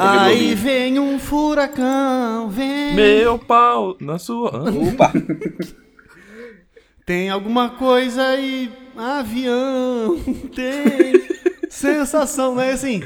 Aí 0.00 0.54
vem 0.54 0.98
um 0.98 1.18
furacão, 1.18 2.48
vem. 2.48 2.94
Meu 2.94 3.38
pau 3.38 3.98
na 4.00 4.18
sua. 4.18 4.64
Opa! 4.70 5.12
Tem 7.04 7.28
alguma 7.28 7.68
coisa 7.68 8.28
aí, 8.28 8.72
avião, 8.96 10.18
tem 10.56 11.68
sensação, 11.68 12.54
não 12.54 12.62
é 12.62 12.72
assim? 12.72 13.02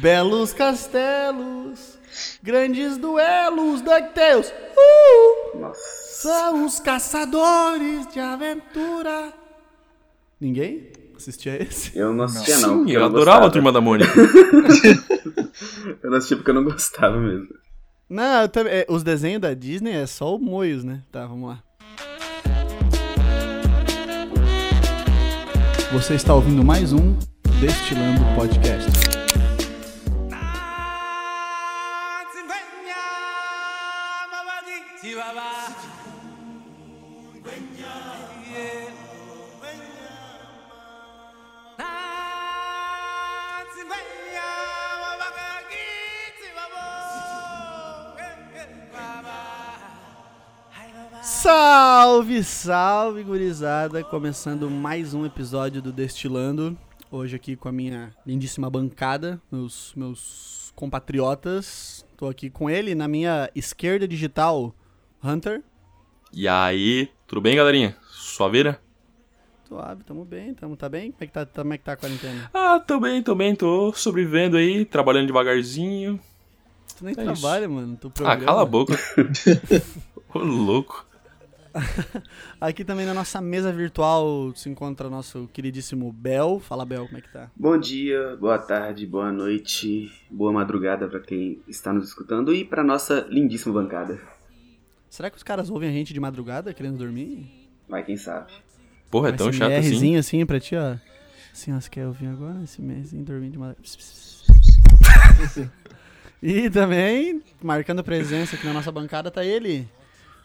Belos 0.00 0.54
castelos, 0.54 1.98
grandes 2.42 2.96
duelos, 2.96 3.82
DuckTales, 3.82 4.50
uh, 4.50 5.58
Nossa. 5.58 5.80
são 6.22 6.64
os 6.64 6.80
caçadores 6.80 8.06
de 8.06 8.18
aventura. 8.18 9.30
Ninguém 10.40 10.90
assistia 11.18 11.62
esse? 11.62 11.96
Eu 11.98 12.12
não 12.14 12.24
assistia, 12.24 12.58
não. 12.58 12.84
Sim, 12.86 12.92
eu 12.92 13.00
não 13.00 13.06
adorava 13.08 13.46
a 13.46 13.50
turma 13.50 13.70
da 13.72 13.80
Mônica. 13.80 14.10
Eu 16.02 16.10
não 16.10 16.18
assistia 16.18 16.36
porque 16.36 16.50
eu 16.50 16.54
não 16.54 16.62
gostava 16.64 17.18
mesmo. 17.18 17.48
Não, 18.08 18.42
eu 18.42 18.48
também- 18.48 18.72
é, 18.72 18.86
os 18.88 19.02
desenhos 19.02 19.40
da 19.40 19.52
Disney 19.54 19.92
é 19.92 20.06
só 20.06 20.34
o 20.34 20.38
Moios, 20.38 20.84
né? 20.84 21.02
Tá, 21.10 21.26
vamos 21.26 21.48
lá. 21.50 21.62
Você 25.92 26.14
está 26.14 26.34
ouvindo 26.34 26.62
mais 26.64 26.92
um 26.92 27.16
Destilando 27.60 28.20
Podcast. 28.36 29.17
Salve, 51.42 52.42
salve, 52.42 53.22
gurizada! 53.22 54.02
Começando 54.02 54.68
mais 54.68 55.14
um 55.14 55.24
episódio 55.24 55.80
do 55.80 55.92
Destilando. 55.92 56.76
Hoje 57.12 57.36
aqui 57.36 57.54
com 57.54 57.68
a 57.68 57.72
minha 57.72 58.12
lindíssima 58.26 58.68
bancada, 58.68 59.40
meus, 59.48 59.92
meus 59.94 60.72
compatriotas. 60.74 62.04
Tô 62.16 62.26
aqui 62.28 62.50
com 62.50 62.68
ele 62.68 62.92
na 62.92 63.06
minha 63.06 63.48
esquerda 63.54 64.08
digital, 64.08 64.74
Hunter. 65.22 65.62
E 66.32 66.48
aí, 66.48 67.08
tudo 67.24 67.40
bem, 67.40 67.54
galerinha? 67.54 67.96
Suaveira? 68.10 68.80
Suave, 69.68 70.02
tamo 70.02 70.24
bem, 70.24 70.52
tamo, 70.54 70.76
tá 70.76 70.88
bem? 70.88 71.12
Como 71.12 71.22
é 71.22 71.26
que 71.28 71.32
tá, 71.32 71.46
como 71.46 71.72
é 71.72 71.78
que 71.78 71.84
tá 71.84 71.92
a 71.92 71.96
quarentena? 71.96 72.50
Ah, 72.52 72.80
tô 72.80 72.98
bem, 72.98 73.22
tô 73.22 73.36
bem, 73.36 73.54
tô 73.54 73.92
sobrevivendo 73.92 74.56
aí, 74.56 74.84
trabalhando 74.84 75.28
devagarzinho. 75.28 76.18
Tu 76.98 77.04
nem 77.04 77.14
É 77.16 77.22
isso. 77.22 77.40
trabalha, 77.40 77.68
mano. 77.68 77.96
Tu 77.96 78.12
Ah, 78.24 78.36
cala 78.36 78.62
a 78.62 78.66
boca. 78.66 78.98
Ô, 80.34 80.40
louco. 80.40 81.06
Aqui 82.60 82.84
também 82.84 83.06
na 83.06 83.14
nossa 83.14 83.40
mesa 83.40 83.72
virtual 83.72 84.52
se 84.54 84.68
encontra 84.68 85.08
nosso 85.08 85.48
queridíssimo 85.52 86.12
Bel. 86.12 86.60
Fala, 86.60 86.84
Bel, 86.84 87.06
como 87.06 87.18
é 87.18 87.20
que 87.20 87.32
tá? 87.32 87.50
Bom 87.56 87.78
dia, 87.78 88.36
boa 88.36 88.58
tarde, 88.58 89.06
boa 89.06 89.32
noite, 89.32 90.12
boa 90.30 90.52
madrugada 90.52 91.08
pra 91.08 91.20
quem 91.20 91.60
está 91.68 91.92
nos 91.92 92.08
escutando 92.08 92.54
e 92.54 92.64
pra 92.64 92.84
nossa 92.84 93.26
lindíssima 93.28 93.74
bancada. 93.74 94.18
Será 95.08 95.30
que 95.30 95.36
os 95.36 95.42
caras 95.42 95.70
ouvem 95.70 95.88
a 95.88 95.92
gente 95.92 96.12
de 96.12 96.20
madrugada 96.20 96.74
querendo 96.74 96.98
dormir? 96.98 97.46
Vai, 97.88 98.04
quem 98.04 98.16
sabe. 98.16 98.52
Porra, 99.10 99.30
é 99.30 99.32
tão 99.32 99.52
chato 99.52 99.72
assim. 99.72 100.16
Assim 100.16 100.44
pra 100.44 100.60
ti, 100.60 100.76
ó. 100.76 100.96
Assim, 101.52 101.72
ó, 101.74 101.80
você 101.80 101.88
quer 101.88 102.06
ouvir 102.06 102.26
agora? 102.26 102.62
Esse 102.62 102.82
mêsinho 102.82 103.24
dormindo 103.24 103.52
de 103.52 103.58
madrugada. 103.58 103.88
e 106.42 106.68
também, 106.68 107.42
marcando 107.62 108.04
presença 108.04 108.54
aqui 108.54 108.66
na 108.66 108.74
nossa 108.74 108.92
bancada, 108.92 109.30
tá 109.30 109.44
ele, 109.44 109.88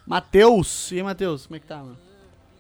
Matheus. 0.06 0.92
E 0.92 0.96
aí, 0.96 1.04
Matheus, 1.04 1.46
como 1.48 1.56
é 1.56 1.60
que 1.60 1.66
tá, 1.68 1.78
mano? 1.78 1.98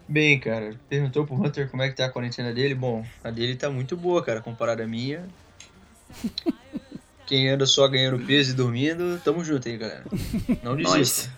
Bem, 0.07 0.39
cara, 0.39 0.75
perguntou 0.89 1.25
pro 1.25 1.35
Hunter 1.35 1.69
como 1.69 1.81
é 1.81 1.89
que 1.89 1.95
tá 1.95 2.05
a 2.05 2.09
quarentena 2.09 2.51
dele. 2.53 2.75
Bom, 2.75 3.05
a 3.23 3.29
dele 3.31 3.55
tá 3.55 3.69
muito 3.69 3.95
boa, 3.95 4.21
cara, 4.23 4.41
comparada 4.41 4.83
à 4.83 4.87
minha. 4.87 5.25
Quem 7.25 7.49
anda 7.49 7.65
só 7.65 7.87
ganhando 7.87 8.19
peso 8.25 8.51
e 8.51 8.53
dormindo, 8.53 9.19
tamo 9.23 9.43
junto 9.45 9.67
aí, 9.67 9.77
galera. 9.77 10.03
Não 10.61 10.75
desista. 10.75 11.31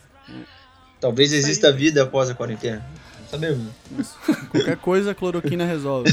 Talvez 1.00 1.32
exista 1.32 1.72
vida 1.72 2.02
após 2.04 2.30
a 2.30 2.34
quarentena. 2.34 2.84
Não 3.22 3.28
sabemos. 3.30 3.72
Qualquer 4.50 4.78
coisa, 4.78 5.12
a 5.12 5.16
cloroquina 5.16 5.64
resolve. 5.64 6.12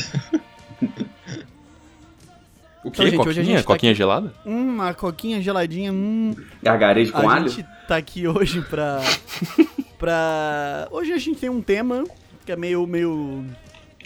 O 2.84 2.88
Então, 2.88 2.90
quê? 2.90 3.10
gente, 3.10 3.14
a 3.14 3.24
coquinha? 3.24 3.44
gente 3.44 3.56
tá 3.58 3.62
coquinha 3.64 3.94
gelada? 3.94 4.34
Hum, 4.44 4.74
uma 4.74 4.92
coquinha 4.92 5.40
geladinha, 5.40 5.90
hum. 5.92 6.34
Gargarejo 6.62 7.12
com 7.12 7.28
a 7.30 7.34
alho? 7.36 7.48
gente 7.48 7.66
tá 7.88 7.96
aqui 7.96 8.26
hoje 8.28 8.60
pra. 8.62 9.00
pra. 10.02 10.88
Hoje 10.90 11.12
a 11.12 11.18
gente 11.18 11.38
tem 11.38 11.48
um 11.48 11.62
tema 11.62 12.04
que 12.44 12.50
é 12.50 12.56
meio. 12.56 12.84
meio. 12.88 13.46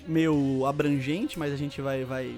meio 0.07 0.67
abrangente, 0.67 1.39
mas 1.39 1.51
a 1.55 1.57
gente 1.57 1.81
vai. 1.81 2.05
vai. 2.05 2.37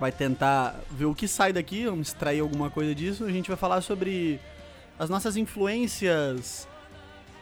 vai 0.00 0.10
tentar 0.10 0.80
ver 0.90 1.04
o 1.04 1.14
que 1.14 1.28
sai 1.28 1.52
daqui, 1.52 1.84
vamos 1.84 2.08
extrair 2.08 2.40
alguma 2.40 2.70
coisa 2.70 2.94
disso. 2.94 3.24
A 3.26 3.30
gente 3.30 3.48
vai 3.48 3.58
falar 3.58 3.82
sobre 3.82 4.40
as 4.98 5.10
nossas 5.10 5.36
influências. 5.36 6.66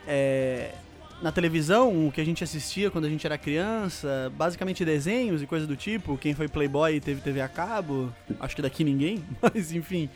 é, 0.05 0.75
na 1.23 1.33
televisão, 1.33 2.09
o 2.09 2.13
que 2.13 2.21
a 2.21 2.25
gente 2.25 2.45
assistia 2.45 2.91
quando 2.91 3.07
a 3.07 3.09
gente 3.09 3.25
era 3.25 3.39
criança, 3.39 4.31
basicamente 4.37 4.85
desenhos 4.85 5.41
e 5.41 5.47
coisa 5.47 5.67
do 5.67 5.77
tipo. 5.77 6.19
Quem 6.19 6.35
foi 6.35 6.49
Playboy 6.49 7.01
teve 7.01 7.21
TV 7.21 7.41
a 7.41 7.49
cabo, 7.49 8.13
acho 8.41 8.57
que 8.57 8.63
daqui 8.63 8.83
ninguém, 8.83 9.25
mas 9.41 9.73
enfim. 9.73 10.11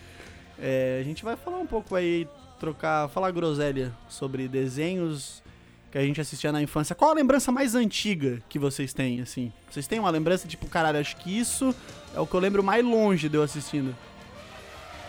É, 0.58 0.98
a 1.00 1.04
gente 1.04 1.24
vai 1.24 1.36
falar 1.36 1.58
um 1.58 1.66
pouco 1.66 1.94
aí, 1.94 2.28
trocar, 2.60 3.08
falar 3.08 3.32
groselha 3.32 3.92
sobre 4.08 4.46
desenhos 4.46 5.42
que 5.90 5.98
a 5.98 6.02
gente 6.02 6.20
assistia 6.20 6.52
na 6.52 6.62
infância. 6.62 6.94
Qual 6.94 7.10
a 7.10 7.14
lembrança 7.14 7.50
mais 7.50 7.74
antiga 7.74 8.40
que 8.48 8.58
vocês 8.58 8.92
têm, 8.92 9.20
assim? 9.20 9.52
Vocês 9.68 9.86
têm 9.88 9.98
uma 9.98 10.10
lembrança, 10.10 10.46
tipo, 10.46 10.66
caralho, 10.66 11.00
acho 11.00 11.16
que 11.16 11.36
isso 11.36 11.74
é 12.14 12.20
o 12.20 12.26
que 12.26 12.34
eu 12.34 12.40
lembro 12.40 12.62
mais 12.62 12.84
longe 12.84 13.28
de 13.28 13.36
eu 13.36 13.42
assistindo. 13.42 13.96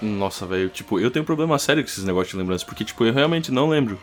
Nossa, 0.02 0.48
velho, 0.48 0.70
tipo, 0.70 1.00
eu 1.00 1.12
tenho 1.12 1.22
um 1.22 1.26
problema 1.26 1.60
sério 1.60 1.84
com 1.84 1.90
esses 1.90 2.04
negócios 2.04 2.32
de 2.32 2.38
lembrança, 2.38 2.66
porque, 2.66 2.84
tipo, 2.84 3.06
eu 3.06 3.14
realmente 3.14 3.52
não 3.52 3.70
lembro. 3.70 4.00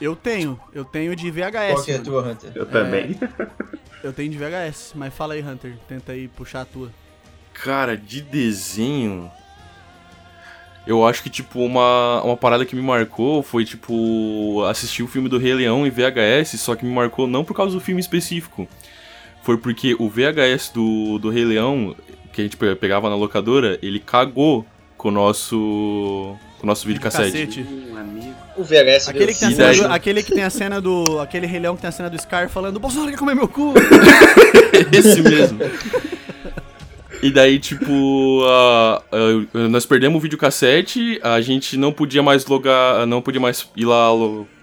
Eu 0.00 0.14
tenho, 0.14 0.60
eu 0.72 0.84
tenho 0.84 1.16
de 1.16 1.30
VHS. 1.30 1.72
Qual 1.72 1.84
que 1.84 1.92
é 1.92 1.96
a 1.96 2.02
tua, 2.02 2.22
Hunter? 2.22 2.52
Eu 2.54 2.66
também. 2.66 3.18
Eu 4.04 4.12
tenho 4.12 4.30
de 4.30 4.36
VHS, 4.36 4.92
mas 4.94 5.14
fala 5.14 5.34
aí, 5.34 5.42
Hunter, 5.42 5.76
tenta 5.88 6.12
aí 6.12 6.28
puxar 6.28 6.62
a 6.62 6.64
tua. 6.64 6.90
Cara, 7.52 7.96
de 7.96 8.20
desenho. 8.20 9.30
Eu 10.86 11.06
acho 11.06 11.22
que, 11.22 11.30
tipo, 11.30 11.60
uma, 11.60 12.20
uma 12.24 12.36
parada 12.36 12.64
que 12.64 12.74
me 12.74 12.82
marcou 12.82 13.42
foi, 13.42 13.64
tipo, 13.64 14.64
assistir 14.68 15.02
o 15.02 15.06
filme 15.08 15.28
do 15.28 15.38
Rei 15.38 15.54
Leão 15.54 15.86
em 15.86 15.90
VHS, 15.90 16.58
só 16.60 16.74
que 16.74 16.84
me 16.84 16.92
marcou 16.92 17.26
não 17.28 17.44
por 17.44 17.54
causa 17.54 17.72
do 17.74 17.80
filme 17.80 18.00
específico. 18.00 18.66
Foi 19.44 19.56
porque 19.56 19.94
o 19.98 20.08
VHS 20.08 20.70
do, 20.74 21.18
do 21.18 21.30
Rei 21.30 21.44
Leão, 21.44 21.94
que 22.32 22.40
a 22.40 22.44
gente 22.44 22.56
pe- 22.56 22.74
pegava 22.74 23.08
na 23.08 23.14
locadora, 23.16 23.78
ele 23.82 24.00
cagou 24.00 24.66
com 24.96 25.08
o 25.08 25.12
nosso. 25.12 26.36
com 26.58 26.64
o 26.64 26.66
nosso 26.66 26.86
videocassete. 26.86 27.60
Amigo. 27.96 28.34
O 28.56 28.62
VHS 28.64 29.08
Aquele 29.08 29.32
que, 29.32 29.38
tem 29.40 29.48
a 29.48 29.50
cena 29.52 29.66
daí? 29.68 29.78
do, 29.80 29.86
aquele 29.86 30.22
que 30.22 30.32
tem 30.32 30.42
a 30.44 30.50
cena 30.50 30.80
do. 30.80 31.18
Aquele 31.20 31.46
Rei 31.46 31.60
Leão 31.60 31.74
que 31.76 31.80
tem 31.82 31.88
a 31.88 31.92
cena 31.92 32.10
do 32.10 32.20
Scar 32.20 32.48
falando: 32.48 32.78
Bolsonaro 32.80 33.10
quer 33.10 33.16
comer 33.18 33.34
meu 33.34 33.48
cu! 33.48 33.72
Esse 34.92 35.22
mesmo. 35.22 35.58
E 37.22 37.30
daí, 37.30 37.58
tipo, 37.58 38.42
a- 38.48 39.02
a- 39.12 39.68
nós 39.68 39.86
perdemos 39.86 40.18
o 40.18 40.20
videocassete, 40.20 41.20
a 41.22 41.40
gente 41.40 41.76
não 41.76 41.92
podia 41.92 42.22
mais 42.22 42.44
logar, 42.46 43.06
não 43.06 43.22
podia 43.22 43.40
mais 43.40 43.68
ir 43.76 43.84
lá 43.84 44.08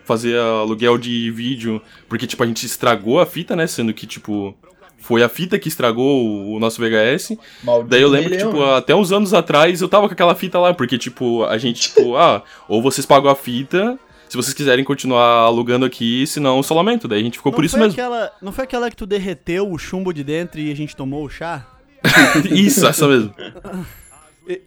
fazer 0.03 0.37
aluguel 0.37 0.97
de 0.97 1.31
vídeo, 1.31 1.81
porque, 2.09 2.27
tipo, 2.27 2.43
a 2.43 2.45
gente 2.45 2.65
estragou 2.65 3.19
a 3.19 3.25
fita, 3.25 3.55
né? 3.55 3.65
Sendo 3.67 3.93
que, 3.93 4.05
tipo, 4.05 4.53
foi 4.97 5.23
a 5.23 5.29
fita 5.29 5.57
que 5.57 5.69
estragou 5.69 6.25
o, 6.25 6.55
o 6.55 6.59
nosso 6.59 6.81
VHS. 6.81 7.37
Maldito 7.63 7.89
Daí 7.91 8.01
eu 8.01 8.09
lembro 8.09 8.29
que, 8.29 8.35
Rei 8.35 8.43
Leão, 8.43 8.51
tipo, 8.51 8.65
né? 8.65 8.77
até 8.77 8.93
uns 8.95 9.11
anos 9.11 9.33
atrás 9.33 9.81
eu 9.81 9.87
tava 9.87 10.07
com 10.07 10.13
aquela 10.13 10.35
fita 10.35 10.59
lá, 10.59 10.73
porque, 10.73 10.97
tipo, 10.97 11.45
a 11.45 11.57
gente, 11.57 11.79
tipo, 11.81 12.15
ah, 12.17 12.43
ou 12.67 12.81
vocês 12.81 13.05
pagam 13.05 13.31
a 13.31 13.35
fita, 13.35 13.97
se 14.27 14.35
vocês 14.35 14.53
quiserem 14.53 14.83
continuar 14.83 15.43
alugando 15.43 15.85
aqui, 15.85 16.27
senão 16.27 16.57
eu 16.57 16.63
só 16.63 16.73
lamento. 16.75 17.07
Daí 17.07 17.21
a 17.21 17.23
gente 17.23 17.37
ficou 17.37 17.53
por 17.53 17.63
isso 17.63 17.77
foi 17.77 17.85
mesmo. 17.87 17.93
Aquela, 17.93 18.31
não 18.41 18.51
foi 18.51 18.65
aquela 18.65 18.89
que 18.89 18.97
tu 18.97 19.05
derreteu 19.05 19.71
o 19.71 19.77
chumbo 19.77 20.11
de 20.13 20.23
dentro 20.23 20.59
e 20.59 20.71
a 20.71 20.75
gente 20.75 20.93
tomou 20.95 21.23
o 21.23 21.29
chá? 21.29 21.65
isso, 22.51 22.85
essa 22.85 23.07
mesmo. 23.07 23.33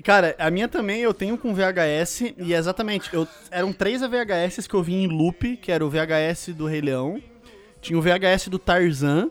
Cara, 0.05 0.37
a 0.39 0.51
minha 0.51 0.69
também 0.69 1.01
eu 1.01 1.13
tenho 1.13 1.37
com 1.37 1.53
VHS 1.53 2.35
e 2.39 2.55
é 2.55 2.57
exatamente, 2.57 3.13
eu, 3.13 3.27
eram 3.51 3.73
três 3.73 4.01
VHS 4.01 4.67
que 4.69 4.75
eu 4.75 4.83
vi 4.83 4.95
em 4.95 5.09
loop, 5.09 5.57
que 5.57 5.73
era 5.73 5.85
o 5.85 5.91
VHS 5.91 6.51
do 6.55 6.67
Rei 6.67 6.81
Leão, 6.81 7.21
tinha 7.81 7.99
o 7.99 8.03
VHS 8.03 8.47
do 8.49 8.61
Tarzan 8.61 9.29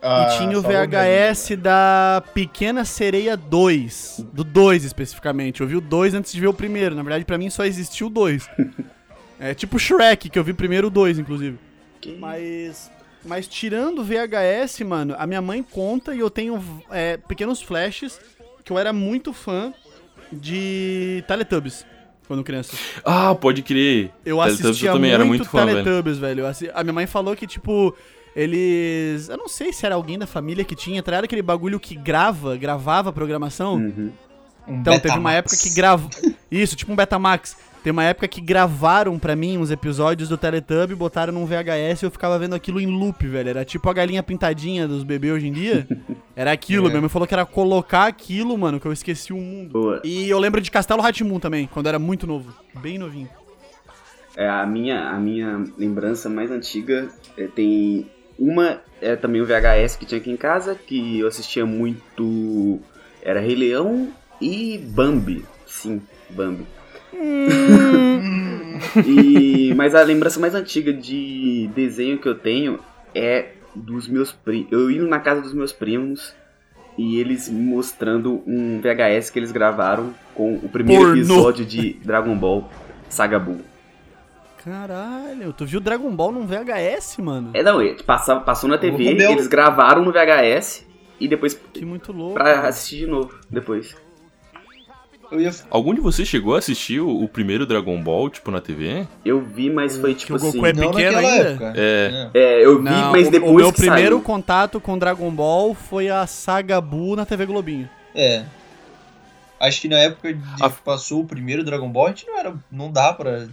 Ah, 0.00 0.28
e 0.30 0.38
tinha 0.38 0.56
o 0.56 0.62
VHS 0.62 1.56
da 1.58 2.22
Pequena 2.32 2.84
Sereia 2.84 3.36
2, 3.36 4.26
do 4.32 4.44
2 4.44 4.84
especificamente. 4.84 5.60
Eu 5.60 5.66
vi 5.66 5.74
o 5.74 5.80
2 5.80 6.14
antes 6.14 6.32
de 6.32 6.40
ver 6.40 6.46
o 6.46 6.54
primeiro, 6.54 6.94
na 6.94 7.02
verdade 7.02 7.24
pra 7.24 7.36
mim 7.36 7.50
só 7.50 7.64
existiu 7.64 8.06
o 8.06 8.10
2. 8.10 8.48
é 9.40 9.54
tipo 9.54 9.76
Shrek, 9.76 10.30
que 10.30 10.38
eu 10.38 10.44
vi 10.44 10.52
primeiro 10.52 10.86
o 10.86 10.90
2 10.90 11.18
inclusive. 11.18 11.58
Mas 12.20 12.90
mas 13.24 13.46
tirando 13.46 14.02
VHS, 14.04 14.80
mano, 14.84 15.14
a 15.18 15.26
minha 15.26 15.42
mãe 15.42 15.62
conta 15.62 16.14
e 16.14 16.20
eu 16.20 16.30
tenho 16.30 16.62
é, 16.90 17.16
pequenos 17.16 17.60
flashes 17.62 18.20
que 18.64 18.72
eu 18.72 18.78
era 18.78 18.92
muito 18.92 19.32
fã 19.32 19.72
de 20.32 21.24
Teletubbies, 21.26 21.84
quando 22.26 22.44
criança. 22.44 22.76
Ah, 23.04 23.34
pode 23.34 23.62
crer. 23.62 24.10
Eu 24.24 24.36
Teletubbies 24.36 24.66
assistia 24.66 24.88
eu 24.90 24.92
também 24.94 25.10
muito, 25.10 25.14
era 25.20 25.24
muito 25.24 25.44
fã, 25.44 25.66
velho. 25.66 25.82
Teletubbies, 25.84 26.18
velho. 26.18 26.40
Eu 26.40 26.46
assi- 26.46 26.70
A 26.72 26.82
minha 26.82 26.92
mãe 26.92 27.06
falou 27.06 27.34
que, 27.34 27.46
tipo, 27.46 27.94
eles... 28.34 29.28
Eu 29.28 29.36
não 29.36 29.48
sei 29.48 29.72
se 29.72 29.84
era 29.84 29.94
alguém 29.94 30.18
da 30.18 30.26
família 30.26 30.64
que 30.64 30.76
tinha, 30.76 31.02
tá 31.02 31.10
ligado 31.10 31.24
aquele 31.24 31.42
bagulho 31.42 31.80
que 31.80 31.94
grava, 31.96 32.56
gravava 32.56 33.10
a 33.10 33.12
programação? 33.12 33.74
Uhum. 33.74 34.12
Um 34.68 34.80
Então, 34.80 34.98
teve 34.98 35.16
uma 35.18 35.30
Betamax. 35.30 35.36
época 35.36 35.56
que 35.56 35.74
gravou. 35.74 36.10
Isso, 36.50 36.76
tipo 36.76 36.92
um 36.92 36.96
Betamax. 36.96 37.56
Tem 37.82 37.90
uma 37.92 38.04
época 38.04 38.28
que 38.28 38.42
gravaram 38.42 39.18
pra 39.18 39.34
mim 39.34 39.56
uns 39.56 39.70
episódios 39.70 40.28
do 40.28 40.36
Teletubby, 40.36 40.94
botaram 40.94 41.32
num 41.32 41.46
VHS 41.46 42.02
e 42.02 42.06
eu 42.06 42.10
ficava 42.10 42.38
vendo 42.38 42.54
aquilo 42.54 42.78
em 42.78 42.86
loop, 42.86 43.26
velho. 43.26 43.48
Era 43.48 43.64
tipo 43.64 43.88
a 43.88 43.92
galinha 43.94 44.22
pintadinha 44.22 44.86
dos 44.86 45.02
bebês 45.02 45.32
hoje 45.34 45.48
em 45.48 45.52
dia. 45.52 45.88
Era 46.36 46.52
aquilo, 46.52 46.86
É. 46.86 46.90
minha 46.90 47.00
mãe 47.00 47.08
falou 47.08 47.26
que 47.26 47.32
era 47.32 47.46
colocar 47.46 48.04
aquilo, 48.06 48.56
mano, 48.58 48.78
que 48.78 48.84
eu 48.86 48.92
esqueci 48.92 49.32
o 49.32 49.38
mundo. 49.38 49.70
Boa. 49.72 50.02
E 50.04 50.28
eu 50.28 50.38
lembro 50.38 50.60
de 50.60 50.70
Castelo 50.70 51.00
Ratimun 51.00 51.38
também, 51.40 51.66
quando 51.72 51.86
era 51.88 51.98
muito 51.98 52.26
novo. 52.26 52.52
Bem 52.82 52.98
novinho. 52.98 53.30
É, 54.36 54.46
a 54.46 54.66
minha, 54.66 55.08
a 55.08 55.18
minha 55.18 55.64
lembrança 55.78 56.28
mais 56.28 56.50
antiga 56.50 57.08
é, 57.36 57.46
tem 57.46 58.10
uma 58.38 58.78
é 59.00 59.16
também 59.16 59.40
o 59.40 59.46
VHS 59.46 59.96
que 59.96 60.04
tinha 60.04 60.20
aqui 60.20 60.30
em 60.30 60.36
casa, 60.36 60.74
que 60.74 61.18
eu 61.18 61.26
assistia 61.28 61.64
muito. 61.64 62.78
Era 63.22 63.40
Rei 63.40 63.54
Leão 63.54 64.08
e 64.40 64.78
Bambi. 64.78 65.44
Sim, 65.66 66.00
Bambi. 66.30 66.66
E, 69.06 69.74
mas 69.74 69.94
a 69.94 70.02
lembrança 70.02 70.40
mais 70.40 70.54
antiga 70.54 70.92
de 70.92 71.68
desenho 71.74 72.18
que 72.18 72.26
eu 72.28 72.34
tenho 72.34 72.78
é 73.14 73.50
dos 73.74 74.08
meus 74.08 74.32
primos. 74.32 74.72
Eu 74.72 74.90
indo 74.90 75.06
na 75.06 75.18
casa 75.20 75.42
dos 75.42 75.52
meus 75.52 75.72
primos 75.72 76.34
e 76.96 77.18
eles 77.18 77.48
me 77.48 77.60
mostrando 77.60 78.42
um 78.46 78.80
VHS 78.80 79.30
que 79.30 79.38
eles 79.38 79.52
gravaram 79.52 80.14
com 80.34 80.54
o 80.56 80.68
primeiro 80.68 81.02
Pornô. 81.04 81.16
episódio 81.18 81.64
de 81.64 81.92
Dragon 82.04 82.34
Ball 82.36 82.68
Saga 83.08 83.38
Buu. 83.38 83.60
Caralho, 84.64 85.52
tu 85.52 85.64
viu 85.64 85.80
Dragon 85.80 86.10
Ball 86.14 86.32
num 86.32 86.46
VHS, 86.46 87.18
mano? 87.18 87.50
É, 87.54 87.62
não, 87.62 87.78
passava, 88.04 88.40
passou 88.40 88.68
na 88.68 88.76
TV, 88.78 89.10
Rubel. 89.10 89.32
eles 89.32 89.46
gravaram 89.46 90.02
no 90.04 90.12
VHS 90.12 90.86
e 91.18 91.28
depois 91.28 91.58
Que 91.72 91.84
muito 91.84 92.12
louco. 92.12 92.34
pra 92.34 92.66
assistir 92.68 93.00
de 93.00 93.06
novo 93.06 93.38
depois. 93.48 93.94
Eu 95.30 95.40
ia... 95.40 95.50
Algum 95.70 95.94
de 95.94 96.00
vocês 96.00 96.26
chegou 96.26 96.54
a 96.54 96.58
assistir 96.58 97.00
o, 97.00 97.22
o 97.22 97.28
primeiro 97.28 97.64
Dragon 97.64 98.00
Ball, 98.02 98.28
tipo, 98.30 98.50
na 98.50 98.60
TV? 98.60 99.06
Eu 99.24 99.40
vi, 99.40 99.70
mas 99.70 99.96
foi 99.96 100.14
que 100.14 100.20
tipo 100.26 100.34
o 100.36 100.38
Goku 100.38 100.64
assim. 100.64 100.66
é 100.66 100.72
pequeno 100.72 101.18
ainda? 101.18 101.48
época. 101.50 101.72
É. 101.76 102.30
É, 102.34 102.64
eu 102.64 102.78
vi, 102.78 102.84
Não, 102.84 103.12
mas 103.12 103.28
depois 103.28 103.52
o 103.52 103.54
meu 103.56 103.72
que 103.72 103.80
primeiro 103.80 104.16
saiu. 104.16 104.22
contato 104.24 104.80
com 104.80 104.98
Dragon 104.98 105.30
Ball 105.30 105.74
foi 105.74 106.08
a 106.08 106.26
Saga 106.26 106.80
Buu 106.80 107.14
na 107.14 107.24
TV 107.24 107.46
Globinho. 107.46 107.88
É. 108.14 108.44
Acho 109.60 109.82
que 109.82 109.88
na 109.88 109.98
época 109.98 110.32
de 110.32 110.40
Ah. 110.60 110.70
que 110.70 110.80
passou 110.82 111.20
o 111.20 111.26
primeiro 111.26 111.62
Dragon 111.62 111.88
Ball, 111.88 112.06
a 112.06 112.08
gente 112.08 112.26
não 112.26 112.38
era. 112.38 112.54
Não 112.72 112.90
dá 112.90 113.12
pra 113.12 113.46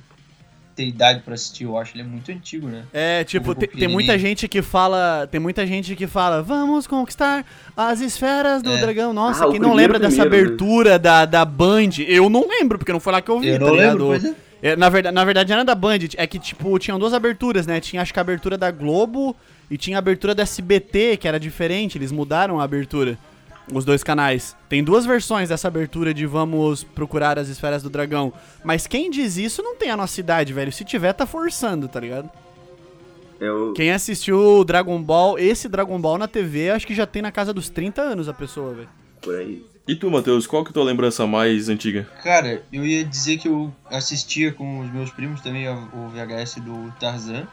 ter 0.77 0.87
idade 0.87 1.21
pra 1.25 1.33
assistir, 1.33 1.63
eu 1.63 1.75
acho. 1.77 1.95
Ele 1.95 2.03
é 2.03 2.05
muito 2.05 2.31
antigo, 2.31 2.67
né? 2.67 2.83
É, 2.93 3.23
tipo, 3.23 3.51
O 3.51 3.55
Goku 3.55 3.67
tem, 3.67 3.79
tem 3.79 3.87
muita 3.87 4.17
gente 4.17 4.47
que 4.47 4.61
fala, 4.61 5.27
tem 5.29 5.39
muita 5.39 5.65
gente 5.65 5.95
que 5.95 6.05
fala, 6.05 6.43
vamos 6.43 6.85
conquistar 6.85 7.43
as 7.75 7.99
esferas 7.99 8.61
do 8.61 8.71
É. 8.71 8.77
dragão. 8.77 9.11
Nossa, 9.11 9.45
Ah, 9.45 9.49
quem 9.49 9.59
não 9.59 9.69
primeiro, 9.71 9.93
lembra 9.93 9.99
dessa 9.99 10.21
primeiro, 10.21 10.45
né? 10.45 10.53
abertura 10.53 10.99
da, 10.99 11.25
da 11.25 11.43
Band? 11.43 11.89
Eu 12.07 12.29
não 12.29 12.47
lembro, 12.47 12.77
porque 12.77 12.93
não 12.93 12.99
foi 12.99 13.11
lá 13.11 13.21
que 13.21 13.29
eu 13.31 13.39
vi, 13.39 13.47
Eu 13.49 13.59
tá 13.59 13.65
não 13.65 13.75
ligado? 13.75 13.89
lembro, 13.89 14.05
pois 14.07 14.23
é. 14.23 14.35
É, 14.59 14.75
na, 14.75 14.89
verdade, 14.89 15.13
na 15.15 15.25
verdade 15.25 15.51
era 15.53 15.65
da 15.65 15.75
Band, 15.75 15.99
é 16.15 16.25
que, 16.27 16.39
tipo, 16.39 16.77
tinham 16.79 16.97
duas 16.99 17.13
aberturas, 17.13 17.67
né? 17.67 17.79
Tinha, 17.79 18.01
acho 18.01 18.13
que 18.13 18.19
a 18.19 18.21
abertura 18.21 18.57
da 18.57 18.69
Globo 18.71 19.35
e 19.69 19.77
tinha 19.77 19.97
a 19.97 19.99
abertura 19.99 20.33
da 20.33 20.43
SBT, 20.43 21.17
que 21.17 21.27
era 21.27 21.39
diferente, 21.39 21.97
eles 21.97 22.11
mudaram 22.11 22.59
a 22.59 22.63
abertura, 22.63 23.17
os 23.71 23.83
dois 23.85 24.03
canais. 24.03 24.55
Tem 24.69 24.83
duas 24.83 25.05
versões 25.05 25.49
dessa 25.49 25.67
abertura 25.67 26.13
de 26.13 26.25
vamos 26.25 26.83
procurar 26.83 27.37
as 27.37 27.47
esferas 27.47 27.83
do 27.83 27.89
dragão. 27.89 28.31
Mas 28.63 28.87
quem 28.87 29.09
diz 29.09 29.37
isso 29.37 29.61
não 29.61 29.75
tem 29.75 29.89
a 29.89 29.97
nossa 29.97 30.19
idade, 30.19 30.53
velho. 30.53 30.71
Se 30.71 30.83
tiver, 30.85 31.13
tá 31.13 31.25
forçando, 31.25 31.87
tá 31.87 31.99
ligado? 31.99 32.29
Eu, 33.39 33.73
Quem 33.73 33.91
assistiu 33.91 34.39
o 34.39 34.63
Dragon 34.63 35.01
Ball, 35.01 35.37
esse 35.37 35.69
Dragon 35.69 35.99
Ball 36.01 36.17
na 36.17 36.27
TV, 36.27 36.71
acho 36.71 36.87
que 36.87 36.95
já 36.95 37.05
tem 37.05 37.21
na 37.21 37.31
casa 37.31 37.53
dos 37.53 37.69
30 37.69 38.01
anos 38.01 38.27
a 38.27 38.33
pessoa, 38.33 38.73
velho. 38.73 38.89
por 39.21 39.35
aí. 39.35 39.63
E 39.87 39.95
tu, 39.95 40.09
Matheus, 40.11 40.45
qual 40.45 40.63
que 40.65 40.69
é 40.69 40.71
a 40.71 40.73
tua 40.73 40.83
lembrança 40.83 41.25
mais 41.25 41.69
antiga? 41.69 42.05
Cara, 42.21 42.61
eu 42.73 42.85
ia 42.85 43.05
dizer 43.05 43.37
que 43.37 43.47
eu 43.47 43.73
assistia 43.85 44.51
com 44.51 44.79
os 44.81 44.91
meus 44.91 45.11
primos 45.11 45.39
também 45.39 45.69
o 45.69 46.09
VHS 46.09 46.55
do 46.55 46.91
Tarzan, 46.99 47.47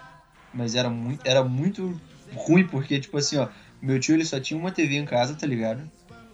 mas 0.53 0.75
era 0.75 0.91
muito, 0.91 1.21
era 1.25 1.45
muito 1.45 1.95
ruim 2.35 2.67
porque, 2.67 2.99
tipo 2.99 3.17
assim, 3.19 3.37
ó, 3.37 3.47
meu 3.81 4.01
tio 4.01 4.17
ele 4.17 4.25
só 4.25 4.41
tinha 4.41 4.59
uma 4.59 4.73
TV 4.73 4.97
em 4.97 5.05
casa, 5.05 5.35
tá 5.35 5.47
ligado? 5.47 5.89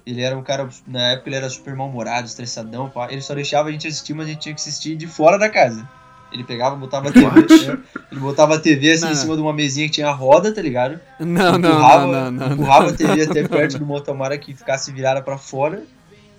Ele 0.07 0.23
era 0.23 0.37
um 0.37 0.43
cara, 0.43 0.69
na 0.87 1.13
época 1.13 1.29
ele 1.29 1.37
era 1.37 1.49
super 1.51 1.75
mal-humorado, 1.77 2.27
estressadão, 2.27 2.89
pá. 2.89 3.09
ele 3.11 3.21
só 3.21 3.35
deixava 3.35 3.69
a 3.69 3.73
gente 3.73 3.87
assistir, 3.87 4.15
mas 4.15 4.27
a 4.27 4.31
gente 4.31 4.41
tinha 4.41 4.55
que 4.55 4.61
assistir 4.61 4.97
de 4.97 5.07
fora 5.07 5.39
da 5.39 5.49
casa. 5.49 5.87
Ele 6.33 6.45
pegava, 6.45 6.77
botava 6.77 7.09
a 7.09 7.13
TV, 7.13 7.67
né? 7.67 7.79
ele 8.11 8.21
botava 8.21 8.55
a 8.55 8.59
TV 8.59 8.93
assim 8.93 9.03
Não, 9.05 9.11
em 9.11 9.15
não. 9.15 9.21
cima 9.21 9.37
de 9.37 9.43
uma 9.43 9.53
mesinha 9.53 9.87
que 9.89 9.95
tinha 9.95 10.11
roda, 10.11 10.53
tá 10.55 10.63
ligado? 10.63 11.01
Não, 11.19 11.59
não, 11.59 11.71
empurrava, 11.71 12.07
não, 12.07 12.31
não, 12.31 12.31
não. 12.31 12.53
empurrava 12.55 12.91
a 12.91 12.93
TV 12.93 13.23
até 13.23 13.47
perto 13.49 13.79
do 13.79 13.87
motomara 13.87 14.39
que 14.39 14.55
ficasse 14.55 14.93
virada 14.93 15.21
pra 15.23 15.37
fora. 15.37 15.83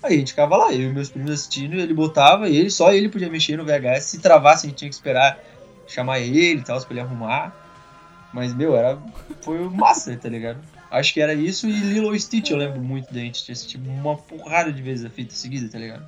Aí 0.02 0.16
a 0.16 0.18
gente 0.18 0.30
ficava 0.32 0.58
lá, 0.58 0.74
eu 0.74 0.90
e 0.90 0.94
meus 0.94 1.10
primos 1.10 1.30
assistindo, 1.32 1.76
ele 1.76 1.94
botava, 1.94 2.50
e 2.50 2.58
ele, 2.58 2.72
só 2.72 2.92
ele 2.92 3.08
podia 3.10 3.30
mexer 3.30 3.56
no 3.58 3.66
VHS. 3.66 4.06
Se 4.06 4.20
travasse, 4.20 4.66
a 4.66 4.70
gente 4.70 4.80
tinha 4.80 4.90
que 4.90 4.96
esperar 4.96 5.38
chamar 5.88 6.20
ele 6.20 6.62
e 6.62 6.64
tal, 6.64 6.80
pra 6.80 6.88
ele 6.92 7.02
arrumar. 7.02 7.56
Mas, 8.34 8.54
meu, 8.54 8.76
era. 8.76 8.98
Foi 9.42 9.60
massa, 9.70 10.16
tá 10.16 10.30
ligado? 10.30 10.58
Acho 10.92 11.14
que 11.14 11.22
era 11.22 11.34
isso 11.34 11.68
e 11.68 11.72
Lilo 11.72 12.14
e 12.14 12.20
Stitch, 12.20 12.50
eu 12.52 12.58
lembro 12.58 12.82
muito 12.82 13.14
da 13.14 13.20
gente 13.22 13.44
tinha 13.46 13.54
assistido 13.54 13.90
uma 13.90 14.18
porrada 14.18 14.72
de 14.74 14.82
vezes 14.82 15.06
a 15.06 15.10
fita 15.10 15.34
seguida, 15.34 15.70
tá 15.70 15.80
ligado? 15.80 16.06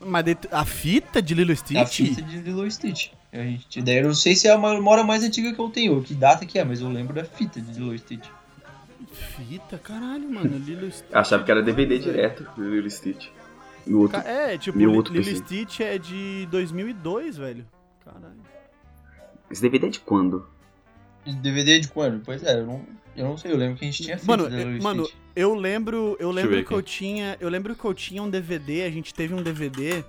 Mas 0.00 0.24
a 0.50 0.64
fita 0.64 1.20
de 1.20 1.34
Lilo 1.34 1.52
e 1.52 1.56
Stitch? 1.56 1.76
A 1.78 1.86
fita 1.86 2.22
de 2.22 2.38
Lilo 2.38 2.66
e 2.66 2.70
Stitch. 2.70 3.10
A 3.30 3.36
gente, 3.36 3.82
daí 3.82 3.98
eu 3.98 4.04
não 4.08 4.14
sei 4.14 4.34
se 4.34 4.48
é 4.48 4.52
a 4.52 4.56
memória 4.58 5.04
mais 5.04 5.22
antiga 5.22 5.52
que 5.52 5.60
eu 5.60 5.68
tenho, 5.68 5.94
ou 5.96 6.02
que 6.02 6.14
data 6.14 6.46
que 6.46 6.58
é, 6.58 6.64
mas 6.64 6.80
eu 6.80 6.88
lembro 6.88 7.12
da 7.14 7.24
fita 7.24 7.60
de 7.60 7.72
Lilo 7.78 7.94
e 7.94 7.98
Stitch. 7.98 8.26
Fita? 9.12 9.76
Caralho, 9.78 10.30
mano. 10.30 10.56
Lilo 10.58 10.90
Stitch. 10.90 11.14
Achava 11.14 11.44
que 11.44 11.50
era 11.50 11.62
DVD 11.62 11.98
direto 11.98 12.46
do 12.56 12.68
Lilo 12.74 12.90
Stitch. 12.90 13.26
E 13.86 13.92
o 13.92 14.00
outro. 14.00 14.18
É, 14.20 14.56
tipo, 14.56 14.78
Li- 14.78 14.86
outro 14.86 15.12
Lilo 15.12 15.24
e 15.26 15.32
PC. 15.32 15.44
Stitch 15.44 15.80
é 15.80 15.98
de 15.98 16.46
2002, 16.50 17.36
velho. 17.36 17.66
Caralho. 18.04 18.40
Esse 19.50 19.60
DVD 19.60 19.86
é 19.86 19.90
de 19.90 20.00
quando? 20.00 20.46
DVD 21.26 21.78
de 21.80 21.88
quando? 21.88 22.22
Pois 22.24 22.42
é, 22.42 22.58
eu 22.60 22.66
não, 22.66 22.82
eu 23.18 23.24
não 23.26 23.36
sei, 23.36 23.52
eu 23.52 23.56
lembro 23.56 23.76
que 23.78 23.84
a 23.84 23.90
gente 23.90 24.02
tinha 24.02 24.18
fita 24.18 24.36
Mano, 24.36 24.48
eu- 24.56 24.82
mano, 24.82 25.08
eu 25.36 25.54
lembro, 25.54 26.16
eu 26.20 26.30
lembro 26.30 26.64
que 26.64 26.72
eu 26.72 26.82
tinha, 26.82 27.36
eu 27.40 27.48
lembro 27.48 27.74
que 27.74 27.84
eu 27.84 27.94
tinha 27.94 28.22
um 28.22 28.30
DVD, 28.30 28.82
a 28.82 28.90
gente 28.90 29.12
teve 29.14 29.34
um 29.34 29.42
DVD 29.42 30.04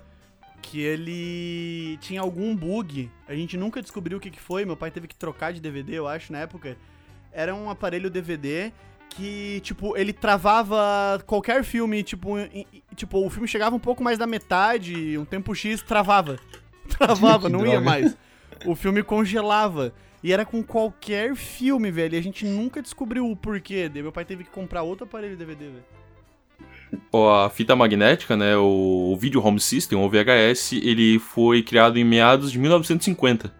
que 0.61 0.81
ele 0.81 1.97
tinha 2.01 2.21
algum 2.21 2.55
bug. 2.55 3.09
A 3.27 3.33
gente 3.33 3.57
nunca 3.57 3.81
descobriu 3.81 4.17
o 4.17 4.21
que 4.21 4.29
que 4.29 4.39
foi, 4.39 4.65
meu 4.65 4.75
pai 4.77 4.91
teve 4.91 5.07
que 5.07 5.15
trocar 5.15 5.53
de 5.53 5.59
DVD, 5.59 5.93
eu 5.97 6.07
acho, 6.07 6.31
na 6.31 6.39
época. 6.39 6.77
Era 7.31 7.53
um 7.55 7.69
aparelho 7.69 8.09
DVD 8.09 8.71
que, 9.09 9.59
tipo, 9.61 9.95
ele 9.97 10.13
travava 10.13 11.21
qualquer 11.25 11.63
filme, 11.63 12.03
tipo, 12.03 12.37
em- 12.37 12.65
tipo, 12.95 13.25
o 13.25 13.29
filme 13.29 13.47
chegava 13.47 13.75
um 13.75 13.79
pouco 13.79 14.03
mais 14.03 14.17
da 14.17 14.27
metade, 14.27 15.17
um 15.17 15.25
tempo 15.25 15.55
X 15.55 15.81
travava. 15.81 16.37
Travava, 16.89 17.47
Que 17.47 17.53
não 17.53 17.59
ia 17.65 17.71
droga. 17.73 17.81
mais. 17.85 18.17
O 18.65 18.75
filme 18.75 19.01
congelava. 19.03 19.93
E 20.23 20.33
era 20.33 20.45
com 20.45 20.61
qualquer 20.61 21.35
filme, 21.35 21.91
velho. 21.91 22.15
E 22.15 22.17
a 22.17 22.23
gente 22.23 22.45
nunca 22.45 22.81
descobriu 22.81 23.29
o 23.29 23.35
porquê. 23.35 23.89
Meu 23.93 24.11
pai 24.11 24.25
teve 24.25 24.43
que 24.43 24.49
comprar 24.49 24.83
outro 24.83 25.05
aparelho 25.05 25.37
DVD, 25.37 25.65
velho. 25.65 25.83
A 27.13 27.49
fita 27.49 27.75
magnética, 27.75 28.35
né, 28.35 28.57
o 28.57 29.15
Video 29.19 29.41
Home 29.45 29.59
System, 29.59 29.97
ou 29.97 30.09
VHS, 30.09 30.73
ele 30.73 31.19
foi 31.19 31.61
criado 31.61 31.97
em 31.97 32.03
meados 32.03 32.51
de 32.51 32.59
1950. 32.59 33.53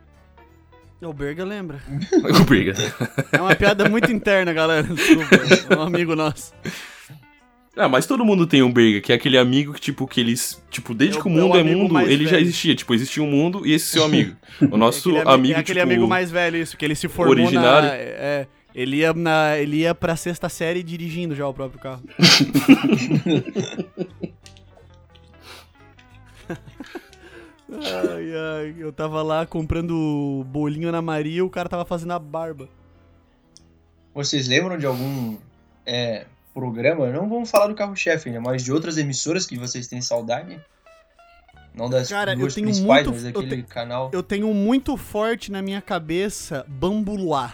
O 1.02 1.14
Berga 1.14 1.46
lembra. 1.46 1.82
Briga. 2.46 2.74
É 3.32 3.40
uma 3.40 3.56
piada 3.56 3.88
muito 3.88 4.12
interna, 4.12 4.52
galera. 4.52 4.84
Desculpa. 4.84 5.36
É 5.70 5.78
um 5.78 5.82
amigo 5.82 6.14
nosso. 6.16 6.54
Ah, 7.78 7.88
mas 7.88 8.06
todo 8.06 8.26
mundo 8.26 8.46
tem 8.46 8.62
um 8.62 8.72
Berga, 8.72 9.00
que 9.00 9.12
é 9.12 9.16
aquele 9.16 9.38
amigo 9.38 9.74
que, 9.74 9.80
tipo, 9.80 10.06
que 10.08 10.20
eles. 10.20 10.62
Tipo, 10.70 10.94
desde 10.94 11.16
É 11.18 11.20
o- 11.20 11.24
que 11.24 11.30
o 11.30 11.32
é 11.32 11.34
o 11.44 11.48
mundo 11.48 11.58
é, 11.58 11.64
mundo, 11.64 12.00
ele 12.02 12.26
já 12.26 12.32
velho. 12.32 12.42
existia. 12.44 12.76
Tipo, 12.76 12.94
existia 12.94 13.24
um 13.24 13.28
mundo 13.30 13.66
e 13.66 13.72
esse 13.74 13.86
seu 13.86 14.04
amigo. 14.06 14.36
O 14.70 14.76
nosso 14.78 15.10
é 15.10 15.20
aquele, 15.20 15.30
ami- 15.30 15.34
amigo, 15.34 15.54
é 15.54 15.60
aquele 15.62 15.80
tipo. 15.80 15.92
amigo 15.92 16.08
mais 16.08 16.30
velho, 16.32 16.58
isso, 16.58 16.76
que 16.76 16.84
ele 16.84 16.96
se 16.96 17.08
formou 17.08 17.36
originário. 17.36 17.88
na... 17.90 17.96
É, 17.96 18.48
ele 18.76 18.98
ia, 18.98 19.14
na, 19.14 19.58
ele 19.58 19.78
ia 19.78 19.96
pra 19.96 20.16
sexta 20.16 20.50
série 20.50 20.84
dirigindo 20.84 21.36
já 21.36 21.48
o 21.48 21.54
próprio 21.54 21.80
carro. 21.80 22.04
ai, 27.72 28.32
ai, 28.36 28.76
eu 28.78 28.92
tava 28.92 29.22
lá 29.22 29.46
comprando 29.46 30.44
bolinho 30.48 30.92
na 30.92 31.02
Maria 31.02 31.38
e 31.38 31.42
o 31.42 31.50
cara 31.50 31.70
tava 31.70 31.86
fazendo 31.86 32.12
a 32.14 32.20
barba. 32.20 32.68
Vocês 34.14 34.48
lembram 34.48 34.78
de 34.78 34.86
algum 34.86 35.38
é, 35.86 36.26
programa? 36.54 37.10
Não 37.10 37.28
vamos 37.30 37.50
falar 37.50 37.68
do 37.68 37.76
carro-chefe 37.76 38.30
ainda, 38.30 38.42
mas 38.42 38.64
de 38.64 38.72
outras 38.72 38.98
emissoras 38.98 39.46
que 39.46 39.58
vocês 39.58 39.88
têm 39.88 40.02
saudade? 40.02 40.60
Não 41.76 41.90
das 41.90 42.10
Cara, 42.10 42.34
eu 42.34 42.40
duas 42.40 42.54
tenho 42.56 42.68
principais, 42.68 43.06
muito- 43.08 43.16
mas 43.22 43.26
eu 43.26 43.32
daquele 43.42 43.64
te- 43.64 43.70
canal. 43.70 44.10
Eu 44.14 44.24
tenho 44.24 44.54
muito 44.54 44.98
forte 44.98 45.52
na 45.52 45.62
minha 45.62 45.82
cabeça 45.82 46.66
Bambuluá. 46.68 47.54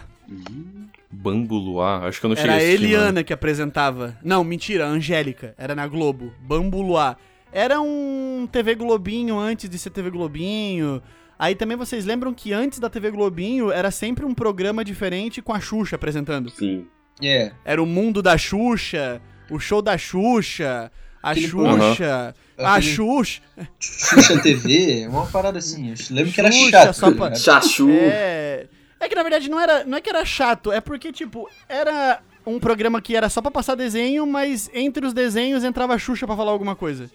Bambu 1.10 1.56
Luar. 1.56 2.04
Acho 2.04 2.18
que 2.20 2.26
eu 2.26 2.28
não 2.30 2.36
cheguei 2.36 2.50
Era 2.52 2.60
a 2.60 2.64
mano. 2.66 2.72
Eliana 2.84 3.24
que 3.24 3.32
apresentava. 3.32 4.18
Não, 4.22 4.42
mentira, 4.42 4.86
a 4.86 4.88
Angélica. 4.88 5.54
Era 5.56 5.74
na 5.74 5.86
Globo. 5.86 6.32
Bambuluá. 6.40 7.16
era 7.52 7.80
um 7.80 8.46
TV 8.50 8.74
Globinho 8.74 9.38
antes 9.38 9.70
de 9.70 9.78
ser 9.78 9.90
TV 9.90 10.10
Globinho. 10.10 11.00
Aí 11.38 11.54
também 11.54 11.76
vocês 11.76 12.04
lembram 12.04 12.34
que 12.34 12.52
antes 12.52 12.78
da 12.78 12.90
TV 12.90 13.10
Globinho 13.10 13.70
era 13.70 13.90
sempre 13.90 14.26
um 14.26 14.34
programa 14.34 14.84
diferente 14.84 15.40
com 15.40 15.54
a 15.54 15.60
Xuxa 15.60 15.96
apresentando. 15.96 16.50
Sim. 16.50 16.86
É. 17.22 17.52
Era 17.64 17.82
o 17.82 17.86
mundo 17.86 18.22
da 18.22 18.36
Xuxa, 18.36 19.20
o 19.50 19.58
show 19.58 19.80
da 19.80 19.96
Xuxa, 19.96 20.90
a 21.22 21.30
Aquele 21.30 21.48
Xuxa, 21.48 22.34
a 22.58 22.74
Aquele- 22.76 22.94
Xuxa. 22.94 23.40
Xuxa 23.80 24.40
TV, 24.42 25.06
uma 25.08 25.26
parada 25.26 25.58
assim. 25.58 25.90
Eu 25.90 25.94
lembro 26.10 26.32
que 26.32 26.40
era 26.40 26.52
Xuxa, 26.52 26.70
chato. 26.70 26.92
só 26.94 27.10
pra-? 27.12 27.34
Chachu. 27.34 27.88
É. 27.90 28.66
É 29.00 29.08
que 29.08 29.14
na 29.14 29.22
verdade 29.22 29.48
não 29.50 29.60
era, 29.60 29.84
não 29.84 29.98
é 29.98 30.00
que 30.00 30.08
era 30.08 30.24
chato, 30.24 30.72
é 30.72 30.80
porque 30.80 31.12
tipo, 31.12 31.48
era 31.68 32.20
um 32.46 32.58
programa 32.58 33.00
que 33.00 33.14
era 33.16 33.28
só 33.28 33.42
pra 33.42 33.50
passar 33.50 33.74
desenho, 33.74 34.26
mas 34.26 34.70
entre 34.72 35.04
os 35.06 35.12
desenhos 35.12 35.64
entrava 35.64 35.94
a 35.94 35.98
Xuxa 35.98 36.26
pra 36.26 36.36
falar 36.36 36.50
alguma 36.52 36.74
coisa. 36.74 37.10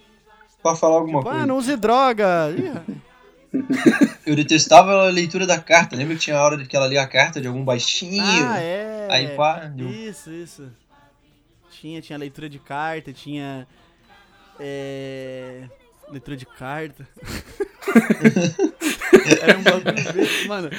Pra 0.62 0.76
falar 0.76 0.96
alguma 0.96 1.18
Tipo, 1.18 1.28
ah, 1.28 1.32
coisa. 1.32 1.46
não 1.46 1.56
use 1.58 1.76
droga. 1.76 2.54
Eu 4.26 4.34
detestava 4.34 5.06
a 5.06 5.10
leitura 5.10 5.46
da 5.46 5.58
carta. 5.58 5.96
Lembra 5.96 6.14
que 6.14 6.22
tinha 6.22 6.36
a 6.36 6.42
hora 6.42 6.64
que 6.64 6.76
ela 6.76 6.86
lia 6.86 7.02
a 7.02 7.06
carta 7.06 7.40
de 7.40 7.46
algum 7.46 7.64
baixinho? 7.64 8.24
Ah, 8.24 8.60
é. 8.60 9.08
Aí 9.10 9.36
pá, 9.36 9.66
deu. 9.66 9.90
Isso, 9.90 10.30
isso. 10.30 10.70
Tinha, 11.70 12.00
tinha 12.00 12.18
leitura 12.18 12.48
de 12.48 12.58
carta, 12.58 13.12
tinha. 13.12 13.66
É. 14.58 15.64
Leitura 16.10 16.36
de 16.36 16.46
carta. 16.46 17.06
Era 19.42 19.58
um 19.58 19.62
bagulho. 19.62 20.46
Mano, 20.46 20.70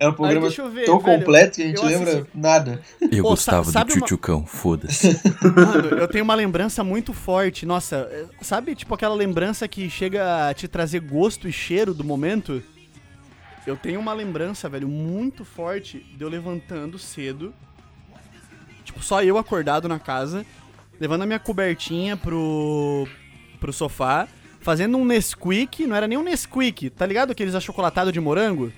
Era 0.00 0.10
um 0.10 0.12
aí 0.12 0.16
programa 0.16 0.46
deixa 0.46 0.62
eu 0.62 0.70
ver. 0.70 0.84
tão 0.84 0.98
velho, 1.00 1.18
completo 1.18 1.56
que 1.56 1.62
a 1.62 1.66
gente 1.66 1.76
eu 1.78 1.84
lembra 1.84 2.10
assisti- 2.12 2.30
nada. 2.34 2.80
Eu 3.10 3.22
Pô, 3.24 3.30
gostava 3.30 3.70
do 3.70 3.76
uma- 3.76 3.84
tchutchucão, 3.84 4.46
foda-se. 4.46 5.08
Mano, 5.42 5.88
eu 5.98 6.06
tenho 6.08 6.22
uma 6.24 6.34
lembrança 6.34 6.84
muito 6.84 7.12
forte. 7.12 7.66
Nossa, 7.66 7.96
é, 8.10 8.26
sabe 8.42 8.74
tipo 8.74 8.94
aquela 8.94 9.14
lembrança 9.14 9.66
que 9.66 9.90
chega 9.90 10.48
a 10.48 10.54
te 10.54 10.68
trazer 10.68 11.00
gosto 11.00 11.48
e 11.48 11.52
cheiro 11.52 11.92
do 11.92 12.04
momento? 12.04 12.62
Eu 13.66 13.76
tenho 13.76 13.98
uma 14.00 14.12
lembrança, 14.14 14.68
velho, 14.68 14.88
muito 14.88 15.44
forte 15.44 15.98
de 16.16 16.22
eu 16.22 16.28
levantando 16.28 16.98
cedo. 16.98 17.52
Tipo, 18.84 19.02
só 19.02 19.22
eu 19.22 19.36
acordado 19.36 19.88
na 19.88 19.98
casa, 19.98 20.46
levando 20.98 21.22
a 21.22 21.26
minha 21.26 21.38
cobertinha 21.38 22.16
pro, 22.16 23.06
pro 23.60 23.72
sofá, 23.72 24.26
fazendo 24.60 24.96
um 24.96 25.04
Nesquik, 25.04 25.86
não 25.86 25.94
era 25.94 26.08
nem 26.08 26.16
um 26.16 26.22
Nesquik, 26.22 26.88
tá 26.90 27.04
ligado? 27.04 27.32
Aqueles 27.32 27.54
achocolatados 27.54 28.12
de 28.12 28.20
morango? 28.20 28.72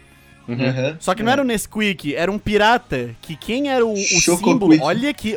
Aham. 0.48 0.96
Só 0.98 1.14
que 1.14 1.22
não 1.22 1.30
É. 1.30 1.32
era 1.34 1.42
o 1.42 1.44
Nesquik, 1.44 2.14
era 2.14 2.30
um 2.30 2.38
pirata, 2.38 3.10
que 3.22 3.36
quem 3.36 3.70
era 3.70 3.84
o, 3.84 3.92
o 3.92 3.96
símbolo... 3.96 4.76
Olha 4.82 5.12
que, 5.14 5.36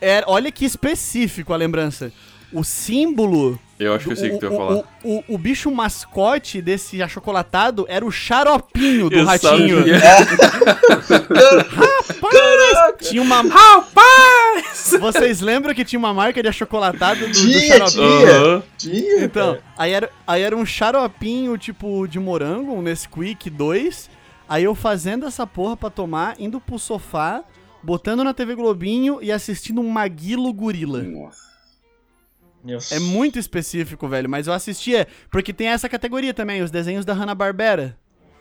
era, 0.00 0.24
olha 0.28 0.50
que 0.50 0.64
específico 0.64 1.52
a 1.52 1.56
lembrança. 1.56 2.12
O 2.52 2.62
símbolo... 2.64 3.58
Eu 3.76 3.92
acho 3.92 4.06
que 4.06 4.12
eu 4.12 4.16
sei 4.16 4.30
o 4.30 4.32
que 4.34 4.38
tu 4.38 4.46
ia 4.46 4.56
falar. 4.56 4.74
O, 4.76 4.84
o, 5.02 5.24
o 5.30 5.36
bicho 5.38 5.68
mascote 5.68 6.62
desse 6.62 7.02
achocolatado 7.02 7.84
era 7.88 8.04
o 8.06 8.10
xaropinho 8.10 9.10
do 9.10 9.16
Eu 9.16 9.24
ratinho. 9.24 9.78
sabia. 9.84 10.00
Tinha 13.00 13.22
uma... 13.22 13.42
Rapaz! 13.42 14.94
Vocês 15.00 15.40
lembram 15.40 15.74
que 15.74 15.84
tinha 15.84 15.98
uma 15.98 16.14
marca 16.14 16.42
de 16.42 16.48
achocolatado 16.48 17.20
do, 17.20 17.26
do 17.26 17.32
Tinha, 17.32 17.60
xaropinho? 17.88 18.62
tinha. 18.78 18.92
Tinha, 19.00 19.24
Então, 19.24 19.58
aí 19.76 19.92
era, 19.92 20.10
aí 20.26 20.42
era 20.42 20.56
um 20.56 20.64
xaropinho, 20.64 21.56
tipo, 21.58 22.06
de 22.06 22.18
morango, 22.18 22.72
um 22.74 22.82
Nesquik 22.82 23.50
2. 23.50 24.10
Aí 24.48 24.64
eu 24.64 24.74
fazendo 24.74 25.26
essa 25.26 25.46
porra 25.46 25.76
pra 25.76 25.90
tomar, 25.90 26.38
indo 26.40 26.60
pro 26.60 26.78
sofá, 26.78 27.42
botando 27.82 28.22
na 28.24 28.34
TV 28.34 28.54
Globinho 28.54 29.18
e 29.22 29.32
assistindo 29.32 29.80
um 29.80 29.88
Maguilo 29.88 30.52
Gorila. 30.52 31.02
Nossa. 31.02 32.94
É 32.94 32.98
muito 32.98 33.38
específico, 33.38 34.08
velho, 34.08 34.28
mas 34.28 34.46
eu 34.46 34.52
assistia, 34.52 35.06
porque 35.30 35.52
tem 35.52 35.68
essa 35.68 35.88
categoria 35.88 36.32
também, 36.32 36.62
os 36.62 36.70
desenhos 36.70 37.04
da 37.04 37.12
Hanna-Barbera, 37.12 37.96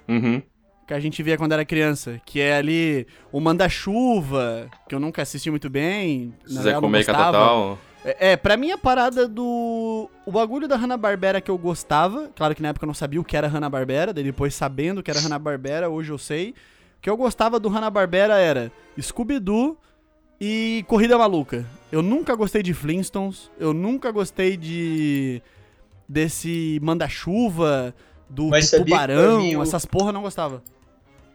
Uhum. 0.07 0.41
que 0.87 0.93
a 0.93 0.99
gente 0.99 1.21
via 1.23 1.37
quando 1.37 1.51
era 1.53 1.65
criança, 1.65 2.21
que 2.25 2.39
é 2.39 2.55
ali 2.55 3.05
o 3.31 3.39
Manda-Chuva, 3.41 4.69
que 4.87 4.95
eu 4.95 4.99
nunca 4.99 5.21
assisti 5.21 5.49
muito 5.49 5.69
bem, 5.69 6.33
Zé 6.47 6.73
não 6.73 6.81
Comer 6.81 7.01
e. 7.01 7.05
Catatal. 7.05 7.77
É, 8.05 8.31
é, 8.31 8.37
pra 8.37 8.57
mim 8.57 8.71
a 8.71 8.77
parada 8.77 9.27
do. 9.27 10.09
O 10.25 10.31
bagulho 10.31 10.67
da 10.67 10.75
Hanna-Barbera 10.75 11.39
que 11.39 11.49
eu 11.49 11.57
gostava, 11.57 12.29
claro 12.35 12.53
que 12.53 12.61
na 12.61 12.69
época 12.69 12.83
eu 12.85 12.87
não 12.87 12.93
sabia 12.93 13.19
o 13.21 13.23
que 13.23 13.35
era 13.37 13.47
Hanna-Barbera, 13.47 14.13
daí 14.13 14.23
depois 14.23 14.53
sabendo 14.53 14.99
o 14.99 15.03
que 15.03 15.09
era 15.11 15.19
Hanna-Barbera, 15.19 15.89
hoje 15.89 16.11
eu 16.11 16.17
sei. 16.17 16.51
O 16.97 17.01
que 17.01 17.09
eu 17.09 17.15
gostava 17.17 17.59
do 17.59 17.69
Hanna-Barbera 17.69 18.37
era 18.37 18.71
Scooby-Doo 18.99 19.77
e 20.39 20.83
Corrida 20.87 21.17
Maluca. 21.17 21.65
Eu 21.91 22.01
nunca 22.01 22.35
gostei 22.35 22.61
de 22.63 22.73
Flintstones, 22.73 23.49
eu 23.59 23.73
nunca 23.73 24.11
gostei 24.11 24.57
de. 24.57 25.41
desse 26.07 26.79
Manda-Chuva, 26.81 27.93
do, 28.29 28.47
Mas 28.47 28.69
do 28.71 28.77
Tubarão, 28.83 29.39
mim 29.41 29.55
o- 29.55 29.63
essas 29.63 29.85
porra 29.85 30.09
eu 30.09 30.13
não 30.13 30.21
gostava. 30.23 30.61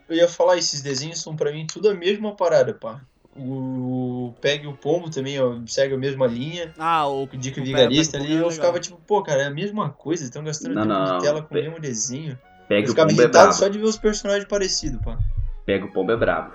Eu 0.09 0.17
ia 0.17 0.29
falar, 0.29 0.57
esses 0.57 0.81
desenhos 0.83 1.21
são 1.21 1.37
pra 1.37 1.53
mim 1.53 1.67
tudo 1.67 1.89
a 1.91 1.95
mesma 1.95 2.35
parada, 2.35 2.73
pá. 2.75 3.01
O 3.39 4.35
Pegue 4.41 4.67
o 4.67 4.73
Pombo 4.73 5.09
também, 5.11 5.41
ó, 5.41 5.57
segue 5.67 5.95
a 5.95 5.99
mesma 5.99 6.27
linha. 6.27 6.73
Ah, 6.79 7.07
o. 7.09 7.25
O 7.25 7.37
Dick 7.37 7.61
o 7.61 7.65
Vigarista 7.65 8.13
Pega- 8.19 8.25
ali, 8.25 8.35
Pega- 8.35 8.45
eu 8.45 8.49
Legal. 8.49 8.51
ficava 8.51 8.81
tipo, 8.81 9.01
pô, 9.07 9.23
cara, 9.23 9.43
é 9.43 9.47
a 9.47 9.51
mesma 9.51 9.91
coisa, 9.91 10.25
estão 10.25 10.43
gastando 10.45 10.75
Não, 10.75 10.83
tempo 10.83 10.95
não, 10.95 11.19
de 11.19 11.25
tela 11.25 11.43
com 11.43 11.55
o 11.55 11.59
mesmo 11.59 11.81
desenho. 11.81 12.33
Eu 12.33 12.67
Pega 12.69 12.87
o 12.87 12.91
ficava 12.91 13.09
pombo 13.09 13.21
é 13.21 13.25
irritado 13.25 13.45
brabo. 13.47 13.59
só 13.59 13.69
de 13.69 13.79
ver 13.79 13.85
os 13.85 13.97
personagens 13.97 14.45
parecidos, 14.47 15.01
pá. 15.05 15.19
Pega 15.65 15.85
o 15.87 15.93
pombo 15.93 16.13
é 16.13 16.17
brabo. 16.17 16.53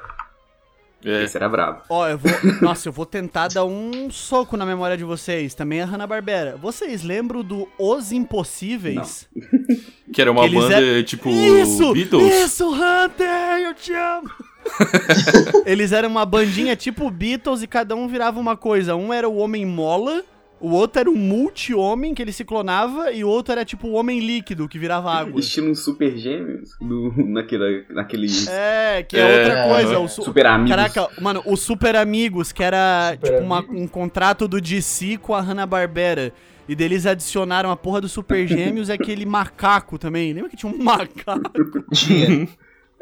É. 1.05 1.23
Esse 1.23 1.35
era 1.35 1.49
brabo. 1.49 1.81
Ó, 1.89 2.07
eu 2.07 2.17
vou. 2.17 2.31
Nossa, 2.61 2.87
eu 2.87 2.93
vou 2.93 3.05
tentar 3.05 3.49
dar 3.49 3.65
um 3.65 4.09
soco 4.09 4.55
na 4.55 4.65
memória 4.65 4.95
de 4.95 5.03
vocês. 5.03 5.53
Também 5.53 5.81
a 5.81 5.85
Hanna-Barbera. 5.85 6.55
Vocês 6.55 7.03
lembram 7.03 7.43
do 7.43 7.67
Os 7.77 8.11
Impossíveis? 8.13 9.27
Que 10.13 10.21
era 10.21 10.31
uma 10.31 10.41
Que 10.47 10.55
eles 10.55 10.59
banda 10.63 11.03
tipo 11.03 11.29
Isso! 11.29 11.91
Beatles. 11.91 12.31
Isso, 12.45 12.69
Hunter! 12.71 13.59
Eu 13.65 13.73
te 13.73 13.91
amo! 13.93 14.29
eles 15.65 15.91
eram 15.91 16.09
uma 16.09 16.25
bandinha 16.25 16.75
tipo 16.75 17.09
Beatles 17.09 17.61
e 17.61 17.67
cada 17.67 17.95
um 17.95 18.07
virava 18.07 18.39
uma 18.39 18.55
coisa. 18.57 18.95
Um 18.95 19.13
era 19.13 19.27
o 19.27 19.37
Homem 19.37 19.65
Mola, 19.65 20.23
o 20.59 20.69
outro 20.71 20.99
era 21.01 21.09
o 21.09 21.15
Multi-Homem, 21.15 22.13
que 22.13 22.21
ele 22.21 22.31
se 22.31 22.45
clonava, 22.45 23.11
e 23.11 23.23
o 23.23 23.27
outro 23.27 23.51
era 23.51 23.65
tipo 23.65 23.87
o 23.87 23.93
Homem 23.93 24.19
Líquido, 24.19 24.67
que 24.67 24.79
virava 24.79 25.11
água. 25.11 25.39
Estilo 25.39 25.69
um 25.71 25.75
super 25.75 26.17
gêmeos 26.17 26.69
do, 26.79 27.13
naquele, 27.27 27.85
naquele 27.89 28.27
É, 28.49 29.03
que 29.03 29.17
é, 29.17 29.19
É, 29.19 29.39
outra 29.39 29.67
coisa. 29.67 29.99
O 29.99 30.07
su- 30.07 30.23
super 30.23 30.45
amigos. 30.45 30.69
Caraca, 30.75 31.09
mano, 31.21 31.41
o 31.45 31.57
Super 31.57 31.95
Amigos, 31.97 32.51
que 32.51 32.63
era 32.63 33.11
Super 33.15 33.31
tipo 33.33 33.43
uma- 33.43 33.65
um 33.69 33.87
contrato 33.87 34.47
do 34.47 34.61
DC 34.61 35.17
com 35.17 35.33
a 35.35 35.41
Hanna-Barbera. 35.41 36.31
E 36.65 36.75
deles 36.75 37.05
adicionaram 37.05 37.69
a 37.69 37.75
porra 37.75 37.99
do 37.99 38.07
Super 38.07 38.47
Gêmeos 38.47 38.87
e 38.87 38.93
aquele 38.93 39.25
macaco 39.25 39.97
também. 39.99 40.31
Lembra 40.31 40.49
que 40.49 40.55
tinha 40.55 40.71
um 40.71 40.77
macaco? 40.81 41.51
Tinha. 41.93 42.47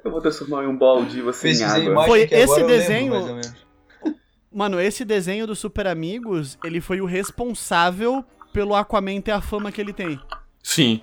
Eu 0.04 0.12
vou 0.12 0.22
transformar 0.22 0.64
em 0.64 0.68
um 0.68 0.78
balde 0.78 1.20
e 1.20 1.22
você 1.22 1.50
em 1.50 1.52
Pesquisei 1.52 1.88
a 1.88 1.92
água. 1.92 2.06
Foi 2.06 2.28
que 2.28 2.34
esse 2.36 2.54
lembro, 2.54 2.68
desenho- 2.68 3.12
menos. 3.26 3.54
Mano, 4.54 4.82
esse 4.82 5.06
desenho 5.06 5.48
do 5.48 5.56
Super 5.56 5.88
Amigos, 5.88 6.58
ele 6.64 6.82
foi 6.82 7.00
o 7.00 7.06
responsável 7.06 8.24
pelo 8.52 8.76
Aquaman 8.76 9.22
ter 9.22 9.32
a 9.32 9.40
fama 9.42 9.72
que 9.72 9.80
ele 9.80 9.94
tem. 9.94 10.20
Sim. 10.62 11.02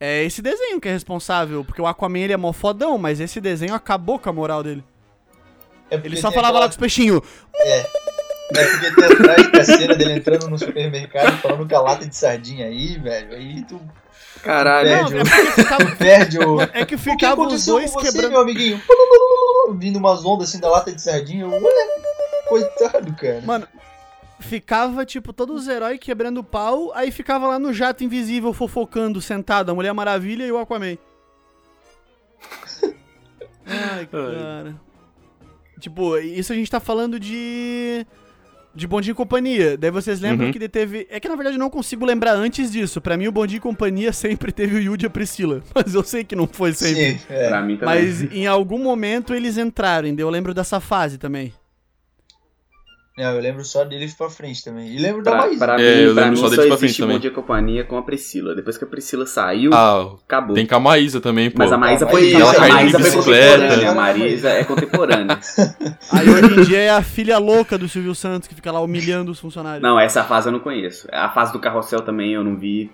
É 0.00 0.22
esse 0.24 0.42
desenho 0.42 0.80
que 0.80 0.88
é 0.88 0.92
responsável, 0.92 1.64
porque 1.64 1.80
o 1.80 1.86
Aquaman 1.86 2.18
ele 2.18 2.32
é 2.32 2.36
mó 2.36 2.52
fodão, 2.52 2.98
mas 2.98 3.20
esse 3.20 3.40
desenho 3.40 3.74
acabou 3.74 4.18
com 4.18 4.28
a 4.28 4.32
moral 4.32 4.62
dele. 4.62 4.84
É 5.90 5.96
Ele 5.96 6.16
só 6.18 6.30
falava 6.30 6.58
lá 6.58 6.66
aquela- 6.66 6.68
com 6.68 6.70
os 6.72 6.76
peixinhos. 6.76 7.20
É. 7.56 7.86
É 8.56 8.64
porque 8.66 8.94
tem 8.94 9.04
atrás 9.04 9.52
da 9.52 9.64
cena 9.64 9.94
dele 9.94 10.12
entrando 10.12 10.48
no 10.48 10.58
supermercado 10.58 11.36
falando 11.38 11.68
com 11.68 11.76
a 11.76 11.80
lata 11.80 12.06
de 12.06 12.16
sardinha 12.16 12.66
aí, 12.66 12.96
velho. 12.98 13.32
Aí 13.34 13.62
tu 13.64 13.80
Caralho. 14.42 14.90
Não, 14.90 15.20
é 15.20 15.24
porque 15.24 15.62
ficava, 15.62 15.90
perde 15.96 16.38
o. 16.38 16.60
é 16.60 16.66
que 16.66 16.82
O 16.82 16.86
que 16.86 16.98
ficava 16.98 17.42
os 17.42 17.66
dois 17.66 17.90
com 17.90 18.00
você, 18.00 18.12
quebrando. 18.12 18.32
meu 18.32 18.40
amiguinho? 18.40 18.80
Vindo 19.76 19.98
umas 19.98 20.24
ondas 20.24 20.48
assim 20.48 20.60
da 20.60 20.70
lata 20.70 20.92
de 20.92 21.02
sardinha. 21.02 21.46
Coitado, 22.48 23.12
cara. 23.14 23.42
Mano, 23.44 23.68
ficava, 24.40 25.04
tipo, 25.04 25.32
todos 25.32 25.62
os 25.62 25.68
heróis 25.68 25.98
quebrando 26.00 26.42
pau, 26.42 26.92
aí 26.94 27.10
ficava 27.10 27.46
lá 27.46 27.58
no 27.58 27.72
jato 27.72 28.02
invisível 28.04 28.52
fofocando, 28.52 29.20
sentado, 29.20 29.70
a 29.70 29.74
Mulher 29.74 29.92
Maravilha 29.92 30.46
e 30.46 30.52
o 30.52 30.58
Aquaman. 30.58 30.96
Ai, 33.66 34.06
cara. 34.06 34.74
Tipo, 35.78 36.16
isso 36.18 36.52
a 36.52 36.56
gente 36.56 36.70
tá 36.70 36.80
falando 36.80 37.20
de. 37.20 38.06
De 38.78 38.86
Bondinho 38.86 39.12
e 39.12 39.14
Companhia. 39.14 39.76
Daí 39.76 39.90
vocês 39.90 40.20
lembram 40.20 40.46
Uhum. 40.46 40.52
que 40.52 40.58
ele 40.58 40.68
teve. 40.68 41.06
É 41.10 41.18
que 41.18 41.28
na 41.28 41.34
verdade 41.34 41.56
eu 41.56 41.60
não 41.60 41.68
consigo 41.68 42.06
lembrar 42.06 42.32
antes 42.34 42.70
disso. 42.70 43.00
Pra 43.00 43.16
mim, 43.16 43.26
o 43.26 43.32
Bondinho 43.32 43.58
e 43.58 43.60
Companhia 43.60 44.12
sempre 44.12 44.52
teve 44.52 44.76
o 44.76 44.78
Yuji 44.80 45.04
e 45.04 45.06
a 45.06 45.10
Priscila. 45.10 45.62
Mas 45.74 45.94
eu 45.94 46.02
sei 46.04 46.22
que 46.24 46.36
não 46.36 46.46
foi 46.46 46.72
sempre. 46.72 47.14
Sim, 47.14 47.18
é. 47.28 47.48
Pra 47.48 47.60
mim 47.60 47.76
também. 47.76 47.94
Mas 47.94 48.22
em 48.32 48.46
algum 48.46 48.78
momento 48.78 49.34
eles 49.34 49.58
entraram, 49.58 50.08
eu 50.16 50.30
lembro 50.30 50.54
dessa 50.54 50.78
fase 50.80 51.18
também. 51.18 51.52
Não, 53.18 53.32
eu 53.34 53.40
lembro 53.40 53.64
só 53.64 53.82
deles 53.84 54.14
pra 54.14 54.30
frente 54.30 54.62
também. 54.62 54.94
E 54.94 54.98
lembro 54.98 55.22
da 55.24 55.32
Pra, 55.32 55.40
Maísa. 55.40 55.58
pra 55.64 55.74
É, 55.74 55.76
mim, 55.96 56.02
eu 56.04 56.14
pra 56.14 56.22
lembro 56.22 56.30
mim 56.30 56.36
só 56.36 56.42
só, 56.44 56.50
deles 56.50 56.66
pra 56.68 56.76
frente 56.76 56.84
existe 56.90 57.00
Bom 57.02 57.06
também. 57.08 57.20
Dia 57.20 57.30
e 57.30 57.34
Companhia 57.34 57.84
com 57.84 57.98
a 57.98 58.02
Priscila. 58.02 58.54
Depois 58.54 58.78
que 58.78 58.84
a 58.84 58.86
Priscila 58.86 59.26
saiu, 59.26 59.74
Ah, 59.74 60.14
acabou. 60.24 60.54
tem 60.54 60.64
com 60.66 60.74
a 60.76 60.80
Maísa 60.80 61.20
também, 61.20 61.50
pô. 61.50 61.58
Mas 61.58 61.72
a 61.72 61.76
Maísa 61.76 62.04
Não, 62.04 62.12
foi, 62.12 62.32
ela 62.32 62.50
a 62.50 62.54
caiu 62.54 62.68
de 62.68 62.74
Maísa 62.74 62.98
foi 63.00 63.10
bicicleta. 63.10 63.50
contemporânea. 63.58 63.90
A 63.90 63.94
Maísa 63.94 64.48
é 64.50 64.64
contemporânea. 64.64 65.38
Aí 66.12 66.28
hoje 66.30 66.60
em 66.60 66.62
dia 66.64 66.78
é 66.78 66.90
a 66.90 67.02
filha 67.02 67.38
louca 67.38 67.76
do 67.76 67.88
Silvio 67.88 68.14
Santos 68.14 68.46
que 68.48 68.54
fica 68.54 68.70
lá 68.70 68.80
humilhando 68.80 69.32
os 69.32 69.40
funcionários. 69.40 69.82
não, 69.82 69.98
essa 69.98 70.22
fase 70.22 70.48
eu 70.48 70.52
não 70.52 70.60
conheço. 70.60 71.08
A 71.12 71.28
fase 71.28 71.52
do 71.52 71.58
carrossel 71.58 72.00
também 72.02 72.32
eu 72.34 72.44
não 72.44 72.56
vi. 72.56 72.90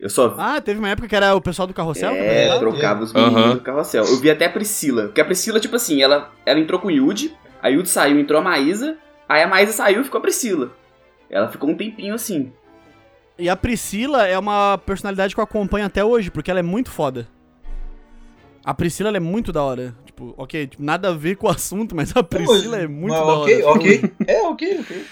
Eu 0.00 0.08
só 0.08 0.28
vi. 0.28 0.36
Ah, 0.38 0.60
teve 0.60 0.78
uma 0.78 0.88
época 0.88 1.08
que 1.08 1.16
era 1.16 1.34
o 1.34 1.40
pessoal 1.40 1.66
do 1.66 1.74
carrossel? 1.74 2.10
É, 2.12 2.20
apresentava? 2.46 2.58
trocava 2.60 3.02
os 3.02 3.12
meninos 3.12 3.36
Aham. 3.36 3.54
do 3.56 3.60
carrossel. 3.60 4.04
Eu 4.04 4.16
vi 4.18 4.30
até 4.30 4.46
a 4.46 4.50
Priscila. 4.50 5.02
Porque 5.06 5.20
a 5.20 5.24
Priscila, 5.24 5.58
tipo 5.58 5.74
assim, 5.74 6.00
ela, 6.00 6.30
ela 6.46 6.58
entrou 6.60 6.78
com 6.80 6.86
o 6.88 6.90
Yudi, 6.90 7.34
a 7.62 7.68
Yudi 7.68 7.88
saiu, 7.88 8.18
entrou 8.18 8.40
a 8.40 8.44
Maísa, 8.44 8.96
aí 9.28 9.42
a 9.42 9.48
Maísa 9.48 9.72
saiu 9.72 10.00
e 10.00 10.04
ficou 10.04 10.18
a 10.18 10.22
Priscila. 10.22 10.72
Ela 11.30 11.48
ficou 11.48 11.68
um 11.70 11.76
tempinho 11.76 12.14
assim. 12.14 12.52
E 13.38 13.48
a 13.48 13.56
Priscila 13.56 14.26
é 14.26 14.38
uma 14.38 14.78
personalidade 14.78 15.34
que 15.34 15.40
eu 15.40 15.44
acompanho 15.44 15.86
até 15.86 16.04
hoje, 16.04 16.30
porque 16.30 16.50
ela 16.50 16.60
é 16.60 16.62
muito 16.62 16.90
foda. 16.90 17.28
A 18.64 18.74
Priscila 18.74 19.10
ela 19.10 19.16
é 19.18 19.20
muito 19.20 19.52
da 19.52 19.62
hora. 19.62 19.94
Tipo, 20.04 20.34
ok, 20.36 20.66
tipo, 20.66 20.82
nada 20.82 21.10
a 21.10 21.12
ver 21.12 21.36
com 21.36 21.46
o 21.46 21.50
assunto, 21.50 21.94
mas 21.94 22.14
a 22.16 22.22
Priscila 22.22 22.78
é 22.78 22.86
muito 22.86 23.12
Mas 23.12 23.20
da 23.20 23.26
ok, 23.26 23.62
hora. 23.62 23.78
ok. 23.78 24.12
É, 24.26 24.42
ok, 24.42 24.80
ok. 24.80 25.04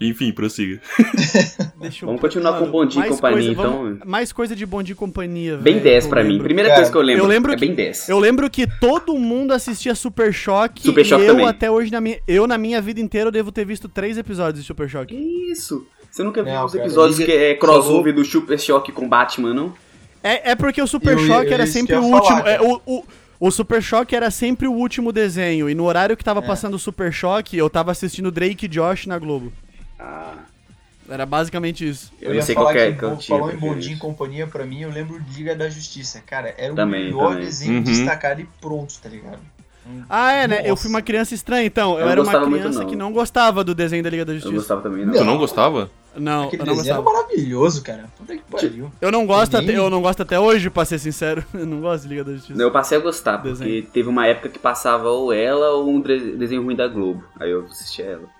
Enfim, 0.00 0.30
prossiga. 0.32 0.80
Deixa 1.80 2.04
eu- 2.04 2.06
Vamos 2.06 2.20
continuar 2.20 2.58
com 2.58 2.70
Bom 2.70 2.86
Dia 2.86 2.98
e 2.98 3.00
mais 3.00 3.14
Companhia, 3.16 3.36
coisa, 3.36 3.50
então. 3.52 3.72
vamos- 3.72 3.98
mais 4.04 4.32
coisa 4.32 4.54
de 4.54 4.64
Bom 4.64 4.82
Dia 4.82 4.92
e 4.92 4.96
Companhia, 4.96 5.56
Bem 5.56 5.74
velho, 5.74 5.84
10 5.84 6.04
que 6.04 6.06
eu 6.06 6.10
pra 6.10 6.24
mim. 6.24 6.38
Primeira 6.38 6.68
Cara, 6.68 6.80
coisa 6.80 6.92
que 6.92 6.96
eu 6.98 7.02
lembro, 7.02 7.24
eu 7.24 7.28
lembro 7.28 7.52
é 7.52 7.54
que- 7.56 7.60
bem 7.66 7.74
10. 7.74 8.08
Eu 8.08 8.18
lembro 8.18 8.48
que 8.48 8.66
todo 8.80 9.14
mundo 9.18 9.52
assistia 9.52 9.94
Super 9.94 10.32
Choque 10.32 10.82
Super 10.82 11.00
e 11.00 11.04
Choque 11.04 11.22
eu 11.24 11.28
também. 11.32 11.46
até 11.46 11.70
hoje 11.70 11.90
na 11.90 12.00
minha 12.00 12.18
eu 12.28 12.46
na 12.46 12.56
minha 12.56 12.80
vida 12.80 13.00
inteira 13.00 13.28
eu 13.28 13.32
devo 13.32 13.50
ter 13.50 13.64
visto 13.64 13.88
três 13.88 14.16
episódios 14.16 14.62
de 14.62 14.66
Super 14.66 14.88
Choque. 14.88 15.14
Que 15.16 15.50
isso? 15.52 15.86
Você 16.10 16.22
nunca 16.22 16.42
viu 16.42 16.52
Não, 16.54 16.64
os 16.64 16.74
episódios 16.74 17.18
que 17.18 17.30
é 17.30 17.54
crossover 17.54 18.14
do 18.14 18.24
Super 18.24 18.58
Choque 18.58 18.92
com 18.92 19.08
Batman, 19.08 19.52
não? 19.52 19.74
É, 20.22 20.52
é 20.52 20.54
porque 20.56 20.80
o 20.80 20.86
Super 20.86 21.14
Eu 21.14 21.20
ia- 21.20 21.26
Choque 21.26 21.48
eu 21.48 21.54
era 21.54 21.66
sempre 21.66 21.96
o 21.96 22.02
último. 22.02 22.38
falar, 22.38 22.48
é, 22.50 22.60
o, 22.60 22.80
o, 22.86 23.04
o 23.40 23.50
Super 23.50 23.82
Choque 23.82 24.16
era 24.16 24.30
sempre 24.30 24.66
o 24.66 24.72
último 24.72 25.12
desenho. 25.12 25.68
E 25.68 25.74
no 25.74 25.84
horário 25.84 26.16
que 26.16 26.24
tava 26.24 26.40
É. 26.40 26.46
passando 26.46 26.74
o 26.74 26.78
Super 26.78 27.12
Choque, 27.12 27.56
eu 27.56 27.68
tava 27.68 27.90
assistindo 27.92 28.30
Drake 28.30 28.66
e 28.66 28.68
Josh 28.68 29.06
na 29.06 29.18
Globo. 29.18 29.52
Ah, 29.98 30.34
Era 31.08 31.24
basicamente 31.26 31.88
isso. 31.88 32.12
eu, 32.20 32.26
Eu, 32.26 32.28
não 32.30 32.36
ia 32.36 32.42
sei 32.42 32.54
falar 32.54 32.66
qual 32.66 32.74
que 32.74 32.80
é 32.80 32.92
que, 32.92 32.98
que 32.98 33.04
eu 33.04 33.16
tinha. 33.16 33.38
falou 33.38 33.52
em 33.52 33.56
Bom 33.56 33.74
Dia 33.78 33.94
e. 33.94 33.98
Companhia, 33.98 34.46
pra 34.46 34.64
mim, 34.64 34.80
eu 34.82 34.90
lembro 34.90 35.20
de 35.20 35.36
Liga 35.38 35.56
da 35.56 35.68
Justiça. 35.68 36.22
Cara, 36.26 36.54
era 36.58 36.74
Também, 36.74 37.02
o 37.02 37.04
melhor 37.16 37.30
também. 37.30 37.44
desenho 37.44 37.74
Uhum. 37.78 37.82
destacado 37.82 38.40
e 38.40 38.48
pronto, 38.60 38.94
tá 39.02 39.08
ligado? 39.08 39.38
Ah, 40.10 40.32
é, 40.32 40.46
né? 40.46 40.60
Eu 40.64 40.70
Nossa. 40.70 40.82
fui 40.82 40.90
uma 40.90 41.00
criança 41.00 41.34
estranha, 41.34 41.64
então. 41.64 41.92
Eu, 41.94 42.00
Eu 42.00 42.04
não 42.04 42.10
era 42.12 42.22
uma 42.44 42.58
criança 42.58 42.80
não. 42.80 42.86
que 42.86 42.94
não 42.94 43.10
gostava 43.10 43.64
do 43.64 43.74
desenho 43.74 44.02
da 44.02 44.10
Liga 44.10 44.22
da 44.24 44.32
Eu 44.32 44.36
Justiça. 44.36 44.54
gostava 44.56 44.82
também, 44.82 45.06
não. 45.06 45.14
Tu 45.14 45.24
não 45.24 45.38
gostava? 45.38 45.90
Não, 46.14 46.44
Aquele 46.48 46.60
eu 46.62 46.66
não 46.66 46.74
desenho 46.76 46.92
era 46.94 47.02
gostava. 47.02 47.22
maravilhoso, 47.26 47.82
cara. 47.82 48.04
Puta 48.18 48.36
que 48.36 48.42
pariu. 48.50 48.92
Eu 49.00 49.10
não 49.10 49.24
gosto, 49.26 49.56
até, 49.56 49.78
eu 49.78 49.88
não 49.88 50.02
gosto 50.02 50.22
até 50.22 50.38
hoje, 50.38 50.68
pra 50.68 50.84
ser 50.84 50.98
sincero. 50.98 51.42
Eu 51.54 51.64
não 51.64 51.80
gosto 51.80 52.02
de 52.02 52.08
Liga 52.10 52.24
da 52.24 52.32
Justiça. 52.34 52.60
Eu 52.60 52.70
passei 52.70 52.98
a 52.98 53.00
gostar, 53.00 53.38
porque 53.38 53.48
Desenho. 53.64 53.82
teve 53.86 54.08
uma 54.10 54.26
época 54.26 54.50
que 54.50 54.58
passava 54.58 55.08
ou 55.08 55.32
ela 55.32 55.70
ou 55.70 55.88
um 55.88 56.00
de- 56.02 56.36
desenho 56.36 56.62
ruim 56.62 56.76
da 56.76 56.86
Globo. 56.86 57.24
Aí 57.40 57.50
eu 57.50 57.64
assistia 57.66 58.04
ela. 58.04 58.37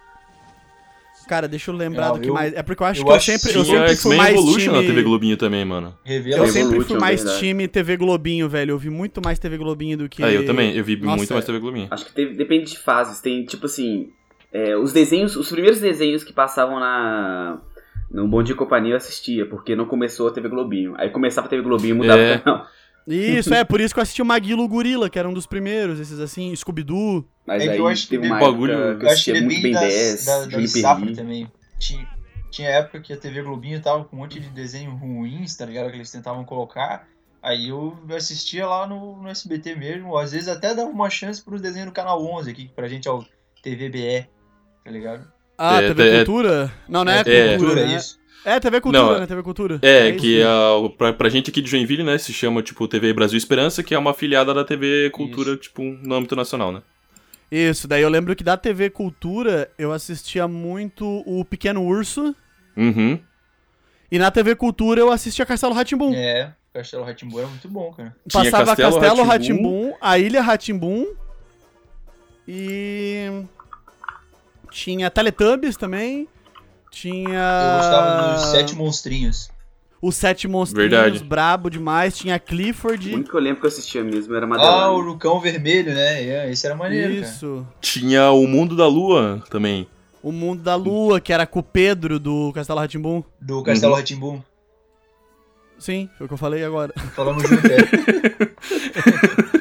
Cara, 1.28 1.46
deixa 1.46 1.70
eu 1.70 1.76
lembrar 1.76 2.08
Não, 2.08 2.14
do 2.14 2.20
que 2.20 2.28
eu- 2.30 2.34
mais. 2.34 2.52
É 2.54 2.62
porque 2.62 2.82
eu 2.82 2.86
acho 2.86 3.00
eu 3.02 3.06
que 3.06 3.12
eu 3.12 3.20
sempre, 3.20 3.56
eu 3.58 3.64
sempre 3.64 3.96
fui 3.96 4.16
mais 4.16 4.34
Evolution 4.34 4.72
na 4.72 4.78
time... 4.80 4.86
TV 4.88 5.02
Globinho 5.02 5.36
também, 5.36 5.64
mano. 5.64 5.94
Revela 6.02 6.38
Eu 6.44 6.46
sempre 6.48 6.80
fui 6.80 6.98
mais 6.98 7.20
verdade. 7.22 7.40
time 7.40 7.68
TV 7.68 7.96
Globinho, 7.96 8.48
velho. 8.48 8.70
Eu 8.72 8.78
vi 8.78 8.90
muito 8.90 9.20
mais 9.22 9.38
TV 9.38 9.56
Globinho 9.58 9.96
do 9.98 10.08
que. 10.08 10.22
É, 10.24 10.34
eu 10.36 10.44
também. 10.46 10.74
Eu 10.74 10.82
vi 10.82 10.96
Nossa, 10.96 11.16
muito 11.18 11.32
mais 11.32 11.44
TV 11.44 11.58
Globinho. 11.58 11.86
Acho 11.90 12.06
que 12.06 12.12
teve- 12.12 12.34
depende 12.34 12.70
de 12.70 12.78
fases. 12.78 13.20
Tem, 13.20 13.44
tipo 13.44 13.66
assim, 13.66 14.08
é, 14.52 14.76
os 14.76 14.92
desenhos, 14.92 15.36
os 15.36 15.50
primeiros 15.50 15.80
desenhos 15.80 16.24
que 16.24 16.32
passavam 16.32 16.80
na 16.80 17.58
no 18.10 18.26
Bom 18.26 18.42
Dia 18.42 18.54
e 18.54 18.56
Companhia 18.56 18.92
eu 18.92 18.96
assistia, 18.96 19.44
porque 19.44 19.76
não 19.76 19.84
começou 19.84 20.28
a 20.28 20.30
TV 20.30 20.48
Globinho. 20.48 20.94
Aí 20.96 21.10
começava 21.10 21.46
a 21.46 21.50
TV 21.50 21.62
Globinho 21.62 21.94
e 21.94 21.98
mudava 21.98 22.18
É. 22.18 22.36
o 22.36 22.40
canal. 22.42 22.66
Isso, 23.14 23.54
é, 23.54 23.64
por 23.64 23.80
isso 23.80 23.94
que 23.94 24.00
eu 24.00 24.02
assisti 24.02 24.20
o 24.22 24.24
Maguilo 24.24 24.68
Gorila, 24.68 25.08
que 25.08 25.18
era 25.18 25.28
um 25.28 25.32
dos 25.32 25.46
primeiros, 25.46 25.98
esses 25.98 26.18
assim, 26.20 26.54
Scooby-Doo. 26.54 27.24
Mas 27.46 27.62
É 27.62 27.64
que 27.66 27.70
aí 27.72 27.78
eu 27.78 27.86
acho 27.88 28.02
que 28.02 28.10
teve 28.10 28.26
uma 28.26 28.38
bagulho- 28.38 28.98
que 28.98 29.06
eu 29.06 29.36
é 29.36 29.40
muito 29.40 29.48
bem 29.54 29.62
bem 29.62 29.72
das, 29.72 29.82
10, 29.82 30.24
da, 30.24 30.38
da 30.44 30.50
Juniper 30.50 30.82
safra 30.82 31.14
também. 31.14 31.50
Tinha, 31.78 32.06
tinha 32.50 32.68
época 32.68 33.00
que 33.00 33.12
a 33.12 33.16
TV 33.16 33.42
Globinho 33.42 33.80
tava 33.80 34.04
com 34.04 34.16
um 34.16 34.18
monte 34.20 34.38
de 34.38 34.48
desenho 34.50 34.90
ruins, 34.94 35.56
tá 35.56 35.64
ligado? 35.64 35.90
Que 35.90 35.96
eles 35.96 36.10
tentavam 36.10 36.44
colocar. 36.44 37.06
Aí 37.42 37.68
eu 37.68 37.96
assistia 38.14 38.66
lá 38.66 38.86
no, 38.86 39.22
no 39.22 39.28
SBT 39.28 39.76
mesmo, 39.76 40.08
ou 40.10 40.18
às 40.18 40.32
vezes 40.32 40.48
até 40.48 40.74
dava 40.74 40.90
uma 40.90 41.08
chance 41.08 41.40
pros 41.42 41.60
desenhos 41.60 41.86
do 41.88 41.92
Canal 41.94 42.22
11 42.24 42.50
aqui, 42.50 42.66
que 42.66 42.74
pra 42.74 42.88
gente 42.88 43.06
é 43.08 43.10
o 43.10 43.24
TVBE, 43.62 44.26
tá 44.84 44.90
ligado? 44.90 45.26
Ah, 45.56 45.80
É, 45.80 45.88
TV 45.88 46.08
é- 46.10 46.16
Cultura? 46.24 46.72
Não, 46.88 47.04
não 47.04 47.12
é, 47.12 47.20
é- 47.24 47.56
Cultura, 47.56 47.86
né? 47.86 47.96
isso. 47.96 48.18
É, 48.44 48.58
TV 48.60 48.80
Cultura, 48.80 49.02
Não, 49.04 49.20
né? 49.20 49.26
TV 49.26 49.42
Cultura. 49.42 49.78
É, 49.82 50.10
isso 50.10 50.18
que 50.20 50.42
a, 50.42 50.88
pra, 50.96 51.12
pra 51.12 51.28
gente 51.28 51.50
aqui 51.50 51.60
de 51.60 51.70
Joinville, 51.70 52.02
né, 52.04 52.16
se 52.18 52.32
chama, 52.32 52.62
tipo, 52.62 52.86
TV 52.88 53.12
Brasil 53.12 53.36
Esperança, 53.36 53.82
que 53.82 53.94
é 53.94 53.98
uma 53.98 54.12
afiliada 54.12 54.54
da 54.54 54.64
TV 54.64 55.10
Cultura, 55.10 55.56
tipo, 55.56 55.82
no 55.82 56.14
âmbito 56.14 56.36
nacional, 56.36 56.72
né? 56.72 56.82
Isso, 57.50 57.88
daí 57.88 58.02
eu 58.02 58.08
lembro 58.08 58.36
que 58.36 58.44
da 58.44 58.56
TV 58.56 58.90
Cultura 58.90 59.70
eu 59.78 59.92
assistia 59.92 60.46
muito 60.46 61.22
o 61.26 61.44
Pequeno 61.44 61.82
Urso. 61.82 62.34
Uhum. 62.76 63.18
E 64.10 64.18
na 64.18 64.30
TV 64.30 64.54
Cultura 64.54 65.00
eu 65.00 65.10
assistia 65.10 65.46
Castelo 65.46 65.74
Ratimbum. 65.74 66.12
É, 66.14 66.52
Castelo 66.72 67.04
Ratimbu 67.04 67.38
era 67.38 67.48
muito 67.48 67.68
bom, 67.68 67.92
cara. 67.92 68.14
Tinha 68.28 68.50
Passava 68.50 68.76
Castelo. 68.76 69.22
Ratimbum, 69.24 69.94
a 70.00 70.18
Ilha 70.18 70.42
Ratimbum 70.42 71.06
e 72.46 73.42
tinha 74.70 75.10
Teletubbies 75.10 75.76
também. 75.76 76.28
Tinha 76.90 77.28
Eu 77.38 77.76
gostava 77.78 78.32
dos 78.34 78.42
Sete 78.50 78.74
Monstrinhos. 78.74 79.50
os 80.00 80.16
Sete 80.16 80.46
Monstrinhos, 80.48 80.90
Verdade. 80.90 81.22
brabo 81.24 81.68
demais. 81.70 82.16
Tinha 82.16 82.36
O 82.36 82.40
Clifford. 82.40 83.14
único 83.14 83.30
que 83.30 83.36
eu 83.36 83.40
lembro 83.40 83.60
que 83.60 83.66
eu 83.66 83.68
assistia 83.70 84.02
mesmo 84.02 84.34
era 84.34 84.46
Ah, 84.46 84.48
o 84.48 84.50
Madeline. 84.50 85.02
Lucão 85.06 85.40
Vermelho, 85.40 85.92
né? 85.94 86.22
É, 86.22 86.50
esse 86.50 86.66
era 86.66 86.74
maneiro, 86.76 87.14
cara. 87.14 87.26
Isso. 87.26 87.66
Tinha 87.80 88.30
o 88.30 88.46
Mundo 88.46 88.74
da 88.76 88.86
Lua 88.86 89.42
também. 89.50 89.86
O 90.22 90.32
Mundo 90.32 90.62
da 90.62 90.74
Lua, 90.74 91.20
que 91.20 91.32
era 91.32 91.46
com 91.46 91.60
o 91.60 91.62
Pedro 91.62 92.18
do 92.18 92.52
Castelo 92.52 92.80
Ratimbum. 92.80 93.22
Do 93.40 93.62
Castelo 93.62 93.92
Uhum. 93.92 93.98
Ratimbum. 93.98 94.42
Sim, 95.78 96.08
foi 96.18 96.24
o 96.24 96.28
que 96.28 96.34
eu 96.34 96.38
falei 96.38 96.64
agora. 96.64 96.92
Falamos 97.14 97.42
junto, 97.48 97.64
é. 97.66 97.78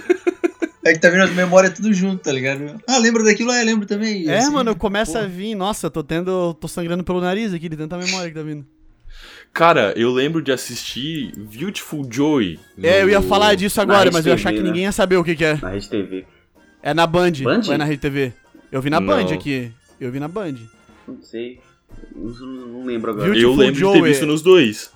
É 0.90 0.94
que 0.94 1.00
tá 1.00 1.10
vendo 1.10 1.24
as 1.24 1.32
memórias 1.34 1.74
tudo 1.74 1.92
junto, 1.94 2.24
tá 2.24 2.32
ligado? 2.32 2.82
Ah, 2.88 2.98
lembra 2.98 3.24
daquilo? 3.24 3.52
Ah, 3.52 3.60
eu 3.60 3.66
lembro 3.66 3.86
também. 3.86 4.24
E 4.24 4.30
É, 4.30 4.38
assim, 4.40 4.52
mano, 4.54 4.76
começa 4.76 5.20
a 5.20 5.28
vir. 5.28 5.54
Nossa, 5.56 5.90
tô 5.90 6.04
tendo. 6.04 6.54
tô 6.54 6.68
sangrando 6.68 7.04
pelo 7.04 7.20
nariz 7.22 7.54
aqui 7.54 7.68
de 7.68 7.76
tanta 7.76 7.98
memória 7.98 8.30
que 8.30 8.36
tá 8.36 8.44
vindo. 8.44 8.66
Cara, 9.54 9.94
eu 9.96 10.12
lembro 10.12 10.42
de 10.42 10.52
assistir 10.52 11.34
Beautiful 11.36 12.08
Joy. 12.10 12.60
É, 12.82 13.02
eu 13.02 13.10
ia 13.10 13.20
no- 13.20 13.28
falar 13.28 13.56
disso 13.56 13.82
agora, 13.82 14.12
mas 14.12 14.26
eu 14.26 14.30
ia 14.32 14.36
achar 14.36 14.52
que 14.52 14.60
né? 14.60 14.66
ninguém 14.66 14.84
ia 14.84 14.92
saber 14.92 15.18
o 15.18 15.24
que, 15.24 15.36
que 15.36 15.44
é. 15.46 15.58
Na 15.62 15.70
Rede 15.70 15.90
TV. 15.90 16.26
É 16.84 16.94
na 16.94 17.08
Band. 17.08 17.32
Band? 17.44 17.62
Ou 17.68 17.74
é 17.74 17.78
na 17.78 17.86
Rede 17.86 18.02
TV? 18.02 18.34
Eu 18.72 18.82
vi 18.82 18.90
na 18.90 19.00
Não. 19.00 19.08
Band 19.08 19.34
aqui. 19.34 19.72
Eu 20.00 20.12
vi 20.12 20.20
na 20.20 20.28
Band. 20.28 20.56
Não 21.08 21.22
sei. 21.24 21.60
Não, 22.16 22.30
não 22.46 22.86
lembro 22.86 23.12
agora. 23.12 23.26
Beautiful 23.30 23.52
Eu 23.54 23.58
lembro 23.58 23.74
de 23.74 23.80
ter 23.80 23.98
Joey. 23.98 24.12
visto 24.12 24.26
nos 24.26 24.42
dois. 24.42 24.92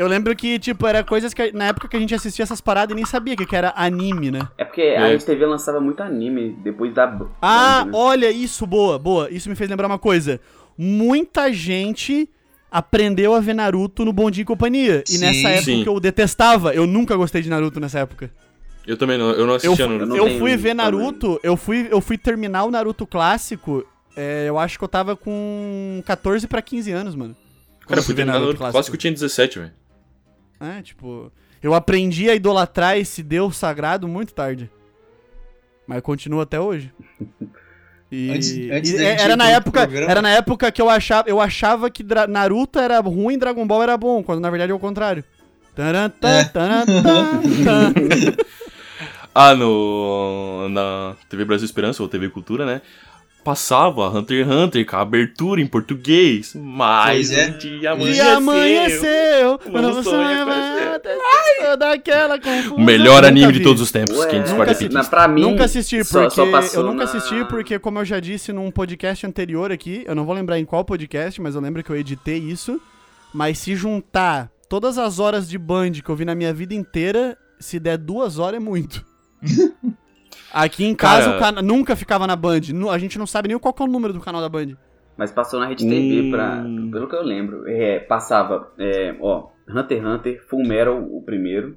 Eu 0.00 0.08
lembro 0.08 0.34
que, 0.34 0.58
tipo, 0.58 0.86
era 0.86 1.04
coisas 1.04 1.34
que 1.34 1.52
na 1.52 1.66
época 1.66 1.86
que 1.86 1.94
a 1.94 2.00
gente 2.00 2.14
assistia 2.14 2.42
essas 2.42 2.58
paradas 2.58 2.92
e 2.92 2.96
nem 2.96 3.04
sabia 3.04 3.36
que, 3.36 3.44
que 3.44 3.54
era 3.54 3.70
anime, 3.76 4.30
né? 4.30 4.48
É 4.56 4.64
porque 4.64 4.80
a 4.80 5.08
É. 5.08 5.08
Rede 5.10 5.26
TV 5.26 5.44
lançava 5.44 5.78
muito 5.78 6.02
anime 6.02 6.56
depois 6.64 6.94
da. 6.94 7.20
Ah, 7.42 7.84
né? 7.84 7.92
olha, 7.94 8.30
isso, 8.30 8.66
boa, 8.66 8.98
boa. 8.98 9.30
Isso 9.30 9.50
me 9.50 9.54
fez 9.54 9.68
lembrar 9.68 9.86
uma 9.86 9.98
coisa. 9.98 10.40
Muita 10.78 11.52
gente 11.52 12.26
aprendeu 12.70 13.34
a 13.34 13.40
ver 13.40 13.52
Naruto 13.52 14.02
no 14.02 14.10
Bom 14.10 14.30
Dia 14.30 14.40
e 14.40 14.46
Companhia. 14.46 15.04
E 15.06 15.12
Sim, 15.12 15.18
nessa 15.18 15.50
época 15.50 15.64
sim. 15.64 15.84
eu 15.86 16.00
detestava. 16.00 16.72
Eu 16.74 16.86
nunca 16.86 17.14
gostei 17.14 17.42
de 17.42 17.50
Naruto 17.50 17.78
nessa 17.78 17.98
época. 17.98 18.30
Eu 18.86 18.96
também 18.96 19.18
não, 19.18 19.32
eu 19.32 19.44
não 19.46 19.50
Eu, 19.50 19.56
assistia 19.56 19.86
no... 19.86 20.06
não 20.06 20.16
eu 20.16 20.24
tenho 20.24 20.38
fui 20.38 20.56
ver. 20.56 20.72
Naruto, 20.72 21.38
eu 21.42 21.58
fui, 21.58 21.88
eu 21.90 22.00
fui 22.00 22.16
terminar 22.16 22.64
o 22.64 22.70
Naruto 22.70 23.06
clássico. 23.06 23.86
é, 24.16 24.46
eu 24.48 24.58
acho 24.58 24.78
que 24.78 24.84
eu 24.84 24.88
tava 24.88 25.14
com 25.14 26.02
14 26.06 26.48
pra 26.48 26.62
15 26.62 26.90
anos, 26.90 27.14
mano. 27.14 27.36
Cara, 27.86 28.00
eu 28.00 28.02
fui 28.02 28.14
ver 28.14 28.24
terminar 28.24 28.40
no 28.40 28.56
clássico 28.56 28.96
tinha 28.96 29.12
17, 29.12 29.58
velho. 29.58 29.79
É, 30.60 30.82
tipo, 30.82 31.32
eu 31.62 31.74
aprendi 31.74 32.28
a 32.30 32.34
idolatrar 32.34 32.96
esse 32.98 33.22
deus 33.22 33.56
sagrado 33.56 34.06
muito 34.06 34.34
tarde. 34.34 34.70
Mas 35.86 36.02
continua 36.02 36.42
até 36.44 36.60
hoje. 36.60 36.92
E, 38.12 38.28
Antes- 38.28 38.50
antes 38.72 38.90
e 38.90 38.96
da 38.96 39.04
gente 39.04 39.22
era 39.22 39.36
na 39.36 39.48
época, 39.50 39.82
programa- 39.82 40.10
era 40.10 40.20
na 40.20 40.30
época 40.30 40.72
que 40.72 40.82
eu 40.82 40.90
achava, 40.90 41.28
eu 41.30 41.40
achava 41.40 41.88
que 41.88 42.02
Dra- 42.02 42.26
Naruto 42.26 42.76
era 42.80 42.98
ruim, 42.98 43.38
Dragon 43.38 43.64
Ball 43.64 43.84
era 43.84 43.96
bom, 43.96 44.20
quando 44.20 44.40
na 44.40 44.50
verdade 44.50 44.72
é 44.72 44.74
o 44.74 44.80
contrário. 44.80 45.22
Taran, 45.76 46.10
É. 46.20 46.42
taran, 46.42 46.84
tan. 46.86 47.94
Ah, 49.32 49.54
no... 49.54 50.68
na 50.70 51.14
TV 51.28 51.44
Brasil 51.44 51.64
Esperança, 51.64 52.02
ou 52.02 52.08
TV 52.08 52.28
Cultura, 52.30 52.66
né? 52.66 52.82
Passava 53.44 54.08
Hunter 54.08 54.44
x 54.46 54.52
Hunter 54.54 54.86
com 54.86 54.96
a 54.96 55.00
abertura 55.00 55.60
em 55.60 55.66
português. 55.66 56.52
Mas 56.54 57.30
é. 57.30 57.48
um 57.48 57.58
dia 57.58 57.80
E 57.82 57.86
amanheceu. 57.86 58.36
amanheceu, 58.36 59.58
quando 59.58 59.94
você 59.94 60.14
até- 60.94 61.16
Só 61.62 61.76
daquela 61.76 62.38
confusão. 62.38 62.76
O 62.76 62.80
melhor 62.80 63.24
anime 63.24 63.52
vi. 63.52 63.58
de 63.58 63.64
todos 63.64 63.80
os 63.80 63.90
tempos, 63.90 64.16
Ué, 64.18 64.26
540 64.28 64.52
nunca 64.56 64.66
pixels. 64.74 64.92
Na, 64.94 65.04
pra 65.04 65.28
mim, 65.28 65.40
Nunca 65.42 65.64
assisti, 65.64 66.04
só- 66.04 66.22
porque 66.22 66.34
só 66.34 66.50
passou 66.50 66.80
eu 66.82 66.86
nunca 66.90 67.04
na- 67.04 67.10
assisti 67.10 67.44
porque, 67.46 67.78
como 67.78 67.98
eu 67.98 68.04
já 68.04 68.20
disse 68.20 68.52
num 68.52 68.70
podcast 68.70 69.26
anterior 69.26 69.70
aqui, 69.72 70.04
eu 70.06 70.14
não 70.14 70.24
vou 70.24 70.34
lembrar 70.34 70.58
em 70.58 70.64
qual 70.64 70.84
podcast, 70.84 71.40
mas 71.40 71.54
eu 71.54 71.60
lembro 71.60 71.82
que 71.82 71.90
eu 71.90 71.96
editei 71.96 72.38
isso. 72.38 72.80
Mas 73.32 73.58
se 73.58 73.76
juntar 73.76 74.50
todas 74.68 74.98
as 74.98 75.18
horas 75.18 75.48
de 75.48 75.56
Band 75.58 75.92
que 76.04 76.08
eu 76.10 76.16
vi 76.16 76.24
na 76.24 76.34
minha 76.34 76.52
vida 76.52 76.74
inteira, 76.74 77.36
se 77.58 77.78
der 77.78 77.96
duas 77.96 78.38
horas 78.38 78.56
é 78.56 78.60
muito. 78.60 79.04
Aqui 80.52 80.84
em 80.84 80.94
casa 80.94 81.24
Cara- 81.26 81.36
o 81.36 81.40
cana 81.40 81.62
nunca 81.62 81.94
ficava 81.96 82.26
na 82.26 82.36
Band. 82.36 82.60
A 82.90 82.98
gente 82.98 83.18
não 83.18 83.26
sabe 83.26 83.48
nem 83.48 83.58
qual 83.58 83.72
que 83.74 83.82
é 83.82 83.84
o 83.86 83.88
número 83.88 84.12
do 84.12 84.20
canal 84.20 84.40
da 84.40 84.48
Band. 84.48 84.76
Mas 85.16 85.30
passou 85.30 85.60
na 85.60 85.66
Rede 85.66 85.86
TV, 85.86 86.22
Hum. 86.22 86.30
pra, 86.30 86.64
pelo 86.92 87.08
que 87.08 87.14
eu 87.14 87.22
lembro. 87.22 87.68
É, 87.68 87.98
passava, 88.00 88.72
é, 88.78 89.14
ó, 89.20 89.48
Hunter 89.68 89.98
x 89.98 90.06
Hunter, 90.06 90.44
Full 90.48 90.66
Metal, 90.66 90.98
o 90.98 91.22
primeiro. 91.22 91.76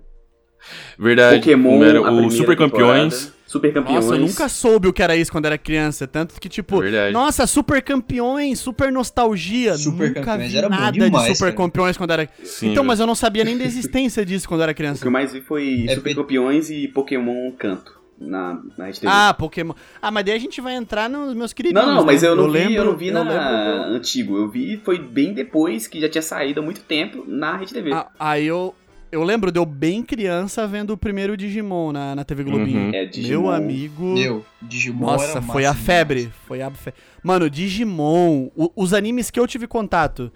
Verdade. 0.97 1.39
Pokémon, 1.39 1.83
era 1.83 1.99
a 1.99 2.11
o 2.11 2.29
Super 2.31 2.55
Campeões. 2.55 3.33
Super 3.45 3.73
Campeões. 3.73 4.05
Nossa, 4.05 4.15
eu 4.15 4.19
nunca 4.21 4.47
soube 4.49 4.87
o 4.87 4.93
que 4.93 5.03
era 5.03 5.15
isso 5.15 5.31
quando 5.31 5.45
era 5.45 5.57
criança. 5.57 6.07
Tanto 6.07 6.39
que, 6.39 6.47
tipo, 6.49 6.79
Verdade. 6.79 7.13
nossa, 7.13 7.45
super 7.45 7.81
campeões, 7.83 8.59
super 8.59 8.91
nostalgia. 8.91 9.75
Super 9.77 10.07
nunca 10.07 10.21
Campeões 10.21 10.51
vi 10.53 10.61
nada 10.61 10.91
demais, 10.91 11.25
de 11.27 11.35
super 11.35 11.51
cara. 11.53 11.57
campeões 11.57 11.97
quando 11.97 12.11
era. 12.11 12.27
Sim, 12.43 12.71
então, 12.71 12.75
velho. 12.81 12.85
mas 12.87 12.99
eu 12.99 13.05
não 13.05 13.13
sabia 13.13 13.43
nem 13.43 13.57
da 13.57 13.63
existência 13.65 14.25
disso 14.25 14.47
quando 14.47 14.61
eu 14.61 14.63
era 14.63 14.71
O 14.71 14.75
que 14.75 14.81
criança. 14.81 15.05
eu 15.05 15.11
mais 15.11 15.33
vi 15.33 15.41
foi 15.41 15.85
É, 15.87 15.93
Super 15.95 16.15
Campeões 16.15 16.69
e 16.71 16.87
Pokémon 16.87 17.51
Canto 17.51 18.01
na, 18.19 18.61
na 18.77 18.85
Rede 18.85 18.99
TV. 19.01 19.11
Ah, 19.13 19.33
Pokémon. 19.33 19.73
Ah, 20.01 20.11
mas 20.11 20.25
daí 20.25 20.35
a 20.35 20.39
gente 20.39 20.59
vai 20.61 20.75
entrar 20.75 21.09
nos 21.09 21.33
meus 21.33 21.53
queridos. 21.53 21.81
não, 21.83 21.95
não, 21.95 22.05
mas 22.05 22.23
eu 22.23 22.35
não 22.35 22.45
vi, 22.45 22.51
lembro, 22.59 22.75
eu 22.75 22.85
não 22.85 22.95
vi 22.97 23.11
na 23.11 23.21
lembro- 23.21 23.95
antigo. 23.95 24.37
Eu 24.37 24.49
vi 24.49 24.77
foi 24.83 24.99
bem 24.99 25.33
depois 25.33 25.87
que 25.87 25.99
já 25.99 26.09
tinha 26.09 26.21
saído 26.21 26.59
há 26.59 26.63
muito 26.63 26.81
tempo 26.81 27.23
na 27.27 27.57
Rede 27.57 27.73
TV. 27.73 27.91
Ah, 27.93 28.09
aí 28.19 28.45
eu. 28.45 28.73
Eu 29.11 29.21
lembro, 29.21 29.51
deu 29.51 29.63
bem 29.63 30.01
criança 30.01 30.65
vendo 30.65 30.89
o 30.91 30.97
primeiro 30.97 31.37
Digimon 31.37 31.91
na, 31.91 32.15
na 32.15 32.23
TV 32.23 32.43
Globinho. 32.43 32.85
Uhum. 32.87 32.91
É, 32.95 33.05
Digimon. 33.05 33.41
Meu 33.43 33.51
amigo. 33.51 34.03
Meu, 34.05 34.43
Digimon 34.59 35.05
Nossa, 35.05 35.31
era 35.33 35.41
foi 35.43 35.65
a 35.67 35.73
febre. 35.75 36.31
Foi 36.47 36.63
a 36.63 36.71
febre. 36.71 36.99
Mano, 37.21 37.47
Digimon. 37.47 38.49
o- 38.55 38.71
os 38.75 38.91
animes 38.91 39.29
que 39.29 39.39
eu 39.39 39.45
tive 39.45 39.67
contato. 39.67 40.31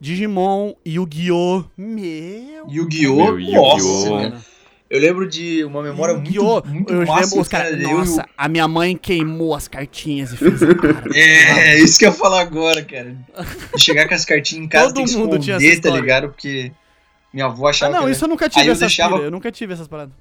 Digimon, 0.00 0.74
Yu-Gi-Oh! 0.84 1.64
Meu. 1.76 2.66
Yu-Gi-Oh! 2.68 3.14
Meu, 3.32 3.38
Yu-Gi-Oh! 3.40 4.32
Cara. 4.96 5.04
Eu 5.04 5.08
lembro 5.08 5.28
de 5.28 5.64
uma 5.64 5.82
memória 5.82 6.12
Yu-Gi-Oh! 6.14 6.54
muito, 6.64 6.68
muito 6.68 6.92
eu 6.92 7.06
massa. 7.06 7.24
lembro 7.26 7.40
os 7.40 7.48
cara, 7.48 7.70
eu- 7.70 7.98
Nossa, 7.98 8.24
a 8.36 8.48
minha 8.48 8.66
mãe 8.68 8.96
queimou 8.96 9.54
as 9.54 9.68
cartinhas 9.68 10.32
e 10.32 10.36
fez 10.36 10.62
a 10.62 10.66
cara. 10.74 11.04
É, 11.14 11.78
isso 11.78 11.98
que 11.98 12.04
eu 12.04 12.10
ia 12.10 12.14
falar 12.14 12.40
agora, 12.40 12.82
cara. 12.84 13.16
De 13.74 13.82
chegar 13.82 14.08
com 14.08 14.14
as 14.14 14.24
cartinhas 14.24 14.64
em 14.64 14.68
casa 14.68 14.86
Todo 14.86 14.96
tem 14.96 15.04
que 15.06 15.16
mundo 15.16 15.38
tinha 15.38 15.56
esconder, 15.56 15.70
tá 15.70 15.74
história. 15.88 16.00
ligado? 16.00 16.28
Porque 16.28 16.72
minha 17.32 17.46
avó 17.46 17.66
Ah, 17.66 17.70
achava 17.70 17.92
não, 17.92 18.04
que 18.04 18.10
isso 18.12 18.24
eu 18.24 18.28
nunca 18.28 18.46
Aí 18.46 18.50
tive 18.50 18.66
eu 18.66 18.72
essas 18.72 18.80
deixava- 18.80 19.14
pira, 19.16 19.26
Eu 19.26 19.30
nunca 19.30 19.52
tive 19.52 19.72
essas 19.74 19.88
paradas. 19.88 20.14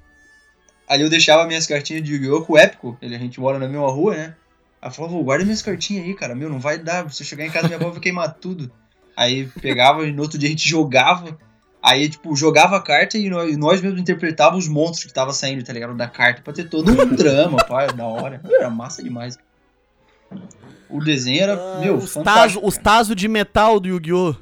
Aí 0.88 1.02
eu 1.02 1.10
deixava 1.10 1.48
minhas 1.48 1.66
cartinhas 1.66 2.04
de 2.04 2.14
Yu-Gi-Oh! 2.14 2.42
com 2.44 2.54
o 2.54 2.58
Épico, 2.58 2.98
ele, 3.02 3.16
a 3.16 3.20
gente 3.20 3.40
mora 3.40 3.58
na 3.58 3.68
mesma 3.68 3.90
rua, 3.90 4.16
né? 4.16 4.36
Aí 4.82 4.90
eu 4.90 4.94
falava, 4.94 5.16
"Vô, 5.16 5.24
guarda 5.24 5.44
minhas 5.44 5.62
cartinhas 5.64 6.06
aí, 6.06 6.14
cara, 6.14 6.36
meu, 6.36 6.48
não 6.50 6.60
vai 6.60 6.78
dar, 6.78 7.10
se 7.12 7.24
eu 7.24 7.28
chegar 7.28 7.44
em 7.46 7.50
casa 7.50 7.68
minha 7.68 7.80
avó 7.80 7.90
vai 7.90 8.00
queimar 8.00 8.34
tudo. 8.36 8.72
Aí 9.18 9.48
pegava 9.62 10.06
e 10.06 10.12
no 10.12 10.22
outro 10.22 10.38
dia 10.38 10.48
a 10.48 10.52
gente 10.52 10.68
jogava, 10.70 11.38
aí 11.86 12.10
tipo, 12.10 12.36
jogava 12.36 12.76
a 12.78 12.82
carta 12.82 13.18
e 13.18 13.30
nós, 13.30 13.56
nós 13.58 13.82
mesmos 13.82 14.02
interpretávamos 14.02 14.66
os 14.66 14.72
monstros 14.72 15.06
que 15.06 15.14
tava 15.14 15.32
saindo, 15.34 15.64
tá 15.64 15.72
ligado, 15.72 15.94
da 15.96 16.08
carta, 16.08 16.42
pra 16.42 16.52
ter 16.54 16.70
todo 16.70 16.92
um 16.92 17.06
drama, 17.16 17.58
pá, 17.66 17.88
da 17.88 18.06
hora. 18.06 18.42
Era 18.44 18.70
massa 18.70 19.04
demais. 19.04 19.38
O 20.90 21.00
desenho 21.04 21.42
era, 21.44 21.54
Ah, 21.54 21.80
meu, 21.80 21.96
os, 21.96 22.14
tazo, 22.14 22.14
fantástico. 22.14 22.68
os 22.68 22.76
cara. 22.76 22.84
tazo 22.84 23.16
de 23.16 23.28
metal 23.28 23.80
do 23.80 23.88
Yu-Gi-Oh! 23.88 24.36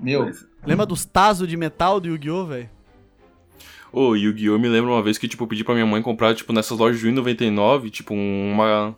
Meu, 0.00 0.26
Mas- 0.26 0.46
Lembra 0.66 0.86
dos 0.86 1.04
tazo 1.04 1.46
de 1.46 1.56
metal 1.56 2.00
do 2.00 2.08
Yu-Gi-Oh, 2.08 2.46
velho? 2.46 2.70
Ô, 3.92 4.14
Yu-Gi-Oh! 4.16 4.58
me 4.58 4.68
lembra 4.68 4.90
uma 4.90 5.02
vez 5.02 5.18
que, 5.18 5.28
tipo, 5.28 5.44
eu 5.44 5.48
pedi 5.48 5.62
pra 5.62 5.74
minha 5.74 5.86
mãe 5.86 6.00
comprar, 6.02 6.34
tipo, 6.34 6.52
nessas 6.52 6.78
lojas 6.78 7.00
de 7.00 7.06
1,99, 7.08 7.90
tipo, 7.90 8.14
uma... 8.14 8.96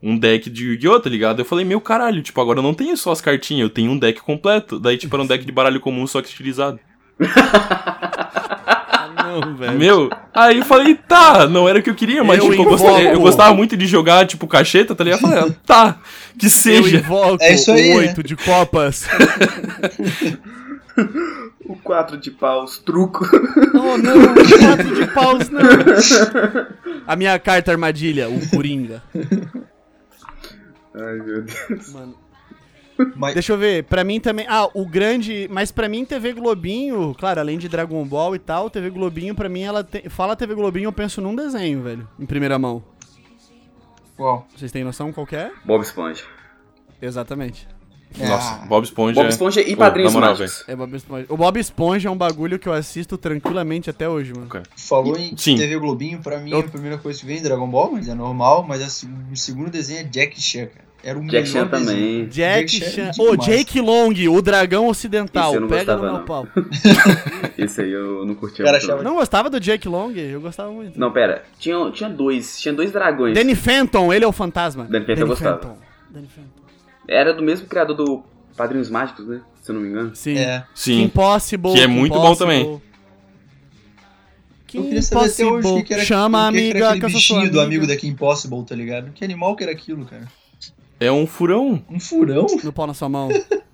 Um 0.00 0.16
deck 0.16 0.48
de 0.48 0.64
Yu-Gi-Oh!, 0.68 1.00
tá 1.00 1.10
ligado? 1.10 1.40
Eu 1.40 1.44
falei, 1.44 1.64
meu 1.64 1.80
caralho, 1.80 2.22
tipo, 2.22 2.40
agora 2.40 2.60
eu 2.60 2.62
não 2.62 2.72
tenho 2.72 2.96
só 2.96 3.10
as 3.10 3.20
cartinhas, 3.20 3.62
eu 3.62 3.68
tenho 3.70 3.90
um 3.90 3.98
deck 3.98 4.20
completo. 4.20 4.78
Daí, 4.78 4.96
tipo, 4.96 5.14
era 5.16 5.24
um 5.24 5.26
deck 5.26 5.44
de 5.44 5.50
baralho 5.50 5.80
comum, 5.80 6.06
só 6.06 6.22
que 6.22 6.28
estilizado. 6.28 6.78
Não, 9.24 9.54
velho. 9.56 9.78
Meu, 9.78 10.10
aí 10.34 10.58
eu 10.58 10.64
falei, 10.64 10.94
tá, 10.94 11.46
não 11.46 11.68
era 11.68 11.78
o 11.78 11.82
que 11.82 11.90
eu 11.90 11.94
queria, 11.94 12.24
mas, 12.24 12.38
Eu 12.38 12.50
tipo, 12.50 12.62
eu 12.62 12.68
gostava, 12.68 13.00
eu 13.00 13.20
gostava 13.20 13.54
muito 13.54 13.76
de 13.76 13.86
jogar, 13.86 14.26
tipo, 14.26 14.46
cacheta, 14.46 14.94
tá 14.94 15.04
ligado? 15.04 15.20
Eu 15.22 15.28
falei, 15.28 15.44
ah, 15.50 15.54
tá, 15.66 15.98
que 16.38 16.46
Eu 16.46 16.50
seja. 16.50 16.96
invoco 16.98 17.42
É 17.42 17.52
isso 17.52 17.70
aí, 17.70 17.90
o 17.92 17.94
né? 17.94 18.00
oito 18.08 18.22
de 18.22 18.36
copas. 18.36 19.06
O 21.64 21.76
4 21.76 22.16
de 22.16 22.30
paus, 22.30 22.78
truco. 22.78 23.24
oh, 23.74 23.96
não, 23.98 24.34
quatro 24.34 24.94
de 24.94 25.06
paus, 25.12 25.48
não. 25.50 25.60
A 27.06 27.14
minha 27.14 27.38
carta 27.38 27.70
armadilha, 27.70 28.28
o 28.28 28.48
Coringa. 28.48 29.02
Ai, 30.94 31.18
meu 31.24 31.42
Deus. 31.42 31.92
Mano. 31.92 32.14
Mas 33.16 33.34
Deixa 33.34 33.52
eu 33.52 33.58
ver, 33.58 33.84
pra 33.84 34.02
mim 34.04 34.20
também. 34.20 34.46
Ah, 34.48 34.68
o 34.74 34.84
grande. 34.86 35.48
Mas 35.50 35.70
pra 35.70 35.88
mim, 35.88 36.04
TV 36.04 36.32
Globinho, 36.32 37.14
claro, 37.18 37.40
além 37.40 37.58
de 37.58 37.68
Dragon 37.68 38.04
Ball 38.04 38.34
e 38.34 38.38
tal, 38.38 38.68
TV 38.70 38.90
Globinho, 38.90 39.34
pra 39.34 39.48
mim, 39.48 39.62
ela 39.62 39.82
tem. 39.84 40.08
Fala 40.08 40.34
TV 40.36 40.54
Globinho, 40.54 40.86
eu 40.88 40.92
penso 40.92 41.20
num 41.20 41.34
desenho, 41.34 41.82
velho. 41.82 42.08
Em 42.18 42.26
primeira 42.26 42.58
mão. 42.58 42.82
qual? 44.16 44.46
Vocês 44.56 44.72
têm 44.72 44.82
noção 44.84 45.12
qual 45.12 45.26
que 45.26 45.36
é? 45.36 45.50
Bob 45.64 45.82
Esponja. 45.82 46.24
Exatamente. 47.00 47.68
Nossa, 48.18 48.60
Ah, 48.62 48.66
Bob 48.66 48.84
Esponja. 48.84 49.20
Bob 49.20 49.28
Esponja 49.28 49.60
e 49.60 49.76
Padrinhos 49.76 50.14
na 50.14 50.20
moral, 50.20 50.34
Mágicos. 50.36 50.64
É 50.66 50.74
Bob 50.74 50.96
Esponja. 50.96 51.26
O 51.28 51.36
Bob 51.36 51.60
Esponja 51.60 52.08
é 52.08 52.10
um 52.10 52.16
bagulho 52.16 52.58
que 52.58 52.66
eu 52.66 52.72
assisto 52.72 53.18
tranquilamente 53.18 53.90
até 53.90 54.08
hoje, 54.08 54.32
mano. 54.34 54.48
Falou 54.76 55.14
em 55.16 55.36
Sim. 55.36 55.56
TV 55.56 55.78
Globinho, 55.78 56.18
pra 56.20 56.38
mim 56.38 56.50
Eu- 56.50 56.60
a 56.60 56.62
primeira 56.62 56.96
coisa 56.96 57.20
que 57.20 57.26
vem 57.26 57.36
é 57.36 57.40
Dragon 57.42 57.68
Ball, 57.68 57.92
mas 57.92 58.08
é 58.08 58.14
normal, 58.14 58.64
mas 58.66 59.04
o 59.30 59.36
segundo 59.36 59.70
desenho 59.70 60.00
é 60.00 60.04
Jack 60.04 60.40
Chan, 60.40 60.66
cara. 60.66 60.87
Era 61.02 61.16
o 61.18 61.22
Jack 61.22 61.32
melhor 61.32 61.46
Chan 61.46 61.66
desenho. 61.66 61.86
também. 61.86 62.26
Jack 62.26 62.66
Jack 62.78 62.90
Chan. 62.92 63.10
Ô, 63.18 63.36
demais. 63.36 63.44
Jake 63.58 63.80
Long, 63.80 64.12
o 64.36 64.42
dragão 64.42 64.88
ocidental. 64.88 65.48
Esse 65.50 65.56
eu 65.56 65.60
não 65.60 65.68
Pega 65.68 65.94
no 65.96 66.00
gostava, 66.00 66.12
meu 66.12 66.18
não. 66.20 66.24
pau. 66.26 66.48
Esse 67.56 67.80
aí 67.82 67.92
eu 67.92 68.24
não 68.26 68.34
curti 68.34 68.60
O 68.60 68.64
cara 68.64 68.78
muito. 68.78 68.84
achava- 68.84 69.02
Não. 69.02 69.10
Não 69.12 69.16
gostava 69.18 69.48
do 69.50 69.60
Jake 69.60 69.88
Long? 69.88 70.10
Eu 70.12 70.40
gostava 70.40 70.70
muito. 70.72 70.98
não, 70.98 71.12
pera. 71.12 71.44
Tinha, 71.58 71.90
tinha 71.92 72.10
dois. 72.10 72.58
Tinha 72.60 72.74
dois 72.74 72.90
dragões. 72.92 73.34
Danny 73.34 73.54
Phantom, 73.54 74.12
ele 74.12 74.24
é 74.24 74.28
o 74.28 74.32
fantasma. 74.32 74.84
Danny 74.90 75.06
Phantom 75.06 75.20
eu 75.20 75.26
gostava. 75.28 75.56
Phantom. 75.58 75.78
Danny 76.10 76.28
Phantom. 76.28 76.62
Era 77.06 77.32
do 77.32 77.42
mesmo 77.42 77.66
criador 77.68 77.96
do 77.96 78.22
Padrinhos 78.56 78.90
Mágicos, 78.90 79.26
né? 79.26 79.40
Se 79.62 79.70
eu 79.70 79.74
não 79.76 79.82
me 79.82 79.88
engano. 79.88 80.10
Sim. 80.16 80.36
É. 80.36 80.64
Sim. 80.74 81.02
Impossible. 81.04 81.72
Que 81.74 81.80
é 81.82 81.86
muito 81.86 82.14
bom 82.14 82.34
também. 82.34 82.80
Eu 84.74 84.82
queria 84.84 85.00
saber 85.00 85.30
até 85.30 85.44
hoje 85.46 85.66
o 85.68 85.76
que, 85.76 85.82
que 85.84 85.94
era, 85.94 86.04
Chama 86.04 86.48
que 86.48 86.52
que 86.52 86.58
amiga, 86.58 86.78
era 86.78 86.90
que 86.92 86.98
aquele 86.98 87.12
bichinho 87.14 87.40
do 87.40 87.44
amiga. 87.46 87.62
amigo 87.62 87.86
da 87.86 87.96
Kim 87.96 88.14
Possible, 88.14 88.62
tá 88.66 88.74
ligado? 88.74 89.12
Que 89.12 89.24
animal 89.24 89.56
que 89.56 89.62
era 89.62 89.72
aquilo, 89.72 90.04
cara? 90.04 90.28
É 91.00 91.10
um 91.12 91.26
furão. 91.26 91.82
Um 91.88 92.00
furão? 92.00 92.46
No 92.62 92.72
pau 92.72 92.86
na 92.86 92.94
sua 92.94 93.08
mão. 93.08 93.28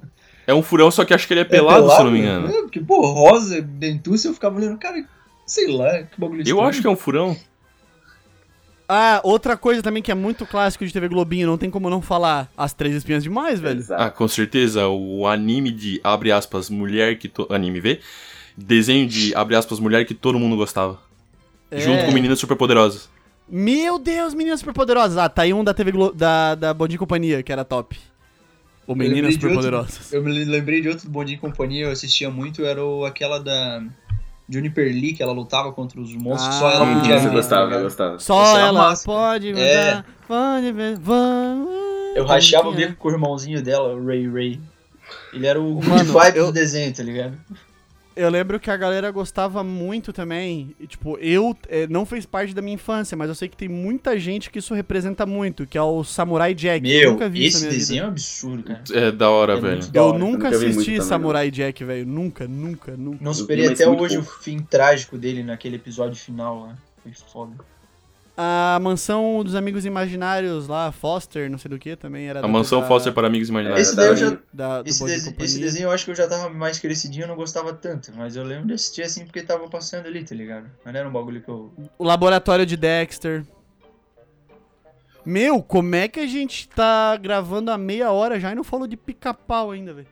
É 0.47 0.53
um 0.53 0.63
furão, 0.63 0.91
só 0.91 1.07
que 1.07 1.15
acho 1.15 1.27
que 1.27 1.33
ele 1.33 1.41
é 1.41 1.45
pelado, 1.45 1.89
se 1.89 1.97
eu 1.97 2.05
não 2.05 2.11
me 2.11 2.19
engano. 2.19 2.49
É, 2.49 2.61
porque, 2.61 2.79
pô, 2.79 3.01
rosa, 3.01 3.63
dentuça, 3.63 4.29
eu 4.29 4.35
ficava 4.35 4.57
olhando, 4.57 4.79
cara, 4.79 5.03
sei 5.47 5.75
lá, 5.75 6.03
que 6.03 6.21
bagulho 6.21 6.45
Eu 6.47 6.61
acho 6.61 6.83
que 6.83 6.87
é 6.87 6.91
um 6.91 6.97
furão. 6.97 7.35
Ah, 8.87 9.21
outra 9.25 9.57
coisa 9.57 9.83
também 9.83 10.03
que 10.03 10.13
é 10.13 10.15
muito 10.15 10.45
clássico 10.45 10.85
de 10.85 10.93
TV 10.93 11.09
Globinho, 11.09 11.47
não 11.47 11.57
tem 11.57 11.71
como 11.71 11.89
não 11.89 12.03
falar. 12.03 12.51
As 12.57 12.75
Três 12.75 12.95
Espinhas 12.95 13.23
Demais, 13.23 13.59
velho. 13.59 13.79
Exato. 13.79 14.03
Ah, 14.03 14.11
com 14.11 14.29
certeza, 14.29 14.87
o 14.87 15.27
anime 15.27 15.71
de, 15.71 15.99
abre 16.05 16.31
aspas, 16.31 16.69
mulher 16.69 17.17
que... 17.17 17.29
To... 17.29 17.49
Anime, 17.51 17.81
vê? 17.81 18.01
Desenho 18.55 19.09
de, 19.09 19.35
abre 19.35 19.57
aspas, 19.57 19.81
mulher 19.81 20.05
que 20.05 20.13
todo 20.13 20.39
mundo 20.39 20.57
gostava. 20.57 21.01
É. 21.71 21.81
Junto 21.81 22.05
com 22.05 22.13
meninas 22.13 22.39
superpoderosas. 22.39 23.09
Meu 23.49 23.99
Deus, 23.99 24.35
Meninas 24.35 24.61
Superpoderosas. 24.61 25.19
Ah, 25.19 25.29
tá 25.29 25.43
aí 25.43 25.53
um 25.53 25.63
da 25.63 25.75
TV 25.75 25.93
Glo... 25.93 26.13
da, 26.13 26.55
da 26.55 26.73
e 26.95 26.99
Companhia, 26.99 27.43
que 27.43 27.53
era 27.53 27.65
top. 27.65 27.99
O 28.87 28.95
Meninas. 28.95 29.35
Superpoderosas. 29.35 30.13
Eu 30.13 30.23
me 30.23 30.33
lembrei 30.45 30.81
de 30.81 30.89
outro 30.89 31.09
e 31.35 31.39
Companhia, 31.39 31.87
eu 31.87 31.91
assistia 31.93 32.31
muito, 32.31 32.65
era 32.65 32.85
o, 32.85 33.05
aquela 33.05 33.39
da 33.39 33.83
Juniper 34.49 34.87
Lee, 34.87 35.15
que 35.15 35.23
ela 35.23 35.33
lutava 35.33 35.73
contra 35.73 36.01
os 36.01 36.15
monstros, 36.15 36.55
Ah, 36.57 36.59
só 36.59 36.71
ela 36.71 36.85
Hum, 36.85 37.01
podia 37.01 37.19
ver. 37.19 37.29
eu 37.29 37.33
gostava, 37.33 37.75
eu 37.75 37.83
gostava. 37.83 38.19
Só 38.19 38.59
ela 38.59 38.73
massa. 38.89 39.05
pode 39.05 39.53
É. 39.59 40.05
pode 40.29 40.73
ver, 40.73 40.99
vamos. 40.99 41.69
Eu 42.15 42.25
rachava 42.27 42.69
o 42.69 42.75
bico 42.75 42.95
com 42.97 43.09
o 43.09 43.13
irmãozinho 43.13 43.63
dela, 43.63 43.95
o 43.95 44.07
Ray 44.07 44.29
Ray. 44.31 44.61
Ele 45.33 45.47
era 45.47 45.61
o 45.61 45.75
good 45.75 45.89
Mano, 45.89 46.13
vibe 46.13 46.37
eu- 46.39 46.47
do 46.47 46.53
desenho, 46.53 46.95
tá 46.95 47.03
ligado? 47.03 47.39
Eu 48.17 48.31
lembro 48.31 48.61
que 48.61 48.71
a 48.71 48.77
galera 48.77 49.11
gostava 49.11 49.65
muito 49.65 50.13
também. 50.13 50.75
e, 50.79 50.87
tipo, 50.87 51.19
eu 51.19 51.57
eh, 51.69 51.87
não 51.89 52.07
fez 52.07 52.25
parte 52.25 52.55
da 52.55 52.63
minha 52.63 52.75
infância, 52.75 53.17
mas 53.17 53.29
eu 53.29 53.35
sei 53.35 53.49
que 53.49 53.57
tem 53.57 53.69
muita 53.69 54.19
gente 54.19 54.51
que 54.51 54.59
isso 54.61 54.73
representa 54.75 55.27
muito, 55.27 55.67
que 55.67 55.77
é 55.77 55.83
o 55.83 56.05
Samurai 56.05 56.55
Jack. 56.55 56.89
eu 56.89 57.01
Meu, 57.01 57.11
nunca 57.13 57.29
vi 57.29 57.47
isso 57.47 57.59
esse 57.59 57.69
desenho 57.69 57.87
vida. 57.87 58.05
é 58.05 58.05
um 58.07 58.11
absurdo, 58.11 58.63
cara. 58.63 58.83
É 58.93 59.11
da 59.13 59.31
hora, 59.31 59.55
É 59.55 59.61
velho. 59.61 59.87
da 59.89 60.01
Eu 60.01 60.05
hora. 60.07 60.19
nunca 60.19 60.31
nunca 60.45 60.49
assisti 60.51 60.85
também, 60.93 61.01
Samurai 61.01 61.51
Jack, 61.51 61.85
velho. 61.85 62.07
Nunca, 62.07 62.47
nunca, 62.47 62.97
nunca. 62.97 63.19
Não 63.25 63.33
mas 63.33 63.41
até 63.41 63.89
hoje 63.89 64.17
pouco. 64.17 64.31
o 64.31 64.43
fim 64.43 64.59
trágico 64.61 65.19
dele 65.19 65.43
naquele 65.43 65.77
episódio 65.77 66.17
final 66.17 66.61
lá. 66.61 66.77
Foi 67.03 67.13
foda. 67.13 67.53
A 68.37 68.79
mansão 68.83 69.43
dos 69.45 69.55
amigos 69.55 69.85
imaginários 69.85 70.67
lá, 70.67 70.91
Foster, 70.91 71.49
não 71.49 71.57
sei 71.57 71.69
do 71.69 71.79
que, 71.79 71.95
também 71.95 72.27
era 72.29 72.41
A 72.41 72.43
da- 72.43 72.49
mansão 72.49 72.81
da- 72.81 72.87
Foster 72.89 73.13
para 73.13 73.29
amigos 73.29 73.49
imaginários. 73.49 73.87
Esse 73.87 73.97
daí 73.97 74.09
eu 74.09 74.17
já- 74.17 74.39
da, 74.53 74.83
Esse, 74.85 75.05
de 75.05 75.13
esse 75.45 75.61
desenho 75.61 75.85
eu 75.85 75.91
acho 75.93 76.05
que 76.05 76.11
eu 76.11 76.15
já 76.17 76.27
tava 76.27 76.51
mais 76.51 76.81
crescidinho, 76.81 77.25
eu 77.25 77.29
não 77.29 77.37
gostava 77.37 77.73
tanto. 77.73 78.11
Mas 78.17 78.35
eu 78.35 78.43
lembro 78.43 78.67
de 78.67 78.75
assistir 78.75 79.03
assim 79.03 79.25
porque 79.25 79.41
tava 79.43 79.69
passando 79.69 80.07
ali, 80.07 80.25
tá 80.25 80.35
ligado? 80.35 80.67
Mas 80.85 80.93
não 80.93 81.01
era 81.01 81.09
um 81.09 81.13
bagulho 81.13 81.41
que 81.43 81.49
eu. 81.49 81.73
O 81.97 82.05
laboratório 82.05 82.67
de 82.67 82.77
Dexter. 82.77 83.45
Meu, 85.27 85.63
como 85.63 85.95
é 85.95 86.07
que 86.07 86.21
a 86.21 86.27
gente 86.27 86.69
tá 86.69 87.17
gravando 87.17 87.71
a 87.71 87.79
meia 87.79 88.11
hora 88.13 88.39
já 88.39 88.53
e 88.53 88.55
não 88.55 88.63
falou 88.65 88.87
de 88.87 88.97
pica-pau 88.97 89.71
ainda, 89.71 89.95
velho? 89.95 90.07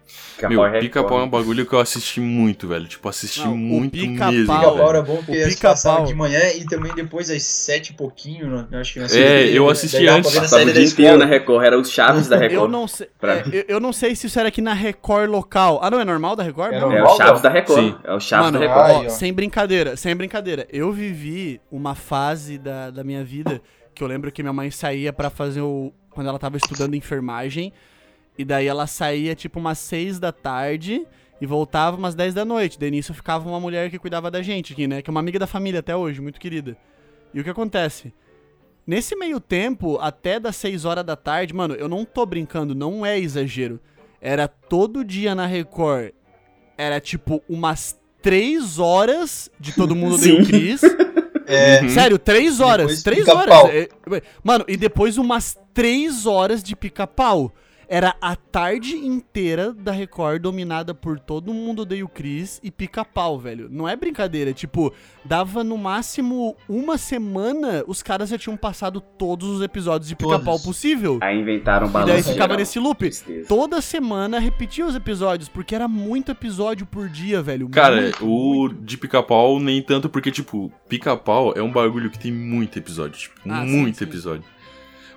Meu, 0.48 0.62
Record. 0.62 0.81
pica-pau 0.81 1.20
é 1.20 1.25
um 1.25 1.29
bagulho 1.29 1.66
que 1.66 1.72
eu 1.75 1.81
assisti 1.81 2.20
muito, 2.20 2.66
velho. 2.68 2.87
Tipo, 2.87 3.09
assisti 3.09 3.40
Não, 3.44 3.53
o 3.53 3.57
muito 3.57 3.92
Pica-Pau- 3.92 4.33
mesmo. 4.33 4.46
Pau, 4.46 4.61
Pica-pau 4.72 4.88
era 4.88 5.03
bom 5.03 5.16
porque 5.16 5.33
Pica-Pau- 5.44 5.70
passavam 5.72 6.05
de 6.07 6.14
manhã 6.14 6.40
e 6.57 6.64
também 6.64 6.94
depois 6.94 7.31
às 7.31 7.42
sete 7.42 7.90
e 7.90 7.92
pouquinho, 7.94 8.46
não- 8.48 8.68
eu 8.70 8.79
acho 8.81 8.94
que 8.94 9.01
É, 9.18 9.48
eu 9.48 9.68
assisti 9.68 10.07
antes. 10.09 10.35
Passava 10.35 10.62
o 10.62 10.64
dia 10.66 10.75
da 10.75 10.81
inteiro 10.81 11.03
escola. 11.03 11.18
na 11.18 11.27
Record, 11.27 11.64
era 11.64 11.79
os 11.79 11.90
chaves 11.90 12.29
da 12.29 12.37
Record. 12.37 12.62
Eu 12.62 12.68
não 12.68 12.88
sei. 12.88 13.09
Pra 13.20 13.35
é, 13.38 13.44
eu, 13.53 13.64
eu 13.68 13.81
não 13.81 13.92
sei 13.92 14.16
se 14.16 14.27
isso 14.27 14.38
era 14.38 14.48
aqui 14.48 14.61
na 14.62 14.72
Record 14.72 15.31
local. 15.31 15.79
Ah, 15.83 15.90
não, 15.90 16.01
é 16.01 16.05
normal 16.05 16.35
da 16.37 16.42
Record? 16.42 16.72
É 16.72 16.81
Não. 16.81 16.92
É 16.92 17.03
o 17.03 17.16
Chaves 17.16 17.42
da 17.42 17.48
Record. 17.51 17.81
Sim. 17.81 17.96
É 18.05 18.14
o 18.14 18.20
Chaves 18.20 18.46
Mano, 18.53 18.59
da 18.59 18.66
Record. 18.66 19.07
Ó. 19.07 19.09
sem 19.11 19.33
brincadeira, 19.33 19.96
sem 19.96 20.16
brincadeira. 20.16 20.66
Eu 20.72 20.90
vivi 20.90 21.61
uma 21.70 21.94
fase 21.94 22.57
da, 22.59 22.90
da 22.90 23.05
minha 23.05 23.22
vida 23.25 23.61
que 23.94 24.02
eu 24.02 24.07
lembro 24.07 24.31
que 24.33 24.42
minha 24.42 24.52
mãe 24.52 24.70
saía 24.70 25.12
pra 25.12 25.31
fazer 25.31 25.61
o. 25.61 25.92
Quando 26.11 26.28
ela 26.28 26.38
tava 26.38 26.57
estudando 26.57 26.94
enfermagem. 26.94 27.72
E 28.37 28.44
daí 28.44 28.66
ela 28.66 28.87
saía 28.87 29.35
tipo 29.35 29.59
umas 29.61 29.78
6 29.78 30.18
da 30.18 30.33
tarde 30.33 31.07
e 31.40 31.46
voltava 31.46 31.96
umas 31.96 32.14
10 32.14 32.35
da 32.35 32.44
noite. 32.44 32.78
Daí 32.78 32.90
nisso 32.90 33.12
ficava 33.12 33.48
uma 33.48 33.61
mulher 33.61 33.90
que 33.90 33.98
cuidava 33.98 34.31
da 34.31 34.40
gente 34.42 34.72
aqui, 34.72 34.87
né? 34.87 35.02
Que 35.02 35.11
é 35.11 35.12
uma 35.12 35.20
amiga 35.20 35.38
da 35.38 35.46
família 35.46 35.81
até 35.81 35.94
hoje, 35.94 36.20
muito 36.20 36.40
querida. 36.40 36.76
E 37.35 37.40
o 37.40 37.44
que 37.44 37.50
acontece? 37.50 38.12
Nesse 38.87 39.14
meio 39.14 39.38
tempo, 39.38 39.98
até 40.00 40.40
das 40.40 40.57
6 40.57 40.85
horas 40.85 41.05
da 41.05 41.14
tarde, 41.14 41.55
mano, 41.55 41.74
eu 41.74 41.88
não 41.88 42.05
tô 42.05 42.24
brincando, 42.26 42.74
não 42.74 43.05
é 43.05 43.18
exagero. 43.18 43.81
Era 44.20 44.48
todo 44.48 45.05
dia 45.05 45.35
na 45.35 45.46
Record. 45.46 46.12
Era 46.76 47.00
tipo 47.00 47.42
umas 47.48 47.98
3 48.22 48.78
horas 48.78 49.50
de 49.59 49.72
todo 49.72 49.94
mundo 49.94 50.18
Sim. 50.18 50.37
deu 50.37 50.46
Cris. 50.46 50.81
É, 51.55 51.88
Sério, 51.88 52.19
3 52.19 52.61
horas. 52.61 52.87
Depois 52.87 53.03
3 53.03 53.19
pica-pau. 53.21 53.65
horas. 53.67 53.75
É, 53.75 53.88
Mano, 54.43 54.65
e 54.69 54.77
depois 54.77 55.19
umas 55.19 55.57
3 55.75 56.27
horas 56.27 56.62
de 56.62 56.75
pica-pau. 56.75 57.53
Era 57.94 58.16
a 58.22 58.35
tarde 58.35 58.96
inteira 58.96 59.70
da 59.70 59.92
Record 59.92 60.40
dominada 60.40 60.94
por 60.94 61.20
todo 61.20 61.52
mundo 61.52 61.83
odeia 61.83 62.02
o 62.02 62.09
Chris 62.09 62.59
e 62.64 62.70
pica-pau, 62.70 63.38
velho. 63.38 63.68
Não 63.70 63.87
é 63.87 63.94
brincadeira. 63.94 64.55
Tipo, 64.55 64.94
dava 65.22 65.62
no 65.62 65.76
máximo 65.76 66.57
uma 66.66 66.96
semana, 66.96 67.85
os 67.87 68.02
caras 68.02 68.31
já 68.31 68.38
tinham 68.38 68.57
passado 68.57 68.98
todos 68.98 69.46
os 69.46 69.61
episódios 69.61 70.09
de 70.09 70.16
pica-pau 70.16 70.59
possível. 70.59 71.18
Aí 71.20 71.38
inventaram 71.38 71.87
um 71.87 71.90
E 71.90 71.92
balanço 71.92 72.12
daí 72.14 72.22
ficava 72.22 72.40
geral. 72.44 72.57
nesse 72.59 72.78
loop. 72.78 72.98
Tristeza. 72.98 73.46
Toda 73.46 73.83
semana 73.83 74.38
repetia 74.38 74.87
os 74.87 74.94
episódios, 74.94 75.50
porque 75.50 75.74
era 75.74 75.87
muito 75.87 76.33
episódio 76.33 76.87
por 76.87 77.11
dia, 77.11 77.42
velho. 77.42 77.68
Cara, 77.68 78.00
Muito, 78.00 78.24
o 78.24 78.28
muito. 78.55 78.83
de 78.87 78.96
pica-pau 78.96 79.61
nem 79.61 79.83
tanto, 79.83 80.09
porque, 80.09 80.31
tipo, 80.31 80.72
pica-pau 80.88 81.52
é 81.55 81.62
um 81.62 81.70
bagulho 81.70 82.11
que 82.11 82.18
tem 82.18 82.33
muito 82.33 82.78
episódio. 82.78 83.18
Tipo, 83.18 83.35
Ah, 83.50 83.66
sim, 83.66 83.76
muito 83.76 83.98
sim. 83.98 84.05
episódio. 84.05 84.44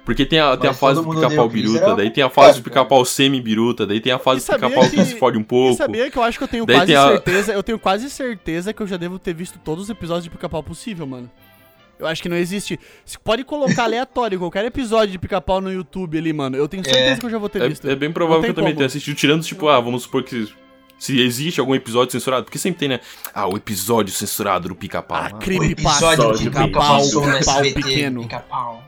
Porque 0.05 0.23
tem 0.25 0.39
a, 0.39 0.55
tem 0.55 0.69
a 0.69 0.73
fase 0.73 1.01
do 1.03 1.09
pica-pau 1.09 1.49
biruta, 1.49 1.79
era 1.83 1.95
daí 1.95 2.11
tem 2.11 2.23
a 2.23 2.29
fase 2.29 2.59
do 2.59 2.63
complicado, 2.63 2.83
pica-pau 2.83 3.03
semi-biruta, 3.05 3.87
daí 3.87 3.99
tem 3.99 4.13
a 4.13 4.19
fase 4.19 4.45
do 4.45 4.53
pica-pau 4.53 4.83
que 4.83 4.95
que- 4.97 5.05
se 5.05 5.15
fode 5.17 5.37
um 5.37 5.41
E 5.41 5.43
pouco. 5.43 5.75
sabia 5.75 6.11
que 6.11 6.17
eu 6.17 6.21
acho 6.23 6.37
que 6.37 6.43
eu 6.43 6.47
tenho 6.47 6.65
Daí 6.65 6.75
quase 6.77 6.85
tem 6.87 6.95
a- 6.95 7.07
certeza, 7.07 7.53
eu 7.53 7.63
tenho 7.63 7.79
quase 7.79 8.09
certeza 8.11 8.71
que 8.71 8.81
eu 8.83 8.87
já 8.87 8.97
devo 8.97 9.17
ter 9.17 9.33
visto 9.33 9.57
todos 9.57 9.85
os 9.85 9.89
episódios 9.89 10.25
de 10.25 10.29
Pica-Pau 10.29 10.61
possível, 10.61 11.07
mano. 11.07 11.29
Eu 11.97 12.05
acho 12.05 12.21
que 12.21 12.27
não 12.29 12.35
existe. 12.37 12.77
Você 13.05 13.17
pode 13.23 13.43
colocar 13.45 13.85
aleatório 13.85 14.37
qualquer 14.39 14.63
episódio 14.65 15.11
de 15.11 15.17
Pica-Pau 15.17 15.59
no 15.59 15.71
YouTube 15.71 16.17
ali, 16.17 16.31
mano. 16.33 16.55
Eu 16.55 16.67
tenho 16.67 16.83
certeza 16.83 17.13
É. 17.13 17.17
que 17.17 17.25
eu 17.25 17.29
já 17.29 17.37
vou 17.37 17.49
ter 17.49 17.67
visto. 17.67 17.87
É, 17.87 17.93
é 17.93 17.95
bem 17.95 18.11
provável 18.11 18.43
que 18.43 18.49
eu 18.49 18.53
também 18.53 18.71
como. 18.73 18.77
tenha 18.77 18.87
assistido, 18.87 19.15
tirando, 19.15 19.43
tipo, 19.43 19.67
ah, 19.69 19.79
vamos 19.79 20.03
supor 20.03 20.21
que 20.23 20.47
se 20.99 21.19
existe 21.19 21.59
algum 21.59 21.73
episódio 21.73 22.11
censurado, 22.11 22.43
porque 22.45 22.57
sempre 22.59 22.79
tem, 22.79 22.89
né? 22.89 22.99
Ah, 23.33 23.47
o 23.47 23.57
episódio 23.57 24.13
censurado 24.13 24.67
do 24.69 24.75
pica-pau. 24.75 25.17
Ah, 25.17 25.29
Ah, 25.33 25.37
creepypasta 25.37 26.05
episódio 26.13 26.37
de 26.37 26.43
de 26.43 26.49
Pica-Pau, 26.51 27.01
Pica-Pau 27.01 27.61
pequeno. 27.73 28.21
Pica-pau. 28.21 28.83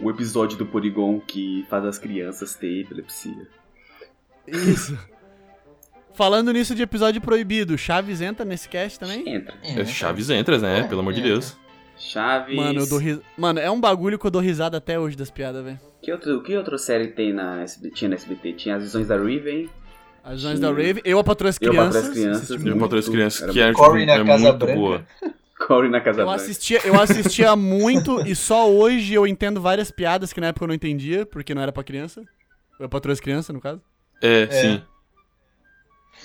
O 0.00 0.10
episódio 0.10 0.58
do 0.58 0.66
Porygon 0.66 1.20
que 1.20 1.64
faz 1.68 1.84
as 1.84 1.98
crianças 1.98 2.54
ter 2.54 2.82
epilepsia. 2.82 3.46
Isso. 4.46 4.98
Falando 6.14 6.52
nisso 6.52 6.74
de 6.74 6.82
episódio 6.82 7.20
proibido, 7.20 7.76
Chaves 7.76 8.20
entra 8.20 8.44
nesse 8.44 8.68
cast 8.68 9.00
também? 9.00 9.28
Entra. 9.28 9.54
É 9.62 9.84
Chaves 9.84 10.30
entras, 10.30 10.62
né? 10.62 10.80
É, 10.80 10.82
Pelo 10.84 11.00
amor 11.00 11.12
de 11.12 11.20
é. 11.20 11.24
Deus. 11.24 11.56
Chaves. 11.98 12.54
Mano, 12.54 12.80
eu 12.80 12.88
dou 12.88 12.98
ris... 12.98 13.18
Mano, 13.36 13.58
é 13.58 13.70
um 13.70 13.80
bagulho 13.80 14.18
que 14.18 14.24
eu 14.24 14.30
dou 14.30 14.40
risada 14.40 14.76
até 14.76 14.98
hoje 14.98 15.16
das 15.16 15.30
piadas, 15.30 15.64
velho. 15.64 15.80
Que 16.02 16.12
outro, 16.12 16.42
que 16.42 16.56
outra 16.56 16.78
série 16.78 17.08
tem 17.08 17.32
na 17.32 17.62
SBT? 17.62 17.94
Tinha 17.94 18.08
na 18.10 18.14
SBT? 18.14 18.52
Tinha 18.52 18.76
as 18.76 18.82
visões 18.82 19.08
da 19.08 19.16
Raven. 19.16 19.68
As 20.22 20.36
Visões 20.36 20.56
Sim. 20.56 20.62
da 20.62 20.68
Raven, 20.68 21.02
eu 21.04 21.18
a 21.18 21.24
Patroa 21.24 21.50
as 21.50 21.58
Eu, 21.60 21.70
Crianças. 21.70 21.94
Patroa 21.94 22.10
as 22.10 22.18
Crianças. 22.18 22.50
Eu 22.50 22.76
encontrei 22.76 23.00
as 23.00 23.08
crianças 23.08 23.50
que 23.50 23.60
é, 23.60 23.68
tipo, 23.70 23.96
é 23.96 24.38
muito 24.38 24.66
boa. 24.66 25.06
Corey 25.56 25.90
na 25.90 26.00
Casa 26.00 26.22
Eu 26.22 26.26
Branca. 26.26 26.42
assistia, 26.42 26.80
eu 26.84 27.00
assistia 27.00 27.54
muito 27.56 28.20
e 28.26 28.34
só 28.34 28.68
hoje 28.70 29.14
eu 29.14 29.26
entendo 29.26 29.60
várias 29.60 29.90
piadas 29.90 30.32
que 30.32 30.40
na 30.40 30.48
época 30.48 30.64
eu 30.64 30.68
não 30.68 30.74
entendia, 30.74 31.24
porque 31.24 31.54
não 31.54 31.62
era 31.62 31.72
pra 31.72 31.84
criança. 31.84 32.22
Eu 32.78 32.88
patroa 32.88 33.12
as 33.12 33.20
crianças, 33.20 33.54
no 33.54 33.60
caso. 33.60 33.80
É, 34.20 34.46
sim. 34.50 34.82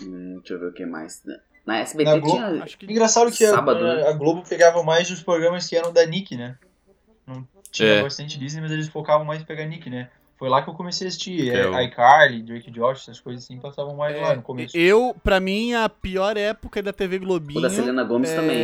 Hum, 0.01 0.37
deixa 0.39 0.53
eu 0.53 0.59
ver 0.59 0.67
o 0.67 0.73
que 0.73 0.85
mais. 0.85 1.21
Na 1.65 1.79
SBT 1.79 2.09
Na 2.09 2.17
Globo, 2.17 2.35
tinha. 2.37 2.63
Acho 2.63 2.77
que. 2.77 2.85
Engraçado 2.91 3.31
que 3.31 3.45
a, 3.45 3.49
Sábado, 3.51 3.83
né? 3.83 4.07
a 4.07 4.11
Globo 4.13 4.43
pegava 4.47 4.81
mais 4.83 5.09
os 5.11 5.21
programas 5.21 5.67
que 5.67 5.75
eram 5.75 5.91
da 5.93 6.05
Nick, 6.05 6.35
né? 6.35 6.57
Não 7.27 7.45
tinha 7.71 7.89
É. 7.89 8.01
bastante 8.01 8.39
Disney, 8.39 8.61
mas 8.61 8.71
eles 8.71 8.87
focavam 8.89 9.25
mais 9.25 9.41
em 9.41 9.45
pegar 9.45 9.65
Nick, 9.65 9.89
né? 9.89 10.09
Foi 10.37 10.47
lá 10.49 10.61
que 10.63 10.69
eu 10.69 10.73
comecei 10.73 11.05
a 11.05 11.09
assistir. 11.09 11.51
É, 11.53 11.61
é 11.63 11.67
o- 11.69 11.79
iCarly, 11.81 12.41
Drake 12.41 12.71
Josh, 12.71 13.01
essas 13.03 13.19
coisas 13.19 13.43
assim 13.43 13.59
passavam 13.59 13.95
mais 13.95 14.19
lá 14.19 14.35
no 14.35 14.41
começo. 14.41 14.75
Eu, 14.77 15.15
pra 15.23 15.39
mim, 15.39 15.73
a 15.73 15.89
pior 15.89 16.37
época 16.37 16.81
da 16.81 16.93
TV 16.93 17.19
Globinho. 17.19 17.59
O 17.59 17.61
da 17.61 17.69
Selena 17.69 18.03
Gomes 18.03 18.29
é, 18.29 18.35
também. 18.35 18.57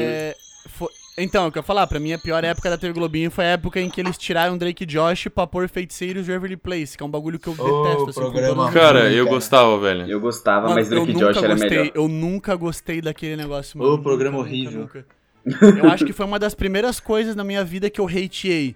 Foi- 0.67 0.89
Então, 1.17 1.47
o 1.47 1.51
que 1.51 1.57
eu 1.57 1.61
ia 1.61 1.63
falar, 1.63 1.87
pra 1.87 1.97
mim 1.99 2.11
a 2.11 2.17
pior 2.17 2.43
época 2.43 2.69
da 2.69 2.77
TV 2.77 2.91
Globinho 2.93 3.31
foi 3.31 3.45
a 3.45 3.49
época 3.49 3.79
em 3.79 3.89
que 3.89 4.01
eles 4.01 4.17
tiraram 4.17 4.57
Drake 4.57 4.85
Josh 4.85 5.29
pra 5.33 5.47
pôr 5.47 5.69
feiticeiros 5.69 6.25
de 6.25 6.31
Everly 6.33 6.57
Place, 6.57 6.97
que 6.97 7.01
é 7.03 7.05
um 7.05 7.09
bagulho 7.09 7.39
que 7.39 7.47
eu 7.47 7.53
detesto, 7.53 8.09
assim, 8.09 8.19
programa. 8.19 8.69
Cara, 8.71 9.09
Sim, 9.09 9.15
eu 9.15 9.23
cara. 9.25 9.35
gostava, 9.35 9.79
velho. 9.79 10.07
Eu 10.09 10.19
gostava, 10.19 10.63
Mano, 10.63 10.75
mas 10.75 10.89
Drake 10.89 11.13
Josh 11.13 11.37
era 11.37 11.47
gostei, 11.55 11.69
melhor. 11.69 11.91
eu 11.95 12.07
nunca 12.09 12.53
gostei 12.55 13.01
daquele 13.01 13.37
negócio, 13.37 13.79
Ô, 13.81 13.91
mano. 13.91 14.03
programa 14.03 14.37
Nunca, 14.39 14.49
horrível. 14.49 14.79
nunca, 14.81 15.05
nunca. 15.45 15.79
Eu 15.79 15.89
acho 15.89 16.03
que 16.05 16.11
foi 16.11 16.25
uma 16.25 16.37
das 16.37 16.53
primeiras 16.53 16.99
coisas 16.99 17.33
na 17.35 17.43
minha 17.45 17.63
vida 17.63 17.89
que 17.89 18.01
eu 18.01 18.07
hateei. 18.07 18.75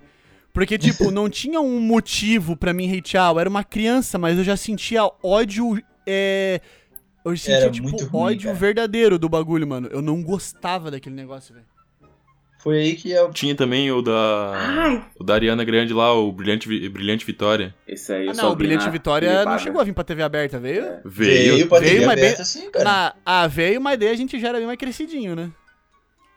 Porque, 0.53 0.77
tipo, 0.77 1.11
não 1.11 1.29
tinha 1.29 1.59
um 1.59 1.79
motivo 1.81 2.55
pra 2.55 2.73
mim 2.73 2.97
hatear. 2.97 3.31
Eu 3.33 3.39
era 3.39 3.49
uma 3.49 3.63
criança, 3.65 4.17
mas 4.17 4.37
eu 4.37 4.43
já 4.45 4.55
sentia 4.55 5.01
ódio. 5.21 5.77
É... 6.07 6.61
Eu 7.25 7.35
sentia, 7.35 7.55
Era 7.55 7.69
tipo, 7.69 7.87
muito 7.89 8.05
ruim, 8.05 8.23
ódio 8.33 8.45
cara. 8.47 8.55
verdadeiro 8.57 9.19
do 9.19 9.27
bagulho, 9.27 9.67
mano. 9.67 9.89
Eu 9.91 10.01
não 10.01 10.23
gostava 10.23 10.89
daquele 10.89 11.15
negócio, 11.15 11.53
velho. 11.53 11.65
Foi 12.59 12.77
aí 12.77 12.95
que 12.95 13.09
eu. 13.09 13.31
Tinha 13.31 13.55
também 13.55 13.89
o 13.91 14.01
da. 14.01 14.51
Ai! 14.53 15.05
O 15.19 15.23
da 15.23 15.33
Ariana 15.33 15.63
Grande 15.63 15.93
lá, 15.93 16.13
o 16.13 16.31
Brilhante, 16.31 16.67
Brilhante 16.89 17.25
Vitória. 17.25 17.73
Esse 17.87 18.11
aí 18.13 18.27
Ah, 18.29 18.33
só 18.33 18.43
não, 18.43 18.51
o 18.51 18.55
Brilhante 18.55 18.85
na 18.85 18.91
Vitória 18.91 19.45
não 19.45 19.57
chegou 19.57 19.79
a 19.79 19.83
vir 19.83 19.93
pra 19.93 20.03
TV 20.03 20.21
aberta, 20.21 20.59
veio? 20.59 20.83
Veio. 21.05 21.55
Veio 21.55 21.67
pra 21.69 21.79
veio, 21.79 21.93
TV 21.93 22.05
mas 22.05 22.15
bem- 22.15 22.25
aberta, 22.25 22.43
sim, 22.43 22.69
cara. 22.69 22.83
Na... 22.85 23.13
Ah, 23.25 23.47
veio, 23.47 23.79
mas 23.79 23.97
daí 23.97 24.09
a 24.09 24.15
gente 24.15 24.37
já 24.39 24.49
era 24.49 24.57
bem 24.57 24.67
mais 24.67 24.77
crescidinho, 24.77 25.35
né? 25.35 25.49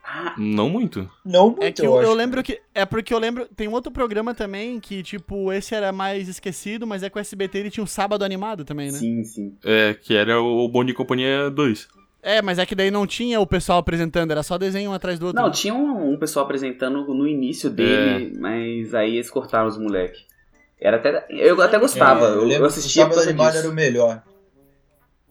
Ah, 0.05 0.33
Não 0.37 0.69
muito. 0.69 1.09
Não 1.25 1.47
muito, 1.51 1.63
É 1.63 1.71
que 1.71 1.81
eu, 1.81 1.85
eu, 1.93 1.99
acho. 1.99 2.07
eu 2.09 2.13
lembro 2.13 2.43
que. 2.43 2.59
É 2.75 2.85
porque 2.85 3.13
eu 3.13 3.19
lembro. 3.19 3.47
Tem 3.55 3.67
um 3.67 3.71
outro 3.73 3.91
programa 3.91 4.33
também 4.33 4.79
que, 4.79 5.01
tipo, 5.03 5.51
esse 5.51 5.73
era 5.75 5.91
mais 5.93 6.27
esquecido, 6.27 6.85
mas 6.85 7.03
é 7.03 7.09
que 7.09 7.17
o 7.17 7.19
SBT 7.21 7.57
ele 7.57 7.69
tinha 7.71 7.83
um 7.83 7.87
sábado 7.87 8.23
animado 8.23 8.63
também, 8.65 8.91
né? 8.91 8.97
sim, 8.97 9.23
sim. 9.23 9.55
É, 9.63 9.93
que 9.93 10.13
era 10.13 10.41
o 10.41 10.67
Bom 10.67 10.83
de 10.83 10.93
Companhia 10.93 11.49
2. 11.49 11.87
É, 12.23 12.41
mas 12.41 12.57
é 12.57 12.65
que 12.65 12.73
daí 12.73 12.89
não 12.89 13.05
tinha 13.05 13.39
o 13.41 13.45
pessoal 13.45 13.79
apresentando, 13.79 14.31
era 14.31 14.41
só 14.41 14.57
desenho 14.57 14.91
um 14.91 14.93
atrás 14.93 15.19
do 15.19 15.27
outro. 15.27 15.41
Não, 15.41 15.51
tinha 15.51 15.73
um, 15.73 16.13
um 16.13 16.17
pessoal 16.17 16.45
apresentando 16.45 17.03
no 17.13 17.27
início 17.27 17.69
dele, 17.69 18.33
mas 18.39 18.95
aí 18.95 19.15
eles 19.17 19.29
cortaram 19.29 19.67
os 19.67 19.77
moleque. 19.77 20.21
Era 20.79 20.97
até. 20.97 21.25
Eu 21.29 21.61
até 21.61 21.77
gostava, 21.77 22.27
É, 22.27 22.29
eu, 22.31 22.43
lembro 22.45 22.53
eu 22.65 22.71
que 22.71 22.77
assistia 22.79 23.03
o 23.05 23.09
por 23.09 23.15
causa 23.15 23.33
disso. 23.33 23.57
era 23.57 23.69
o 23.69 23.73
melhor. 23.73 24.23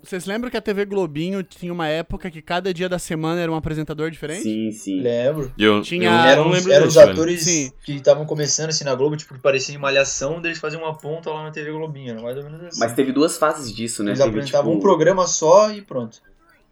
Vocês 0.03 0.27
lembram 0.27 0.51
que 0.51 0.57
a 0.57 0.61
TV 0.61 0.85
Globinho 0.85 1.45
tinha 1.45 1.73
uma 1.73 1.87
época 1.87 2.29
que 2.29 2.43
cada 2.43 2.75
dia 2.75 2.89
da 2.89 2.99
semana 2.99 3.41
era 3.41 3.53
um 3.53 3.55
apresentador 3.55 4.11
diferente? 4.11 4.43
Sim, 4.43 4.71
sim. 4.73 5.01
Lembro. 5.01 5.53
Eu, 5.57 5.81
Tinha- 5.81 6.09
eu 6.11 6.15
eram 6.29 6.45
não 6.45 6.51
os, 6.51 6.57
lembro 6.59 6.73
eram 6.73 6.87
os 6.89 6.99
atores 6.99 7.45
Sim. 7.45 7.71
que 7.85 7.93
estavam 7.93 8.27
começando 8.27 8.71
assim 8.71 8.83
na 8.83 8.97
Globo, 8.97 9.17
tipo, 9.17 9.33
que 9.35 9.41
pareciam 9.41 9.77
em 9.77 9.81
malhação, 9.81 10.41
deles 10.41 10.59
faziam 10.59 10.83
uma 10.83 10.99
ponta 10.99 11.31
lá 11.31 11.45
na 11.45 11.53
TV 11.53 11.71
Globinho, 11.71 12.11
era 12.15 12.21
mais 12.21 12.37
ou 12.37 12.43
menos 12.43 12.61
assim. 12.65 12.81
Mas 12.81 12.95
teve 12.95 13.13
duas 13.13 13.37
fases 13.39 13.73
disso, 13.73 14.03
né? 14.03 14.11
Eles 14.11 14.19
Teve, 14.19 14.31
apresentavam 14.31 14.73
tipo, 14.73 14.79
um 14.79 14.83
programa 14.83 15.25
só 15.29 15.71
e 15.71 15.81
pronto. 15.81 16.21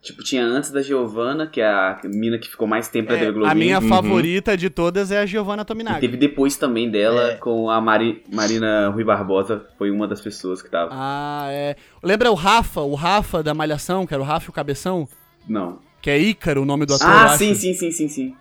Tipo, 0.01 0.23
tinha 0.23 0.43
antes 0.43 0.71
da 0.71 0.81
Giovanna, 0.81 1.45
que 1.47 1.61
é 1.61 1.67
a 1.67 1.99
mina 2.05 2.37
que 2.37 2.49
ficou 2.49 2.67
mais 2.67 2.87
tempo 2.87 3.09
na 3.11 3.15
É, 3.15 3.19
TV 3.19 3.29
a 3.29 3.33
Globinho. 3.33 3.55
minha 3.55 3.79
Uhum. 3.79 3.87
favorita 3.87 4.57
de 4.57 4.69
todas 4.69 5.11
é 5.11 5.19
a 5.19 5.25
Giovanna 5.25 5.61
E 5.61 5.65
Tominaga. 5.65 5.99
teve 5.99 6.17
depois 6.17 6.57
também 6.57 6.89
dela 6.89 7.31
É. 7.33 7.35
com 7.35 7.69
a 7.69 7.79
Mari- 7.79 8.23
Marina 8.31 8.89
Rui 8.89 9.03
Barbosa, 9.03 9.65
foi 9.77 9.91
uma 9.91 10.07
das 10.07 10.19
pessoas 10.21 10.61
que 10.61 10.69
tava. 10.69 10.89
Ah, 10.91 11.45
é. 11.49 11.75
Lembra 12.03 12.31
o 12.31 12.35
Rafa, 12.35 12.81
o 12.81 12.95
Rafa 12.95 13.43
da 13.43 13.53
Malhação, 13.53 14.05
que 14.07 14.13
era 14.13 14.21
o 14.23 14.25
Rafa 14.25 14.47
e 14.47 14.49
o 14.49 14.53
Cabeção? 14.53 15.07
Não. 15.47 15.79
Que 16.01 16.09
é 16.09 16.17
Ícaro, 16.17 16.63
o 16.63 16.65
nome 16.65 16.85
do 16.85 16.95
ator, 16.95 17.07
Ah, 17.07 17.11
eu 17.11 17.17
acho. 17.29 17.37
sim, 17.37 17.53
sim, 17.53 17.73
sim, 17.75 17.91
sim, 17.91 18.07
sim. 18.07 18.35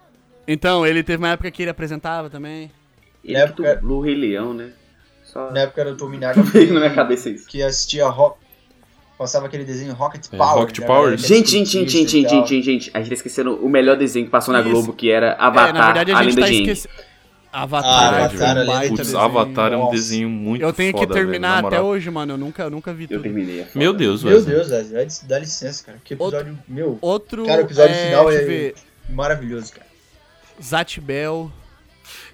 Então, 0.48 0.86
ele 0.86 1.02
teve 1.02 1.22
uma 1.22 1.28
época 1.28 1.50
que 1.50 1.62
ele 1.62 1.70
apresentava 1.70 2.30
também. 2.30 2.70
Ele 3.22 3.34
Na 3.34 3.40
que 3.40 3.44
época- 3.50 3.74
dublou 3.76 3.98
o 3.98 4.02
Rei 4.02 4.14
Leão, 4.14 4.54
né? 4.54 4.70
Só 5.22 5.50
Na 5.52 5.60
época 5.60 5.80
era 5.82 5.92
o 5.92 5.96
Tominaga 5.96 6.42
veio 6.42 6.72
na 6.74 6.80
minha 6.80 6.94
cabeça 6.94 7.28
isso. 7.30 7.46
que 7.46 7.62
assistia 7.62 8.08
Rock. 8.08 8.38
Passava 9.20 9.44
aquele 9.48 9.64
desenho 9.64 9.92
Rocket 9.92 10.24
É, 10.32 10.36
Power. 10.38 10.60
Rocket 10.60 10.78
né, 10.78 10.86
Power. 10.86 11.12
é 11.12 11.16
Gente, 11.18 11.50
gente, 11.50 11.68
gente, 11.70 11.90
gente, 11.90 12.08
gente, 12.10 12.26
tal. 12.30 12.46
gente, 12.46 12.62
gente, 12.62 12.90
a 12.94 13.00
gente 13.00 13.08
tá 13.10 13.14
esquecendo 13.16 13.54
o 13.62 13.68
melhor 13.68 13.94
desenho 13.98 14.24
que 14.24 14.30
passou 14.30 14.50
na 14.50 14.60
Isso. 14.62 14.70
Globo, 14.70 14.94
que 14.94 15.10
era 15.10 15.32
é, 15.32 15.36
Avatar, 15.38 15.74
na 15.74 15.84
verdade 15.84 16.10
a 16.12 16.18
a 16.18 16.22
gente 16.22 16.36
lenda 16.36 16.46
tá 16.46 16.72
de. 16.72 16.88
Avatar, 17.52 18.14
Ah, 18.24 18.30
foi 18.30 18.38
um 18.38 18.42
Avatar, 18.42 18.80
de 18.80 18.88
Putz, 18.88 18.98
desenho. 19.02 19.18
Avatar 19.22 19.72
é 19.74 19.76
um 19.76 19.90
desenho 19.90 20.28
muito 20.30 20.62
Eu 20.62 20.72
tenho 20.72 20.94
que 20.94 21.00
foda, 21.00 21.12
velho, 21.12 21.26
terminar 21.26 21.60
na 21.60 21.68
até 21.68 21.82
hoje, 21.82 22.10
mano. 22.10 22.32
Eu 22.32 22.38
nunca, 22.38 22.62
eu 22.62 22.70
nunca 22.70 22.94
vi 22.94 23.02
Eu 23.04 23.08
tudo. 23.08 23.22
terminei. 23.24 23.60
é 23.60 23.64
foda. 23.64 23.78
Meu 23.78 23.92
Deus, 23.92 24.24
Meu 24.24 24.40
velho. 24.40 24.56
Deus, 24.56 24.70
Wesley, 24.70 24.94
vai- 24.94 25.08
dá 25.28 25.38
licença, 25.38 25.84
cara. 25.84 25.98
Que 26.02 26.14
episódio, 26.14 26.58
meu, 26.66 26.96
Outro. 27.02 27.44
Cara, 27.44 27.60
o 27.60 27.64
episódio 27.66 27.94
é, 27.94 28.06
final 28.06 28.30
é- 28.32 28.72
maravilhoso, 29.10 29.70
cara. 29.74 29.86
Zat 30.62 30.98
Bell. 30.98 31.52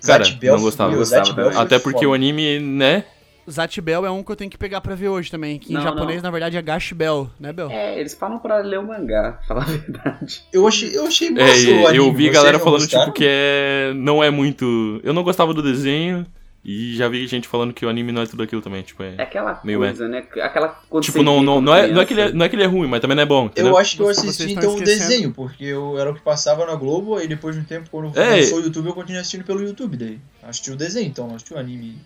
Cara, 0.07 0.23
Zat 0.25 0.37
Bell, 0.37 0.55
não 0.55 0.63
gostava. 0.63 0.91
meu, 0.91 1.01
Gostava 1.01 1.25
Zat 1.25 1.35
Bell 1.35 1.45
também. 1.47 1.57
foi 1.57 1.67
Até 1.67 1.79
porque 1.81 1.99
foda. 2.05 2.11
o 2.11 2.15
anime, 2.15 2.61
né? 2.61 3.05
Zat 3.51 3.81
Bell 3.81 4.05
é 4.07 4.11
um 4.11 4.23
que 4.23 4.31
eu 4.33 4.37
tenho 4.37 4.51
que 4.51 4.59
pegar 4.59 4.81
pra 4.81 4.95
ver 4.95 5.09
hoje 5.09 5.31
também. 5.31 5.59
Que 5.59 5.73
em 5.73 5.75
Não, 5.75 5.83
japonês, 5.83 6.17
não. 6.17 6.25
na 6.29 6.31
verdade, 6.31 6.57
é 6.57 6.63
Gash 6.63 6.93
Bell, 6.93 7.31
né, 7.39 7.53
Bell? 7.53 7.71
É, 7.71 7.99
eles 7.99 8.15
falam 8.15 8.39
pra 8.39 8.59
ler 8.59 8.79
o 8.79 8.87
mangá, 8.87 9.39
falar 9.47 9.63
a 9.63 9.67
verdade. 9.67 10.43
Eu 10.53 10.67
achei, 10.67 10.97
eu 10.97 11.07
achei 11.07 11.29
É, 11.29 11.31
massa 11.33 11.71
o 11.71 11.87
anime. 11.87 11.97
eu 11.97 12.13
vi 12.13 12.23
vocês 12.25 12.35
galera 12.35 12.59
falando, 12.59 12.81
gostaram? 12.81 13.05
tipo, 13.07 13.17
que 13.17 13.25
é. 13.29 13.93
Não 13.95 14.23
é 14.23 14.31
muito. 14.31 15.01
Eu 15.05 15.13
não 15.13 15.23
gostava 15.23 15.55
do 15.55 15.63
desenho. 15.63 16.27
E 16.69 16.97
já 16.97 17.07
vi 17.09 17.25
gente 17.29 17.47
falando 17.47 17.73
que 17.73 17.87
o 17.87 17.89
anime 17.89 18.11
não 18.11 18.23
é 18.23 18.27
tudo 18.27 18.43
aquilo 18.43 18.61
também, 18.61 18.83
tipo, 18.83 19.01
É 19.01 19.15
é. 19.19 19.23
aquela 19.23 19.61
Meio 19.63 19.79
coisa, 19.79 20.09
né? 20.09 20.25
Aquela 20.43 20.71
quando 20.91 21.05
Tipo, 21.05 21.23
não, 21.23 21.41
não, 21.41 21.61
não, 21.61 21.73
é, 21.73 21.87
não, 21.87 22.01
é 22.03 22.05
que 22.05 22.13
ele 22.13 22.21
é, 22.23 22.33
não 22.33 22.45
é 22.45 22.49
que 22.49 22.57
ele 22.57 22.65
é 22.65 22.67
ruim, 22.67 22.89
mas 22.89 22.99
também 23.01 23.15
não 23.15 23.23
é 23.23 23.27
bom, 23.27 23.47
entendeu? 23.47 23.71
Eu 23.71 23.79
acho 23.79 23.95
que 23.95 24.03
eu 24.03 24.09
assisti 24.09 24.51
então 24.51 24.75
o 24.75 24.81
desenho, 24.83 25.33
porque 25.33 25.63
eu, 25.65 25.97
era 25.97 26.11
o 26.11 26.15
que 26.17 26.21
passava 26.23 26.67
na 26.67 26.75
Globo, 26.75 27.15
aí 27.15 27.29
depois 27.29 27.55
de 27.55 27.61
um 27.63 27.65
tempo, 27.65 27.89
quando 27.89 28.19
É. 28.19 28.41
lançou 28.41 28.59
o 28.59 28.63
YouTube, 28.63 28.87
eu 28.89 28.95
continuei 28.95 29.21
assistindo 29.21 29.45
pelo 29.45 29.63
YouTube 29.63 29.97
daí. 29.97 30.19
Assisti 30.43 30.73
o 30.73 30.77
desenho, 30.77 31.07
então, 31.07 31.29
não 31.29 31.37
assisti 31.37 31.55
o 31.55 31.57
anime. 31.57 31.99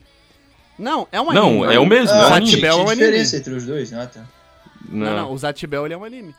Não, 0.80 1.06
é 1.12 1.20
um 1.20 1.32
Não, 1.32 1.62
anime. 1.62 1.74
é 1.74 1.78
o 1.78 1.86
mesmo, 1.86 2.16
é 2.16 2.20
ah, 2.20 2.26
um 2.26 2.28
Zat 2.28 2.36
anime. 2.38 2.60
Bell 2.60 2.72
é 2.72 2.76
um 2.76 2.88
anime. 2.88 2.96
diferença 2.96 3.36
entre 3.36 3.54
os 3.54 3.66
dois, 3.66 3.92
ah 3.92 4.06
tá. 4.06 4.24
Não, 4.88 5.16
não, 5.16 5.32
o 5.32 5.38
Zat 5.38 5.66
Bell 5.66 5.84
ele 5.84 5.94
é 5.94 5.96
um 5.96 6.04
anime. 6.04 6.34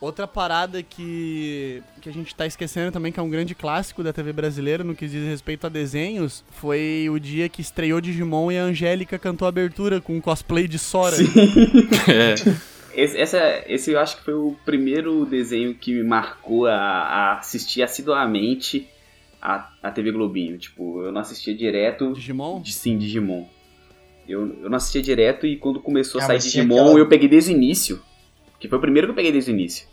Outra 0.00 0.26
parada 0.26 0.82
que, 0.82 1.80
que 2.00 2.08
a 2.08 2.12
gente 2.12 2.34
tá 2.34 2.44
esquecendo 2.44 2.90
também, 2.90 3.12
que 3.12 3.20
é 3.20 3.22
um 3.22 3.30
grande 3.30 3.54
clássico 3.54 4.02
da 4.02 4.12
TV 4.12 4.32
brasileira 4.32 4.82
no 4.82 4.96
que 4.96 5.06
diz 5.06 5.24
respeito 5.28 5.64
a 5.66 5.70
desenhos, 5.70 6.42
foi 6.50 7.08
o 7.08 7.20
dia 7.20 7.48
que 7.48 7.60
estreou 7.60 8.00
Digimon 8.00 8.50
e 8.50 8.58
a 8.58 8.62
Angélica 8.62 9.16
cantou 9.16 9.46
a 9.46 9.48
abertura 9.48 10.00
com 10.00 10.16
um 10.16 10.20
cosplay 10.20 10.66
de 10.66 10.78
Sora. 10.78 11.16
É. 12.08 12.34
Esse, 12.94 13.16
essa, 13.18 13.62
esse 13.66 13.90
eu 13.92 13.98
acho 13.98 14.18
que 14.18 14.24
foi 14.24 14.34
o 14.34 14.54
primeiro 14.66 15.24
desenho 15.24 15.74
que 15.74 15.94
me 15.94 16.02
marcou 16.02 16.66
a, 16.66 16.74
a 16.74 17.38
assistir 17.38 17.82
assiduamente 17.82 18.86
a, 19.40 19.70
a 19.82 19.90
TV 19.90 20.12
Globinho. 20.12 20.58
Tipo, 20.58 21.02
eu 21.02 21.10
não 21.12 21.20
assistia 21.20 21.54
direto 21.54 22.12
Digimon? 22.12 22.60
de 22.60 22.72
sim 22.72 22.98
Digimon. 22.98 23.46
Eu, 24.28 24.40
eu 24.62 24.70
não 24.70 24.76
assistia 24.76 25.02
direto 25.02 25.46
e 25.46 25.56
quando 25.56 25.80
começou 25.80 26.20
a 26.20 26.24
Ah, 26.24 26.26
sair 26.28 26.36
mas 26.36 26.50
tinha 26.50 26.64
Digimon 26.64 26.80
aquela- 26.82 26.98
eu 26.98 27.08
peguei 27.08 27.28
desde 27.28 27.50
o 27.52 27.54
início. 27.54 28.02
Que 28.60 28.68
foi 28.68 28.78
o 28.78 28.80
primeiro 28.80 29.08
que 29.08 29.10
eu 29.12 29.16
peguei 29.16 29.32
desde 29.32 29.50
o 29.50 29.54
início. 29.54 29.86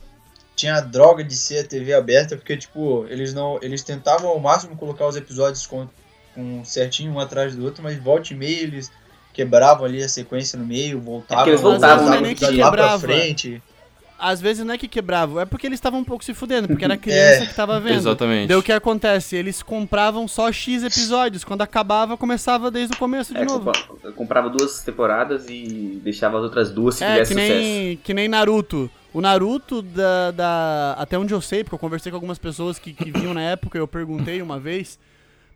Tinha 0.55 0.75
a 0.75 0.81
droga 0.81 1.23
de 1.23 1.35
ser 1.35 1.59
a 1.59 1.63
TV 1.63 1.93
aberta, 1.93 2.35
porque, 2.35 2.55
tipo, 2.57 3.05
eles 3.09 3.33
não. 3.33 3.57
Eles 3.61 3.81
tentavam 3.81 4.29
ao 4.29 4.39
máximo 4.39 4.75
colocar 4.75 5.07
os 5.07 5.15
episódios 5.15 5.65
com, 5.65 5.87
com 6.35 6.63
certinho 6.65 7.13
um 7.13 7.19
atrás 7.19 7.55
do 7.55 7.63
outro, 7.65 7.81
mas 7.81 7.97
volta 7.97 8.33
e 8.33 8.35
meia 8.35 8.61
eles 8.61 8.91
quebravam 9.33 9.85
ali 9.85 10.03
a 10.03 10.09
sequência 10.09 10.59
no 10.59 10.65
meio, 10.65 10.99
voltavam, 10.99 11.45
É 11.45 11.49
eles 11.49 11.61
voltavam, 11.61 12.05
voltavam 12.05 12.21
né, 12.27 12.35
que 12.35 12.45
lá 12.57 12.71
pra 12.71 12.99
frente. 12.99 13.63
Às 14.19 14.41
vezes 14.41 14.65
não 14.65 14.73
é 14.73 14.77
que 14.77 14.87
quebrava, 14.87 15.41
é 15.41 15.45
porque 15.45 15.65
eles 15.65 15.77
estavam 15.77 16.01
um 16.01 16.03
pouco 16.03 16.23
se 16.23 16.33
fudendo, 16.33 16.67
porque 16.67 16.83
era 16.83 16.95
a 16.95 16.97
criança 16.97 17.43
É. 17.43 17.45
que 17.45 17.53
tava 17.55 17.79
vendo. 17.79 17.95
Exatamente. 17.95 18.47
Daí 18.49 18.57
o 18.57 18.61
que 18.63 18.71
acontece? 18.71 19.35
Eles 19.35 19.63
compravam 19.63 20.27
só 20.27 20.51
X 20.51 20.83
episódios. 20.83 21.43
Quando 21.43 21.61
acabava, 21.61 22.17
começava 22.17 22.69
desde 22.69 22.93
o 22.95 22.97
começo 22.97 23.33
de 23.33 23.39
É, 23.39 23.45
novo. 23.45 23.71
compa- 23.71 24.11
comprava 24.15 24.49
duas 24.49 24.81
temporadas 24.83 25.45
e 25.49 26.01
deixava 26.03 26.37
as 26.37 26.43
outras 26.43 26.71
duas 26.71 26.95
se 26.95 27.03
É, 27.03 27.13
tivesse 27.13 27.33
que 27.33 27.41
sucesso. 27.41 27.59
nem, 27.59 27.97
que 27.97 28.13
nem 28.13 28.27
Naruto. 28.27 28.89
O 29.13 29.21
Naruto, 29.21 29.81
da, 29.81 30.31
da- 30.31 30.95
até 30.99 31.17
onde 31.17 31.33
eu 31.33 31.41
sei, 31.41 31.63
porque 31.63 31.75
eu 31.75 31.79
conversei 31.79 32.11
com 32.11 32.15
algumas 32.17 32.37
pessoas 32.37 32.77
que, 32.77 32.93
que 32.93 33.11
vinham 33.11 33.33
na 33.33 33.41
época, 33.41 33.77
eu 33.77 33.87
perguntei 33.87 34.41
uma 34.41 34.59
vez. 34.59 34.99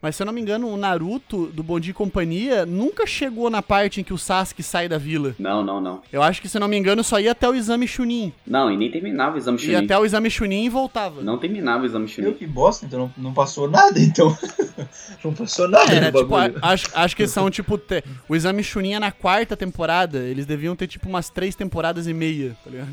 Mas 0.03 0.17
se 0.17 0.21
eu 0.21 0.25
não 0.25 0.33
me 0.33 0.41
engano, 0.41 0.67
o 0.67 0.75
Naruto 0.75 1.45
do 1.47 1.63
Bom 1.63 1.79
Dia 1.79 1.91
e 1.91 1.93
Companhia 1.93 2.65
nunca 2.65 3.07
chegou 3.07 3.49
na 3.49 3.61
parte 3.61 4.01
em 4.01 4.03
que 4.03 4.11
o 4.13 4.17
Sasuke 4.17 4.61
sai 4.61 4.89
da 4.89 4.97
vila. 4.97 5.33
Não, 5.39 5.63
não, 5.63 5.79
não. 5.79 6.01
Eu 6.11 6.21
acho 6.21 6.41
que, 6.41 6.49
se 6.49 6.57
eu 6.57 6.59
não 6.59 6.67
me 6.67 6.75
engano, 6.77 7.01
só 7.05 7.21
ia 7.21 7.31
até 7.31 7.47
o 7.47 7.55
exame 7.55 7.87
Chunin. 7.87 8.33
Não, 8.45 8.69
e 8.69 8.75
nem 8.75 8.91
terminava 8.91 9.35
o 9.35 9.37
exame 9.37 9.57
Ia 9.59 9.63
Chunin. 9.65 9.85
até 9.85 9.97
o 9.97 10.03
exame 10.05 10.29
Chunin 10.29 10.65
e 10.65 10.69
voltava. 10.69 11.21
Não 11.21 11.37
terminava 11.37 11.83
o 11.83 11.85
exame 11.85 12.03
Eu 12.03 12.09
Chunin. 12.09 12.33
que 12.33 12.45
bosta, 12.45 12.85
então 12.85 12.99
não, 12.99 13.23
não 13.29 13.33
passou 13.33 13.69
nada, 13.69 13.97
então. 13.97 14.37
não 15.23 15.33
passou 15.33 15.69
nada 15.69 15.89
Era, 15.93 16.11
no 16.11 16.19
tipo, 16.21 16.35
a- 16.35 16.51
acho, 16.63 16.87
acho 16.93 17.15
que 17.15 17.25
são, 17.25 17.49
tipo, 17.49 17.77
te- 17.77 18.03
o 18.27 18.35
exame 18.35 18.61
Chunin 18.61 18.95
é 18.95 18.99
na 18.99 19.11
quarta 19.13 19.55
temporada. 19.55 20.17
Eles 20.19 20.45
deviam 20.45 20.75
ter, 20.75 20.87
tipo, 20.87 21.07
umas 21.07 21.29
três 21.29 21.55
temporadas 21.55 22.07
e 22.07 22.13
meia, 22.13 22.57
tá 22.61 22.69
ligado? 22.69 22.89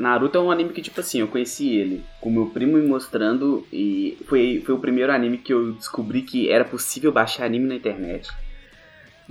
Naruto 0.00 0.38
é 0.38 0.40
um 0.40 0.50
anime 0.50 0.70
que, 0.70 0.80
tipo 0.82 0.98
assim, 1.00 1.20
eu 1.20 1.28
conheci 1.28 1.68
ele 1.76 2.02
com 2.20 2.30
meu 2.30 2.46
primo 2.46 2.78
me 2.78 2.86
mostrando 2.86 3.66
e 3.72 4.16
foi, 4.26 4.62
foi 4.64 4.74
o 4.74 4.78
primeiro 4.78 5.12
anime 5.12 5.38
que 5.38 5.52
eu 5.52 5.72
descobri 5.72 6.22
que 6.22 6.48
era 6.50 6.64
possível 6.64 7.12
baixar 7.12 7.44
anime 7.44 7.66
na 7.66 7.74
internet. 7.74 8.28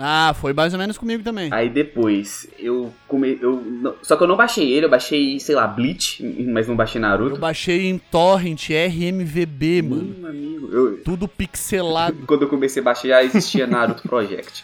Ah, 0.01 0.33
foi 0.39 0.53
mais 0.53 0.71
ou 0.73 0.79
menos 0.79 0.97
comigo 0.97 1.21
também. 1.23 1.49
Aí 1.51 1.69
depois 1.69 2.47
eu 2.57 2.93
come, 3.05 3.37
eu 3.41 3.61
não- 3.61 3.95
só 4.01 4.15
que 4.15 4.23
eu 4.23 4.27
não 4.27 4.37
baixei 4.37 4.71
ele, 4.71 4.85
eu 4.85 4.89
baixei, 4.89 5.37
sei 5.41 5.55
lá, 5.55 5.67
Bleach, 5.67 6.23
mas 6.47 6.67
não 6.69 6.75
baixei 6.75 6.99
Eu 6.99 7.01
Naruto. 7.01 7.35
baixei 7.37 7.87
em 7.87 7.97
Torrent, 7.97 8.69
RMVB, 8.69 9.81
mano. 9.81 10.15
Hum, 10.21 10.25
amigo, 10.25 10.69
eu, 10.71 11.03
Tudo 11.03 11.27
pixelado. 11.27 12.15
quando 12.25 12.43
eu 12.43 12.47
comecei 12.47 12.81
a 12.81 12.85
baixar 12.85 13.07
já 13.09 13.23
existia 13.23 13.67
Naruto 13.67 14.03
Project. 14.07 14.63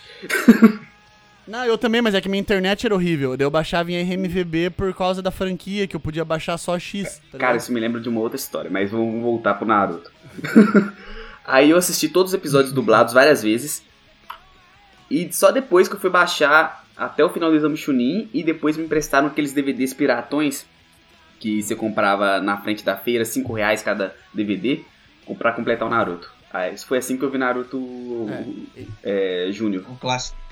Não, 1.48 1.64
eu 1.64 1.78
também, 1.78 2.02
mas 2.02 2.16
é 2.16 2.22
que 2.22 2.28
minha 2.28 2.42
internet 2.42 2.86
era 2.86 2.96
horrível. 2.96 3.36
Eu 3.38 3.52
baixava 3.52 3.92
em 3.92 4.02
RMVB 4.02 4.72
por 4.72 4.94
causa 4.94 5.22
da 5.22 5.30
franquia, 5.30 5.88
que 5.88 5.96
eu 5.96 6.00
podia 6.00 6.26
baixar 6.26 6.58
só 6.58 6.78
X. 6.80 7.22
Tá 7.32 7.38
Cara, 7.38 7.58
isso 7.58 7.72
me 7.72 7.80
lembra 7.80 8.02
de 8.02 8.10
uma 8.10 8.20
outra 8.20 8.36
história, 8.36 8.72
mas 8.72 8.90
vamos 8.90 9.22
voltar 9.22 9.54
pro 9.54 9.68
Naruto. 9.68 10.12
Aí 11.46 11.70
eu 11.70 11.78
assisti 11.78 12.10
todos 12.10 12.32
os 12.32 12.36
episódios 12.36 12.74
dublados 12.74 13.14
várias 13.14 13.44
vezes. 13.44 13.84
E 15.10 15.32
só 15.32 15.52
depois 15.52 15.88
que 15.88 15.96
eu 15.96 16.00
fui 16.00 16.10
baixar 16.10 16.84
até 16.98 17.24
o 17.24 17.30
final 17.30 17.52
do 17.52 17.56
exame 17.56 17.78
Chunin 17.78 18.28
e 18.34 18.44
depois 18.44 18.76
me 18.76 18.86
emprestaram 18.86 19.28
aqueles 19.28 19.54
DVDs 19.54 19.94
piratões 19.94 20.66
que 21.40 21.62
você 21.62 21.76
comprava 21.76 22.40
na 22.40 22.58
frente 22.58 22.84
da 22.84 22.96
feira, 22.96 23.24
5 23.24 23.54
reais 23.54 23.84
cada 23.84 24.16
DVD, 24.34 24.82
pra 25.38 25.52
completar 25.52 25.88
o 25.88 25.92
Naruto. 25.92 26.32
Aí 26.52 26.74
isso 26.74 26.88
foi 26.88 26.98
assim 26.98 27.18
que 27.18 27.24
eu 27.24 27.30
vi 27.30 27.38
Naruto 27.38 28.28
é, 29.04 29.50
Júnior. 29.52 29.84
O 29.90 29.96
clássico. 29.98 30.45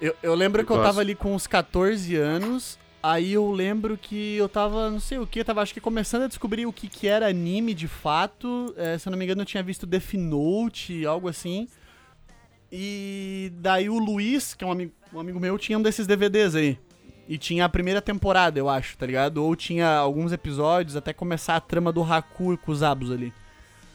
Eu, 0.00 0.14
eu 0.22 0.34
lembro 0.34 0.62
Eu 0.62 0.66
que 0.66 0.72
eu 0.72 0.76
gosto. 0.76 0.86
tava 0.86 1.00
ali 1.00 1.14
com 1.14 1.34
uns 1.34 1.46
14 1.46 2.16
anos. 2.16 2.78
Aí 3.02 3.32
eu 3.32 3.50
lembro 3.50 3.96
que 3.96 4.36
eu 4.36 4.46
tava, 4.48 4.90
não 4.90 5.00
sei 5.00 5.18
o 5.18 5.26
que, 5.26 5.42
tava 5.42 5.62
acho 5.62 5.72
que 5.72 5.80
começando 5.80 6.24
a 6.24 6.26
descobrir 6.26 6.66
o 6.66 6.72
que, 6.72 6.86
que 6.86 7.06
era 7.08 7.26
anime 7.28 7.72
de 7.72 7.88
fato. 7.88 8.74
É, 8.76 8.98
se 8.98 9.08
eu 9.08 9.10
não 9.10 9.18
me 9.18 9.24
engano, 9.24 9.40
eu 9.40 9.46
tinha 9.46 9.62
visto 9.62 9.86
Death 9.86 10.12
Note, 10.14 11.06
algo 11.06 11.26
assim. 11.26 11.66
E 12.70 13.50
daí 13.56 13.88
o 13.88 13.98
Luiz, 13.98 14.54
que 14.54 14.62
é 14.62 14.66
um 14.66 14.70
amigo, 14.72 14.92
um 15.12 15.18
amigo 15.18 15.40
meu, 15.40 15.58
tinha 15.58 15.78
um 15.78 15.82
desses 15.82 16.06
DVDs 16.06 16.54
aí. 16.54 16.78
E 17.26 17.38
tinha 17.38 17.64
a 17.64 17.68
primeira 17.68 18.02
temporada, 18.02 18.58
eu 18.58 18.68
acho, 18.68 18.96
tá 18.98 19.06
ligado? 19.06 19.38
Ou 19.38 19.54
tinha 19.56 19.96
alguns 19.96 20.32
episódios 20.32 20.96
até 20.96 21.12
começar 21.12 21.56
a 21.56 21.60
trama 21.60 21.92
do 21.92 22.02
Haku 22.02 22.58
com 22.58 22.72
os 22.72 22.82
Abus 22.82 23.10
ali. 23.10 23.32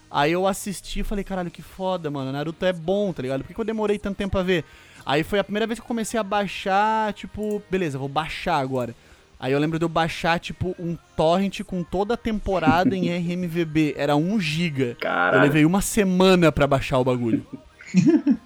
Aí 0.10 0.32
eu 0.32 0.48
assisti 0.48 1.02
e 1.02 1.04
falei, 1.04 1.24
caralho, 1.24 1.52
que 1.52 1.62
foda, 1.62 2.10
mano. 2.10 2.32
Naruto 2.32 2.66
é 2.66 2.72
bom, 2.72 3.12
tá 3.12 3.22
ligado? 3.22 3.42
Por 3.42 3.48
que, 3.48 3.54
que 3.54 3.60
eu 3.60 3.66
demorei 3.66 4.00
tanto 4.00 4.16
tempo 4.18 4.32
pra 4.32 4.44
ver? 4.44 4.64
Aí 5.06 5.24
foi 5.24 5.38
a 5.40 5.44
primeira 5.44 5.68
vez 5.68 5.80
que 5.80 5.84
eu 5.84 5.88
comecei 5.88 6.20
a 6.20 6.24
baixar, 6.24 7.14
tipo, 7.14 7.62
beleza, 7.70 7.98
vou 7.98 8.10
baixar 8.10 8.58
agora. 8.58 8.96
Aí 9.40 9.52
eu 9.52 9.60
lembro 9.60 9.78
de 9.78 9.86
eu 9.86 9.90
baixar, 9.90 10.40
tipo, 10.40 10.76
um 10.80 10.98
torrent 11.16 11.62
com 11.62 11.84
toda 11.84 12.16
a 12.16 12.18
temporada 12.18 12.96
em 12.96 13.10
RMVB. 13.16 13.94
Era 13.98 14.16
1 14.16 14.40
GB. 14.40 14.84
Eu 14.92 14.96
Caralho. 14.96 15.44
levei 15.44 15.66
uma 15.66 15.82
semana 15.82 16.52
pra 16.52 16.66
baixar 16.66 16.98
o 16.98 17.04
bagulho. 17.04 17.46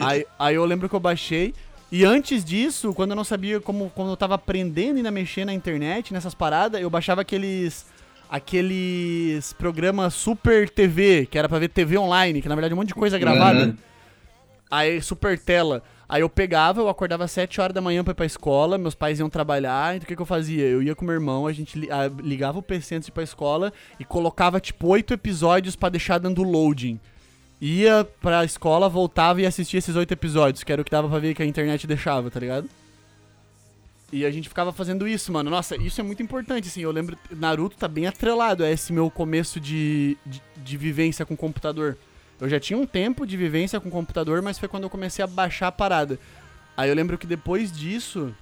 aí, 0.00 0.26
aí 0.38 0.54
eu 0.54 0.64
lembro 0.64 0.88
que 0.88 0.94
eu 0.94 1.00
baixei. 1.00 1.54
E 1.92 2.04
antes 2.04 2.44
disso, 2.44 2.92
quando 2.92 3.10
eu 3.10 3.16
não 3.16 3.24
sabia 3.24 3.60
como. 3.60 3.90
Quando 3.94 4.10
eu 4.10 4.16
tava 4.16 4.34
aprendendo 4.34 4.96
ainda 4.96 5.10
a 5.10 5.12
mexer 5.12 5.44
na 5.44 5.54
internet, 5.54 6.12
nessas 6.12 6.34
paradas, 6.34 6.80
eu 6.80 6.90
baixava 6.90 7.20
aqueles. 7.20 7.86
Aqueles 8.30 9.54
programas 9.54 10.12
Super 10.12 10.68
TV, 10.68 11.26
que 11.30 11.38
era 11.38 11.48
pra 11.48 11.58
ver 11.58 11.68
TV 11.68 11.96
online, 11.96 12.42
que 12.42 12.48
na 12.48 12.54
verdade 12.54 12.72
é 12.72 12.74
um 12.74 12.78
monte 12.78 12.88
de 12.88 12.94
coisa 12.94 13.18
gravada. 13.18 13.66
Uhum. 13.68 13.76
Aí, 14.70 15.00
super 15.00 15.38
tela. 15.38 15.82
Aí 16.08 16.22
eu 16.22 16.28
pegava, 16.30 16.80
eu 16.80 16.88
acordava 16.88 17.24
às 17.24 17.30
7 17.32 17.60
horas 17.60 17.74
da 17.74 17.82
manhã 17.82 18.02
pra 18.02 18.12
ir 18.12 18.14
pra 18.14 18.24
escola, 18.24 18.78
meus 18.78 18.94
pais 18.94 19.18
iam 19.18 19.28
trabalhar, 19.28 19.94
então 19.94 20.04
o 20.04 20.08
que, 20.08 20.16
que 20.16 20.22
eu 20.22 20.26
fazia? 20.26 20.64
Eu 20.64 20.82
ia 20.82 20.94
com 20.94 21.04
meu 21.04 21.12
irmão, 21.12 21.46
a 21.46 21.52
gente 21.52 21.78
li- 21.78 21.88
ligava 22.22 22.58
o 22.58 22.62
PC 22.62 22.94
antes 22.94 23.06
de 23.06 23.10
ir 23.10 23.12
pra 23.14 23.22
escola 23.22 23.72
e 24.00 24.04
colocava 24.06 24.58
tipo 24.58 24.86
oito 24.88 25.12
episódios 25.12 25.76
pra 25.76 25.90
deixar 25.90 26.16
dando 26.18 26.42
loading. 26.42 26.98
Ia 27.60 28.08
pra 28.22 28.42
escola, 28.44 28.88
voltava 28.88 29.42
e 29.42 29.46
assistia 29.46 29.78
esses 29.78 29.96
oito 29.96 30.12
episódios, 30.12 30.64
que 30.64 30.72
era 30.72 30.80
o 30.80 30.84
que 30.84 30.90
dava 30.90 31.08
pra 31.10 31.18
ver 31.18 31.34
que 31.34 31.42
a 31.42 31.46
internet 31.46 31.86
deixava, 31.86 32.30
tá 32.30 32.40
ligado? 32.40 32.70
E 34.10 34.24
a 34.24 34.30
gente 34.30 34.48
ficava 34.48 34.72
fazendo 34.72 35.06
isso, 35.06 35.30
mano. 35.30 35.50
Nossa, 35.50 35.76
isso 35.76 36.00
é 36.00 36.04
muito 36.04 36.22
importante, 36.22 36.68
assim. 36.68 36.80
Eu 36.80 36.90
lembro. 36.90 37.18
Naruto 37.30 37.76
tá 37.76 37.86
bem 37.86 38.06
atrelado 38.06 38.64
a 38.64 38.70
esse 38.70 38.90
meu 38.90 39.10
começo 39.10 39.60
de, 39.60 40.16
de, 40.24 40.40
de 40.56 40.76
vivência 40.78 41.26
com 41.26 41.36
computador. 41.36 41.98
Eu 42.40 42.48
já 42.48 42.60
tinha 42.60 42.78
um 42.78 42.86
tempo 42.86 43.26
de 43.26 43.36
vivência 43.36 43.80
com 43.80 43.90
computador, 43.90 44.40
mas 44.42 44.58
foi 44.58 44.68
quando 44.68 44.84
eu 44.84 44.90
comecei 44.90 45.22
a 45.24 45.26
baixar 45.26 45.68
a 45.68 45.72
parada. 45.72 46.18
Aí 46.76 46.88
eu 46.88 46.94
lembro 46.94 47.18
que 47.18 47.26
depois 47.26 47.72
disso, 47.72 48.32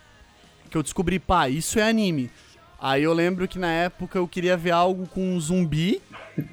que 0.70 0.76
eu 0.76 0.82
descobri, 0.82 1.18
pá, 1.18 1.48
isso 1.48 1.78
é 1.78 1.88
anime. 1.88 2.30
Aí 2.78 3.02
eu 3.02 3.12
lembro 3.14 3.48
que 3.48 3.58
na 3.58 3.70
época 3.72 4.18
eu 4.18 4.28
queria 4.28 4.56
ver 4.56 4.72
algo 4.72 5.06
com 5.06 5.40
zumbi, 5.40 6.02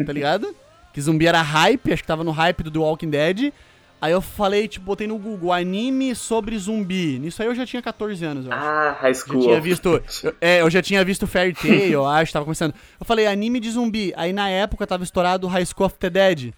tá 0.06 0.14
ligado? 0.14 0.56
que 0.94 1.02
zumbi 1.02 1.28
era 1.28 1.42
hype, 1.42 1.92
acho 1.92 2.02
que 2.04 2.08
tava 2.08 2.24
no 2.24 2.32
hype 2.32 2.64
do 2.64 2.72
The 2.72 2.80
Walking 2.80 3.10
Dead. 3.10 3.52
Aí 4.00 4.12
eu 4.12 4.22
falei, 4.22 4.68
tipo, 4.68 4.86
botei 4.86 5.08
no 5.08 5.18
Google 5.18 5.52
anime 5.54 6.14
sobre 6.16 6.58
zumbi. 6.58 7.20
Nisso 7.20 7.42
aí 7.42 7.48
eu 7.48 7.56
já 7.56 7.66
tinha 7.66 7.82
14 7.82 8.24
anos, 8.26 8.46
eu 8.46 8.52
acho. 8.54 8.62
Ah, 8.66 8.98
High 9.00 9.14
Já 9.14 9.20
School. 9.22 9.42
tinha 9.42 9.62
visto. 9.62 10.02
eu- 10.24 10.36
É, 10.42 10.62
eu 10.62 10.70
já 10.70 10.82
tinha 10.82 11.04
visto 11.06 11.26
Fairy 11.28 11.54
Tail, 11.54 11.92
eu 11.92 12.06
acho, 12.06 12.32
tava 12.32 12.46
começando. 12.46 12.74
Eu 13.00 13.06
falei, 13.06 13.28
anime 13.28 13.60
de 13.62 13.72
zumbi. 13.72 14.14
Aí 14.16 14.32
na 14.34 14.50
época 14.50 14.86
tava 14.88 15.04
estourado 15.04 15.48
High 15.48 15.66
School 15.66 15.86
of 15.88 15.96
the 16.00 16.10
Dead, 16.10 16.54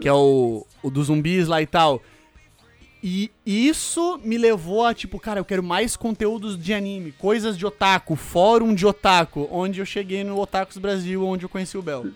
que 0.00 0.08
é 0.08 0.12
o, 0.12 0.66
o 0.82 0.90
dos 0.90 1.06
zumbis 1.06 1.48
lá 1.48 1.60
e 1.60 1.66
tal. 1.66 2.02
E 3.02 3.30
isso 3.44 4.18
me 4.24 4.36
levou 4.36 4.84
a, 4.84 4.92
tipo, 4.92 5.20
cara, 5.20 5.38
eu 5.38 5.44
quero 5.44 5.62
mais 5.62 5.96
conteúdos 5.96 6.60
de 6.60 6.74
anime, 6.74 7.12
coisas 7.12 7.56
de 7.56 7.64
otaku, 7.64 8.16
fórum 8.16 8.74
de 8.74 8.84
otaku, 8.84 9.48
onde 9.50 9.80
eu 9.80 9.86
cheguei 9.86 10.24
no 10.24 10.40
Otakus 10.40 10.76
Brasil, 10.78 11.24
onde 11.24 11.44
eu 11.44 11.48
conheci 11.48 11.78
o 11.78 11.82
Bel. 11.82 12.06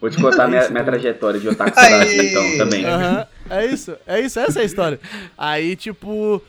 Vou 0.00 0.08
te 0.08 0.20
contar 0.20 0.46
minha, 0.48 0.68
minha 0.68 0.84
trajetória 0.84 1.40
de 1.40 1.48
Otaku. 1.48 1.74
Brasil, 1.74 2.22
então, 2.22 2.58
também. 2.58 2.84
Aham, 2.84 3.26
é 3.50 3.66
isso, 3.66 3.96
é 4.06 4.20
isso, 4.20 4.38
essa 4.38 4.60
é 4.60 4.62
a 4.62 4.66
história. 4.66 5.00
Aí, 5.36 5.74
tipo, 5.74 6.40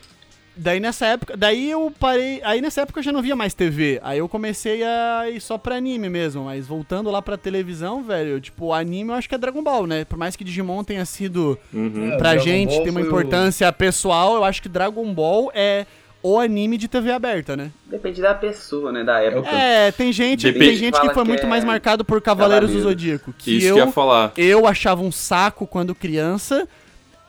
daí 0.58 0.80
nessa 0.80 1.06
época, 1.06 1.36
daí 1.38 1.70
eu 1.72 1.92
parei, 2.00 2.42
aí 2.44 2.62
nessa 2.62 2.82
época 2.82 3.00
eu 3.00 3.04
já 3.04 3.12
não 3.12 3.22
via 3.22 3.36
mais 3.36 3.54
TV, 3.54 4.00
aí 4.04 4.20
eu 4.20 4.28
comecei 4.28 4.84
a 4.84 5.30
ir 5.30 5.40
só 5.40 5.58
pra 5.58 5.76
anime 5.76 6.10
mesmo, 6.10 6.46
mas 6.46 6.68
voltando 6.68 7.10
lá 7.12 7.22
pra 7.22 7.38
televisão, 7.38 8.04
velho, 8.04 8.40
tipo, 8.42 8.74
anime 8.74 9.12
eu 9.12 9.16
acho 9.16 9.30
que 9.30 9.36
é 9.36 9.38
Dragon 9.38 9.64
Ball, 9.64 9.86
né? 9.88 10.06
Por 10.06 10.18
mais 10.18 10.36
que 10.36 10.44
Digimon 10.44 10.84
tenha 10.84 11.06
sido 11.06 11.58
Uhum. 11.74 12.12
É, 12.14 12.18
pra 12.18 12.32
Dragon 12.32 12.44
gente, 12.44 12.70
Ball 12.76 12.84
tem 12.84 12.92
uma 12.92 13.00
foi 13.02 13.04
o- 13.04 13.08
importância 13.12 13.72
pessoal, 13.72 14.36
eu 14.36 14.44
acho 14.44 14.62
que 14.62 14.70
Dragon 14.70 15.14
Ball 15.14 15.52
é 15.54 15.86
o 16.24 16.40
anime 16.40 16.78
de 16.78 16.88
TV 16.88 17.12
aberta, 17.12 17.56
né? 17.56 17.72
Depende 17.86 18.22
da 18.22 18.34
pessoa, 18.34 18.92
né? 18.92 19.04
Da 19.04 19.20
época. 19.22 19.50
É, 19.50 19.92
tem 19.92 20.12
gente, 20.12 20.48
Depende. 20.48 20.66
tem 20.66 20.76
gente 20.76 21.00
que 21.00 21.14
foi 21.14 21.24
que 21.24 21.30
muito 21.30 21.44
é 21.46 21.48
mais 21.50 21.64
marcado 21.64 22.04
por 22.04 22.20
Cavaleiros 22.22 22.70
do 22.72 22.74
Cavaleiro. 22.78 22.90
Zodíaco, 23.00 23.34
que 23.38 23.58
Isso 23.58 23.68
eu 23.68 23.76
que 23.76 23.82
eu 23.82 23.86
ia 23.86 23.92
falar. 23.92 24.34
eu 24.36 24.68
achava 24.68 25.02
um 25.04 25.12
saco 25.12 25.66
quando 25.68 25.94
criança. 25.96 26.68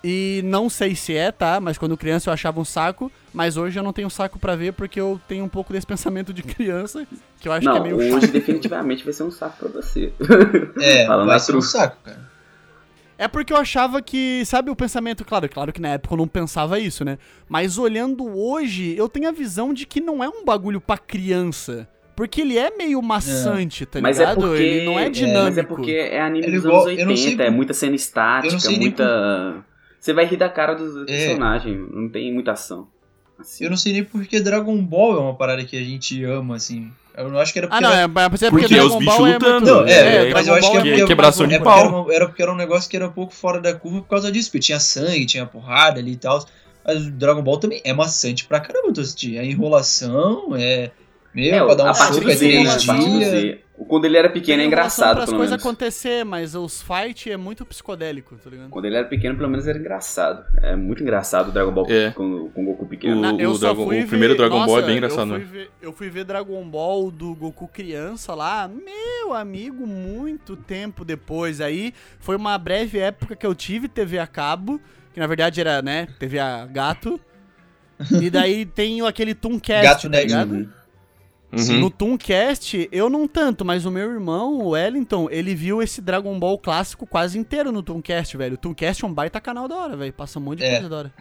E 0.03 0.40
não 0.44 0.70
sei 0.70 0.94
se 0.94 1.14
é, 1.16 1.32
tá? 1.32 1.59
Mas 1.61 1.76
quando 1.76 1.96
criança 1.96 2.30
eu 2.30 2.34
achava 2.34 2.61
um 2.61 2.64
saco. 2.64 3.11
Mas 3.34 3.57
hoje 3.57 3.78
eu 3.78 3.82
não 3.82 3.92
tenho 3.92 4.09
saco 4.09 4.38
pra 4.38 4.55
ver 4.55 4.72
porque 4.72 5.01
eu 5.01 5.20
tenho 5.26 5.44
um 5.44 5.49
pouco 5.49 5.72
desse 5.72 5.86
pensamento 5.86 6.32
de 6.32 6.42
criança. 6.42 7.07
Que 7.40 7.49
eu 7.49 7.53
acho 7.53 7.64
Não, 7.66 7.72
que 7.72 7.78
é 7.78 7.82
meio 7.82 7.96
hoje 7.96 8.20
chato. 8.22 8.30
definitivamente 8.32 9.05
vai 9.05 9.12
ser 9.12 9.24
um 9.24 9.30
saco 9.30 9.57
pra 9.59 9.68
você. 9.68 10.12
É, 10.80 11.07
Falando 11.07 11.26
vai 11.26 11.40
ser 11.40 11.57
um 11.57 11.61
saco, 11.62 11.96
cara. 12.05 12.28
É 13.20 13.26
porque 13.26 13.53
eu 13.53 13.57
achava 13.57 14.01
que, 14.01 14.44
sabe 14.46 14.70
o 14.70 14.76
pensamento, 14.76 15.24
claro, 15.24 15.49
claro 15.49 15.72
que 15.72 15.80
na 15.80 15.88
época 15.88 16.14
eu 16.14 16.18
não 16.18 16.28
pensava 16.28 16.78
isso, 16.78 17.05
né? 17.05 17.18
Mas 17.49 17.76
olhando 17.76 18.24
hoje, 18.38 18.96
eu 18.96 19.09
tenho 19.09 19.28
a 19.28 19.32
visão 19.32 19.74
de 19.74 19.84
que 19.86 20.01
não 20.01 20.22
é 20.22 20.28
um 20.28 20.44
bagulho 20.44 20.80
pra 20.80 20.96
criança. 20.96 21.88
Porque 22.14 22.40
ele 22.40 22.57
é 22.57 22.70
meio 22.76 23.01
maçante, 23.03 23.84
tá 23.86 24.01
Mas 24.01 24.18
é 24.18 24.20
ligado? 24.20 24.40
porque. 24.40 24.62
ele 24.62 24.86
não 24.86 24.99
é 24.99 25.09
dinâmico. 25.11 25.44
mas 25.44 25.59
é 25.59 25.62
porque 25.64 25.90
é 25.92 26.20
anime 26.20 26.46
Ele 26.46 26.57
dos 26.61 26.66
anos 26.66 26.86
eu 26.99 27.05
não 27.07 27.12
80, 27.14 27.16
sei 27.36 27.46
é 27.46 27.51
muita 27.51 27.74
cena 27.74 27.96
estática, 27.96 28.70
muita. 28.70 29.64
Você 30.01 30.12
vai 30.12 30.24
rir 30.26 30.36
da 30.36 30.49
cara 30.49 30.74
dos 30.74 31.03
É. 31.03 31.05
personagens, 31.26 31.78
não 31.92 32.09
tem 32.09 32.32
muita 32.32 32.53
ação. 32.53 32.88
Assim. 33.38 33.64
Eu 33.64 33.70
não 33.70 33.76
sei 33.76 33.92
nem 33.92 34.05
porque 34.05 34.40
Dragon 34.40 34.76
Ball 34.82 35.16
é 35.16 35.20
uma 35.20 35.34
parada 35.34 35.64
que 35.64 35.76
a 35.76 35.82
gente 35.82 36.22
ama, 36.24 36.57
assim. 36.57 36.90
Eu 37.16 37.28
não 37.30 37.38
acho 37.38 37.53
que 37.53 37.59
era 37.59 37.66
Ah, 37.66 37.70
porque 37.70 37.82
não, 37.84 37.90
era... 37.92 38.01
é, 38.01 38.05
é 38.05 38.09
porque, 38.28 38.49
Porque 38.51 38.74
é 38.74 38.82
os 38.82 38.88
Dragon 38.90 38.99
bichos 38.99 39.16
Ball 39.16 39.26
é 39.26 39.32
lutando, 39.34 39.53
muito- 39.53 39.66
Não, 39.66 39.86
é, 39.86 39.92
É, 40.28 40.32
mas 40.32 40.46
Dragon 40.46 40.49
eu 40.49 40.55
acho 40.55 40.70
que 40.70 40.76
Ball 40.76 40.86
é 40.86 40.90
porque, 40.90 41.07
quebração 41.07 41.46
de 41.49 41.59
pau. 41.61 42.05
Era, 42.09 42.14
era 42.16 42.26
porque 42.28 42.42
era 42.42 42.53
um 42.53 42.57
negócio 42.57 42.88
que 42.90 42.96
era 42.96 43.07
um 43.09 43.12
pouco 43.12 43.34
fora 43.34 43.61
da 43.61 43.74
curva 43.74 44.01
por 44.03 44.09
causa 44.09 44.30
disso, 44.32 44.49
porque 44.51 44.61
tinha 44.61 44.78
sangue, 44.80 45.26
tinha 45.26 45.44
porrada 45.46 45.99
ali 46.01 46.12
e 46.12 46.16
tal. 46.16 46.44
Mas 46.84 47.07
o 47.07 47.11
Dragon 47.11 47.42
Ball 47.42 47.59
também 47.59 47.80
é 47.84 47.92
maçante 47.92 48.44
pra 48.46 48.61
caramba 48.61 48.92
tu 48.92 49.01
assistir. 49.01 49.38
A 49.38 49.44
enrolação 49.44 50.55
é. 50.57 50.90
Meu, 51.35 51.55
É, 51.55 51.64
pra 51.64 51.74
dar 51.74 51.85
um 51.85 51.89
a 51.89 51.95
parte 51.95 52.14
soco 52.14 52.24
do 52.24 52.31
é 52.31 52.35
Z, 52.35 52.47
né? 52.47 52.53
três 52.64 52.83
A 52.83 52.93
parte 52.93 53.05
do 53.05 53.18
dias. 53.18 53.31
Z. 53.31 53.61
Quando 53.87 54.05
ele 54.07 54.16
era 54.16 54.29
pequeno 54.29 54.61
é 54.61 54.64
engraçado, 54.66 55.18
as 55.18 55.26
pelo 55.26 55.37
coisas 55.37 55.53
menos. 55.53 55.64
acontecer, 55.64 56.24
mas 56.24 56.57
os 56.57 56.83
fight 56.83 57.31
é 57.31 57.37
muito 57.37 57.64
psicodélico, 57.64 58.35
tá 58.43 58.51
ligado? 58.51 58.70
Quando 58.70 58.85
ele 58.87 58.97
era 58.97 59.07
pequeno, 59.07 59.37
pelo 59.37 59.49
menos 59.49 59.68
era 59.68 59.79
engraçado. 59.79 60.45
É 60.61 60.74
muito 60.74 61.01
engraçado 61.01 61.51
o 61.51 61.53
Dragon 61.53 61.70
Ball 61.70 61.87
É. 61.89 62.11
com, 62.11 62.49
com 62.49 62.62
o 62.62 62.66
Goku 62.66 62.87
pequeno. 62.87 63.37
O- 63.37 63.41
eu 63.41 63.55
só 63.55 63.72
Dragon- 63.72 63.85
o 63.85 64.07
primeiro 64.09 64.37
Dragon 64.37 64.66
Ball 64.66 64.81
é 64.81 64.83
bem 64.83 64.97
engraçado, 64.97 65.29
eu 65.33 65.37
fui, 65.37 65.39
né? 65.39 65.45
ver, 65.53 65.70
eu 65.81 65.93
fui 65.93 66.11
ver 66.11 66.24
Dragon 66.24 66.68
Ball 66.68 67.09
do 67.12 67.33
Goku 67.37 67.68
criança 67.68 68.35
lá, 68.35 68.66
meu 68.68 69.33
amigo, 69.33 69.87
muito 69.87 70.57
tempo 70.57 71.05
depois. 71.05 71.61
Aí 71.61 71.95
foi 72.18 72.35
uma 72.35 72.59
breve 72.59 72.99
época 72.99 73.37
que 73.37 73.47
eu 73.47 73.55
tive 73.55 73.87
TV 73.87 74.18
a 74.18 74.26
cabo, 74.26 74.81
que 75.14 75.20
na 75.20 75.26
verdade 75.29 75.61
era, 75.61 75.81
né, 75.83 76.09
TV 76.18 76.41
a 76.41 76.66
gato. 76.66 77.20
e 78.20 78.29
daí 78.29 78.66
tem 78.66 79.07
aquele 79.07 79.35
Tooncast, 79.35 79.83
Gato 79.85 80.11
tá 80.11 80.20
ligado? 80.20 80.53
Uhum. 80.53 80.68
Uhum. 81.51 81.80
No 81.80 81.90
Tooncast, 81.90 82.88
eu 82.92 83.09
não 83.09 83.26
tanto, 83.26 83.64
mas 83.64 83.86
o 83.86 83.90
meu 83.90 84.11
irmão, 84.12 84.59
o 84.59 84.68
Wellington, 84.70 85.28
ele 85.30 85.55
viu 85.55 85.80
esse 85.82 86.03
Dragon 86.03 86.38
Ball 86.38 86.59
clássico 86.59 87.07
quase 87.07 87.38
inteiro 87.38 87.72
no 87.72 87.82
Tooncast, 87.82 88.36
velho. 88.36 88.55
O 88.55 88.59
Tooncast 88.59 89.03
é 89.03 89.07
um 89.09 89.14
baita 89.14 89.40
canal 89.40 89.66
da 89.66 89.74
hora, 89.76 89.96
velho. 89.96 90.12
Passa 90.12 90.38
um 90.38 90.42
monte 90.42 90.59
de 90.59 90.64
É. 90.66 90.72
coisa 90.72 90.88
da 90.90 90.96
hora. 90.96 91.12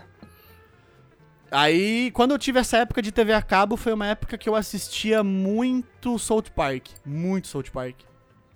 Aí, 1.49 2.11
quando 2.11 2.31
eu 2.31 2.37
tive 2.37 2.59
essa 2.59 2.77
época 2.79 3.01
de 3.01 3.11
TV 3.11 3.31
a 3.31 3.41
cabo, 3.41 3.77
foi 3.77 3.93
uma 3.93 4.07
época 4.07 4.37
que 4.37 4.49
eu 4.49 4.55
assistia 4.55 5.23
muito 5.23 6.19
South 6.19 6.51
Park. 6.53 6.87
Muito 7.05 7.47
South 7.47 7.71
Park. 7.71 7.95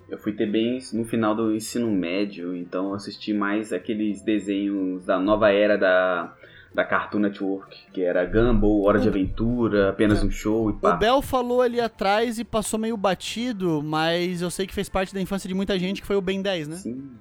Eu 0.10 0.18
fui 0.18 0.34
ter 0.34 0.46
bem 0.52 0.78
no 0.92 1.06
final 1.06 1.34
do 1.34 1.56
ensino 1.56 1.90
médio, 1.90 2.54
então 2.54 2.90
eu 2.90 2.96
assisti 2.96 3.32
mais 3.34 3.72
aqueles 3.72 4.22
desenhos 4.22 5.06
da 5.06 5.18
nova 5.18 5.50
era 5.54 5.78
da, 5.78 6.36
da 6.74 6.86
Cartoon 6.86 7.20
Network, 7.20 7.78
que 7.94 8.02
era 8.02 8.26
Gumball, 8.26 8.84
Hora 8.84 9.00
de 9.00 9.08
Aventura, 9.10 9.90
apenas 9.90 10.24
um 10.24 10.32
show 10.32 10.70
e 10.70 10.74
O 10.74 10.76
pá. 10.78 10.94
Bel 10.96 11.22
falou 11.22 11.62
ali 11.62 11.82
atrás 11.82 12.40
e 12.40 12.44
passou 12.46 12.80
meio 12.80 12.96
batido, 12.96 13.82
mas 13.84 14.42
eu 14.42 14.50
sei 14.50 14.66
que 14.66 14.74
fez 14.74 14.88
parte 14.88 15.14
da 15.14 15.20
infância 15.20 15.48
de 15.50 15.54
muita 15.54 15.78
gente, 15.78 16.00
que 16.02 16.08
foi 16.08 16.16
o 16.16 16.22
Ben 16.22 16.42
10, 16.42 16.68
né? 16.70 16.76
Sim. 16.78 17.12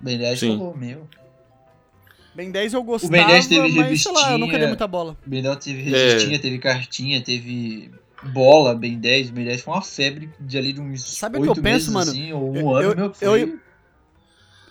Ben 0.00 0.16
10 0.18 0.38
Sim. 0.40 0.56
falou, 0.56 0.74
meu. 0.76 1.06
Ben 2.34 2.50
10 2.50 2.72
eu 2.72 2.82
gostava, 2.82 3.12
Ben 3.12 3.26
10 3.26 3.46
teve 3.48 3.68
mas 3.80 4.02
sei 4.02 4.12
lá, 4.12 4.32
eu 4.32 4.38
nunca 4.38 4.52
dei 4.52 4.60
revistinha. 4.60 4.68
muita 4.68 4.86
bola. 4.86 5.16
Ben 5.26 5.42
10 5.42 5.56
teve 5.58 5.94
É. 5.94 6.08
revistinha, 6.08 6.38
teve 6.38 6.58
cartinha, 6.58 7.20
teve 7.22 7.90
bola, 8.32 8.74
Ben 8.74 8.98
10. 8.98 9.30
Ben 9.30 9.44
10 9.44 9.60
foi 9.62 9.74
uma 9.74 9.82
febre 9.82 10.30
de 10.40 10.56
ali 10.56 10.72
de 10.72 10.80
uns 10.80 11.02
Sabe 11.18 11.36
o 11.38 11.42
que 11.42 11.48
eu 11.48 11.50
oito 11.52 11.60
penso, 11.62 11.92
meses, 11.92 11.92
mano? 11.92 12.10
assim, 12.10 12.32
ou 12.32 12.50
um 12.52 12.56
Eu- 12.56 12.70
ano, 12.76 12.88
eu- 12.92 12.96
meu, 12.96 13.10
que 13.10 13.24
eu- 13.24 13.30
foi... 13.30 13.58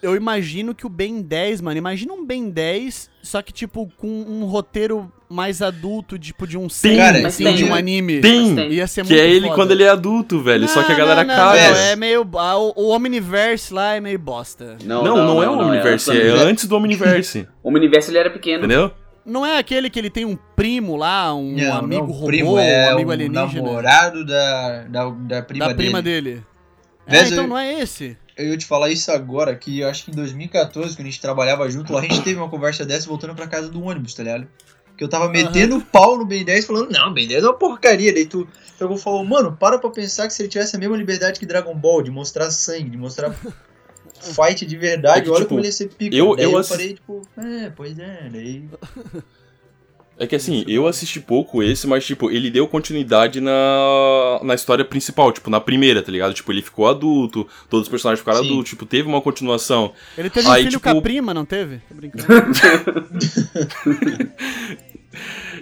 Eu 0.02 0.16
imagino 0.16 0.74
que 0.74 0.86
o 0.86 0.90
Ben 0.90 1.22
10, 1.22 1.60
mano, 1.62 1.78
imagina 1.78 2.14
um 2.14 2.26
Ben 2.26 2.50
10, 2.50 3.10
só 3.22 3.42
que, 3.42 3.52
tipo, 3.52 3.92
com 3.98 4.08
um 4.08 4.46
roteiro 4.46 5.12
mais 5.30 5.62
adulto, 5.62 6.18
tipo, 6.18 6.48
de 6.48 6.58
um 6.58 6.62
Tem, 6.62 6.70
seinen, 6.70 7.22
mas 7.22 7.26
assim, 7.36 7.44
tem, 7.44 7.56
de 7.56 7.66
um 7.66 7.74
anime. 7.76 8.22
Tem! 8.22 8.72
Ia 8.72 8.88
ser 8.88 9.04
Que 9.04 9.10
muito 9.14 9.22
é 9.24 9.30
ele 9.30 9.42
foda. 9.48 9.56
quando 9.56 9.72
ele 9.72 9.84
é 9.84 9.90
adulto, 9.90 10.40
velho. 10.42 10.68
só 10.70 10.82
que 10.84 10.92
a 10.92 10.98
Não, 10.98 11.00
galera 11.00 11.24
não, 11.26 11.36
caga. 11.36 11.70
não, 11.72 11.78
é 11.78 11.96
meio... 11.98 12.28
ah, 12.38 12.58
O, 12.58 12.74
o 12.76 12.90
Omniverse 12.96 13.74
lá 13.74 13.96
é 13.96 14.00
meio 14.00 14.18
bosta. 14.18 14.78
Não, 14.86 15.04
não, 15.04 15.44
é 15.44 15.50
o 15.50 15.60
Omniverse, 15.60 16.10
é, 16.12 16.30
antes. 16.30 16.42
antes 16.44 16.66
do 16.68 16.76
Omniverse. 16.78 17.48
O 17.62 17.68
Omniverse 17.70 18.10
ele 18.10 18.18
era 18.20 18.30
pequeno. 18.30 18.60
entendeu? 18.66 18.92
Não 19.26 19.46
é 19.46 19.58
aquele 19.60 19.90
que 19.90 20.00
ele 20.00 20.10
tem 20.10 20.24
um 20.26 20.36
primo 20.56 20.96
lá, 20.96 21.36
um 21.36 21.56
Não, 21.56 21.74
amigo 21.78 22.04
não, 22.04 22.10
o 22.10 22.14
robô, 22.14 22.26
primo 22.28 22.58
é 22.58 22.88
um 22.90 22.94
amigo 22.94 23.10
o 23.10 23.14
alienígena. 23.14 23.46
namorado 23.62 24.26
da, 24.26 24.84
da, 24.90 25.10
da 25.10 25.42
prima 25.44 25.68
da 25.68 25.76
prima 25.76 26.02
dele. 26.02 26.32
dele. 26.32 26.46
É, 27.06 27.28
então 27.28 27.46
não 27.46 27.58
é 27.58 27.80
esse. 27.82 28.18
Eu 28.40 28.52
ia 28.52 28.58
te 28.58 28.66
falar 28.66 28.90
isso 28.90 29.12
agora, 29.12 29.56
que 29.56 29.80
eu 29.82 29.90
acho 29.90 30.06
que 30.06 30.12
em 30.12 30.16
2014, 30.16 30.96
quando 30.96 31.08
a 31.08 31.10
gente 31.10 31.20
trabalhava 31.22 31.70
junto 31.70 31.92
lá, 31.94 32.00
a 32.00 32.04
gente 32.04 32.22
teve 32.22 32.40
uma 32.40 32.50
conversa 32.50 32.86
dessa 32.86 33.08
voltando 33.08 33.36
pra 33.36 33.48
casa 33.48 33.68
do 33.70 33.84
ônibus, 33.84 34.14
tá 34.14 34.24
ligado? 34.24 34.48
Que 34.98 35.04
eu 35.04 35.08
tava 35.10 35.30
metendo 35.30 35.78
o 35.78 35.82
pau 35.82 36.18
no 36.18 36.26
Ben 36.26 36.44
10 36.46 36.66
falando, 36.66 36.90
não, 36.92 37.14
Ben 37.14 37.28
10 37.28 37.44
é 37.44 37.48
uma 37.48 37.54
porcaria. 37.54 38.14
Daí 38.14 38.26
tu 38.26 38.48
pegou 38.78 38.96
e 38.96 39.00
falou, 39.00 39.24
mano, 39.26 39.56
para 39.58 39.78
pra 39.80 39.90
pensar 39.90 40.28
que 40.28 40.34
se 40.34 40.42
ele 40.42 40.50
tivesse 40.50 40.76
a 40.76 40.80
mesma 40.80 40.96
liberdade 40.98 41.40
que 41.40 41.46
Dragon 41.46 41.74
Ball, 41.76 42.02
de 42.02 42.12
mostrar 42.12 42.50
sangue, 42.52 42.90
de 42.90 42.98
mostrar 42.98 43.34
fight 44.22 44.66
de 44.66 44.78
verdade, 44.78 45.20
É 45.20 45.24
que, 45.24 45.30
olha 45.30 45.38
tipo, 45.40 45.50
como 45.50 45.60
ele 45.62 45.68
ia 45.68 45.72
ser 45.72 45.90
pica. 45.90 46.16
eu- 46.16 46.36
Daí 46.36 46.46
eu 46.46 46.52
eu, 46.52 46.58
assi- 46.58 46.70
parei, 46.70 46.94
tipo, 46.94 47.22
é, 47.38 47.70
pois 47.70 47.98
é, 48.00 48.30
daí... 48.32 48.64
É 50.20 50.28
que 50.28 50.36
assim, 50.36 50.66
eu 50.68 50.86
assisti 50.86 51.22
pouco 51.22 51.64
esse, 51.64 51.88
mas 51.88 52.06
tipo, 52.06 52.30
ele 52.30 52.52
deu 52.52 52.68
continuidade 52.68 53.40
na, 53.40 54.42
na 54.44 54.54
história 54.54 54.84
principal, 54.84 55.32
tipo, 55.32 55.50
na 55.50 55.62
primeira, 55.62 56.04
tá 56.04 56.12
ligado? 56.12 56.34
Tipo, 56.34 56.52
ele 56.52 56.62
ficou 56.62 56.90
adulto, 56.90 57.48
todos 57.70 57.88
os 57.88 57.90
personagens 57.90 58.20
ficaram 58.20 58.42
Sim. 58.44 58.50
adultos, 58.50 58.70
tipo, 58.70 58.86
teve 58.86 59.08
uma 59.08 59.22
continuação. 59.22 59.94
Ele 60.18 60.30
teve 60.30 60.46
Aí, 60.50 60.64
um 60.64 60.66
filho 60.66 60.78
tipo- 60.80 60.92
com 60.92 61.00
a 61.00 61.02
prima, 61.02 61.34
não 61.34 61.46
teve? 61.46 61.80
Tô 61.88 61.96
brincando. 61.96 62.28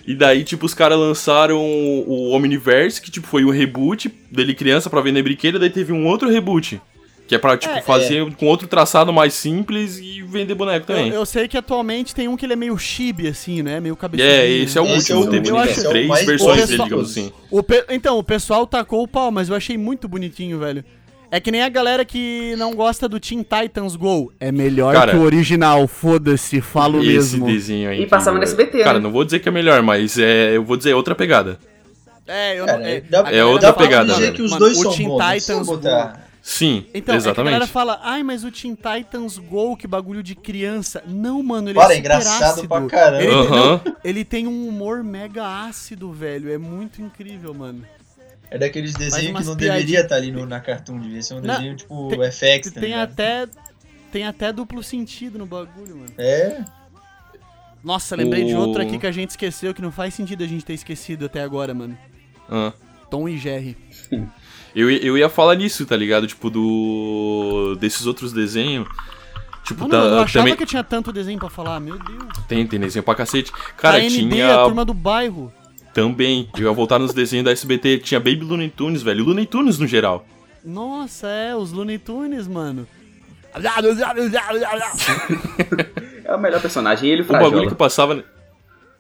E 0.06 0.16
daí, 0.16 0.44
tipo, 0.44 0.66
os 0.66 0.74
caras 0.74 0.98
lançaram 0.98 1.58
o 1.60 2.32
Omniverse, 2.32 3.02
que 3.02 3.12
tipo, 3.12 3.28
foi 3.28 3.44
um 3.44 3.50
reboot 3.50 4.10
dele 4.32 4.54
criança 4.54 4.90
pra 4.90 5.02
vender 5.02 5.22
brinquedo, 5.22 5.60
daí 5.60 5.70
teve 5.70 5.92
um 5.92 6.08
outro 6.08 6.30
reboot. 6.30 6.82
Que 7.28 7.36
é 7.36 7.38
pra, 7.38 7.58
tipo, 7.58 7.74
É, 7.74 7.82
fazer 7.82 8.34
com 8.36 8.46
outro 8.46 8.68
traçado 8.68 9.12
mais 9.12 9.34
simples 9.34 9.98
e 10.00 10.22
vender 10.24 10.56
boneco 10.56 10.90
eu, 10.90 10.96
também. 10.96 11.12
eu 11.12 11.26
sei 11.26 11.48
que 11.48 11.58
atualmente 11.58 12.16
tem 12.16 12.28
um 12.30 12.38
que 12.38 12.46
ele 12.46 12.54
é 12.54 12.56
meio 12.56 12.78
chibi, 12.78 13.28
assim, 13.28 13.62
né? 13.62 13.80
Meio 13.82 13.98
cabeçudinho. 13.98 14.34
É, 14.34 14.50
esse 14.50 14.78
é 14.78 14.82
o 14.82 14.86
último. 14.86 15.24
é 15.24 15.28
o- 15.28 15.30
Teve 15.30 15.50
eu 15.50 15.58
acho- 15.58 15.90
três 15.90 16.06
é 16.06 16.08
mais 16.08 16.26
versões 16.26 16.68
dele, 16.70 16.84
digamos 16.84 17.12
assim. 17.12 17.32
O 17.52 17.62
pe- 17.62 17.84
Então, 17.90 18.18
o 18.18 18.24
pessoal 18.24 18.66
tacou 18.66 19.04
o 19.04 19.08
pau, 19.08 19.30
mas 19.30 19.50
eu 19.50 19.56
achei 19.56 19.78
muito 19.78 20.08
bonitinho, 20.08 20.58
velho. 20.60 20.86
É 21.30 21.42
que 21.42 21.52
nem 21.52 21.62
a 21.62 21.68
galera 21.68 22.06
que 22.06 22.56
não 22.58 22.74
gosta 22.74 23.10
do 23.10 23.20
Teen 23.20 23.44
Titans 23.44 23.98
Go. 23.98 24.32
É 24.40 24.50
melhor 24.50 24.94
Cara, 24.94 25.12
que 25.12 25.18
o 25.18 25.22
original, 25.24 25.86
foda-se, 25.86 26.62
falo 26.62 27.00
Esse 27.00 27.08
mesmo. 27.36 27.46
desenho 27.48 27.90
aí. 27.90 28.02
E 28.04 28.08
passava 28.08 28.38
no 28.38 28.44
SBT, 28.44 28.82
Cara, 28.82 29.00
né? 29.00 29.04
não 29.04 29.12
vou 29.12 29.26
dizer 29.26 29.40
que 29.40 29.50
é 29.50 29.52
melhor, 29.52 29.82
mas 29.84 30.18
é, 30.18 30.56
eu 30.56 30.64
vou 30.64 30.78
dizer 30.78 30.94
outra 30.94 31.14
pegada. 31.14 31.60
É, 32.26 32.58
eu 32.58 32.66
não. 32.66 32.76
É, 32.76 32.98
é 32.98 33.02
galera 33.12 33.46
outra 33.46 33.74
pegada, 33.74 34.08
mano, 34.08 34.20
velho. 34.22 34.34
que 34.34 34.42
os 34.42 34.52
mano, 34.52 34.60
dois 34.66 34.78
o 34.78 34.84
são 34.84 34.94
Teen 34.94 35.08
bons, 35.10 35.18
não 35.20 35.34
Titans 35.34 35.68
Go. 35.68 35.78
Sim, 36.50 36.86
Então, 36.94 37.14
é 37.14 37.20
que 37.22 37.28
a 37.28 37.34
galera 37.34 37.56
exatamente. 37.66 37.72
fala, 37.72 38.00
ai, 38.04 38.24
mas 38.24 38.46
o 38.46 38.50
Teen 38.52 38.74
Titans 38.74 39.38
Go, 39.38 39.76
que 39.76 39.86
bagulho 39.86 40.24
de 40.24 40.34
criança. 40.34 41.04
Não, 41.06 41.44
mano, 41.44 41.68
ele 41.68 41.76
Para, 41.76 41.90
é 41.94 41.94
é 41.94 41.96
super 41.98 42.00
engraçado 42.00 42.52
ácido. 42.54 42.68
pra 42.70 42.86
caramba. 42.88 43.22
Ele, 43.24 43.50
não, 43.50 43.82
ele 44.02 44.24
tem 44.24 44.48
um 44.48 44.66
humor 44.70 45.04
mega 45.04 45.46
ácido, 45.66 46.10
velho. 46.14 46.50
É 46.50 46.58
muito 46.58 47.02
incrível, 47.02 47.54
mano. 47.54 47.84
É 48.50 48.58
daqueles 48.58 48.94
desenhos 48.94 49.42
que 49.42 49.46
não 49.46 49.58
piadinhas. 49.58 49.58
deveria 49.76 50.00
estar 50.00 50.16
ali 50.16 50.32
no, 50.32 50.46
na 50.46 50.62
Cartoon, 50.62 51.00
devia 51.02 51.22
ser 51.22 51.34
um 51.34 51.42
Não, 51.42 51.54
desenho 51.56 51.76
tipo 51.76 52.08
tem- 52.12 52.32
FX, 52.32 52.72
tá 52.72 52.80
tem 52.80 52.90
ligado? 52.92 53.12
até. 53.12 53.48
Tem 54.10 54.26
até 54.26 54.54
duplo 54.54 54.82
sentido 54.82 55.38
no 55.38 55.46
bagulho, 55.46 55.98
mano. 55.98 56.14
É, 56.18 56.64
Nossa, 57.84 58.16
lembrei 58.16 58.46
de 58.46 58.54
O- 58.56 58.60
outro 58.60 58.82
aqui 58.82 58.98
que 58.98 59.06
a 59.06 59.12
gente 59.12 59.32
esqueceu, 59.32 59.74
que 59.74 59.82
não 59.82 59.92
faz 59.92 60.14
sentido 60.14 60.46
a 60.46 60.48
gente 60.48 60.64
ter 60.64 60.74
esquecido 60.76 61.26
até 61.26 61.42
agora, 61.42 61.74
mano. 61.74 61.98
Ah. 62.50 62.72
Tom 63.10 63.28
e 63.28 63.38
Jerry. 63.38 63.76
Eu, 64.80 64.92
ia- 64.92 65.04
eu 65.04 65.18
ia 65.18 65.28
falar 65.28 65.56
nisso, 65.56 65.86
tá 65.88 65.96
ligado? 65.98 66.28
Tipo, 66.28 66.50
do. 66.52 67.76
desses 67.80 68.06
outros 68.06 68.32
desenhos. 68.32 68.88
Tipo, 69.66 69.88
Mano, 69.90 69.96
eu 69.96 70.20
achava 70.20 70.46
também. 70.46 70.56
que 70.56 70.66
tinha 70.66 70.84
tanto 70.84 71.12
desenho 71.12 71.40
pra 71.40 71.50
falar, 71.50 71.80
meu 71.80 71.98
Deus. 71.98 72.24
Tem, 72.48 72.66
tem 72.68 72.80
desenho 72.80 73.04
pra 73.04 73.16
cacete. 73.16 73.52
Cara, 73.76 73.98
a 73.98 74.00
ND, 74.02 74.10
tinha. 74.30 74.62
a 74.62 74.64
turma 74.66 74.86
do 74.86 74.94
bairro. 74.94 75.52
Também. 75.94 76.48
Eu 76.58 76.66
ia 76.68 76.72
voltar 76.72 77.00
nos 77.00 77.12
desenhos 77.14 77.44
da 77.44 77.52
SBT. 77.52 77.98
Tinha 77.98 78.20
Baby 78.20 78.42
Looney 78.44 78.70
Tunes, 78.70 79.02
velho. 79.02 79.26
Looney 79.26 79.46
Tunes 79.48 79.80
no 79.80 79.88
geral. 79.88 80.26
Nossa, 80.64 81.28
é, 81.28 81.56
os 81.56 81.72
Looney 81.72 81.98
Tunes, 81.98 82.48
mano. 82.48 82.88
É 86.24 86.36
o 86.36 86.40
melhor 86.40 86.62
personagem. 86.62 87.10
E 87.10 87.12
ele 87.14 87.24
Um 87.24 87.26
bagulho 87.26 87.50
que 87.70 87.76
frajola. 87.76 87.76
passava. 87.76 88.24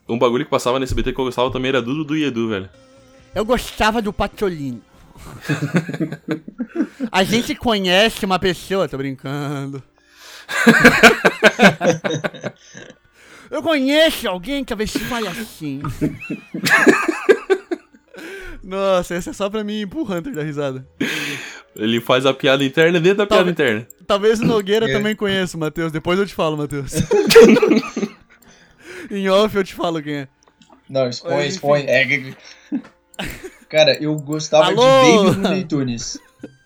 Um 0.09 0.17
bagulho 0.17 0.45
que 0.45 0.51
passava 0.51 0.79
na 0.79 0.83
SBT 0.85 1.13
que 1.13 1.19
eu 1.19 1.25
gostava 1.25 1.51
também 1.51 1.69
era 1.69 1.81
Dudu 1.81 2.03
do 2.03 2.15
Edu, 2.15 2.47
velho. 2.49 2.69
Eu 3.35 3.45
gostava 3.45 4.01
do 4.01 4.11
Patolino. 4.13 4.81
A 7.11 7.23
gente 7.23 7.55
conhece 7.55 8.25
uma 8.25 8.39
pessoa, 8.39 8.87
tô 8.87 8.97
brincando. 8.97 9.81
Eu 13.49 13.61
conheço 13.63 14.27
alguém 14.27 14.63
que 14.63 14.73
a 14.73 14.75
vez 14.75 14.91
fala 14.91 15.29
assim. 15.31 15.81
Nossa, 18.63 19.15
esse 19.15 19.29
é 19.29 19.33
só 19.33 19.49
pra 19.49 19.63
mim 19.63 19.87
pro 19.87 20.01
Hunter 20.03 20.33
da 20.33 20.43
risada. 20.43 20.85
Ele 21.75 22.01
faz 22.01 22.25
a 22.25 22.33
piada 22.33 22.63
interna 22.63 22.99
dentro 22.99 23.19
da 23.19 23.25
piada 23.27 23.43
Talvez- 23.45 23.53
interna. 23.53 23.87
Talvez 24.05 24.39
o 24.41 24.45
Nogueira 24.45 24.89
É. 24.89 24.93
também 24.93 25.15
conheça, 25.15 25.57
Matheus. 25.57 25.91
Depois 25.91 26.17
eu 26.19 26.25
te 26.25 26.33
falo, 26.33 26.57
Matheus. 26.57 26.91
em 29.11 29.29
off 29.29 29.55
eu 29.55 29.63
te 29.63 29.73
falo 29.73 30.01
quem 30.01 30.15
é. 30.15 30.27
não, 30.89 31.07
expõe, 31.09 31.33
Mas, 31.35 31.53
expõe. 31.53 31.85
É, 31.87 32.05
Cara, 33.69 33.97
eu 34.01 34.15
gostava 34.15 34.65
Alô? 34.67 34.75
de 34.75 35.25
Baby 35.35 35.41
Looney 35.41 35.63
Tunes. 35.65 36.19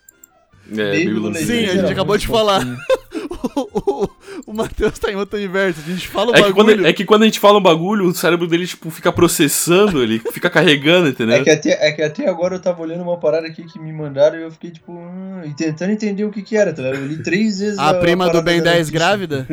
É, 0.74 0.74
Baby 1.04 1.08
Looney 1.18 1.44
Sim, 1.44 1.64
a 1.66 1.74
gente 1.76 1.92
acabou 1.92 2.16
de 2.16 2.26
falar. 2.26 2.64
o, 3.54 4.04
o, 4.04 4.08
o 4.46 4.54
Matheus 4.54 4.98
tá 4.98 5.10
em 5.12 5.16
outro 5.16 5.36
universo. 5.36 5.80
A 5.84 5.90
gente 5.90 6.08
fala 6.08 6.30
o 6.30 6.34
É 6.36 6.42
que, 6.44 6.52
quando, 6.52 6.68
bagulho. 6.68 6.86
é 6.86 6.92
que 6.94 7.04
quando 7.04 7.22
a 7.22 7.24
gente 7.26 7.40
fala 7.40 7.58
um 7.58 7.62
bagulho, 7.62 8.06
o 8.06 8.14
cérebro 8.14 8.46
dele, 8.46 8.66
tipo, 8.66 8.88
fica 8.88 9.12
processando, 9.12 10.02
ele 10.02 10.18
fica 10.32 10.48
carregando, 10.48 11.08
entendeu? 11.08 11.36
É 11.36 11.42
que, 11.42 11.50
até, 11.50 11.88
é 11.88 11.92
que 11.92 12.00
até 12.00 12.26
agora 12.28 12.54
eu 12.54 12.60
tava 12.60 12.80
olhando 12.80 13.02
uma 13.02 13.18
parada 13.18 13.46
aqui 13.48 13.64
que 13.64 13.78
me 13.78 13.92
mandaram 13.92 14.38
e 14.38 14.42
eu 14.44 14.50
fiquei 14.52 14.70
tipo. 14.70 14.92
hum, 14.92 15.42
e 15.44 15.52
tentando 15.52 15.92
entender 15.92 16.24
o 16.24 16.30
que 16.30 16.40
que 16.40 16.56
era, 16.56 16.72
tá 16.72 16.80
ligado? 16.80 17.00
Eu 17.02 17.06
li 17.08 17.22
três 17.22 17.58
vezes 17.58 17.78
A 17.78 17.92
prima 18.00 18.30
do 18.30 18.40
Ben 18.40 18.62
da 18.62 18.70
10 18.72 18.78
notícia. 18.90 18.92
grávida? 18.98 19.46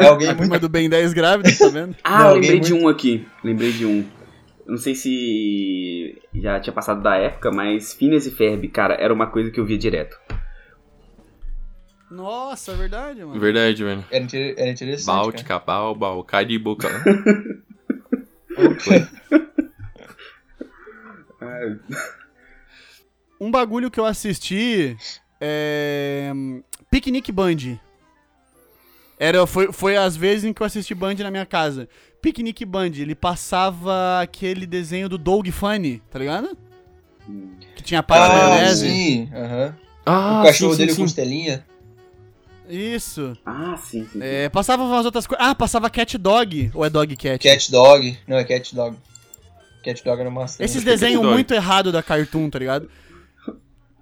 É 0.00 0.06
alguém 0.06 0.26
A 0.28 0.30
muito. 0.32 0.38
prima 0.40 0.58
do 0.58 0.68
Ben 0.68 0.90
10 0.90 1.12
grávida, 1.14 1.50
tá 1.56 1.68
vendo? 1.68 1.96
Ah, 2.04 2.24
Não, 2.24 2.34
lembrei 2.34 2.60
de 2.60 2.72
muito- 2.72 2.84
um 2.84 2.88
aqui. 2.88 3.26
Lembrei 3.42 3.72
de 3.72 3.86
um. 3.86 4.04
Não 4.68 4.76
sei 4.76 4.94
se 4.94 6.20
já 6.34 6.60
tinha 6.60 6.74
passado 6.74 7.02
da 7.02 7.16
época, 7.16 7.50
mas 7.50 7.94
Phineas 7.94 8.26
e 8.26 8.30
Ferb, 8.30 8.68
cara, 8.68 8.94
era 8.94 9.12
uma 9.14 9.26
coisa 9.26 9.50
que 9.50 9.58
eu 9.58 9.64
via 9.64 9.78
direto. 9.78 10.16
Nossa, 12.10 12.72
é 12.72 12.74
verdade, 12.76 13.24
mano. 13.24 13.40
Verdade, 13.40 13.82
velho. 13.82 14.04
Era, 14.10 14.24
inter- 14.24 14.54
era 14.58 14.70
interessante. 14.70 15.06
Báltica, 15.06 15.58
bal, 15.58 15.94
bal, 15.94 16.22
cai 16.24 16.44
de 16.44 16.58
boca. 16.58 16.88
Ok. 18.56 19.06
Um 23.40 23.50
bagulho 23.50 23.90
que 23.90 24.00
eu 24.00 24.04
assisti 24.04 24.96
é. 25.40 26.32
Piquenique 26.90 27.30
Band. 27.30 27.78
Era, 29.18 29.46
foi, 29.46 29.72
foi 29.72 29.96
as 29.96 30.16
vezes 30.16 30.44
em 30.44 30.52
que 30.52 30.60
eu 30.62 30.66
assisti 30.66 30.94
Band 30.94 31.14
na 31.14 31.30
minha 31.30 31.46
casa. 31.46 31.88
Piquenique 32.20 32.64
Band, 32.64 32.92
ele 32.96 33.14
passava 33.14 34.20
aquele 34.20 34.66
desenho 34.66 35.08
do 35.08 35.16
Doug 35.16 35.48
Funny, 35.48 36.02
tá 36.10 36.18
ligado? 36.18 36.56
Que 37.76 37.82
tinha 37.82 38.04
Ah, 38.06 38.28
maionese. 38.28 38.88
sim. 38.88 39.28
aham. 39.34 39.74
Ah, 40.04 40.40
o 40.40 40.44
cachorro 40.46 40.72
sim, 40.72 40.78
dele 40.78 40.90
sim, 40.92 40.96
com 40.96 41.02
sim. 41.02 41.14
costelinha. 41.14 41.64
Isso. 42.68 43.34
Ah, 43.46 43.76
sim, 43.76 44.06
sim. 44.12 44.18
É, 44.22 44.48
passava 44.48 44.82
umas 44.82 45.04
outras 45.04 45.26
coisas. 45.26 45.46
Ah, 45.46 45.54
passava 45.54 45.88
Cat 45.88 46.16
Dog. 46.18 46.70
Ou 46.74 46.84
é 46.84 46.90
Dog 46.90 47.14
Cat? 47.16 47.38
Cat 47.38 47.70
Dog. 47.70 48.18
Não, 48.26 48.36
é 48.36 48.44
Cat 48.44 48.74
Dog. 48.74 48.96
Cat 49.84 50.04
Dog 50.04 50.20
era 50.20 50.30
massa. 50.30 50.62
Esses 50.62 50.82
desenhos 50.84 51.22
muito 51.24 51.54
errado 51.54 51.92
da 51.92 52.02
Cartoon, 52.02 52.50
tá 52.50 52.58
ligado? 52.58 52.90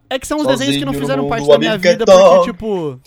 É 0.08 0.18
que 0.18 0.26
são 0.26 0.38
os 0.38 0.46
desenhos 0.46 0.76
que 0.76 0.84
não 0.84 0.94
fizeram 0.94 1.28
parte 1.28 1.46
da 1.46 1.58
minha 1.58 1.76
vida 1.76 2.04
porque, 2.04 2.50
tipo. 2.52 3.00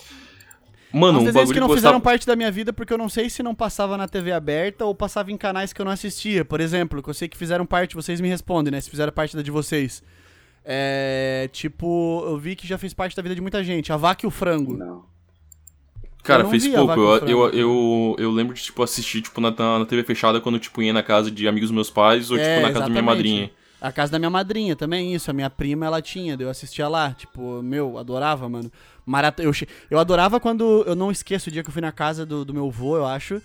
Mano, 0.92 1.20
Os 1.20 1.30
um 1.30 1.32
bagulho 1.32 1.54
que 1.54 1.60
não 1.60 1.68
que 1.68 1.76
fizeram 1.76 1.94
gostava... 2.00 2.02
parte 2.02 2.26
da 2.26 2.36
minha 2.36 2.52
vida 2.52 2.74
porque 2.74 2.92
eu 2.92 2.98
não 2.98 3.10
sei 3.10 3.30
se 3.30 3.44
não 3.44 3.54
passava 3.54 3.96
na 3.96 4.08
TV 4.08 4.32
aberta 4.32 4.86
ou 4.86 4.96
passava 4.96 5.32
em 5.32 5.38
canais 5.38 5.72
que 5.72 5.80
eu 5.80 5.86
não 5.86 5.92
assistia. 5.92 6.44
Por 6.44 6.60
exemplo, 6.60 7.04
que 7.04 7.10
eu 7.10 7.14
sei 7.14 7.28
que 7.28 7.38
fizeram 7.38 7.66
parte, 7.66 7.96
vocês 7.96 8.20
me 8.20 8.28
respondem, 8.28 8.72
né? 8.72 8.82
Se 8.82 8.90
fizeram 8.90 9.12
parte 9.12 9.36
da 9.36 9.44
de 9.44 9.52
vocês. 9.52 10.02
É. 10.66 11.50
Tipo, 11.52 12.24
eu 12.26 12.38
vi 12.38 12.56
que 12.56 12.68
já 12.68 12.78
fez 12.78 12.94
parte 12.94 13.16
da 13.16 13.22
vida 13.22 13.36
de 13.36 13.42
muita 13.42 13.64
gente. 13.64 13.94
A 13.94 13.98
vaca 13.98 14.26
e 14.26 14.28
o 14.28 14.32
frango. 14.32 14.76
Não. 14.76 15.04
Cara, 16.24 16.46
fez 16.46 16.68
pouco. 16.68 17.00
Eu, 17.00 17.28
eu, 17.28 17.50
eu, 17.50 18.16
eu 18.20 18.32
lembro 18.32 18.54
de, 18.54 18.62
tipo, 18.62 18.84
assistir, 18.84 19.22
tipo, 19.22 19.40
na, 19.40 19.52
na 19.52 19.86
TV 19.86 20.04
fechada 20.04 20.42
quando, 20.42 20.60
tipo, 20.60 20.82
ia 20.82 20.92
na 20.92 21.02
casa 21.02 21.32
de 21.32 21.48
amigos 21.48 21.70
dos 21.70 21.76
meus 21.76 21.90
pais 21.90 22.30
ou, 22.30 22.38
É, 22.38 22.56
tipo, 22.56 22.68
na 22.68 22.74
casa 22.74 22.80
da 22.86 22.90
minha 22.90 23.00
exatamente. 23.00 23.06
madrinha. 23.06 23.52
A 23.82 23.92
casa 23.92 24.12
da 24.12 24.20
minha 24.20 24.30
madrinha 24.30 24.76
também, 24.76 25.14
isso. 25.14 25.32
A 25.32 25.34
minha 25.34 25.50
prima, 25.50 25.86
ela 25.86 26.02
tinha, 26.02 26.36
daí 26.36 26.46
eu 26.46 26.50
assistia 26.52 26.88
lá. 26.88 27.14
Tipo, 27.14 27.62
meu, 27.62 27.98
adorava, 27.98 28.50
mano. 28.50 28.70
Marata... 29.06 29.42
Eu, 29.42 29.52
eu 29.90 29.98
adorava 30.00 30.40
quando. 30.40 30.84
Eu 30.86 30.96
não 30.96 31.10
esqueço 31.12 31.50
o 31.50 31.52
dia 31.52 31.64
que 31.64 31.70
eu 31.70 31.74
fui 31.74 31.82
na 31.82 31.92
casa 31.92 32.26
do, 32.26 32.44
do 32.44 32.54
meu 32.54 32.68
avô, 32.68 32.98
eu 32.98 33.06
acho. 33.06 33.42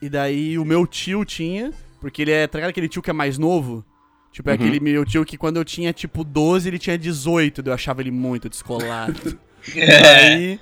E 0.00 0.08
daí 0.08 0.58
o 0.58 0.64
meu 0.64 0.86
tio 0.86 1.24
tinha. 1.24 1.70
Porque 2.00 2.22
ele 2.22 2.30
é. 2.32 2.46
Tá 2.46 2.58
ligado 2.58 2.70
aquele 2.70 2.88
tio 2.88 3.02
que 3.02 3.10
é 3.10 3.12
mais 3.12 3.36
novo? 3.38 3.84
Tipo, 4.32 4.50
é 4.50 4.52
Uhum. 4.52 4.58
aquele 4.58 4.80
meu 4.80 5.04
tio 5.04 5.24
que 5.24 5.36
quando 5.36 5.58
eu 5.58 5.64
tinha, 5.64 5.92
tipo, 5.92 6.24
12, 6.24 6.68
ele 6.68 6.78
tinha 6.78 6.98
18. 6.98 7.62
daí 7.62 7.70
Eu 7.70 7.74
achava 7.74 8.00
ele 8.00 8.10
muito 8.10 8.48
descolado. 8.48 9.38
É. 9.74 10.18
aí. 10.34 10.60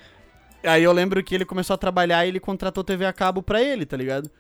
Aí 0.63 0.83
eu 0.85 0.93
lembro 0.93 1.21
que 1.25 1.35
ele 1.35 1.45
começou 1.45 1.75
a 1.75 1.77
trabalhar 1.77 2.25
e 2.25 2.29
ele 2.29 2.39
contratou 2.39 2.85
TV 2.85 3.05
a 3.05 3.13
cabo 3.13 3.43
pra 3.43 3.61
ele, 3.61 3.85
tá 3.85 3.97
ligado? 3.97 4.31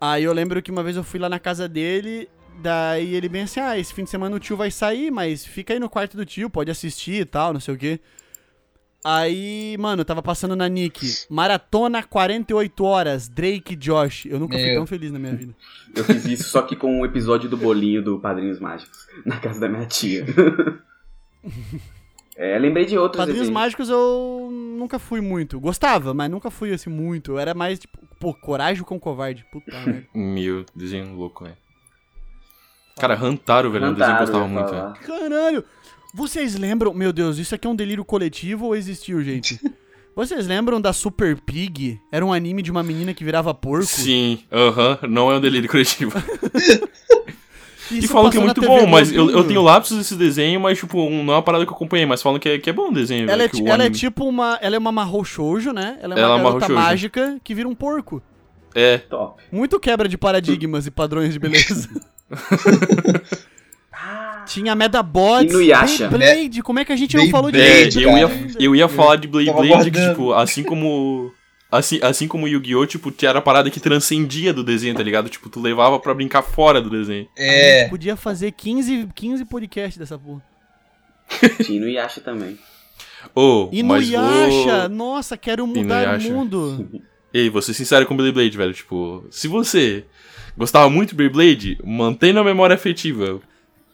Aí 0.00 0.24
eu 0.24 0.32
lembro 0.32 0.60
que 0.60 0.68
uma 0.70 0.82
vez 0.82 0.96
eu 0.96 1.04
fui 1.04 1.20
lá 1.20 1.28
na 1.28 1.38
casa 1.38 1.68
dele, 1.68 2.28
daí 2.60 3.14
ele 3.14 3.28
bem 3.28 3.42
assim, 3.42 3.60
ah, 3.60 3.78
esse 3.78 3.92
fim 3.92 4.04
de 4.04 4.10
semana 4.10 4.36
o 4.36 4.40
tio 4.40 4.56
vai 4.56 4.70
sair, 4.70 5.10
mas 5.10 5.44
fica 5.44 5.72
aí 5.72 5.80
no 5.80 5.90
quarto 5.90 6.16
do 6.16 6.24
tio, 6.24 6.48
pode 6.48 6.70
assistir 6.70 7.22
e 7.22 7.24
tal, 7.24 7.52
não 7.52 7.60
sei 7.60 7.74
o 7.74 7.78
quê. 7.78 8.00
Aí, 9.02 9.76
mano, 9.78 10.02
eu 10.02 10.04
tava 10.04 10.22
passando 10.22 10.54
na 10.54 10.68
Nick, 10.68 11.24
Maratona 11.30 12.02
48 12.02 12.84
horas, 12.84 13.28
Drake 13.28 13.72
e 13.72 13.76
Josh. 13.76 14.26
Eu 14.26 14.38
nunca 14.38 14.58
fui 14.58 14.66
Meu. 14.66 14.74
tão 14.74 14.86
feliz 14.86 15.10
na 15.10 15.18
minha 15.18 15.34
vida. 15.34 15.56
Eu 15.96 16.04
fiz 16.04 16.24
isso 16.26 16.44
só 16.44 16.62
que 16.62 16.76
com 16.76 17.00
um 17.00 17.04
episódio 17.04 17.48
do 17.48 17.56
bolinho 17.56 18.02
do 18.02 18.20
Padrinhos 18.20 18.60
Mágicos, 18.60 19.06
na 19.24 19.40
casa 19.40 19.58
da 19.58 19.68
minha 19.68 19.86
tia. 19.86 20.26
é, 22.36 22.58
lembrei 22.58 22.84
de 22.84 22.98
outros 22.98 23.16
Padrinhos 23.16 23.48
desenhos. 23.48 23.60
Mágicos 23.60 23.88
eu 23.88 24.50
nunca 24.52 24.98
fui 24.98 25.22
muito. 25.22 25.58
Gostava, 25.58 26.12
mas 26.12 26.30
nunca 26.30 26.50
fui 26.50 26.72
assim 26.72 26.90
muito. 26.90 27.32
Eu 27.32 27.38
era 27.38 27.54
mais 27.54 27.78
tipo, 27.78 27.98
pô, 28.20 28.34
Coragem 28.34 28.84
com 28.84 29.00
Covarde. 29.00 29.46
Puta 29.50 29.72
merda. 29.80 30.06
Meu, 30.14 30.64
desenho 30.76 31.16
louco, 31.16 31.44
velho. 31.44 31.56
Cara, 33.00 33.14
Rantaro, 33.14 33.70
velho, 33.70 33.86
é 33.86 33.88
um 33.88 33.94
desenho 33.94 34.16
que 34.16 34.22
eu 34.22 34.26
gostava 34.26 34.46
muito. 34.48 35.00
Caralho! 35.06 35.64
Vocês 36.14 36.56
lembram? 36.56 36.92
Meu 36.92 37.12
Deus, 37.12 37.38
isso 37.38 37.54
aqui 37.54 37.66
é 37.66 37.70
um 37.70 37.74
delírio 37.76 38.04
coletivo 38.04 38.66
ou 38.66 38.76
existiu, 38.76 39.22
gente? 39.22 39.58
Vocês 40.14 40.46
lembram 40.46 40.80
da 40.80 40.92
Super 40.92 41.36
Pig? 41.36 41.98
Era 42.10 42.26
um 42.26 42.32
anime 42.32 42.62
de 42.62 42.70
uma 42.70 42.82
menina 42.82 43.14
que 43.14 43.22
virava 43.24 43.54
porco? 43.54 43.86
Sim, 43.86 44.40
aham, 44.52 44.98
não 45.08 45.30
é 45.30 45.36
um 45.36 45.40
delírio 45.40 45.68
coletivo. 45.70 46.12
E 47.92 48.06
falam 48.06 48.30
que 48.30 48.38
é 48.38 48.40
muito 48.40 48.60
bom, 48.60 48.86
mas 48.86 49.10
eu, 49.10 49.16
eu 49.18 49.24
Globinho. 49.26 49.48
tenho 49.48 49.62
lapsos 49.62 49.98
desse 49.98 50.14
desenho, 50.14 50.60
mas, 50.60 50.78
tipo, 50.78 51.10
não 51.10 51.32
é 51.32 51.36
uma 51.36 51.42
parada 51.42 51.64
que 51.66 51.72
eu 51.72 51.74
acompanhei, 51.74 52.06
mas 52.06 52.22
falam 52.22 52.38
que 52.38 52.48
é, 52.48 52.56
que 52.56 52.70
é 52.70 52.72
bom 52.72 52.90
o 52.90 52.94
desenho, 52.94 53.24
Ela 53.24 53.32
é, 53.32 53.36
velho, 53.38 53.50
ti- 53.50 53.56
que 53.56 53.62
o 53.64 53.66
ela 53.66 53.82
é 53.82 53.86
anime- 53.86 53.98
tipo 53.98 54.24
uma. 54.28 54.56
Ela 54.62 54.76
é 54.76 54.78
uma 54.78 54.92
Mahou 54.92 55.24
Shoujo, 55.24 55.72
né? 55.72 55.98
Ela 56.00 56.14
é 56.14 56.16
uma 56.18 56.24
Ela 56.24 56.38
é 56.38 56.42
garota 56.44 56.68
mágica 56.68 57.36
que 57.42 57.52
vira 57.52 57.66
um 57.68 57.74
porco. 57.74 58.22
É, 58.76 58.98
Top. 58.98 59.42
Muito 59.50 59.80
quebra 59.80 60.08
de 60.08 60.16
paradigmas 60.16 60.86
e 60.86 60.90
padrões 60.92 61.32
de 61.32 61.40
beleza. 61.40 61.88
Tinha 64.46 64.74
Medabots. 64.74 65.52
Beyblade, 65.52 66.62
como 66.62 66.78
é 66.78 66.84
que 66.84 66.92
a 66.92 66.96
gente 66.96 67.16
não 67.16 67.28
falou 67.28 67.50
de 67.50 67.60
É, 67.60 67.84
Beyblade 67.84 68.02
eu 68.02 68.16
ia, 68.18 68.54
eu 68.58 68.76
ia 68.76 68.88
falar 68.88 69.16
de 69.16 69.28
que, 69.28 69.44
guardando. 69.44 69.90
tipo, 70.10 70.32
assim 70.32 70.62
como. 70.62 71.32
Assim, 71.72 72.00
assim 72.02 72.26
como 72.26 72.48
Yu-Gi-Oh!, 72.48 72.84
tipo, 72.84 73.14
era 73.24 73.38
a 73.38 73.42
parada 73.42 73.70
que 73.70 73.78
transcendia 73.78 74.52
do 74.52 74.64
desenho, 74.64 74.92
tá 74.92 75.04
ligado? 75.04 75.28
Tipo, 75.28 75.48
tu 75.48 75.60
levava 75.60 76.00
pra 76.00 76.12
brincar 76.12 76.42
fora 76.42 76.82
do 76.82 76.90
desenho. 76.90 77.28
A 77.38 77.40
gente 77.40 77.54
É. 77.54 77.88
podia 77.88 78.16
fazer 78.16 78.50
15, 78.50 79.06
15 79.14 79.44
podcasts 79.44 79.96
dessa 79.96 80.18
porra. 80.18 80.42
Tinha 81.64 81.78
Inuyasha 81.78 82.20
também. 82.20 82.58
Ô, 83.36 83.68
E 83.70 83.84
mas 83.84 84.08
Inuyasha, 84.08 84.80
vou... 84.80 84.88
nossa, 84.96 85.36
quero 85.36 85.64
mudar 85.64 86.02
Inuyasha. 86.02 86.28
o 86.28 86.32
mundo. 86.32 86.90
Ei, 87.32 87.48
vou 87.48 87.62
ser 87.62 87.72
sincero 87.72 88.04
com 88.04 88.16
Beyblade, 88.16 88.56
velho. 88.56 88.74
Tipo, 88.74 89.24
se 89.30 89.46
você 89.46 90.04
gostava 90.60 90.88
muito 90.88 91.10
de 91.10 91.14
Beyblade, 91.16 91.78
mantém 91.84 92.32
na 92.32 92.44
memória 92.44 92.74
afetiva. 92.74 93.40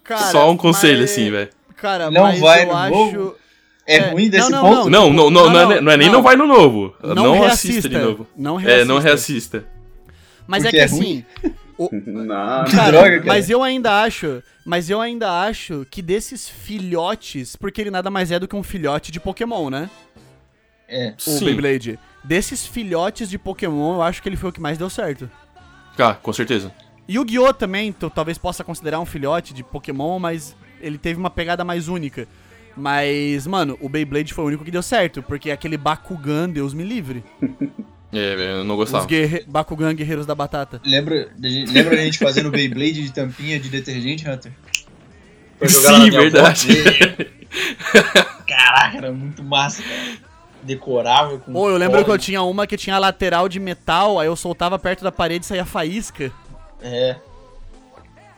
Cara, 0.04 0.30
Só 0.30 0.50
um 0.50 0.56
conselho, 0.56 1.00
mas- 1.00 1.10
assim, 1.10 1.30
velho. 1.30 1.48
Cara, 1.76 2.10
Não 2.10 2.22
mas 2.22 2.40
vai 2.40 2.62
eu 2.62 2.66
no 2.66 2.76
acho... 2.76 2.94
novo? 2.94 3.36
É, 3.86 3.96
É, 3.98 4.10
ruim 4.10 4.28
desse 4.28 4.50
não, 4.50 4.60
ponto? 4.62 4.90
Não, 4.90 5.12
não, 5.12 5.30
não, 5.30 5.30
não, 5.30 5.50
Não, 5.50 5.72
é, 5.72 5.80
não 5.80 5.92
é 5.92 5.96
nem 5.96 6.08
não. 6.08 6.14
não 6.16 6.22
vai 6.22 6.34
no 6.36 6.46
novo. 6.46 6.94
Não 7.02 7.14
Não, 7.14 7.32
reassista. 7.40 7.68
assista 7.68 7.88
de 7.88 7.98
novo. 7.98 8.26
Não 8.36 8.58
É, 8.60 8.84
não 8.84 8.98
reassista. 8.98 9.58
reassista. 9.58 9.64
Mas 10.46 10.62
Porque 10.64 10.76
é 10.76 10.78
que 10.80 10.82
é 10.82 10.84
assim... 10.96 11.24
o- 11.78 11.88
Não, 12.06 12.64
Que 12.64 12.72
Cara, 12.72 12.90
droga, 12.90 13.10
cara. 13.18 13.24
mas 13.26 13.48
eu 13.50 13.62
ainda 13.62 14.02
acho, 14.02 14.42
mas 14.64 14.88
eu 14.90 15.00
ainda 15.00 15.30
acho 15.42 15.86
que 15.90 16.00
desses 16.02 16.48
filhotes, 16.48 17.54
porque 17.54 17.80
ele 17.80 17.90
nada 17.90 18.10
mais 18.10 18.32
é 18.32 18.38
do 18.40 18.48
que 18.48 18.56
um 18.56 18.62
filhote 18.62 19.12
de 19.12 19.20
Pokémon, 19.20 19.70
né? 19.70 19.88
É. 20.88 21.14
O 21.18 21.20
Sim. 21.20 21.44
Beyblade. 21.44 21.98
Desses 22.24 22.66
filhotes 22.66 23.28
de 23.30 23.38
Pokémon, 23.38 23.94
eu 23.96 24.02
acho 24.02 24.20
que 24.22 24.28
ele 24.28 24.36
foi 24.36 24.50
o 24.50 24.52
que 24.52 24.60
mais 24.60 24.78
deu 24.78 24.88
certo. 24.90 25.30
Ah, 25.98 26.14
com 26.14 26.32
certeza. 26.32 26.72
Yu-Gi-Oh! 27.08 27.52
também, 27.54 27.92
tu 27.92 28.10
talvez 28.10 28.36
possa 28.38 28.64
considerar 28.64 29.00
um 29.00 29.06
filhote 29.06 29.54
de 29.54 29.62
Pokémon, 29.62 30.18
mas 30.18 30.56
ele 30.80 30.98
teve 30.98 31.18
uma 31.18 31.30
pegada 31.30 31.64
mais 31.64 31.88
única. 31.88 32.26
Mas, 32.76 33.46
mano, 33.46 33.78
o 33.80 33.88
Beyblade 33.88 34.34
foi 34.34 34.44
o 34.44 34.46
único 34.48 34.64
que 34.64 34.70
deu 34.70 34.82
certo, 34.82 35.22
porque 35.22 35.50
aquele 35.50 35.76
Bakugan, 35.78 36.48
Deus 36.48 36.74
me 36.74 36.84
livre. 36.84 37.24
É, 38.12 38.52
eu 38.52 38.64
não 38.64 38.76
Os 38.76 38.82
gostava. 38.82 39.04
guerre... 39.04 39.44
Bakugan 39.46 39.92
Guerreiros 39.92 40.24
da 40.24 40.34
Batata. 40.34 40.80
Lembra, 40.86 41.28
lembra 41.38 41.96
a 42.00 42.04
gente 42.04 42.18
fazendo 42.18 42.50
Beyblade 42.50 43.02
de 43.02 43.12
tampinha 43.12 43.58
de 43.60 43.68
detergente, 43.68 44.26
Hunter? 44.26 44.52
Pra 45.58 45.68
jogar 45.68 46.00
Sim, 46.00 46.10
verdade. 46.10 46.68
Caraca, 48.46 48.96
era 48.96 49.12
muito 49.12 49.42
massa, 49.42 49.82
cara. 49.82 50.18
Decorava 50.66 51.38
com. 51.38 51.52
Pô, 51.52 51.70
eu 51.70 51.76
lembro 51.76 52.04
que 52.04 52.10
eu 52.10 52.18
tinha 52.18 52.42
uma 52.42 52.66
que 52.66 52.76
tinha 52.76 52.96
a 52.96 52.98
lateral 52.98 53.48
de 53.48 53.60
metal, 53.60 54.18
aí 54.18 54.26
eu 54.26 54.36
soltava 54.36 54.78
perto 54.78 55.04
da 55.04 55.12
parede 55.12 55.44
e 55.44 55.48
saía 55.48 55.64
faísca. 55.64 56.32
É, 56.82 57.16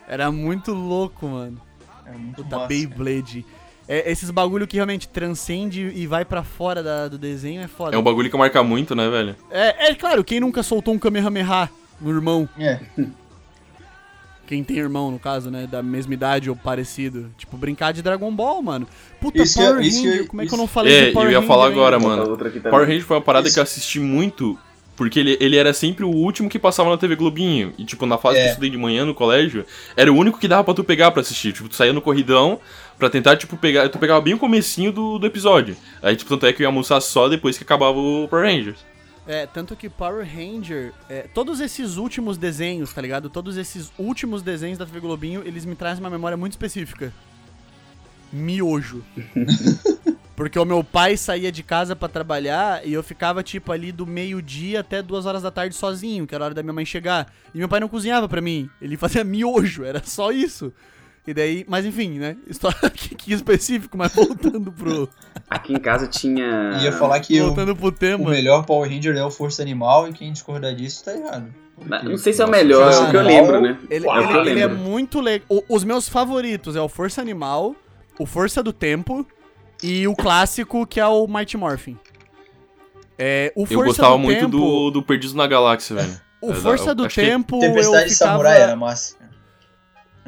Era 0.07 0.31
muito 0.31 0.73
louco, 0.73 1.27
mano. 1.27 1.61
era 2.07 2.17
muito 2.17 2.43
Puta, 2.43 2.57
massa. 2.57 2.69
Beyblade. 2.69 3.45
É, 3.87 4.11
esses 4.11 4.31
bagulho 4.31 4.67
que 4.67 4.77
realmente 4.77 5.09
transcende 5.09 5.91
e 5.95 6.07
vai 6.07 6.23
pra 6.25 6.43
fora 6.43 6.83
da- 6.83 7.09
do 7.09 7.17
desenho 7.19 7.63
é 7.63 7.67
foda. 7.69 7.97
É 7.97 7.99
um 7.99 8.03
bagulho 8.03 8.31
que 8.31 8.37
marca 8.37 8.63
muito, 8.63 8.95
né, 8.95 9.09
velho? 9.09 9.35
É, 9.51 9.89
é 9.91 9.95
claro, 9.95 10.23
quem 10.23 10.41
nunca 10.41 10.63
soltou 10.63 10.93
um 10.95 10.99
Kamehameha 10.99 11.71
no 12.01 12.11
irmão? 12.11 12.47
É, 12.59 12.81
Quem 14.49 14.65
tem 14.65 14.79
irmão, 14.79 15.11
no 15.11 15.19
caso, 15.19 15.51
né? 15.51 15.67
Da 15.71 15.83
mesma 15.83 16.15
idade 16.15 16.49
ou 16.49 16.57
parecido. 16.57 17.31
Tipo, 17.37 17.57
brincar 17.59 17.93
de 17.93 18.01
Dragon 18.01 18.35
Ball, 18.35 18.63
mano. 18.63 18.89
Puta, 19.21 19.43
Isso 19.43 19.59
que 19.59 19.65
Power 19.65 19.79
que 19.83 19.87
eu- 19.89 19.93
Ranger, 19.93 20.27
como 20.27 20.41
é 20.43 20.47
que 20.47 20.55
eu 20.55 20.59
não 20.59 20.67
falei 20.67 20.93
É, 20.95 21.05
de 21.07 21.13
Power 21.13 21.29
eu 21.29 21.33
ia 21.33 21.37
Ranger 21.39 21.49
falar 21.49 21.67
ainda? 21.67 21.77
agora, 21.81 22.01
mano. 22.01 22.31
outra 22.31 22.49
aqui 22.49 22.57
também. 22.59 22.71
Power 22.73 22.87
Ranger 22.89 23.05
foi 23.05 23.17
uma 23.19 23.23
parada 23.23 23.47
Isso. 23.47 23.55
que 23.55 23.61
eu 23.61 23.63
assisti 23.63 24.01
muito, 24.01 24.59
porque 24.97 25.21
ele, 25.21 25.37
ele 25.39 25.55
era 25.57 25.75
sempre 25.75 26.03
o 26.03 26.09
último 26.09 26.49
que 26.49 26.59
passava 26.59 26.89
na 26.89 26.97
TV 26.97 27.15
Globinho. 27.15 27.75
E, 27.77 27.85
tipo, 27.85 28.07
na 28.07 28.17
fase 28.17 28.37
que 28.37 28.41
É. 28.41 28.47
eu 28.47 28.49
estudei 28.49 28.71
de 28.71 28.79
manhã 28.79 29.05
no 29.05 29.15
colégio, 29.15 29.67
era 29.95 30.11
o 30.11 30.17
único 30.17 30.39
que 30.41 30.49
dava 30.49 30.65
pra 30.65 30.73
tu 30.73 30.83
pegar 30.83 31.11
pra 31.11 31.21
assistir. 31.21 31.53
Tipo, 31.53 31.69
tu 31.69 31.77
saía 31.77 31.93
no 31.93 32.01
corridão 32.01 32.59
pra 32.99 33.11
tentar, 33.11 33.37
tipo, 33.37 33.55
pegar. 33.57 33.91
Tu 33.91 33.99
pegava 33.99 34.23
bem 34.23 34.33
o 34.33 34.39
comecinho 34.39 34.91
do, 34.91 35.19
do 35.19 35.27
episódio. 35.27 35.77
Aí, 36.03 36.17
tipo, 36.17 36.31
tanto 36.31 36.47
é 36.47 36.55
que 36.55 36.63
eu 36.63 36.65
ia 36.65 36.69
almoçar 36.69 37.01
só 37.03 37.29
depois 37.29 37.59
que 37.59 37.65
acabava 37.65 37.99
o 37.99 38.27
Power 38.29 38.47
Rangers. 38.47 38.79
É, 39.29 39.47
tanto 39.47 39.77
que 39.77 39.91
Power 39.91 40.27
Ranger, 40.27 40.95
é, 41.07 41.29
todos 41.35 41.61
esses 41.61 41.99
últimos 41.99 42.39
desenhos, 42.39 42.95
tá 42.95 43.03
ligado? 43.03 43.29
Todos 43.29 43.59
esses 43.59 43.93
últimos 43.99 44.41
desenhos 44.43 44.79
da 44.79 44.87
TV 44.87 45.01
Globinho, 45.01 45.43
eles 45.45 45.67
me 45.67 45.77
trazem 45.77 46.03
uma 46.03 46.09
memória 46.09 46.35
muito 46.35 46.53
específica. 46.53 47.13
Miojo. 48.33 49.05
Porque 50.35 50.59
o 50.59 50.65
meu 50.65 50.83
pai 50.83 51.17
saía 51.19 51.53
de 51.53 51.63
casa 51.63 51.95
pra 51.95 52.09
trabalhar 52.09 52.87
e 52.87 52.93
eu 52.95 53.03
ficava, 53.03 53.43
tipo, 53.43 53.71
ali 53.71 53.93
do 53.93 54.07
meio-dia 54.07 54.81
até 54.81 55.03
duas 55.03 55.27
horas 55.27 55.43
da 55.43 55.51
tarde 55.51 55.75
sozinho, 55.75 56.27
que 56.27 56.35
era 56.35 56.45
a 56.45 56.47
hora 56.47 56.55
da 56.55 56.63
minha 56.63 56.73
mãe 56.73 56.87
chegar. 56.87 57.31
E 57.55 57.59
meu 57.59 57.69
pai 57.69 57.81
não 57.81 57.89
cozinhava 57.89 58.29
pra 58.29 58.41
mim, 58.41 58.71
ele 58.81 58.97
fazia 58.97 59.25
miojo, 59.25 59.85
era 59.85 60.03
só 60.03 60.33
isso. 60.33 60.73
E 61.29 61.35
daí, 61.35 61.63
mas 61.69 61.85
enfim, 61.85 62.19
né? 62.19 62.39
História 62.47 62.79
aqui, 62.85 63.15
aqui 63.15 63.33
específico, 63.35 63.99
mas 63.99 64.15
voltando 64.15 64.73
pro. 64.73 65.07
Aqui 65.51 65.75
em 65.75 65.79
casa 65.79 66.07
tinha. 66.07 66.79
ia 66.83 66.91
falar 66.91 67.21
que 67.21 67.37
eu, 67.37 67.49
voltando 67.49 67.77
pro 67.77 67.89
o 67.89 67.93
tema. 67.93 68.31
melhor 68.31 68.65
Power 68.65 68.91
Ranger 68.91 69.15
é 69.15 69.23
o 69.23 69.31
Força 69.31 69.61
Animal 69.61 70.09
e 70.09 70.15
quem 70.15 70.33
discordar 70.33 70.75
disso 70.75 71.05
tá 71.05 71.15
errado. 71.15 71.53
Não 71.87 72.03
não 72.03 72.17
sei 72.17 72.33
se 72.33 72.41
é 72.41 72.47
o 72.47 72.49
melhor, 72.51 72.91
é 72.91 72.99
o 72.99 73.11
que 73.11 73.17
eu 73.17 73.23
lembro, 73.23 73.61
né? 73.61 73.79
Ele, 73.91 74.07
é 74.07 74.11
o 74.11 74.27
que 74.29 74.33
eu 74.35 74.41
ele- 74.41 74.51
ele 74.53 74.61
é 74.61 74.69
muito 74.69 75.21
legal. 75.21 75.47
Os 75.69 75.85
meus 75.85 76.09
favoritos 76.09 76.75
é 76.75 76.81
o 76.81 76.89
Força 76.89 77.21
Animal, 77.21 77.77
o 78.19 78.25
Força 78.25 78.63
do 78.63 78.73
Tempo 78.73 79.27
e 79.83 80.09
o 80.09 80.17
clássico 80.17 80.87
que 80.87 80.99
é 80.99 81.07
o 81.07 81.27
Mighty 81.29 81.59
Morphin. 81.59 81.99
É, 83.19 83.53
o 83.55 83.63
Eu 83.63 83.67
Força 83.67 83.85
gostava 83.85 84.13
do 84.15 84.19
muito 84.21 84.41
Tempo, 84.41 84.51
do, 84.57 84.91
do 84.93 85.03
Perdidos 85.03 85.35
na 85.35 85.47
Galáxia, 85.47 85.97
velho. 85.97 86.21
O 86.41 86.53
É, 86.53 86.55
Força 86.55 86.91
eu 86.91 86.95
do 86.95 87.05
acho 87.05 87.15
que- 87.17 87.21
Tempo 87.21 87.57
eu 87.57 87.61
Tempestade 87.61 88.11
ficava... 88.13 88.31
Samurai 88.33 88.63
era 88.63 88.77
massa. 88.77 89.18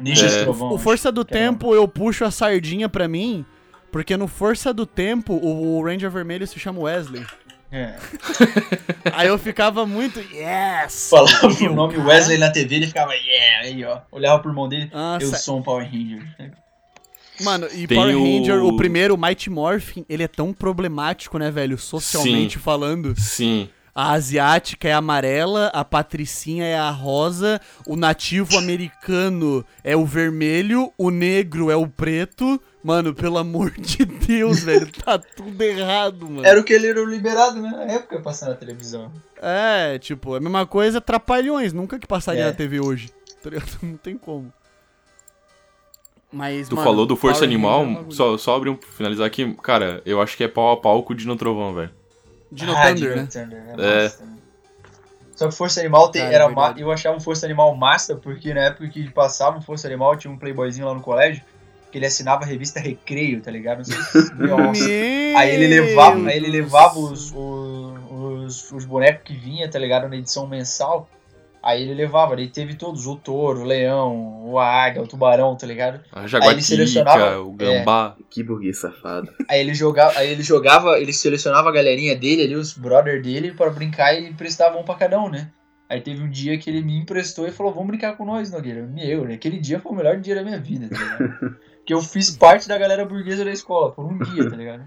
Ninja 0.01 0.25
É. 0.27 0.43
Trovão. 0.43 0.73
O 0.73 0.77
Força 0.77 1.11
do 1.11 1.21
era 1.21 1.29
Tempo 1.29 1.73
eu 1.75 1.87
puxo 1.87 2.25
a 2.25 2.31
sardinha 2.31 2.89
pra 2.89 3.07
mim, 3.07 3.45
porque 3.91 4.17
no 4.17 4.27
Força 4.27 4.73
do 4.73 4.85
Tempo 4.85 5.33
o 5.33 5.83
Ranger 5.83 6.09
Vermelho 6.09 6.45
se 6.47 6.59
chama 6.59 6.79
Wesley. 6.81 7.25
É. 7.71 7.95
Aí 9.13 9.27
eu 9.29 9.37
ficava 9.37 9.85
muito, 9.85 10.19
yes! 10.19 11.09
Falava 11.09 11.47
o 11.47 11.73
nome 11.73 11.95
cara. 11.95 12.07
Wesley 12.07 12.37
na 12.37 12.49
TV, 12.51 12.75
ele 12.75 12.87
ficava, 12.87 13.13
yeah, 13.15 13.65
aí 13.67 13.85
ó. 13.85 14.01
Olhava 14.11 14.39
pro 14.41 14.51
irmão 14.51 14.67
dele, 14.67 14.89
Nossa, 14.93 15.25
eu 15.25 15.33
sou 15.35 15.57
um 15.59 15.61
Power 15.63 15.85
Ranger. 15.89 16.21
Mano, 17.41 17.67
e 17.73 17.87
Tem 17.87 17.97
Power 17.97 18.15
o- 18.17 18.23
Ranger, 18.23 18.63
o 18.65 18.75
primeiro, 18.75 19.15
o 19.15 19.17
Mighty 19.17 19.49
Morphin, 19.49 20.05
ele 20.09 20.21
é 20.23 20.27
tão 20.27 20.51
problemático, 20.53 21.37
né, 21.37 21.49
velho? 21.49 21.77
Socialmente 21.77 22.55
Sim. 22.55 22.59
falando. 22.59 23.19
Sim. 23.19 23.69
A 23.93 24.11
asiática 24.13 24.87
é 24.87 24.93
a 24.93 24.97
amarela, 24.97 25.67
a 25.73 25.83
patricinha 25.83 26.63
é 26.65 26.77
a 26.77 26.89
rosa, 26.89 27.59
o 27.85 27.95
nativo 27.97 28.57
americano 28.57 29.65
é 29.83 29.95
o 29.97 30.05
vermelho, 30.05 30.93
o 30.97 31.09
negro 31.09 31.69
é 31.69 31.75
o 31.75 31.87
preto. 31.87 32.61
Mano, 32.83 33.13
pelo 33.13 33.37
amor 33.37 33.71
de 33.71 34.05
Deus, 34.05 34.61
velho, 34.65 34.89
tá 34.91 35.19
tudo 35.19 35.61
errado, 35.61 36.25
mano. 36.27 36.45
Era 36.45 36.59
o 36.59 36.63
que 36.63 36.73
ele 36.73 36.87
era 36.87 37.03
liberado, 37.03 37.61
né? 37.61 37.69
Na 37.69 37.83
época 37.83 38.19
passando 38.21 38.49
na 38.49 38.55
televisão. 38.55 39.11
É, 39.41 39.99
tipo, 39.99 40.35
a 40.35 40.39
mesma 40.39 40.65
coisa, 40.65 40.99
trapalhões, 41.01 41.73
nunca 41.73 41.99
que 41.99 42.07
passaria 42.07 42.43
É. 42.43 42.45
na 42.47 42.53
TV 42.53 42.79
hoje. 42.79 43.09
Tá 43.43 43.49
ligado? 43.49 43.77
Não 43.83 43.97
tem 43.97 44.17
como. 44.17 44.51
Mas, 46.31 46.69
Tu 46.69 46.75
mano, 46.75 46.87
falou 46.87 47.05
do 47.05 47.15
Força 47.17 47.39
Power 47.39 47.49
Animal, 47.49 48.05
é 48.07 48.11
só, 48.11 48.37
só 48.37 48.55
abrir 48.55 48.69
um, 48.69 48.77
finalizar 48.77 49.27
aqui, 49.27 49.53
cara, 49.61 50.01
eu 50.05 50.21
acho 50.21 50.37
que 50.37 50.43
é 50.45 50.47
pau 50.47 50.71
a 50.71 50.77
pau 50.77 51.03
com 51.03 51.11
o 51.11 51.15
Dino 51.15 51.35
Trovão, 51.35 51.73
velho. 51.73 51.91
Dino 52.51 52.73
Ah, 52.75 52.87
Thunder, 52.87 52.95
Dino 52.95 53.15
né? 53.15 53.27
Thunder, 53.31 53.63
é 53.79 54.05
É. 54.05 54.11
Só 55.35 55.47
que 55.47 55.55
Força 55.55 55.79
Animal 55.79 56.09
tem- 56.09 56.21
Cara, 56.21 56.33
é 56.33 56.35
era 56.35 56.49
ma- 56.49 56.65
verdade. 56.65 56.81
eu 56.81 56.91
achava 56.91 57.19
Força 57.19 57.45
Animal 57.45 57.75
massa, 57.75 58.15
porque 58.15 58.53
na 58.53 58.61
época 58.65 58.87
que 58.89 59.09
passava 59.09 59.57
o 59.57 59.61
Força 59.61 59.87
Animal, 59.87 60.15
tinha 60.15 60.31
um 60.31 60.37
playboyzinho 60.37 60.85
lá 60.85 60.93
no 60.93 61.01
colégio, 61.01 61.41
que 61.91 61.97
ele 61.97 62.05
assinava 62.05 62.43
a 62.43 62.47
revista 62.47 62.79
Recreio, 62.79 63.41
tá 63.41 63.49
ligado? 63.49 63.79
Não 63.79 63.85
sei 63.85 63.95
se 64.21 64.33
Nossa. 64.35 64.83
Aí 65.37 65.49
ele 65.49 65.67
levava, 65.67 66.27
aí 66.27 66.37
ele 66.37 66.47
levava 66.49 66.99
os, 66.99 67.31
os, 67.33 67.99
os, 68.11 68.71
os 68.71 68.85
bonecos 68.85 69.23
que 69.23 69.33
vinha, 69.33 69.69
tá 69.69 69.79
ligado? 69.79 70.07
Na 70.07 70.15
edição 70.15 70.45
mensal. 70.47 71.09
Aí 71.63 71.83
ele 71.83 71.93
levava, 71.93 72.33
ele 72.33 72.47
teve 72.47 72.73
todos, 72.73 73.05
o 73.05 73.15
touro, 73.15 73.61
o 73.61 73.63
leão, 73.63 74.47
o 74.49 74.57
águia, 74.57 75.01
o 75.01 75.07
tubarão, 75.07 75.55
tá 75.55 75.67
ligado? 75.67 76.01
A 76.11 76.21
ele 76.21 76.27
Jaguatica, 76.27 76.61
selecionava- 76.61 77.39
o 77.39 77.51
Gambá. 77.51 78.15
Que 78.29 78.41
burguês 78.41 78.79
safado. 78.79 79.31
Aí 79.47 79.59
ele 79.61 79.73
jogava, 79.73 80.17
aí 80.17 80.31
ele 80.31 80.41
jogava, 80.41 80.99
ele 80.99 81.13
selecionava 81.13 81.69
a 81.69 81.71
galerinha 81.71 82.15
dele 82.15 82.43
ali, 82.43 82.55
os 82.55 82.73
brother 82.73 83.21
dele, 83.21 83.51
pra 83.51 83.69
brincar 83.69 84.13
e 84.13 84.27
emprestava 84.27 84.79
um 84.79 84.83
pra 84.83 84.95
cada 84.95 85.19
um, 85.19 85.29
né? 85.29 85.51
Aí 85.89 85.99
teve 85.99 86.23
um 86.23 86.29
dia 86.29 86.57
que 86.57 86.69
ele 86.69 86.81
me 86.81 86.97
emprestou 86.97 87.45
e 87.45 87.51
falou, 87.51 87.73
vamos 87.73 87.89
brincar 87.89 88.15
com 88.15 88.25
nós, 88.25 88.49
Nogueira. 88.49 88.81
Meu, 88.87 89.25
né? 89.25 89.33
aquele 89.35 89.59
dia 89.59 89.79
foi 89.79 89.91
o 89.91 89.95
melhor 89.95 90.17
dia 90.17 90.33
da 90.33 90.41
minha 90.43 90.59
vida, 90.59 90.87
tá 90.89 90.97
ligado? 90.97 91.57
que 91.85 91.93
eu 91.93 92.01
fiz 92.01 92.35
parte 92.35 92.67
da 92.67 92.77
galera 92.77 93.05
burguesa 93.05 93.43
da 93.43 93.51
escola, 93.51 93.91
por 93.91 94.05
um 94.05 94.17
dia, 94.17 94.49
tá 94.49 94.55
ligado? 94.55 94.83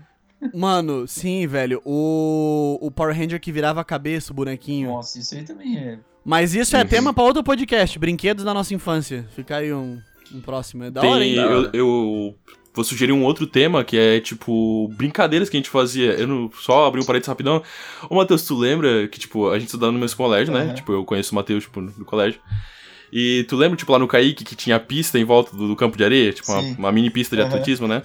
Mano, 0.54 1.06
sim, 1.06 1.46
velho. 1.46 1.80
O, 1.84 2.78
o 2.80 2.90
Power 2.90 3.16
Ranger 3.16 3.40
que 3.40 3.52
virava 3.52 3.80
a 3.80 3.84
cabeça, 3.84 4.32
o 4.32 4.34
bonequinho. 4.34 4.88
Nossa, 4.88 5.18
isso 5.18 5.34
aí 5.34 5.42
também 5.44 5.78
é. 5.78 5.98
Mas 6.24 6.54
isso 6.54 6.76
é 6.76 6.80
Uhum. 6.82 6.88
tema 6.88 7.12
pra 7.12 7.22
outro 7.22 7.42
podcast. 7.44 7.98
Brinquedos 7.98 8.44
da 8.44 8.54
nossa 8.54 8.72
infância. 8.74 9.26
Fica 9.36 9.56
aí 9.56 9.72
um, 9.72 10.00
um 10.34 10.40
próximo. 10.40 10.84
É 10.84 10.90
da 10.90 11.00
Tem, 11.00 11.10
hora, 11.10 11.24
hein? 11.24 11.34
Eu, 11.34 11.70
eu 11.72 12.34
vou 12.72 12.84
sugerir 12.84 13.12
um 13.12 13.22
outro 13.24 13.46
tema 13.46 13.84
que 13.84 13.96
é 13.96 14.20
tipo 14.20 14.88
brincadeiras 14.96 15.48
que 15.50 15.56
a 15.56 15.58
gente 15.60 15.68
fazia. 15.70 16.12
Eu 16.12 16.26
não, 16.26 16.50
só 16.60 16.86
abri 16.86 17.00
um 17.00 17.04
parênteses 17.04 17.28
rapidão. 17.28 17.62
Ô 18.08 18.14
Matheus, 18.16 18.42
tu 18.46 18.56
lembra 18.56 19.06
que 19.08 19.18
tipo 19.20 19.48
a 19.50 19.58
gente 19.58 19.66
estudava 19.68 19.92
no 19.92 19.98
mesmo 19.98 20.16
colégio, 20.16 20.52
né? 20.54 20.64
Uhum. 20.64 20.74
Tipo, 20.74 20.92
eu 20.92 21.04
conheço 21.04 21.32
o 21.32 21.34
Matheus 21.34 21.64
tipo, 21.64 21.80
no 21.80 22.04
colégio. 22.04 22.40
E 23.12 23.44
tu 23.48 23.54
lembra, 23.54 23.76
tipo, 23.76 23.92
lá 23.92 23.98
no 24.00 24.08
Kaique 24.08 24.42
que 24.44 24.56
tinha 24.56 24.74
a 24.74 24.80
pista 24.80 25.16
em 25.20 25.24
volta 25.24 25.56
do, 25.56 25.68
do 25.68 25.76
campo 25.76 25.96
de 25.96 26.02
areia? 26.02 26.32
Tipo, 26.32 26.50
uma, 26.50 26.60
uma 26.78 26.90
mini 26.92 27.10
pista 27.10 27.36
de 27.36 27.42
Aham. 27.42 27.50
atletismo, 27.52 27.86
né? 27.86 28.02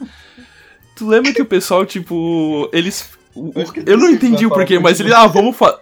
Tu 0.96 1.08
lembra 1.08 1.34
que 1.34 1.42
o 1.42 1.46
pessoal, 1.46 1.84
tipo, 1.84 2.70
eles. 2.72 3.10
O- 3.36 3.52
Eu 3.86 3.98
não 3.98 4.10
entendi 4.10 4.46
o 4.46 4.50
porquê, 4.50 4.80
mas 4.80 5.00
eles, 5.00 5.12
ah, 5.14 5.28
vamos, 5.28 5.56
fa 5.56 5.80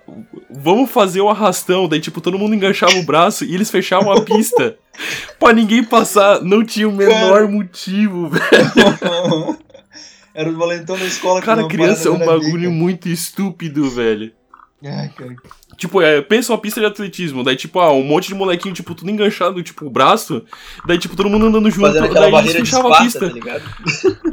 vamos 0.49 0.89
fazer 0.91 1.21
o 1.21 1.29
arrastão. 1.29 1.87
Daí, 1.87 1.99
tipo, 1.99 2.19
todo 2.21 2.37
mundo 2.37 2.53
enganchava 2.55 2.95
o 2.97 3.03
braço 3.03 3.45
e 3.45 3.53
eles 3.53 3.69
fechavam 3.71 4.11
a 4.11 4.21
pista 4.21 4.75
pra 5.39 5.53
ninguém 5.53 5.83
passar. 5.83 6.41
Não 6.41 6.63
tinha 6.63 6.87
o 6.89 6.91
menor 6.91 7.41
Cara. 7.41 7.47
motivo, 7.47 8.29
velho. 8.29 9.57
Era 10.33 10.49
os 10.49 10.55
valentão 10.55 10.97
da 10.97 11.05
escola 11.05 11.39
que 11.39 11.45
Cara, 11.45 11.61
não 11.61 11.67
criança 11.67 12.09
é 12.09 12.11
um 12.11 12.19
bagulho 12.23 12.71
muito 12.71 13.09
estúpido, 13.09 13.89
velho. 13.89 14.31
Ai, 14.83 15.09
cara. 15.09 15.35
Tipo, 15.75 16.01
é, 16.01 16.21
pensa 16.21 16.51
uma 16.53 16.59
pista 16.59 16.79
de 16.79 16.85
atletismo, 16.85 17.43
daí, 17.43 17.55
tipo, 17.55 17.79
ah, 17.79 17.91
um 17.91 18.03
monte 18.03 18.27
de 18.27 18.35
molequinho, 18.35 18.75
tipo, 18.75 18.93
tudo 18.93 19.09
enganchado, 19.09 19.61
tipo, 19.63 19.85
o 19.85 19.89
braço, 19.89 20.43
daí, 20.85 20.97
tipo, 20.99 21.15
todo 21.15 21.29
mundo 21.29 21.47
andando 21.47 21.69
junto, 21.71 21.87
Fazendo 21.87 22.13
daí 22.13 22.23
eles 22.23 22.31
barreira 22.31 22.59
de 22.61 22.65
fechavam 22.69 22.93
a 22.93 23.01
pista. 23.01 23.29
tá? 23.29 23.59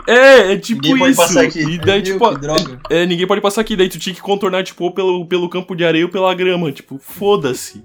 É, 0.07 0.53
é 0.53 0.57
tipo 0.59 0.82
Ninguém 0.82 0.99
pode 0.99 1.12
isso. 1.12 1.20
passar 1.22 1.45
aqui. 1.45 1.61
E 1.61 1.78
daí, 1.78 2.03
Meu, 2.03 2.12
tipo, 2.12 2.38
droga. 2.38 2.80
é, 2.90 3.07
ninguém 3.07 3.26
pode 3.26 3.40
passar 3.40 3.62
aqui, 3.62 3.74
daí 3.74 3.88
tu 3.88 3.99
tinha 3.99 4.14
que 4.14 4.20
contornar, 4.20 4.62
tipo, 4.64 4.84
ou 4.84 4.92
pelo, 4.92 5.26
pelo 5.26 5.49
campo 5.49 5.74
de 5.74 5.84
areia 5.84 6.05
ou 6.05 6.11
pela 6.11 6.34
grama, 6.34 6.70
tipo, 6.70 6.99
foda-se. 6.99 7.82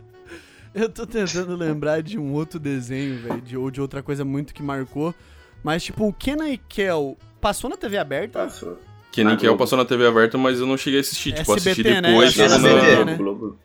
Eu 0.75 0.89
tô 0.89 1.07
tentando 1.07 1.55
lembrar 1.55 2.03
de 2.03 2.19
um 2.19 2.33
outro 2.33 2.59
desenho, 2.59 3.19
velho, 3.21 3.41
de, 3.41 3.57
ou 3.57 3.71
de 3.71 3.79
outra 3.81 4.03
coisa 4.03 4.23
muito 4.25 4.53
que 4.53 4.61
marcou. 4.61 5.15
Mas, 5.63 5.83
tipo, 5.83 6.05
o 6.07 6.13
Kenan 6.13 6.49
e 6.49 6.57
Kel 6.57 7.17
passou 7.41 7.69
na 7.69 7.77
TV 7.77 7.97
aberta? 7.97 8.39
Passou. 8.43 8.77
Que 9.11 9.23
nem 9.23 9.35
que 9.35 9.47
eu 9.47 9.57
passou 9.57 9.77
na 9.77 9.85
TV 9.85 10.05
aberta, 10.07 10.37
mas 10.37 10.59
eu 10.59 10.65
não 10.67 10.77
cheguei 10.77 10.99
a 10.99 11.01
assistir, 11.01 11.33
tipo, 11.33 11.51
assisti 11.53 11.69
SBT, 11.81 12.01
né? 12.01 12.09
depois. 12.09 12.35
Na- 12.37 12.45
SBT, 12.45 13.05
né? 13.05 13.15
Globo. 13.17 13.57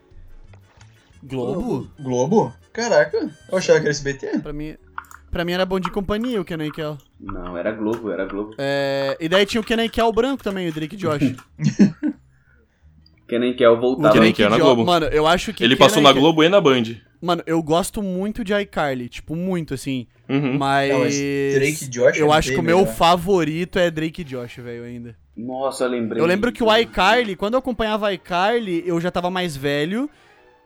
Globo? 1.22 1.90
Globo? 2.00 2.54
Caraca, 2.72 3.30
eu 3.50 3.58
achava 3.58 3.78
que 3.78 3.86
era 3.86 3.90
SBT. 3.90 4.38
Pra 4.40 4.52
mim, 4.52 4.76
pra 5.30 5.44
mim 5.44 5.52
era 5.52 5.64
Bom 5.64 5.78
de 5.78 5.90
Companhia 5.90 6.40
o 6.40 6.44
Kenan 6.44 6.66
e 6.66 6.72
Kel. 6.72 6.98
Não, 7.20 7.56
era 7.56 7.70
Globo, 7.72 8.10
era 8.10 8.24
Globo. 8.24 8.54
É, 8.58 9.16
e 9.20 9.28
daí 9.28 9.46
tinha 9.46 9.60
o 9.60 9.64
Kenan 9.64 9.84
e 9.84 9.88
Kel 9.88 10.12
branco 10.12 10.42
também, 10.42 10.68
o 10.68 10.72
Drake 10.72 10.96
Josh. 10.96 11.34
Que 13.26 13.38
nem 13.38 13.54
quer 13.54 13.64
eu 13.66 13.72
O 13.74 13.80
voltava. 13.80 14.12
Kenan 14.12 14.32
Kel 14.32 14.50
na 14.50 14.58
Globo. 14.58 14.84
Mano, 14.84 15.06
eu 15.06 15.26
acho 15.26 15.52
que. 15.54 15.64
Ele 15.64 15.76
Kenan 15.76 15.86
passou 15.88 16.02
na 16.02 16.12
Kel- 16.12 16.20
Globo 16.20 16.42
e 16.44 16.48
na 16.48 16.60
Band. 16.60 16.82
Mano, 17.24 17.42
eu 17.46 17.62
gosto 17.62 18.02
muito 18.02 18.44
de 18.44 18.52
iCarly, 18.52 19.08
tipo, 19.08 19.34
muito 19.34 19.72
assim. 19.72 20.06
Uhum. 20.28 20.58
Mas. 20.58 20.90
Não, 20.90 21.00
mas 21.00 21.14
Drake 21.16 21.84
e 21.84 21.88
Josh 21.88 22.18
Eu 22.18 22.32
é 22.32 22.36
acho 22.36 22.48
bem 22.48 22.56
que 22.56 22.60
o 22.60 22.64
meu 22.64 22.78
melhor. 22.80 22.94
favorito 22.94 23.78
é 23.78 23.90
Drake 23.90 24.20
e 24.20 24.24
Josh, 24.24 24.56
velho, 24.56 24.84
ainda. 24.84 25.16
Nossa, 25.36 25.84
eu 25.84 25.88
lembrei. 25.88 26.22
Eu 26.22 26.26
lembro 26.26 26.52
que 26.52 26.62
o 26.62 26.76
iCarly, 26.76 27.34
quando 27.34 27.54
eu 27.54 27.58
acompanhava 27.58 28.12
iCarly, 28.12 28.82
eu 28.86 29.00
já 29.00 29.10
tava 29.10 29.30
mais 29.30 29.56
velho. 29.56 30.08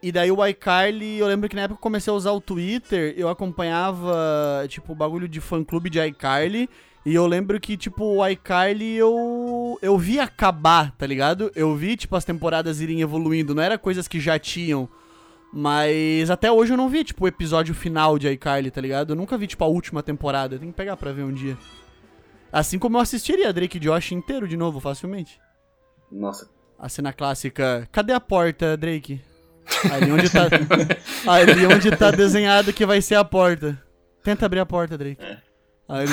E 0.03 0.13
daí 0.13 0.31
o 0.31 0.45
iCarly, 0.47 1.19
eu 1.19 1.27
lembro 1.27 1.49
que 1.49 1.57
na 1.57 1.63
época 1.63 1.79
eu 1.79 1.83
comecei 1.83 2.13
a 2.13 2.15
usar 2.15 2.33
o 2.33 2.41
Twitter, 2.41 3.15
eu 3.17 3.29
acompanhava, 3.29 4.65
tipo, 4.69 4.93
o 4.93 4.97
bagulho 4.97 5.29
de 5.29 5.41
fã-clube 5.41 5.91
de 5.91 6.05
iCarly. 6.07 6.69
E 7.07 7.15
eu 7.15 7.27
lembro 7.27 7.59
que, 7.59 7.77
tipo, 7.77 8.05
o 8.05 8.27
iCarly 8.29 8.97
eu, 8.97 9.79
eu 9.81 9.97
vi 9.97 10.21
acabar, 10.21 10.93
tá 10.93 11.07
ligado? 11.07 11.51
Eu 11.55 11.75
vi, 11.75 11.97
tipo, 11.97 12.15
as 12.15 12.25
temporadas 12.25 12.81
irem 12.81 13.01
evoluindo. 13.01 13.55
Não 13.55 13.63
era 13.63 13.79
coisas 13.79 14.07
que 14.07 14.21
já 14.21 14.39
tinham. 14.39 14.89
Mas 15.53 16.31
até 16.31 16.51
hoje 16.53 16.73
eu 16.73 16.77
não 16.77 16.89
vi, 16.89 17.03
tipo, 17.05 17.25
o 17.25 17.29
episódio 17.29 17.75
final 17.75 18.19
de 18.19 18.29
iCarly, 18.29 18.71
tá 18.71 18.81
ligado? 18.81 19.13
Eu 19.13 19.17
nunca 19.17 19.39
vi, 19.39 19.47
tipo, 19.47 19.65
a 19.65 19.69
última 19.69 20.03
temporada. 20.03 20.59
Tem 20.59 20.71
que 20.71 20.77
pegar 20.77 20.97
pra 20.97 21.13
ver 21.13 21.23
um 21.23 21.33
dia. 21.33 21.57
Assim 22.53 22.79
como 22.79 22.97
eu 22.97 23.01
assistiria 23.01 23.53
Drake 23.53 23.77
e 23.77 23.81
Josh 23.81 24.13
inteiro 24.13 24.47
de 24.47 24.57
novo, 24.57 24.79
facilmente. 24.81 25.41
Nossa, 26.11 26.49
A 26.79 26.89
cena 26.89 27.13
clássica. 27.13 27.89
Cadê 27.93 28.13
a 28.13 28.21
porta, 28.21 28.77
Drake? 28.77 29.21
Ali 29.91 30.11
onde 30.11 30.31
tá. 30.31 30.45
ali 31.31 31.67
onde 31.67 31.91
tá 31.97 32.11
desenhado 32.11 32.73
que 32.73 32.87
vai 32.87 33.01
ser 33.03 33.17
a 33.17 33.25
porta. 33.25 33.83
Tenta 34.23 34.47
abrir 34.47 34.61
a 34.61 34.67
porta, 34.67 34.97
Drake. 34.97 35.21
Aí 35.89 36.05
ele- 36.07 36.13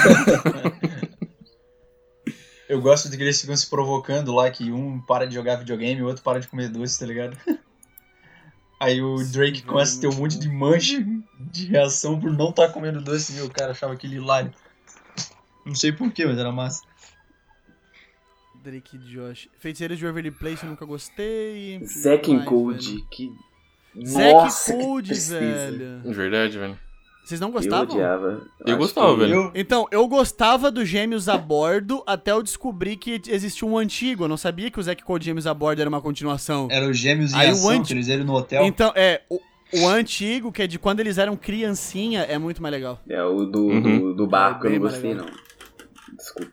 Eu 2.68 2.82
gosto 2.82 3.10
de 3.10 3.16
que 3.16 3.24
eles 3.24 3.40
ficam 3.40 3.56
se 3.56 3.70
provocando 3.70 4.34
lá, 4.34 4.50
que 4.50 4.72
um 4.72 5.00
para 5.00 5.26
de 5.28 5.36
jogar 5.36 5.58
videogame 5.58 6.00
e 6.00 6.04
o 6.04 6.08
outro 6.08 6.24
para 6.24 6.40
de 6.40 6.48
comer 6.48 6.68
doce, 6.70 7.00
tá 7.00 7.06
ligado? 7.06 7.38
Aí 8.80 9.02
o 9.02 9.16
Drake 9.32 9.64
começa 9.64 9.98
a 9.98 10.02
ter 10.02 10.08
um 10.08 10.16
monte 10.20 10.38
de 10.38 10.50
mancha 10.50 11.04
de 11.52 11.66
reação 11.66 12.20
por 12.20 12.32
não 12.32 12.50
estar 12.50 12.70
comendo 12.70 13.02
doce 13.02 13.38
e 13.38 13.42
o 13.42 13.50
cara 13.50 13.72
achava 13.72 13.94
aquele 13.94 14.18
hilário. 14.18 14.52
Não 15.66 15.76
sei 15.76 15.92
porquê, 15.92 16.26
mas 16.26 16.38
era 16.38 16.52
massa. 16.52 16.84
Drake 18.64 18.98
e 18.98 19.00
Josh. 19.00 19.48
Feiticeiros 19.60 19.98
de 19.98 20.06
Waverly 20.06 20.32
Place 20.32 20.64
eu 20.64 20.70
nunca 20.70 20.86
gostei. 20.86 21.80
Zack 21.86 22.34
and 22.34 22.46
Code, 22.46 22.94
velho. 22.94 23.08
que. 23.10 23.32
Zack 24.06 25.04
tristeza. 25.04 25.40
velho. 25.40 26.14
Verdade, 26.14 26.58
velho. 26.58 26.80
Vocês 27.26 27.40
não 27.40 27.48
Eu 27.50 27.54
gostavam? 27.54 27.96
odiava. 27.96 28.42
Eu 28.60 28.68
Acho 28.68 28.78
gostava, 28.78 29.14
que- 29.14 29.20
velho. 29.22 29.34
Eu, 29.34 29.52
Então, 29.56 29.88
eu 29.92 30.08
gostava 30.08 30.70
dos 30.70 30.88
Gêmeos 30.88 31.28
a 31.28 31.38
Bordo 31.38 32.04
até 32.06 32.32
eu 32.32 32.44
descobrir 32.44 32.98
que 32.98 33.20
existia 33.28 33.68
um 33.68 33.78
antigo. 33.78 34.26
Eu 34.26 34.28
não 34.28 34.38
sabia 34.38 34.70
que 34.70 34.80
o 34.80 34.84
Zack 34.84 35.04
Code 35.04 35.26
Gêmeos 35.26 35.48
a 35.48 35.54
Bordo 35.54 35.80
era 35.82 35.90
uma 35.90 36.02
continuação. 36.02 36.68
era 36.70 36.88
os 36.88 36.98
gêmeos 36.98 37.34
Aí 37.34 37.50
o 37.50 37.52
ação, 37.54 37.70
anti- 37.72 37.88
que 37.88 37.94
eles 37.94 38.10
eram 38.10 38.26
no 38.26 38.34
hotel. 38.36 38.64
Então, 38.64 38.94
é, 38.96 39.22
o, 39.30 39.40
o 39.82 39.88
antigo, 39.88 40.52
que 40.52 40.62
é 40.62 40.68
de 40.68 40.78
quando 40.78 41.00
eles 41.00 41.18
eram 41.18 41.36
criancinha, 41.36 42.22
é 42.22 42.38
muito 42.38 42.62
mais 42.62 42.72
legal. 42.74 43.02
É, 43.10 43.24
o 43.24 43.44
do, 43.46 43.66
Uhum. 43.66 43.82
do, 43.82 44.14
do 44.14 44.28
barco 44.28 44.68
É 44.68 44.70
eu 44.70 44.74
não 44.74 44.80
gostei, 44.80 45.14
não. 45.16 45.26
Desculpa. 46.16 46.52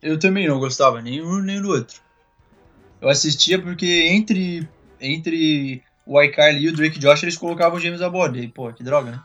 Eu 0.00 0.18
também 0.18 0.46
não 0.46 0.58
gostava, 0.60 1.02
nem 1.02 1.20
um 1.22 1.40
nem 1.42 1.60
do 1.60 1.68
outro. 1.70 2.00
Eu 3.00 3.08
assistia 3.08 3.60
porque 3.60 4.08
entre, 4.12 4.66
entre 5.00 5.82
o 6.06 6.22
iCarly 6.22 6.60
e 6.64 6.68
o 6.68 6.72
Drake 6.72 6.98
Josh 6.98 7.22
eles 7.24 7.36
colocavam 7.36 7.76
os 7.76 7.82
gêmeos 7.82 8.00
a 8.02 8.08
bordo. 8.08 8.38
E 8.38 8.42
aí, 8.42 8.48
pô, 8.48 8.72
que 8.72 8.82
droga, 8.84 9.10
né? 9.10 9.20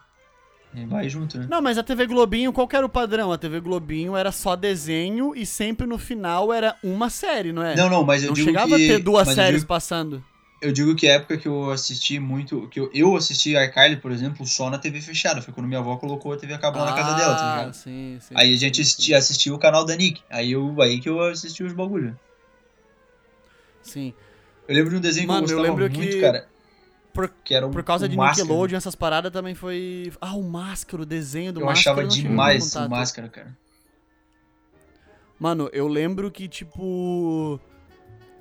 E 0.73 0.85
vai 0.85 1.09
junto, 1.09 1.37
né? 1.37 1.47
Não, 1.49 1.61
mas 1.61 1.77
a 1.77 1.83
TV 1.83 2.05
Globinho, 2.07 2.53
qual 2.53 2.67
que 2.67 2.75
era 2.75 2.85
o 2.85 2.89
padrão? 2.89 3.31
A 3.31 3.37
TV 3.37 3.59
Globinho 3.59 4.15
era 4.15 4.31
só 4.31 4.55
desenho 4.55 5.35
e 5.35 5.45
sempre 5.45 5.85
no 5.85 5.97
final 5.97 6.53
era 6.53 6.75
uma 6.81 7.09
série, 7.09 7.51
não 7.51 7.61
é? 7.63 7.75
Não, 7.75 7.89
não, 7.89 8.03
mas 8.05 8.23
eu 8.23 8.29
Não 8.29 8.35
digo 8.35 8.47
chegava 8.47 8.67
que... 8.77 8.85
a 8.85 8.95
ter 8.97 8.99
duas 8.99 9.27
mas 9.27 9.37
eu 9.37 9.43
séries 9.43 9.61
digo- 9.61 9.67
passando. 9.67 10.23
Eu 10.61 10.71
digo 10.71 10.95
que 10.95 11.07
a 11.07 11.13
época 11.13 11.37
que 11.37 11.47
eu 11.47 11.71
assisti 11.71 12.19
muito. 12.19 12.67
que 12.69 12.79
eu, 12.79 12.89
eu 12.93 13.15
assisti 13.15 13.55
iCarly, 13.55 13.97
por 13.97 14.11
exemplo, 14.11 14.45
só 14.45 14.69
na 14.69 14.77
TV 14.77 15.01
fechada. 15.01 15.41
Foi 15.41 15.51
quando 15.51 15.65
minha 15.67 15.79
avó 15.79 15.97
colocou 15.97 16.31
a 16.33 16.37
TV 16.37 16.53
a 16.53 16.57
cabo 16.59 16.77
lá 16.77 16.85
na 16.85 16.93
casa 16.93 17.15
dela, 17.15 17.33
tá 17.35 17.41
Ah, 17.41 17.55
ligado? 17.57 17.73
sim, 17.73 18.17
sim. 18.21 18.35
Aí 18.37 18.53
a 18.53 18.57
gente 18.57 18.79
assistia, 18.79 19.17
assistia 19.17 19.53
o 19.55 19.57
canal 19.57 19.83
da 19.83 19.95
Nick. 19.95 20.21
Aí, 20.29 20.51
eu, 20.51 20.79
aí 20.79 20.99
que 20.99 21.09
eu 21.09 21.19
assisti 21.19 21.63
os 21.63 21.73
bagulho. 21.73 22.15
Sim. 23.81 24.13
Eu 24.67 24.75
lembro 24.75 24.91
de 24.91 24.97
um 24.97 25.01
desenho 25.01 25.27
Mano, 25.27 25.47
que 25.47 25.53
eu 25.53 25.57
eu 25.57 25.63
gostava 25.63 25.81
lembro 25.81 25.97
muito, 25.97 26.13
que- 26.15 26.21
cara. 26.21 26.50
Por- 27.13 27.29
que 27.43 27.53
era 27.53 27.67
um, 27.67 27.71
Por 27.71 27.83
causa 27.83 28.05
um 28.05 28.09
de 28.09 28.15
Máscara. 28.15 28.43
Nickelodeon, 28.47 28.77
essas 28.77 28.95
paradas 28.95 29.31
também 29.31 29.53
foi. 29.55 30.11
Ah, 30.21 30.35
o 30.35 30.43
Máscara, 30.43 31.03
o 31.03 31.05
desenho 31.05 31.51
do 31.53 31.59
Eu 31.61 31.65
Máscara. 31.65 31.79
achava 31.95 32.01
não 32.03 32.09
tive 32.09 32.27
demais 32.29 32.75
o. 32.75 32.89
Máscara, 32.89 33.27
cara. 33.29 33.57
Mano, 35.39 35.69
eu 35.73 35.87
lembro 35.87 36.29
que, 36.31 36.47
tipo. 36.47 37.59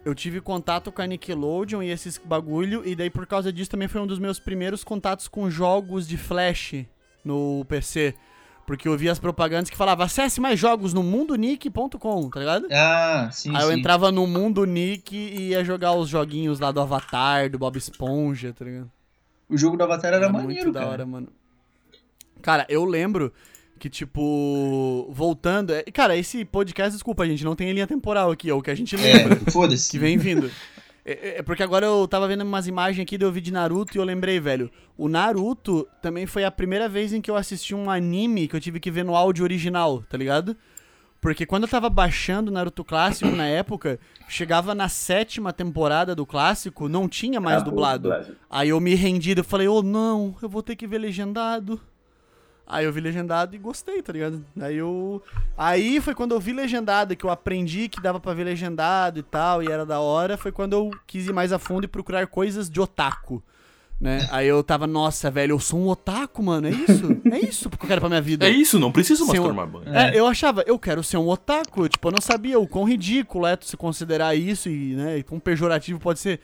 Eu 0.04 0.14
tive 0.14 0.40
contato 0.40 0.90
com 0.90 1.02
a 1.02 1.06
Nickelodeon 1.06 1.82
e 1.82 1.90
esses 1.90 2.16
bagulho, 2.16 2.82
e 2.86 2.94
daí 2.96 3.10
por 3.10 3.26
causa 3.26 3.52
disso 3.52 3.70
também 3.70 3.86
foi 3.86 4.00
um 4.00 4.06
dos 4.06 4.18
meus 4.18 4.38
primeiros 4.40 4.82
contatos 4.82 5.28
com 5.28 5.50
jogos 5.50 6.08
de 6.08 6.16
Flash 6.16 6.86
no 7.22 7.66
PC. 7.68 8.14
Porque 8.70 8.86
eu 8.86 8.96
via 8.96 9.10
as 9.10 9.18
propagandas 9.18 9.68
que 9.68 9.76
falavam 9.76 10.06
acesse 10.06 10.40
mais 10.40 10.56
jogos 10.56 10.94
no 10.94 11.02
mundonick.com, 11.02 12.30
tá 12.30 12.38
ligado? 12.38 12.68
Ah, 12.70 13.28
sim, 13.32 13.50
Aí 13.52 13.64
eu 13.64 13.72
sim. 13.72 13.80
entrava 13.80 14.12
no 14.12 14.28
Mundo 14.28 14.64
Nick 14.64 15.16
e 15.16 15.48
ia 15.48 15.64
jogar 15.64 15.92
os 15.94 16.08
joguinhos 16.08 16.60
lá 16.60 16.70
do 16.70 16.80
Avatar, 16.80 17.50
do 17.50 17.58
Bob 17.58 17.76
Esponja, 17.76 18.52
tá 18.56 18.64
ligado? 18.64 18.88
O 19.48 19.58
jogo 19.58 19.76
do 19.76 19.82
Avatar 19.82 20.14
era, 20.14 20.28
maneiro, 20.28 20.66
muito 20.66 20.72
da 20.72 20.78
cara. 20.82 20.92
hora, 20.92 21.04
mano. 21.04 21.26
Cara, 22.40 22.64
eu 22.68 22.84
lembro 22.84 23.32
que, 23.76 23.90
tipo, 23.90 25.08
voltando. 25.10 25.72
é- 25.72 25.82
Cara, 25.92 26.16
esse 26.16 26.44
podcast, 26.44 26.92
desculpa, 26.92 27.26
gente, 27.26 27.44
não 27.44 27.56
tem 27.56 27.72
linha 27.72 27.88
temporal 27.88 28.30
aqui, 28.30 28.48
é 28.50 28.54
o 28.54 28.62
que 28.62 28.70
a 28.70 28.74
gente 28.76 28.96
lembra. 28.96 29.34
É, 29.44 29.50
foda-se. 29.50 29.90
que 29.90 29.98
vem 29.98 30.16
vindo. 30.16 30.48
É, 31.10 31.28
é- 31.28 31.38
é 31.38 31.42
porque 31.42 31.62
agora 31.62 31.86
eu 31.86 32.06
tava 32.06 32.28
vendo 32.28 32.42
umas 32.42 32.66
imagens 32.66 33.02
aqui, 33.02 33.16
eu 33.20 33.32
vi 33.32 33.40
de 33.40 33.52
Naruto 33.52 33.96
e 33.96 33.98
eu 33.98 34.04
lembrei, 34.04 34.38
velho. 34.38 34.70
O 34.96 35.08
Naruto 35.08 35.88
também 36.00 36.26
foi 36.26 36.44
a 36.44 36.50
primeira 36.50 36.88
vez 36.88 37.12
em 37.12 37.20
que 37.20 37.30
eu 37.30 37.36
assisti 37.36 37.74
um 37.74 37.90
anime 37.90 38.46
que 38.46 38.54
eu 38.54 38.60
tive 38.60 38.78
que 38.78 38.90
ver 38.90 39.04
no 39.04 39.16
áudio 39.16 39.44
original, 39.44 40.02
tá 40.08 40.16
ligado? 40.16 40.56
Porque 41.20 41.44
quando 41.44 41.64
eu 41.64 41.68
tava 41.68 41.90
baixando 41.90 42.50
o 42.50 42.54
Naruto 42.54 42.82
clássico 42.82 43.30
na 43.36 43.46
época, 43.46 43.98
chegava 44.28 44.74
na 44.74 44.88
sétima 44.88 45.52
temporada 45.52 46.14
do 46.14 46.24
clássico, 46.24 46.88
não 46.88 47.06
tinha 47.08 47.38
mais 47.40 47.56
Acabou 47.58 47.72
dublado. 47.74 48.08
Aí 48.48 48.70
eu 48.70 48.80
me 48.80 48.94
rendi, 48.94 49.34
eu 49.36 49.44
falei, 49.44 49.68
oh 49.68 49.82
não, 49.82 50.34
eu 50.40 50.48
vou 50.48 50.62
ter 50.62 50.76
que 50.76 50.86
ver 50.86 50.98
legendado. 50.98 51.78
Aí 52.70 52.84
eu 52.84 52.92
vi 52.92 53.00
legendado 53.00 53.54
e 53.54 53.58
gostei, 53.58 54.00
tá 54.02 54.12
ligado? 54.12 54.44
Aí 54.60 54.76
eu. 54.76 55.22
Aí 55.58 56.00
foi 56.00 56.14
quando 56.14 56.32
eu 56.34 56.40
vi 56.40 56.52
legendado, 56.52 57.16
que 57.16 57.24
eu 57.24 57.30
aprendi 57.30 57.88
que 57.88 58.00
dava 58.00 58.20
pra 58.20 58.32
ver 58.34 58.44
legendado 58.44 59.18
e 59.18 59.22
tal, 59.22 59.62
e 59.62 59.66
era 59.66 59.84
da 59.84 60.00
hora. 60.00 60.36
Foi 60.36 60.52
quando 60.52 60.72
eu 60.74 60.90
quis 61.06 61.26
ir 61.26 61.32
mais 61.32 61.52
a 61.52 61.58
fundo 61.58 61.84
e 61.84 61.88
procurar 61.88 62.26
coisas 62.26 62.70
de 62.70 62.80
otaku. 62.80 63.42
Né? 64.00 64.26
Aí 64.32 64.46
eu 64.48 64.62
tava, 64.64 64.86
nossa, 64.86 65.30
velho, 65.30 65.52
eu 65.52 65.58
sou 65.58 65.78
um 65.78 65.88
otaku, 65.88 66.42
mano, 66.42 66.68
é 66.68 66.70
isso? 66.70 67.20
É 67.30 67.38
isso 67.38 67.68
que 67.68 67.84
eu 67.84 67.86
quero 67.88 68.00
pra 68.00 68.08
minha 68.08 68.22
vida. 68.22 68.46
É 68.46 68.50
isso, 68.50 68.78
não 68.78 68.90
preciso 68.90 69.26
mais 69.26 69.38
Seu- 69.38 69.46
tomar 69.48 69.66
banho. 69.66 69.94
É, 69.94 70.18
eu 70.18 70.26
achava, 70.26 70.64
eu 70.66 70.78
quero 70.78 71.02
ser 71.02 71.18
um 71.18 71.28
otaku. 71.28 71.86
Tipo, 71.86 72.08
eu 72.08 72.12
não 72.12 72.20
sabia 72.20 72.58
o 72.58 72.66
quão 72.66 72.84
ridículo 72.84 73.46
é 73.46 73.56
tu 73.56 73.66
se 73.66 73.76
considerar 73.76 74.34
isso 74.34 74.70
e, 74.70 74.94
né, 74.94 75.18
e 75.18 75.22
quão 75.22 75.38
pejorativo 75.38 76.00
pode 76.00 76.18
ser. 76.18 76.40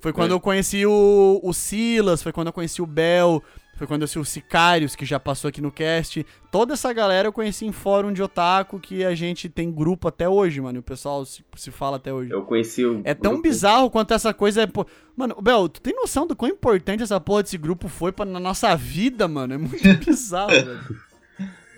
Foi 0.00 0.14
quando 0.14 0.30
É. 0.30 0.34
eu 0.34 0.40
conheci 0.40 0.86
o, 0.86 1.40
o 1.42 1.52
Silas, 1.52 2.22
foi 2.22 2.32
quando 2.32 2.46
eu 2.46 2.52
conheci 2.54 2.80
o 2.80 2.86
Bel. 2.86 3.42
Foi 3.76 3.86
quando 3.86 4.02
eu 4.02 4.06
conheci 4.08 4.18
o 4.18 4.24
Sicários, 4.24 4.94
que 4.94 5.04
já 5.04 5.18
passou 5.18 5.48
aqui 5.48 5.60
no 5.60 5.70
cast. 5.72 6.24
Toda 6.52 6.74
essa 6.74 6.92
galera 6.92 7.26
eu 7.28 7.32
conheci 7.32 7.66
em 7.66 7.72
fórum 7.72 8.12
de 8.12 8.22
otaku, 8.22 8.78
que 8.78 9.04
a 9.04 9.14
gente 9.14 9.48
tem 9.48 9.70
grupo 9.72 10.06
até 10.08 10.28
hoje, 10.28 10.60
mano. 10.60 10.78
E 10.78 10.80
o 10.80 10.82
pessoal 10.82 11.24
se, 11.24 11.44
se 11.56 11.70
fala 11.70 11.96
até 11.96 12.12
hoje. 12.12 12.30
Eu 12.30 12.42
conheci 12.42 12.84
o. 12.84 13.00
É 13.04 13.14
tão 13.14 13.32
grupo- 13.32 13.48
bizarro 13.48 13.90
quanto 13.90 14.14
essa 14.14 14.32
coisa 14.32 14.62
é. 14.62 14.66
pô- 14.66 14.86
Mano, 15.16 15.36
Bel, 15.42 15.68
tu 15.68 15.80
tem 15.80 15.94
noção 15.94 16.26
do 16.26 16.36
quão 16.36 16.50
importante 16.50 17.02
essa 17.02 17.18
porra 17.20 17.42
desse 17.42 17.58
grupo 17.58 17.88
foi 17.88 18.12
pra, 18.12 18.24
na 18.24 18.38
nossa 18.40 18.74
vida, 18.76 19.26
mano? 19.26 19.54
É 19.54 19.58
muito 19.58 19.82
bizarro, 20.04 20.50
velho. 20.50 20.80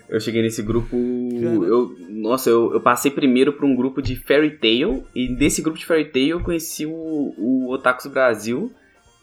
Eu 0.09 0.21
cheguei 0.21 0.41
nesse 0.41 0.61
grupo. 0.61 0.95
Cara. 1.41 1.55
Eu, 1.65 1.93
nossa, 2.09 2.49
eu, 2.49 2.71
eu 2.73 2.79
passei 2.79 3.11
primeiro 3.11 3.51
pra 3.53 3.65
um 3.65 3.75
grupo 3.75 4.01
de 4.01 4.15
Fairy 4.15 4.51
Tail. 4.57 5.03
E 5.13 5.27
desse 5.35 5.61
grupo 5.61 5.77
de 5.77 5.85
Fairy 5.85 6.05
Tail 6.05 6.29
eu 6.37 6.43
conheci 6.43 6.85
o, 6.85 6.91
o 7.37 7.69
Otakus 7.73 8.07
Brasil. 8.07 8.71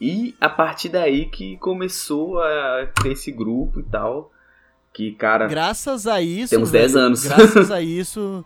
E 0.04 0.34
a 0.40 0.48
partir 0.48 0.88
daí 0.90 1.26
que 1.26 1.56
começou 1.58 2.38
a 2.40 2.86
ter 3.02 3.12
esse 3.12 3.32
grupo 3.32 3.80
e 3.80 3.84
tal. 3.84 4.30
Que, 4.92 5.12
cara. 5.12 5.46
Graças 5.48 6.06
a 6.06 6.20
isso. 6.20 6.50
Temos 6.50 6.70
velho, 6.70 6.82
10 6.84 6.96
anos. 6.96 7.24
Graças 7.24 7.70
a 7.70 7.80
isso. 7.82 8.44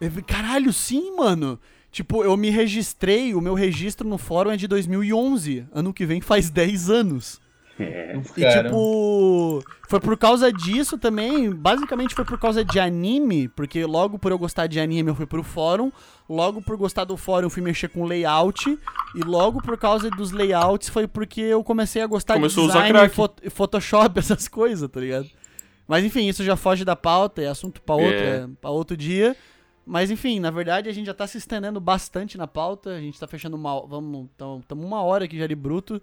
eu- 0.00 0.10
Caralho, 0.26 0.72
sim, 0.72 1.14
mano. 1.16 1.58
Tipo, 1.92 2.22
eu 2.22 2.36
me 2.36 2.50
registrei, 2.50 3.34
o 3.34 3.40
meu 3.40 3.52
registro 3.54 4.08
no 4.08 4.16
fórum 4.16 4.50
é 4.52 4.56
de 4.56 4.68
2011. 4.68 5.66
Ano 5.72 5.92
que 5.92 6.06
vem 6.06 6.20
faz 6.20 6.48
10 6.48 6.88
anos. 6.88 7.40
É, 7.84 8.20
E 8.36 8.42
Caramba. 8.42 8.68
tipo, 8.68 9.62
foi 9.88 10.00
por 10.00 10.16
causa 10.16 10.52
disso 10.52 10.96
também, 10.98 11.50
basicamente 11.50 12.14
foi 12.14 12.24
por 12.24 12.38
causa 12.38 12.64
de 12.64 12.78
anime, 12.78 13.48
porque 13.48 13.84
logo 13.84 14.18
por 14.18 14.30
eu 14.32 14.38
gostar 14.38 14.66
de 14.66 14.78
anime 14.80 15.10
eu 15.10 15.14
fui 15.14 15.26
pro 15.26 15.42
fórum, 15.42 15.90
logo 16.28 16.60
por 16.62 16.76
gostar 16.76 17.04
do 17.04 17.16
fórum 17.16 17.46
eu 17.46 17.50
fui 17.50 17.62
mexer 17.62 17.88
com 17.88 18.04
layout, 18.04 18.78
e 19.14 19.20
logo 19.24 19.60
por 19.62 19.76
causa 19.78 20.10
dos 20.10 20.30
layouts 20.30 20.88
foi 20.88 21.06
porque 21.08 21.40
eu 21.40 21.62
comecei 21.64 22.02
a 22.02 22.06
gostar 22.06 22.34
Começou 22.34 22.64
a 22.64 22.66
de 22.66 22.70
usar 22.72 22.86
design, 22.92 23.08
fo- 23.08 23.34
Photoshop, 23.50 24.18
essas 24.20 24.46
coisas, 24.48 24.88
tá 24.88 25.00
ligado? 25.00 25.28
Mas 25.88 26.04
enfim, 26.04 26.28
isso 26.28 26.44
já 26.44 26.54
foge 26.56 26.84
da 26.84 26.94
pauta, 26.94 27.42
é 27.42 27.48
assunto 27.48 27.82
pra 27.82 27.96
outro, 27.96 28.10
É. 28.10 28.36
é, 28.44 28.48
pra 28.60 28.70
outro 28.70 28.96
dia. 28.96 29.36
Mas 29.84 30.08
enfim, 30.08 30.38
na 30.38 30.52
verdade 30.52 30.88
a 30.88 30.92
gente 30.92 31.06
já 31.06 31.14
tá 31.14 31.26
se 31.26 31.36
estendendo 31.38 31.80
bastante 31.80 32.38
na 32.38 32.46
pauta, 32.46 32.90
a 32.90 33.00
gente 33.00 33.18
tá 33.18 33.26
fechando 33.26 33.56
uma, 33.56 33.84
vamos, 33.84 34.26
estamos 34.62 34.86
uma 34.86 35.02
hora 35.02 35.24
aqui 35.24 35.36
já 35.36 35.48
de 35.48 35.54
bruto. 35.56 36.00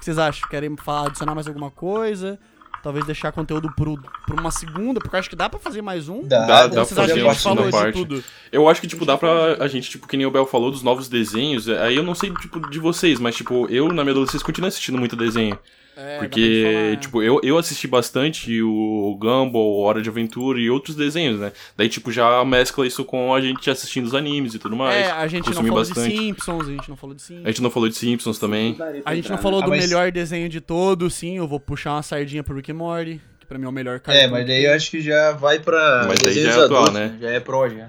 O 0.00 0.02
que 0.02 0.06
vocês 0.06 0.18
acham? 0.18 0.48
Querem 0.48 0.74
falar, 0.76 1.08
adicionar 1.08 1.34
mais 1.34 1.46
alguma 1.46 1.70
coisa? 1.70 2.38
Talvez 2.82 3.04
deixar 3.04 3.30
conteúdo 3.32 3.70
pro, 3.76 3.98
pra 4.24 4.40
uma 4.40 4.50
segunda, 4.50 4.98
porque 5.00 5.14
eu 5.14 5.20
acho 5.20 5.28
que 5.28 5.36
dá 5.36 5.50
pra 5.50 5.60
fazer 5.60 5.82
mais 5.82 6.08
um. 6.08 6.22
Dá, 6.26 6.46
Dá- 6.46 6.66
dá 6.66 6.74
pra 6.76 6.84
fazer 6.86 7.22
uma 7.22 7.34
segunda 7.34 7.70
parte. 7.70 7.98
tudo? 7.98 8.24
Eu 8.50 8.66
acho 8.66 8.80
que, 8.80 8.86
tipo, 8.86 9.04
dá 9.04 9.18
pra 9.18 9.62
a 9.62 9.68
gente, 9.68 9.90
tipo, 9.90 10.08
que 10.08 10.16
nem 10.16 10.24
o 10.24 10.30
Bel 10.30 10.46
falou, 10.46 10.70
dos 10.70 10.82
novos 10.82 11.06
desenhos. 11.06 11.68
é, 11.68 11.82
Aí 11.82 11.96
eu 11.96 12.02
não 12.02 12.14
sei, 12.14 12.32
tipo, 12.36 12.58
de 12.70 12.78
vocês, 12.78 13.20
mas, 13.20 13.36
tipo, 13.36 13.66
eu, 13.68 13.88
na 13.88 14.02
minha 14.02 14.12
adolescência, 14.12 14.44
continuo 14.46 14.68
assistindo 14.68 14.96
muito 14.96 15.14
desenho. 15.14 15.58
É, 16.02 16.18
Porque, 16.18 16.96
tipo, 17.00 17.22
eu, 17.22 17.40
eu 17.44 17.58
assisti 17.58 17.86
bastante 17.86 18.62
o 18.62 19.16
Gumball, 19.20 19.78
Hora 19.80 20.00
de 20.00 20.08
Aventura 20.08 20.58
e 20.58 20.70
outros 20.70 20.96
desenhos, 20.96 21.38
né? 21.38 21.52
Daí, 21.76 21.88
tipo, 21.88 22.10
já 22.10 22.42
mescla 22.44 22.86
isso 22.86 23.04
com 23.04 23.34
a 23.34 23.40
gente 23.40 23.68
assistindo 23.70 24.06
os 24.06 24.14
animes 24.14 24.54
e 24.54 24.58
tudo 24.58 24.74
mais. 24.74 24.96
É, 25.06 25.10
a 25.10 25.26
gente 25.26 25.46
não 25.46 25.54
falou 25.54 25.74
bastante. 25.74 26.10
de 26.10 26.16
Simpsons, 26.16 26.68
a 26.68 26.70
gente 26.72 26.88
não 26.88 26.96
falou 26.96 27.14
de 27.14 27.22
Simpsons. 27.22 27.44
A 27.46 27.48
gente 27.50 27.62
não 27.62 27.70
falou 27.70 27.88
de 27.88 27.94
Simpsons 27.96 28.38
também. 28.38 28.76
A 29.04 29.14
gente 29.14 29.30
não 29.30 29.38
falou 29.38 29.60
Ah, 29.60 29.64
do 29.64 29.70
mas- 29.70 29.84
melhor 29.84 30.10
desenho 30.10 30.48
de 30.48 30.60
todos, 30.60 31.12
sim, 31.14 31.36
eu 31.36 31.46
vou 31.46 31.60
puxar 31.60 31.92
uma 31.92 32.02
sardinha 32.02 32.42
pro 32.42 32.56
Rick 32.56 32.72
and 32.72 32.76
Morty, 32.76 33.20
que 33.38 33.46
pra 33.46 33.58
mim 33.58 33.66
é 33.66 33.68
o 33.68 33.72
melhor 33.72 34.00
cartoon. 34.00 34.20
É, 34.22 34.26
mas 34.26 34.46
daí 34.46 34.64
eu 34.64 34.72
acho 34.74 34.90
que 34.90 35.00
já 35.02 35.32
vai 35.32 35.58
pra. 35.58 36.06
Mas 36.08 36.18
daí 36.20 36.32
já 36.34 36.40
é 36.40 36.44
desenhos 36.44 36.64
atual, 36.64 36.82
adultos, 36.84 37.00
né? 37.00 37.18
Já 37.20 37.30
é 37.30 37.40
pro, 37.40 37.68
já. 37.68 37.88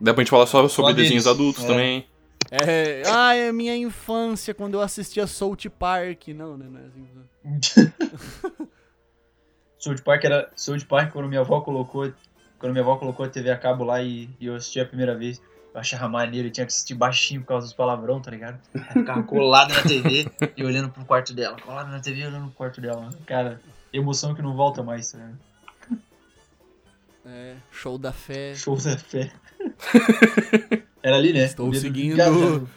Dá 0.00 0.14
pra 0.14 0.22
gente 0.22 0.30
falar 0.30 0.46
só 0.46 0.68
sobre 0.68 0.90
Só 0.90 0.96
deles, 0.96 1.02
desenhos 1.04 1.26
adultos 1.26 1.64
é. 1.64 1.66
também. 1.66 2.04
É, 2.50 3.02
ah, 3.06 3.34
é 3.34 3.52
minha 3.52 3.76
infância, 3.76 4.54
quando 4.54 4.74
eu 4.74 4.80
assistia 4.80 5.26
South 5.26 5.68
Park. 5.78 6.28
Não, 6.28 6.56
né, 6.56 6.66
não 6.68 6.80
é 6.80 6.84
assim. 6.86 7.92
South 9.78 10.02
Park 10.04 10.24
era. 10.24 10.50
South 10.56 10.84
Park 10.88 11.12
quando 11.12 11.28
minha 11.28 11.40
avó 11.40 11.60
colocou. 11.60 12.12
Quando 12.58 12.72
minha 12.72 12.82
avó 12.82 12.96
colocou 12.96 13.24
a 13.24 13.28
TV 13.28 13.50
a 13.50 13.56
cabo 13.56 13.84
lá 13.84 14.02
e, 14.02 14.28
e 14.40 14.46
eu 14.46 14.56
assisti 14.56 14.80
a 14.80 14.86
primeira 14.86 15.16
vez. 15.16 15.40
Eu 15.72 15.80
achava 15.80 16.08
maneiro, 16.08 16.48
eu 16.48 16.52
tinha 16.52 16.66
que 16.66 16.72
assistir 16.72 16.94
baixinho 16.94 17.42
por 17.42 17.48
causa 17.48 17.66
dos 17.66 17.74
palavrão, 17.74 18.20
tá 18.20 18.30
ligado? 18.30 18.58
Aí 18.74 18.82
ficava 18.94 19.22
colado 19.22 19.72
na 19.74 19.82
TV 19.82 20.26
e 20.56 20.64
olhando 20.64 20.88
pro 20.88 21.04
quarto 21.04 21.32
dela. 21.34 21.56
Colado 21.60 21.90
na 21.90 22.00
TV 22.00 22.22
e 22.22 22.26
olhando 22.26 22.46
pro 22.46 22.54
quarto 22.54 22.80
dela. 22.80 23.10
Cara, 23.26 23.60
emoção 23.92 24.34
que 24.34 24.42
não 24.42 24.56
volta 24.56 24.82
mais, 24.82 25.12
tá 25.12 25.18
ligado? 25.18 25.38
É, 27.26 27.56
show 27.70 27.98
da 27.98 28.12
fé. 28.12 28.54
Show 28.54 28.76
da 28.76 28.96
fé. 28.96 29.30
Era 31.02 31.16
ali, 31.16 31.32
né? 31.32 31.44
Estou 31.44 31.70
dedo 31.70 31.80
seguindo. 31.80 32.68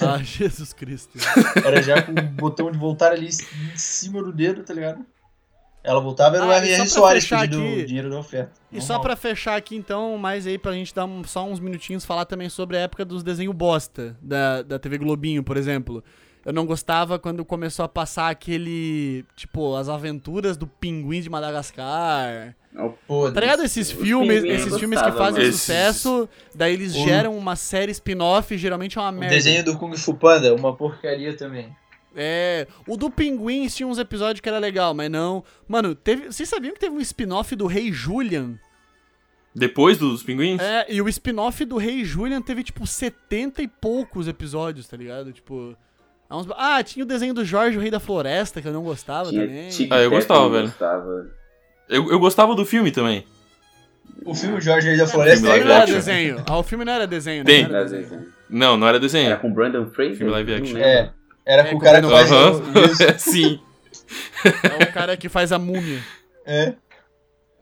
Ah, 0.00 0.18
Jesus 0.22 0.72
Cristo. 0.72 1.18
Era 1.64 1.82
já 1.82 2.02
com 2.02 2.12
o 2.12 2.22
botão 2.22 2.70
de 2.70 2.78
voltar 2.78 3.12
ali 3.12 3.28
em 3.28 3.76
cima 3.76 4.22
do 4.22 4.32
dedo, 4.32 4.62
tá 4.62 4.72
ligado? 4.74 5.04
Ela 5.82 6.00
voltava 6.00 6.36
era 6.36 6.46
o 6.46 6.50
Ah, 6.50 6.56
RR 6.56 6.86
Soares 6.88 7.26
pedindo 7.28 7.58
aqui- 7.62 7.84
dinheiro 7.84 8.08
da 8.08 8.18
oferta. 8.18 8.52
E 8.72 8.80
só 8.80 8.98
pra 8.98 9.14
fechar 9.14 9.54
aqui 9.56 9.76
então, 9.76 10.16
mais 10.16 10.46
aí 10.46 10.56
pra 10.56 10.72
gente 10.72 10.94
dar 10.94 11.04
um- 11.04 11.22
só 11.24 11.44
uns 11.46 11.60
minutinhos, 11.60 12.04
falar 12.06 12.24
também 12.24 12.48
sobre 12.48 12.78
a 12.78 12.80
época 12.80 13.04
dos 13.04 13.22
desenhos 13.22 13.54
bosta, 13.54 14.16
da, 14.22 14.62
da 14.62 14.78
TV 14.78 14.96
Globinho, 14.96 15.44
por 15.44 15.58
exemplo. 15.58 16.02
Eu 16.42 16.52
não 16.54 16.64
gostava 16.66 17.18
quando 17.18 17.44
começou 17.44 17.84
a 17.84 17.88
passar 17.88 18.30
aquele, 18.30 19.24
tipo, 19.36 19.76
as 19.76 19.88
aventuras 19.90 20.56
do 20.56 20.66
pinguim 20.66 21.20
de 21.20 21.28
Madagascar. 21.30 22.54
Pô, 23.06 23.30
Tá 23.30 23.40
ligado 23.40 23.62
esses 23.62 23.90
filmes, 23.92 24.42
eu 24.42 24.50
esses 24.50 24.76
filmes 24.78 24.98
que 24.98 25.04
gostava, 25.04 25.16
fazem 25.16 25.42
mano. 25.42 25.52
sucesso, 25.52 26.28
daí 26.54 26.72
eles 26.74 26.94
O- 26.94 27.04
geram 27.04 27.36
uma 27.38 27.54
série 27.54 27.92
spin-off, 27.92 28.56
geralmente 28.58 28.98
é 28.98 29.00
uma 29.00 29.10
O 29.10 29.12
merda. 29.14 29.34
desenho 29.34 29.64
do 29.64 29.78
Kung 29.78 29.96
Fu 29.96 30.14
Panda, 30.14 30.52
uma 30.54 30.74
porcaria 30.74 31.36
também. 31.36 31.74
É, 32.16 32.66
o 32.86 32.96
do 32.96 33.10
Pinguim 33.10 33.66
tinha 33.68 33.86
uns 33.86 33.98
episódios 33.98 34.40
que 34.40 34.48
era 34.48 34.58
legal, 34.58 34.92
mas 34.94 35.10
não. 35.10 35.42
Mano, 35.68 35.94
teve, 35.94 36.26
vocês 36.32 36.48
sabiam 36.48 36.72
que 36.74 36.80
teve 36.80 36.94
um 36.94 37.00
spin-off 37.00 37.54
do 37.56 37.66
Rei 37.66 37.92
Julian? 37.92 38.58
Depois 39.54 39.96
dos 39.98 40.22
pinguins? 40.22 40.60
É, 40.60 40.86
e 40.92 41.00
o 41.00 41.08
spin-off 41.08 41.64
do 41.64 41.76
Rei 41.76 42.04
Julian 42.04 42.42
teve, 42.42 42.64
tipo, 42.64 42.84
70 42.86 43.62
e 43.62 43.68
poucos 43.68 44.26
episódios, 44.26 44.88
tá 44.88 44.96
ligado? 44.96 45.32
Tipo. 45.32 45.76
uns- 46.30 46.48
Ah, 46.56 46.82
tinha 46.82 47.04
o 47.04 47.06
desenho 47.08 47.32
do 47.34 47.44
Jorge, 47.44 47.78
o 47.78 47.80
Rei 47.80 47.90
da 47.90 48.00
Floresta, 48.00 48.60
que 48.60 48.66
eu 48.66 48.72
não 48.72 48.82
gostava 48.82 49.30
Tinha 49.30 49.46
também. 49.46 49.68
Tic 49.68 49.92
Ah, 49.92 49.98
eu 50.00 50.10
gostava, 50.10 50.48
velho. 50.50 50.66
gostava. 50.66 51.30
Eu, 51.88 52.10
eu 52.10 52.18
gostava 52.18 52.54
do 52.54 52.64
filme 52.64 52.90
também. 52.90 53.24
O 54.24 54.34
filme 54.34 54.60
Jorge 54.60 54.96
da 54.96 55.04
O 55.04 55.06
Floresta 55.06 55.46
live 55.48 55.64
não 55.64 55.74
era 55.74 55.86
desenho. 55.86 56.42
Ah, 56.46 56.58
o 56.58 56.62
filme 56.62 56.84
não 56.84 56.92
era 56.92 57.06
desenho, 57.06 57.44
Tem. 57.44 57.66
não 57.68 57.74
era 57.76 57.84
desenho. 57.88 58.26
Não, 58.48 58.76
não 58.76 58.86
era 58.88 58.98
desenho. 59.00 59.26
Era 59.30 59.36
com 59.36 59.52
Brandon 59.52 59.86
Fraser? 59.90 60.16
Filme 60.16 60.32
live 60.32 60.54
action. 60.54 60.78
É, 60.78 61.12
era 61.44 61.62
É, 61.62 61.70
com 61.70 61.76
o 61.76 61.78
com 61.78 61.84
cara 61.84 62.00
que 62.00 62.06
o 62.06 62.10
faz 62.10 62.30
o- 62.32 62.34
isso. 62.90 63.18
Sim. 63.18 63.60
É 64.80 64.84
o 64.84 64.92
cara 64.92 65.16
que 65.16 65.28
faz 65.28 65.52
a 65.52 65.58
múmia. 65.58 66.00
É. 66.46 66.74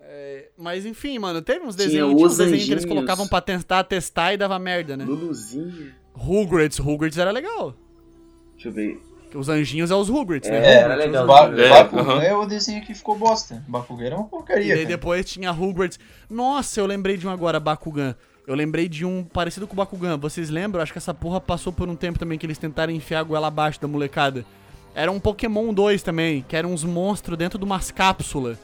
É, 0.01 0.49
mas 0.59 0.85
enfim, 0.85 1.19
mano, 1.19 1.41
teve 1.41 1.65
uns 1.65 1.75
desenhos, 1.75 2.11
tinha 2.15 2.27
uns 2.27 2.33
os 2.33 2.39
desenhos 2.39 2.65
que 2.67 2.73
eles 2.73 2.85
colocavam 2.85 3.27
pra 3.27 3.41
tentar 3.41 3.83
testar 3.85 4.35
e 4.35 4.37
dava 4.37 4.59
merda, 4.59 4.97
né? 4.97 5.05
Luluzinho. 5.05 5.93
Rugrats, 6.13 6.79
Rugrats 6.79 7.17
era 7.19 7.31
legal. 7.31 7.75
Deixa 8.55 8.69
eu 8.69 8.73
ver. 8.73 9.01
Os 9.35 9.49
anjinhos 9.49 9.91
é 9.91 9.95
os 9.95 10.09
Rugrats, 10.09 10.49
né? 10.51 10.59
É, 10.59 10.75
era 10.79 10.95
Rugrats, 10.95 11.07
legal. 11.07 11.27
Ba. 11.27 11.63
É, 11.63 11.69
Bakugan 11.69 12.23
é 12.23 12.35
o 12.35 12.45
desenho 12.47 12.83
que 12.85 12.95
ficou 12.95 13.17
bosta. 13.19 13.65
Bakugan 13.67 14.05
era 14.07 14.17
uma 14.17 14.27
E 14.27 14.29
porcaria, 14.31 14.75
daí 14.75 14.85
cara. 14.85 14.97
depois 14.97 15.25
tinha 15.25 15.51
Rugrats. 15.51 15.99
Nossa, 16.29 16.81
eu 16.81 16.87
lembrei 16.87 17.17
de 17.17 17.27
um 17.27 17.31
agora, 17.31 17.59
Bakugan. 17.61 18.15
Eu 18.47 18.55
lembrei 18.55 18.89
de 18.89 19.05
um 19.05 19.23
parecido 19.25 19.67
com 19.67 19.75
o 19.75 19.77
Bakugan. 19.77 20.17
Vocês 20.19 20.51
lembram? 20.51 20.83
Acho 20.83 20.93
que 20.93 20.99
essa 20.99 21.15
porra 21.15 21.41
passou 21.41 21.73
por 21.73 21.89
um 21.89 21.95
tempo 21.95 22.19
também 22.19 22.37
que 22.39 22.45
eles 22.45 22.59
tentaram 22.59 22.93
enfiar 22.93 23.21
a 23.21 23.23
goela 23.23 23.47
abaixo 23.47 23.81
da 23.81 23.87
molecada. 23.89 24.45
Era 24.95 25.11
um 25.11 25.21
Pokémon 25.21 25.73
2 25.73 26.03
também, 26.03 26.45
que 26.47 26.55
eram 26.57 26.73
uns 26.73 26.85
monstros 26.85 27.39
dentro 27.39 27.59
de 27.59 27.65
umas 27.65 27.91
cápsulas. 27.91 28.59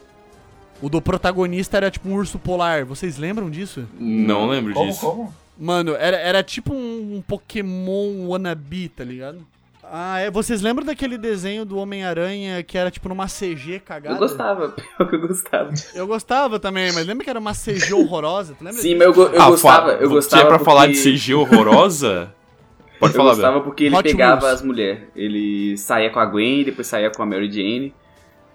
O 0.82 0.88
do 0.88 1.00
protagonista 1.00 1.76
era 1.76 1.90
tipo 1.90 2.08
um 2.08 2.14
urso 2.14 2.38
polar. 2.38 2.84
Vocês 2.84 3.16
lembram 3.16 3.48
disso? 3.48 3.88
Não 3.98 4.46
lembro 4.48 4.74
Como, 4.74 4.90
disso. 4.90 5.00
como? 5.00 5.34
Mano, 5.56 5.94
era, 5.96 6.16
era 6.18 6.42
tipo 6.42 6.72
um, 6.72 7.16
um 7.16 7.22
Pokémon 7.22 8.26
wannabe, 8.28 8.88
tá 8.88 9.02
ligado? 9.02 9.44
Ah, 9.90 10.18
é. 10.20 10.30
Vocês 10.30 10.60
lembram 10.60 10.84
daquele 10.84 11.16
desenho 11.16 11.64
do 11.64 11.76
Homem-Aranha 11.78 12.62
que 12.62 12.76
era 12.76 12.90
tipo 12.90 13.08
numa 13.08 13.26
CG 13.26 13.80
cagada? 13.80 14.14
Eu 14.16 14.18
gostava, 14.18 14.68
pior 14.96 15.08
que 15.08 15.16
eu 15.16 15.20
gostava. 15.20 15.70
Eu 15.94 16.06
gostava 16.06 16.58
também, 16.58 16.92
mas 16.92 17.06
lembra 17.06 17.24
que 17.24 17.30
era 17.30 17.38
uma 17.38 17.52
CG 17.54 17.92
horrorosa? 17.94 18.54
Tu 18.58 18.64
lembra 18.64 18.80
Sim, 18.82 18.88
disso? 18.88 18.98
mas 18.98 19.06
eu, 19.06 19.14
go- 19.14 19.34
eu 19.34 19.42
Ah, 19.42 19.50
gostava. 19.50 19.92
Eu 19.92 20.08
se 20.08 20.14
gostava. 20.14 20.42
é 20.42 20.46
pra 20.46 20.58
falar 20.58 20.86
de 20.88 20.94
porque- 20.94 21.10
CG 21.12 21.34
horrorosa, 21.34 22.34
pode 23.00 23.14
eu 23.14 23.16
falar, 23.16 23.30
gostava 23.30 23.52
velho. 23.54 23.64
porque 23.64 23.84
ele 23.84 23.96
Hot 23.96 24.02
pegava 24.10 24.42
Wheels. 24.46 24.54
as 24.60 24.62
mulheres. 24.66 25.00
Ele 25.16 25.76
saía 25.78 26.10
com 26.10 26.18
a 26.20 26.26
Gwen, 26.26 26.64
depois 26.64 26.86
saía 26.86 27.10
com 27.10 27.22
a 27.22 27.26
Mary 27.26 27.50
Jane. 27.50 27.94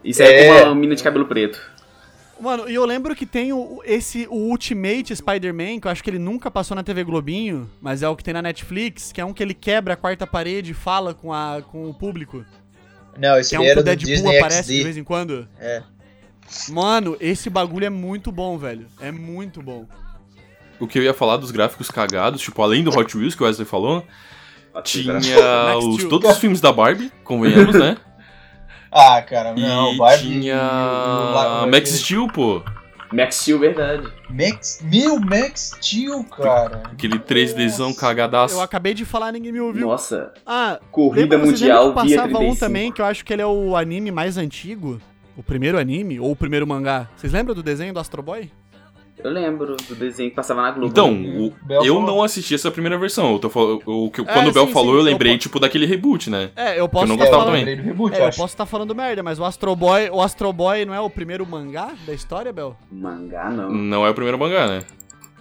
E 0.03 0.13
saía 0.13 0.29
É. 0.29 0.59
com 0.61 0.67
uma 0.67 0.75
mina 0.75 0.95
de 0.95 1.01
cabelo 1.03 1.25
preto. 1.25 1.59
Mano, 2.39 2.69
e 2.69 2.73
eu 2.75 2.83
lembro 2.85 3.15
que 3.15 3.25
tem 3.25 3.53
o, 3.53 3.81
esse 3.85 4.27
o 4.29 4.35
Ultimate 4.49 5.15
Spider-Man, 5.15 5.79
que 5.79 5.87
eu 5.87 5.91
acho 5.91 6.03
que 6.03 6.09
ele 6.09 6.19
nunca 6.19 6.49
passou 6.51 6.75
na 6.75 6.83
TV 6.83 7.03
Globinho, 7.03 7.69
mas 7.79 8.03
é 8.03 8.09
o 8.09 8.15
que 8.15 8.23
tem 8.23 8.33
na 8.33 8.41
Netflix, 8.41 9.11
que 9.11 9.21
é 9.21 9.25
um 9.25 9.33
que 9.33 9.41
ele 9.41 9.53
quebra 9.53 9.93
a 9.93 9.97
quarta 9.97 10.25
parede 10.27 10.71
e 10.71 10.73
fala 10.73 11.13
com, 11.13 11.31
a, 11.31 11.61
com 11.61 11.89
o 11.89 11.93
público. 11.93 12.43
Não, 13.17 13.37
esse 13.37 13.51
Que 13.51 13.55
é 13.55 13.59
um 13.59 13.63
que 13.63 13.79
o 13.79 13.83
Deadpool 13.83 14.07
Disney 14.07 14.37
aparece 14.37 14.67
de 14.67 14.73
XD. 14.73 14.83
vez 14.83 14.97
em 14.97 15.03
quando. 15.03 15.47
É. 15.59 15.83
Mano, 16.69 17.15
esse 17.19 17.49
bagulho 17.49 17.85
é 17.85 17.89
muito 17.89 18.31
bom, 18.31 18.57
velho. 18.57 18.87
É 18.99 19.11
muito 19.11 19.61
bom. 19.61 19.87
O 20.79 20.87
que 20.87 20.97
eu 20.99 21.03
ia 21.03 21.13
falar 21.13 21.37
dos 21.37 21.51
gráficos 21.51 21.89
cagados, 21.89 22.41
tipo, 22.41 22.61
além 22.61 22.83
do 22.83 22.89
Hot 22.89 23.15
Wheels 23.15 23.35
que 23.35 23.43
o 23.43 23.45
Wesley 23.45 23.65
falou, 23.65 24.05
tinha 24.83 25.17
os, 25.77 25.97
to- 26.03 26.09
todos 26.09 26.29
os 26.31 26.37
filmes 26.39 26.59
da 26.59 26.71
Barbie, 26.73 27.11
convenhamos, 27.23 27.75
né? 27.75 27.95
Ah, 28.93 29.21
cara, 29.21 29.53
E 29.57 29.61
não, 29.61 29.97
Barbie. 29.97 30.21
tinha 30.23 30.53
e 30.53 30.57
o- 30.57 31.31
o 31.31 31.33
La- 31.33 31.67
Max 31.67 31.89
Steel, 31.89 32.27
pô. 32.27 32.61
Max 33.11 33.35
Steel, 33.37 33.59
verdade. 33.59 34.07
Max. 34.29 34.79
Meu, 34.83 35.19
Max 35.19 35.75
Steel, 35.81 36.23
cara. 36.25 36.83
Aquele 36.91 37.17
3Dzão 37.19 37.87
Nossa. 37.89 37.99
cagadaço. 37.99 38.55
Eu 38.55 38.61
acabei 38.61 38.93
de 38.93 39.05
falar, 39.05 39.31
ninguém 39.31 39.51
me 39.51 39.59
ouviu. 39.59 39.87
Nossa, 39.87 40.31
Ah, 40.45 40.79
corrida 40.91 41.37
mundial 41.37 41.85
via 41.85 41.93
passava 41.93 42.27
35. 42.29 42.43
um 42.51 42.55
também, 42.55 42.91
que 42.91 43.01
eu 43.01 43.05
acho 43.05 43.23
que 43.25 43.31
ele 43.33 43.41
é 43.41 43.45
o 43.47 43.75
anime 43.75 44.11
mais 44.11 44.37
antigo. 44.37 44.99
O 45.37 45.41
primeiro 45.43 45.79
anime, 45.79 46.19
ou 46.19 46.31
o 46.31 46.35
primeiro 46.35 46.65
mangá. 46.67 47.07
Vocês 47.15 47.33
lembram 47.33 47.55
do 47.55 47.63
desenho 47.63 47.93
do 47.93 47.99
Astro 47.99 48.21
Boy? 48.21 48.51
Eu 49.21 49.29
lembro 49.31 49.75
do 49.75 49.95
desenho 49.95 50.29
que 50.29 50.35
passava 50.35 50.61
na 50.61 50.71
Globo. 50.71 50.87
Então, 50.87 51.11
né? 51.13 51.29
o- 51.37 51.53
eu 51.69 51.93
falou. 51.95 52.01
não 52.01 52.23
assisti 52.23 52.55
essa 52.55 52.71
primeira 52.71 52.97
versão. 52.97 53.33
Eu 53.33 53.39
tô 53.39 53.49
fal- 53.49 53.81
o 53.85 54.09
que- 54.09 54.21
É, 54.21 54.23
quando 54.25 54.47
o 54.49 54.51
Bel 54.53 54.67
sim, 54.67 54.73
falou, 54.73 54.93
sim, 54.93 54.97
eu 54.99 55.03
lembrei, 55.03 55.33
po- 55.33 55.39
tipo, 55.39 55.59
daquele 55.59 55.85
reboot, 55.85 56.29
né? 56.29 56.51
É, 56.55 56.79
eu 56.79 56.89
posso 56.89 57.07
não 57.07 57.15
estar 57.15 57.25
gostava 57.25 57.45
falando... 57.45 57.59
também. 57.59 57.75
reboot, 57.75 58.15
É, 58.15 58.19
eu 58.27 58.31
posso 58.31 58.53
estar 58.53 58.65
falando 58.65 58.95
merda, 58.95 59.21
mas 59.23 59.39
o 59.39 59.45
Astro 59.45 59.75
Boy, 59.75 60.09
o 60.09 60.21
Astro 60.21 60.51
Boy 60.51 60.83
não 60.85 60.93
é 60.93 60.99
o 60.99 61.09
primeiro 61.09 61.45
mangá 61.45 61.91
da 62.05 62.13
história, 62.13 62.51
Bel? 62.51 62.75
Mangá, 62.91 63.49
não. 63.49 63.69
Não 63.71 64.05
é 64.05 64.09
o 64.09 64.13
primeiro 64.13 64.37
mangá, 64.37 64.67
né? 64.67 64.83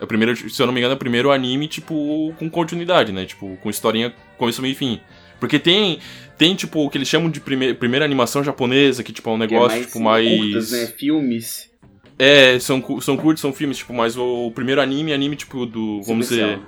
É 0.01 0.05
o 0.05 0.07
primeiro, 0.07 0.37
se 0.51 0.61
eu 0.61 0.66
não 0.66 0.73
me 0.75 0.81
engano, 0.81 0.93
é 0.93 0.97
o 0.97 0.99
primeiro 0.99 1.31
anime, 1.31 1.66
tipo, 1.68 2.35
com 2.39 2.51
continuidade, 2.51 3.12
né? 3.12 3.25
Tipo, 3.25 3.57
com 3.62 3.70
historinha 3.70 4.12
começo, 4.37 4.61
meio 4.61 4.73
e 4.73 4.75
fim. 4.75 5.01
Porque 5.41 5.59
tem, 5.59 5.99
tem 6.39 6.55
tipo, 6.55 6.85
o 6.85 6.91
que 6.91 6.99
eles 6.99 7.09
chamam 7.09 7.31
de 7.31 7.41
prime 7.41 7.75
primeira 7.75 8.05
animação 8.05 8.45
japonesa, 8.45 9.03
que, 9.03 9.12
tipo, 9.12 9.29
é 9.31 9.33
um 9.33 9.37
é 9.37 9.39
negócio, 9.39 9.68
mais 9.79 9.87
tipo, 9.87 10.01
mais... 10.01 10.39
curtas, 10.39 10.70
né? 10.73 10.87
Filmes. 10.87 11.72
É, 12.19 12.59
são, 12.59 12.83
são 13.01 13.17
curtos, 13.17 13.41
são 13.41 13.53
filmes, 13.53 13.79
tipo, 13.79 13.93
mas 13.93 14.17
o 14.17 14.51
primeiro 14.55 14.81
anime, 14.81 15.13
anime, 15.13 15.37
tipo, 15.37 15.67
do, 15.67 16.03
vamos 16.03 16.29
dizer... 16.29 16.61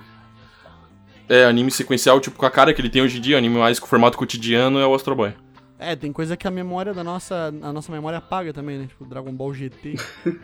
É, 1.29 1.45
anime 1.47 1.71
sequencial, 1.71 2.21
tipo, 2.21 2.37
com 2.37 2.45
a 2.45 2.51
cara 2.51 2.75
que 2.75 2.81
ele 2.83 2.91
tem 2.91 3.01
hoje 3.01 3.17
em 3.17 3.21
dia, 3.21 3.39
anime 3.39 3.59
mais 3.59 3.79
com 3.79 3.87
formato 3.87 4.19
cotidiano, 4.19 4.79
é 4.79 4.87
o 4.87 4.95
Astro 4.95 5.15
Boy. 5.15 5.33
É, 5.79 5.97
tem 5.97 6.13
coisa 6.13 6.37
que 6.37 6.47
a 6.47 6.51
memória 6.51 6.93
da 6.93 7.03
nossa, 7.03 7.53
a 7.63 7.73
nossa 7.73 7.91
memória 7.91 8.19
apaga 8.19 8.53
também, 8.53 8.79
né? 8.79 8.87
Tipo, 8.87 9.05
Dragon 9.07 9.33
Ball 9.33 9.53
GT. 9.55 9.95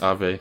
Ah, 0.00 0.14
velho. 0.14 0.38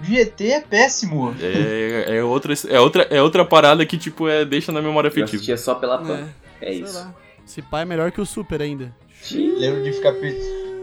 GT 0.00 0.46
é 0.52 0.60
péssimo. 0.60 1.34
É, 1.40 2.18
é, 2.18 2.22
outra, 2.22 2.54
é, 2.68 2.78
outra, 2.78 3.02
é 3.10 3.20
outra 3.20 3.44
parada 3.44 3.84
que, 3.84 3.98
tipo, 3.98 4.28
é, 4.28 4.44
deixa 4.44 4.70
na 4.70 4.80
memória 4.80 5.08
Eu 5.08 5.10
afetiva. 5.10 5.34
assistia 5.34 5.56
só 5.56 5.74
pela 5.74 5.98
Pan. 5.98 6.28
É, 6.60 6.66
É, 6.68 6.72
sei 6.74 6.82
isso. 6.84 6.94
lá. 6.94 7.12
Esse 7.44 7.62
pai 7.62 7.82
é 7.82 7.84
melhor 7.84 8.12
que 8.12 8.20
o 8.20 8.24
Super 8.26 8.62
ainda. 8.62 8.94
Lembro 9.32 9.82
de 9.82 9.92
ficar. 9.92 10.12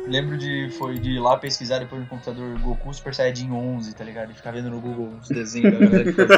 Lembro 0.08 0.38
de, 0.38 0.70
foi, 0.78 0.98
de 1.00 1.12
ir 1.12 1.20
lá 1.20 1.36
pesquisar 1.38 1.80
depois 1.80 2.02
no 2.02 2.08
computador 2.08 2.58
Goku 2.60 2.94
Super 2.94 3.14
Saiyajin 3.14 3.52
11, 3.52 3.94
tá 3.96 4.04
ligado? 4.04 4.32
E 4.32 4.34
ficar 4.34 4.52
vendo 4.52 4.70
no 4.70 4.80
Google 4.80 5.14
os 5.22 5.28
desenhos 5.28 5.74
da 5.74 5.86
galera 5.86 6.04
que 6.06 6.12
fazia. 6.14 6.38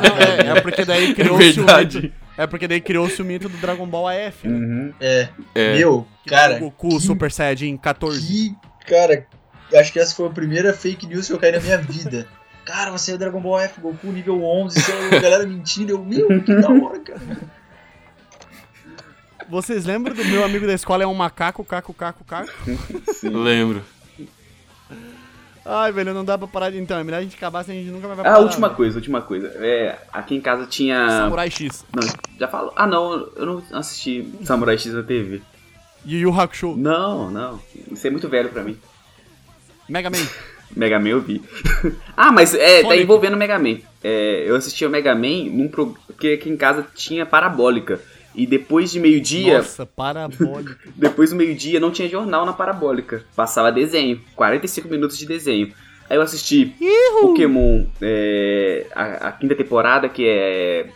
Não, 0.00 0.54
é, 0.54 0.58
é 0.58 0.60
porque 0.60 0.84
daí 0.84 1.10
É 1.10 1.14
criou-se 1.14 1.60
o 1.60 1.66
mito. 1.66 2.12
É 2.38 2.46
porque 2.46 2.66
daí 2.68 2.80
criou-se 2.80 3.20
o 3.20 3.24
mito 3.24 3.48
do 3.48 3.56
Dragon 3.58 3.86
Ball 3.86 4.08
AF, 4.08 4.48
né? 4.48 4.54
Uhum. 4.56 4.94
É, 5.00 5.28
É, 5.54 5.76
meu, 5.76 6.06
cara. 6.26 6.56
o 6.56 6.60
Goku 6.60 6.88
que- 6.88 7.00
Super 7.00 7.30
Saiyajin 7.30 7.76
14. 7.76 8.26
Que, 8.26 8.56
cara, 8.86 9.26
acho 9.74 9.92
que 9.92 9.98
essa 10.00 10.14
foi 10.14 10.26
a 10.26 10.30
primeira 10.30 10.72
fake 10.72 11.06
news 11.06 11.26
que 11.26 11.32
eu 11.32 11.38
caí 11.38 11.52
na 11.52 11.60
minha 11.60 11.78
vida. 11.78 12.26
Cara, 12.64 12.90
você 12.90 13.12
é 13.12 13.18
Dragon 13.18 13.40
Ball 13.40 13.60
F, 13.60 13.80
Goku 13.80 14.06
nível 14.08 14.42
11, 14.44 14.80
você 14.80 14.92
é 14.92 15.16
a 15.16 15.20
galera 15.20 15.46
mentindo. 15.46 15.92
Eu, 15.92 16.04
meu, 16.04 16.28
que 16.42 16.54
da 16.54 16.68
hora, 16.68 17.00
cara. 17.00 17.20
Vocês 19.50 19.84
lembram 19.84 20.14
do 20.14 20.24
meu 20.24 20.44
amigo 20.44 20.66
da 20.66 20.72
escola 20.74 21.02
é 21.02 21.06
um 21.06 21.14
macaco, 21.14 21.64
caco, 21.64 21.92
caco, 21.92 22.24
caco? 22.24 22.50
lembro. 23.24 23.82
Ai, 25.64 25.92
velho, 25.92 26.14
não 26.14 26.24
dá 26.24 26.38
pra 26.38 26.46
parar 26.46 26.70
de... 26.70 26.78
Então, 26.78 26.98
é 26.98 27.04
melhor 27.04 27.18
a 27.18 27.22
gente 27.22 27.36
acabar, 27.36 27.64
senão 27.64 27.78
a 27.78 27.82
gente 27.82 27.92
nunca 27.92 28.06
mais 28.06 28.18
vai 28.18 28.26
Ah, 28.26 28.32
parar. 28.34 28.44
última 28.44 28.68
velho. 28.68 28.76
coisa, 28.76 28.96
última 28.96 29.20
coisa. 29.20 29.48
É, 29.56 29.98
aqui 30.12 30.34
em 30.34 30.40
casa 30.40 30.66
tinha. 30.66 31.06
Samurai 31.08 31.50
X. 31.50 31.84
Não, 31.94 32.08
já 32.38 32.48
falou. 32.48 32.72
Ah, 32.76 32.86
não, 32.86 33.28
eu 33.36 33.46
não 33.46 33.62
assisti 33.72 34.32
Samurai 34.44 34.78
X 34.78 34.94
na 34.94 35.02
TV. 35.02 35.42
Yu 36.06 36.18
Yu 36.20 36.40
Hakusho. 36.40 36.76
Não, 36.76 37.30
não. 37.30 37.60
Isso 37.90 38.06
é 38.06 38.10
muito 38.10 38.28
velho 38.28 38.48
pra 38.48 38.62
mim. 38.62 38.76
Mega 39.88 40.08
Man. 40.08 40.26
Mega 40.74 40.98
Man 40.98 41.08
eu 41.08 41.20
vi. 41.20 41.42
ah, 42.16 42.32
mas 42.32 42.54
é, 42.54 42.82
tá 42.82 42.96
envolvendo 42.96 43.34
o 43.34 43.36
Mega 43.36 43.58
Man. 43.58 43.78
É, 44.02 44.44
eu 44.46 44.56
assistia 44.56 44.88
o 44.88 44.90
Mega 44.90 45.14
Man 45.14 45.44
num 45.50 45.68
pro... 45.68 45.94
porque 46.06 46.28
aqui 46.40 46.48
em 46.48 46.56
casa 46.56 46.86
tinha 46.94 47.26
parabólica. 47.26 48.00
E 48.34 48.46
depois 48.46 48.90
de 48.92 49.00
meio-dia, 49.00 49.58
Nossa, 49.58 49.84
parabólica. 49.84 50.78
depois 50.96 51.30
do 51.30 51.36
meio-dia 51.36 51.80
não 51.80 51.90
tinha 51.90 52.08
jornal 52.08 52.46
na 52.46 52.52
parabólica. 52.52 53.24
Passava 53.34 53.72
desenho, 53.72 54.20
45 54.36 54.88
minutos 54.88 55.18
de 55.18 55.26
desenho. 55.26 55.72
Aí 56.08 56.16
eu 56.16 56.22
assisti 56.22 56.74
Pokémon, 57.20 57.86
é, 58.00 58.86
a, 58.94 59.28
a 59.28 59.32
quinta 59.32 59.54
temporada, 59.54 60.08
que 60.08 60.26
é 60.26 60.88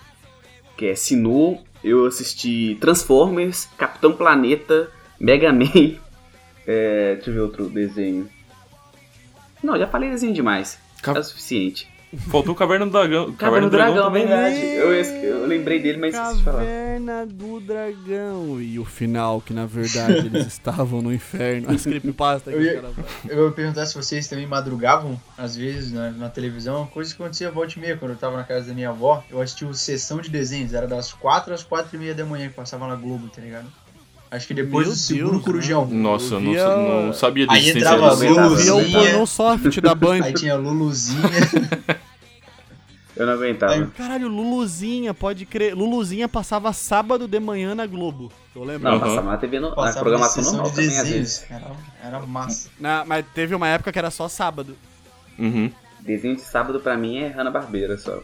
que 0.77 0.87
é 0.87 0.95
Sinnoh. 0.95 1.59
Eu 1.83 2.07
assisti 2.07 2.77
Transformers, 2.81 3.67
Capitão 3.77 4.13
Planeta, 4.13 4.91
Mega 5.21 5.53
Man. 5.53 5.97
É, 6.67 7.17
deixa 7.17 7.29
eu 7.29 7.35
ver 7.35 7.41
outro 7.41 7.69
desenho. 7.69 8.27
Não, 9.63 9.79
já 9.79 9.87
falei 9.87 10.09
desenho 10.09 10.33
demais. 10.33 10.79
Cap- 11.03 11.15
É 11.17 11.21
o 11.21 11.23
suficiente. 11.23 11.87
Faltou 12.17 12.55
Caverna 12.55 12.87
do 12.87 12.93
Dragão. 12.93 13.33
Caverna 13.33 13.69
do 13.69 13.77
Dragão, 13.77 14.05
também. 14.05 14.27
verdade. 14.27 14.61
Eu, 14.65 14.93
eu 14.93 15.47
lembrei 15.47 15.81
dele, 15.81 15.99
mas 15.99 16.15
esqueci 16.15 16.37
de 16.39 16.43
falar. 16.45 16.59
Caverna 16.59 17.27
do 17.27 17.61
Dragão. 17.61 18.61
E 18.61 18.79
o 18.79 18.85
final, 18.85 19.41
que 19.41 19.53
na 19.53 19.67
verdade 19.67 20.27
eles 20.27 20.47
estavam 20.49 21.03
no 21.03 21.13
inferno. 21.13 21.71
As 21.71 21.83
creepypasta 21.85 22.51
que 22.51 22.57
Eu 22.57 22.63
ia- 22.63 22.83
fazem. 22.83 23.05
Eu 23.29 23.47
ia 23.47 23.53
perguntar 23.53 23.87
se 23.87 23.95
vocês 23.95 24.27
também 24.29 24.47
madrugavam, 24.47 25.21
às 25.37 25.57
vezes, 25.57 25.93
na, 25.93 26.11
na 26.11 26.29
televisão. 26.29 26.87
Coisa 26.87 27.15
que 27.15 27.21
acontecia 27.23 27.51
volta 27.51 27.75
e 27.77 27.81
meia, 27.81 27.97
quando 27.97 28.13
eu 28.13 28.17
tava 28.19 28.37
na 28.37 28.45
casa 28.45 28.67
da 28.69 28.75
minha 28.75 28.91
avó. 28.91 29.23
Eu 29.31 29.41
assistia 29.41 29.69
o 29.69 29.75
Sessão 29.75 30.21
de 30.21 30.31
Desenhos. 30.31 30.73
Era 30.75 30.87
das 30.87 31.13
4 31.13 31.53
às 31.55 31.63
4 31.63 31.95
e 31.95 31.99
meia 31.99 32.15
da 32.15 32.25
manhã 32.25 32.49
que 32.49 32.55
passava 32.55 32.87
na 32.87 32.95
Globo, 32.97 33.29
tá 33.29 33.41
ligado? 33.41 33.67
Acho 34.37 34.49
que 34.49 34.55
depois 34.55 34.87
Meu 34.87 34.95
do 34.97 34.99
segundo 35.01 35.31
Deus, 35.33 35.45
Corujão. 35.45 35.87
Nossa, 35.87 36.35
eu 36.35 36.41
não, 36.41 36.51
via- 36.53 36.69
não 36.77 37.13
sabia 37.13 37.47
da 37.47 37.53
Aí 37.53 37.71
entrava 37.71 38.11
disso. 38.11 38.25
Eu 38.25 38.35
o 38.35 38.41
Luluzinha. 38.49 39.11
pornô 39.11 39.27
soft 39.27 39.81
da 39.81 39.95
Band. 39.95 40.25
Aí 40.25 40.33
tinha 40.35 40.57
Luluzinha. 40.57 41.21
Eu 43.17 43.27
não 43.27 43.35
aguentava. 43.35 43.75
Aí- 43.75 43.87
Caralho, 43.97 44.27
Luluzinha, 44.27 45.15
pode 45.15 45.47
crer. 45.47 45.73
Luluzinha 45.73 46.29
passava 46.29 46.73
sábado 46.73 47.29
de 47.29 47.39
manhã 47.39 47.73
na 47.73 47.87
Globo. 47.87 48.33
Eu 48.57 48.65
lembro. 48.65 48.91
Não, 48.91 48.99
passava 48.99 49.31
na 49.31 49.37
TV, 49.37 49.61
no, 49.61 49.69
na 49.71 49.77
Passava 49.77 50.01
programação 50.01 50.43
normal 50.43 50.71
de 50.71 50.77
também, 50.83 50.99
às 50.99 51.09
vezes. 51.09 51.47
Era, 51.49 51.71
era 52.03 52.19
massa. 52.27 52.71
Na- 52.81 53.05
mas 53.05 53.25
teve 53.33 53.55
uma 53.55 53.69
época 53.69 53.93
que 53.93 53.99
era 54.01 54.11
só 54.11 54.27
sábado. 54.29 54.77
Uhum. 55.39 55.71
Desenho 56.01 56.35
de 56.35 56.43
sábado 56.43 56.81
pra 56.81 56.97
mim 56.97 57.19
é 57.19 57.29
Hanna-Barbera 57.29 57.97
só. 57.99 58.21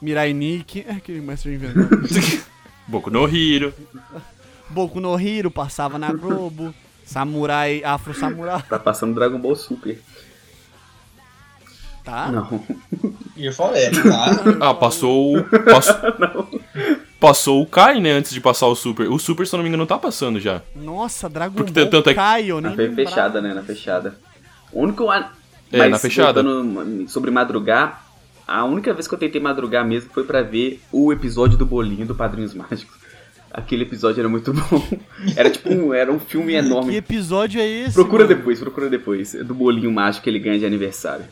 Mirai 0.00 0.32
Nikki. 0.32 0.84
É 0.88 1.00
que 1.00 1.12
mestre 1.20 1.54
inventando. 1.54 2.00
Boku 2.90 3.08
no 3.10 3.28
Hiro. 3.28 3.72
Boku 4.68 5.00
no 5.00 5.18
Hiro 5.18 5.50
passava 5.50 5.98
na 5.98 6.12
Globo. 6.12 6.74
Samurai, 7.04 7.82
Afro 7.84 8.12
Samurai. 8.14 8.62
Tá 8.68 8.78
passando 8.78 9.14
Dragon 9.14 9.38
Ball 9.38 9.56
Super. 9.56 10.00
Tá? 12.04 12.30
Não. 12.32 12.64
E 13.36 13.46
eu 13.46 13.52
falei, 13.52 13.90
tá? 13.90 14.30
Ah, 14.60 14.74
passou 14.74 15.36
o. 15.38 15.44
Passou, 15.44 15.94
passou 17.20 17.62
o 17.62 17.66
Kai, 17.66 18.00
né? 18.00 18.12
Antes 18.12 18.32
de 18.32 18.40
passar 18.40 18.66
o 18.66 18.74
Super. 18.74 19.08
O 19.10 19.18
Super, 19.18 19.46
se 19.46 19.54
eu 19.54 19.58
não 19.58 19.62
me 19.64 19.68
engano, 19.68 19.86
tá 19.86 19.98
passando 19.98 20.40
já. 20.40 20.62
Nossa, 20.74 21.28
Dragon 21.28 21.54
Porque 21.54 21.72
Ball 21.72 21.90
tanto 21.90 22.10
é 22.10 22.12
que- 22.12 22.18
Kai, 22.20 22.46
eu 22.50 22.60
nem 22.60 22.74
Na 22.76 22.94
fechada, 22.94 23.40
né? 23.40 23.54
Na 23.54 23.62
fechada. 23.62 24.16
O 24.72 24.82
único. 24.82 25.10
an- 25.10 25.28
É, 25.72 25.78
Mas 25.78 25.90
na 25.90 25.98
fechada. 25.98 26.42
sobre 27.06 27.30
madrugar, 27.30 28.04
a 28.58 28.64
única 28.64 28.92
vez 28.92 29.06
que 29.06 29.14
eu 29.14 29.18
tentei 29.18 29.40
madrugar 29.40 29.86
mesmo 29.86 30.10
foi 30.12 30.24
pra 30.24 30.42
ver 30.42 30.80
o 30.92 31.12
episódio 31.12 31.56
do 31.56 31.64
bolinho 31.66 32.06
do 32.06 32.14
Padrinhos 32.14 32.54
Mágicos. 32.54 32.98
Aquele 33.52 33.82
episódio 33.82 34.20
era 34.20 34.28
muito 34.28 34.52
bom. 34.54 34.82
Era 35.36 35.50
tipo 35.50 35.72
um, 35.72 35.92
era 35.94 36.10
um 36.12 36.18
filme 36.20 36.52
Que 36.52 36.58
enorme. 36.58 36.94
episódio 36.96 37.60
é 37.60 37.66
esse? 37.66 37.94
Procura 37.94 38.24
mano? 38.24 38.36
depois, 38.36 38.58
procura 38.60 38.88
depois. 38.88 39.34
É 39.34 39.42
Do 39.42 39.54
bolinho 39.54 39.90
mágico 39.90 40.24
que 40.24 40.30
ele 40.30 40.38
ganha 40.38 40.58
de 40.58 40.66
aniversário. 40.66 41.24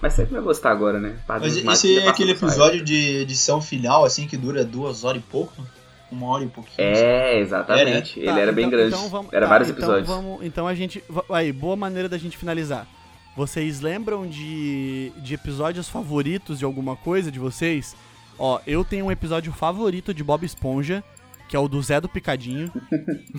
Mas 0.00 0.12
você 0.12 0.24
que 0.26 0.32
vai 0.32 0.40
gostar 0.40 0.70
agora, 0.70 1.00
né? 1.00 1.16
Padrinhos 1.26 1.56
Mas 1.56 1.64
Mágicos 1.82 1.90
esse 1.90 1.98
é 2.06 2.08
aquele 2.08 2.30
episódio 2.32 2.82
de 2.84 3.16
edição 3.18 3.60
final, 3.60 4.04
assim, 4.04 4.26
que 4.28 4.36
dura 4.36 4.64
duas 4.64 5.02
horas 5.04 5.20
e 5.20 5.24
pouco? 5.24 5.54
Uma 6.10 6.26
hora 6.28 6.44
e 6.44 6.48
pouquinho. 6.48 6.74
É, 6.78 7.38
exatamente. 7.40 8.14
Tá, 8.20 8.30
Ele 8.30 8.40
era 8.40 8.52
bem 8.52 8.66
então- 8.66 8.78
grande. 8.78 8.94
então 8.94 9.08
vamos- 9.10 9.32
era 9.32 9.44
tá, 9.46 9.50
vários 9.50 9.68
então 9.68 9.82
episódios. 9.82 10.08
vamos- 10.08 10.42
então 10.42 10.66
a 10.66 10.74
gente. 10.74 11.02
Aí, 11.30 11.52
boa 11.52 11.76
maneira 11.76 12.08
da 12.08 12.16
gente 12.16 12.36
finalizar. 12.38 12.86
Vocês 13.38 13.80
lembram 13.80 14.26
de, 14.26 15.12
de 15.18 15.34
episódios 15.34 15.88
favoritos 15.88 16.58
de 16.58 16.64
alguma 16.64 16.96
coisa 16.96 17.30
de 17.30 17.38
vocês? 17.38 17.94
Ó, 18.36 18.58
eu 18.66 18.84
tenho 18.84 19.06
um 19.06 19.12
episódio 19.12 19.52
favorito 19.52 20.12
de 20.12 20.24
Bob 20.24 20.44
Esponja, 20.44 21.04
que 21.48 21.54
é 21.54 21.58
o 21.60 21.68
do 21.68 21.80
Zé 21.80 22.00
do 22.00 22.08
Picadinho. 22.08 22.68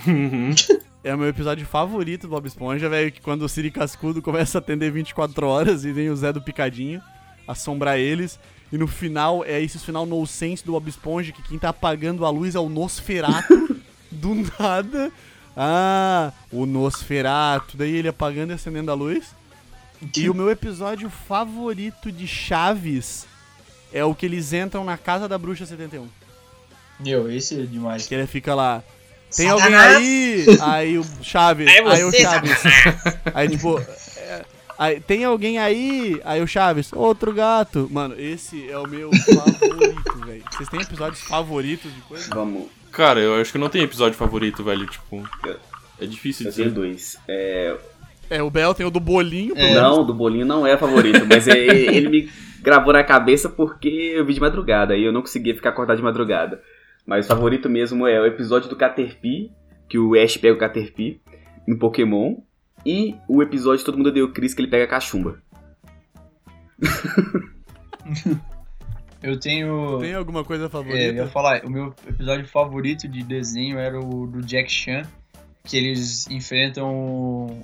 Uhum. 0.08 0.56
É 1.04 1.14
o 1.14 1.18
meu 1.18 1.28
episódio 1.28 1.66
favorito 1.66 2.28
do 2.28 2.30
Bob 2.30 2.48
Esponja, 2.48 2.88
velho, 2.88 3.12
que 3.12 3.20
quando 3.20 3.42
o 3.42 3.50
Siri 3.50 3.70
Cascudo 3.70 4.22
começa 4.22 4.58
a 4.58 4.60
atender 4.60 4.90
24 4.90 5.46
horas 5.46 5.84
e 5.84 5.92
vem 5.92 6.10
o 6.10 6.16
Zé 6.16 6.32
do 6.32 6.42
Picadinho 6.42 7.02
assombrar 7.46 8.00
eles. 8.00 8.40
E 8.72 8.78
no 8.78 8.88
final, 8.88 9.44
é 9.44 9.62
esse 9.62 9.80
final 9.80 10.06
no 10.06 10.26
sense 10.26 10.64
do 10.66 10.72
Bob 10.72 10.88
Esponja, 10.88 11.34
que 11.34 11.44
quem 11.44 11.60
tá 11.60 11.70
apagando 11.70 12.26
a 12.26 12.30
luz 12.30 12.56
é 12.56 12.60
o 12.60 12.70
Nosferato, 12.70 13.76
do 14.10 14.34
nada. 14.58 15.12
Ah, 15.58 16.32
o 16.54 16.66
Nosferato. 16.66 17.76
Daí 17.76 17.98
ele 17.98 18.08
apagando 18.08 18.52
e 18.52 18.54
acendendo 18.54 18.92
a 18.92 18.94
luz. 18.94 19.38
E 20.16 20.30
o 20.30 20.34
meu 20.34 20.50
episódio 20.50 21.10
favorito 21.10 22.12
de 22.12 22.26
Chaves 22.28 23.26
é 23.92 24.04
o 24.04 24.16
que 24.16 24.26
eles 24.26 24.54
entram 24.54 24.84
na 24.84 24.98
casa 24.98 25.28
da 25.28 25.38
Bruxa 25.38 25.66
71. 25.66 26.08
Meu, 27.00 27.32
esse 27.32 27.62
é 27.62 27.66
demais. 27.66 28.08
Que 28.08 28.16
ele 28.16 28.28
fica 28.28 28.54
lá. 28.56 28.84
Tem 29.36 29.48
Satanás! 29.48 29.96
alguém 29.96 30.08
aí? 30.08 30.58
Aí 30.62 30.98
o 30.98 31.06
Chaves. 31.22 31.68
É 31.68 31.80
aí 31.80 32.04
o 32.04 32.12
você, 32.12 32.22
Chaves. 32.22 32.64
Aí 33.34 33.50
tipo. 33.50 33.80
é, 34.18 34.46
aí, 34.78 35.00
tem 35.00 35.24
alguém 35.24 35.60
aí? 35.60 36.20
Aí 36.24 36.42
o 36.42 36.48
Chaves. 36.48 36.92
Outro 36.94 37.34
gato. 37.34 37.88
Mano, 37.92 38.20
esse 38.20 38.70
é 38.70 38.78
o 38.78 38.88
meu 38.88 39.12
favorito, 39.12 40.18
velho. 40.26 40.44
Vocês 40.52 40.70
têm 40.70 40.82
episódios 40.82 41.22
favoritos 41.22 41.94
de 41.94 42.02
coisa? 42.02 42.28
Vamos, 42.34 42.68
Cara, 42.92 43.20
eu 43.20 43.40
acho 43.40 43.52
que 43.52 43.58
não 43.58 43.70
tem 43.70 43.84
episódio 43.84 44.18
favorito, 44.18 44.64
velho. 44.64 44.88
Tipo, 44.88 45.24
é 46.00 46.06
difícil 46.06 46.48
eu 46.48 46.54
tenho 46.54 46.68
dizer. 46.70 46.76
dois. 46.76 47.18
É, 47.28 47.78
É, 48.30 48.42
o 48.44 48.50
Bel 48.50 48.74
tem 48.74 48.86
o 48.86 48.92
do 48.92 49.00
bolinho. 49.00 49.54
É. 49.58 49.74
Não, 49.74 50.06
do 50.06 50.14
bolinho 50.14 50.46
não 50.46 50.66
é 50.68 50.78
favorito, 50.78 51.26
mas 51.28 51.48
é- 51.48 51.58
ele 51.58 52.10
me 52.10 52.30
gravou 52.62 52.94
na 52.94 53.04
cabeça 53.04 53.50
porque 53.50 53.88
eu 54.16 54.26
vi 54.26 54.34
de 54.34 54.40
madrugada 54.42 54.96
e 54.96 55.04
eu 55.04 55.12
não 55.12 55.22
conseguia 55.22 55.56
ficar 55.56 55.70
acordado 55.70 55.98
de 55.98 56.04
madrugada. 56.04 56.62
Mas 57.06 57.26
o 57.26 57.30
favorito 57.30 57.68
mesmo 57.70 58.06
é 58.08 58.20
o 58.22 58.26
episódio 58.26 58.70
do 58.70 58.76
Caterpie, 58.76 59.52
que 59.88 59.98
o 59.98 60.14
Ash 60.14 60.38
pega 60.38 60.54
o 60.54 60.58
Caterpie 60.60 61.22
em 61.68 61.76
Pokémon, 61.76 62.36
e 62.86 63.16
o 63.28 63.42
episódio 63.42 63.84
Todo 63.84 63.98
Mundo 63.98 64.08
Odeia 64.10 64.26
o 64.26 64.32
Chris, 64.32 64.54
que 64.54 64.62
ele 64.62 64.70
pega 64.70 64.84
a 64.86 64.88
cachumba. 64.88 65.42
Eu 69.22 69.38
tenho. 69.38 69.98
Tem 70.00 70.14
alguma 70.14 70.46
coisa 70.46 70.64
É, 70.64 70.66
eu 70.68 70.70
favorita? 70.70 71.14
ia 71.14 71.28
falar, 71.28 71.66
o 71.66 71.70
meu 71.70 71.94
episódio 72.08 72.46
favorito 72.48 73.06
de 73.08 73.22
desenho 73.22 73.78
era 73.78 74.00
o 74.00 74.26
do 74.26 74.42
Jack 74.42 74.72
Chan, 74.72 75.02
que 75.64 75.78
eles 75.78 76.28
enfrentam 76.30 76.90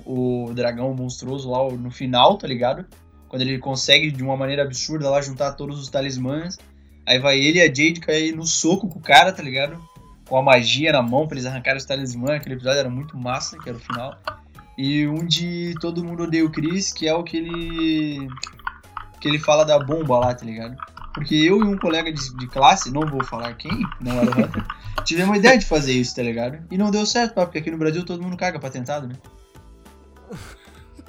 o, 0.04 0.52
dragão 0.54 0.94
monstruoso 0.94 1.50
lá 1.50 1.68
no 1.70 1.90
final, 1.90 2.36
tá 2.36 2.46
ligado? 2.46 2.86
Quando 3.28 3.42
ele 3.42 3.58
consegue 3.58 4.10
de 4.10 4.22
uma 4.22 4.36
maneira 4.36 4.62
absurda 4.62 5.10
lá 5.10 5.20
juntar 5.20 5.52
todos 5.52 5.80
os 5.80 5.88
talismãs. 5.88 6.58
Aí 7.04 7.18
vai 7.18 7.38
ele 7.38 7.58
e 7.58 7.62
a 7.62 7.66
Jade 7.66 8.00
cair 8.00 8.34
no 8.34 8.46
soco 8.46 8.88
com 8.88 8.98
o 8.98 9.02
cara, 9.02 9.32
tá 9.32 9.42
ligado? 9.42 9.80
Com 10.28 10.36
a 10.36 10.42
magia 10.42 10.92
na 10.92 11.02
mão 11.02 11.26
pra 11.26 11.36
eles 11.36 11.46
arrancarem 11.46 11.78
os 11.78 11.84
talismãs. 11.84 12.36
Aquele 12.36 12.56
episódio 12.56 12.80
era 12.80 12.90
muito 12.90 13.16
massa, 13.16 13.58
que 13.58 13.68
era 13.68 13.78
o 13.78 13.80
final. 13.80 14.16
E 14.76 15.06
um 15.06 15.24
de 15.24 15.74
Todo 15.80 16.04
Mundo 16.04 16.24
Odeia 16.24 16.44
o 16.44 16.50
Chris, 16.50 16.92
que 16.92 17.08
é 17.08 17.14
o 17.14 17.24
que 17.24 17.36
ele. 17.36 18.28
que 19.20 19.28
ele 19.28 19.38
fala 19.38 19.64
da 19.64 19.78
bomba 19.78 20.18
lá, 20.18 20.34
tá 20.34 20.44
ligado? 20.44 20.76
Porque 21.16 21.34
eu 21.34 21.60
e 21.60 21.64
um 21.64 21.78
colega 21.78 22.12
de, 22.12 22.36
de 22.36 22.46
classe, 22.46 22.92
não 22.92 23.06
vou 23.06 23.24
falar 23.24 23.54
quem, 23.54 23.72
não 24.02 24.20
era 24.20 24.30
o 24.30 24.38
Hunter, 24.38 24.62
tivemos 25.02 25.30
uma 25.30 25.38
ideia 25.38 25.56
de 25.56 25.64
fazer 25.64 25.94
isso, 25.94 26.14
tá 26.14 26.22
ligado? 26.22 26.58
E 26.70 26.76
não 26.76 26.90
deu 26.90 27.06
certo, 27.06 27.32
pá, 27.32 27.46
porque 27.46 27.56
aqui 27.56 27.70
no 27.70 27.78
Brasil 27.78 28.04
todo 28.04 28.22
mundo 28.22 28.36
caga 28.36 28.60
patentado, 28.60 29.08
né? 29.08 29.14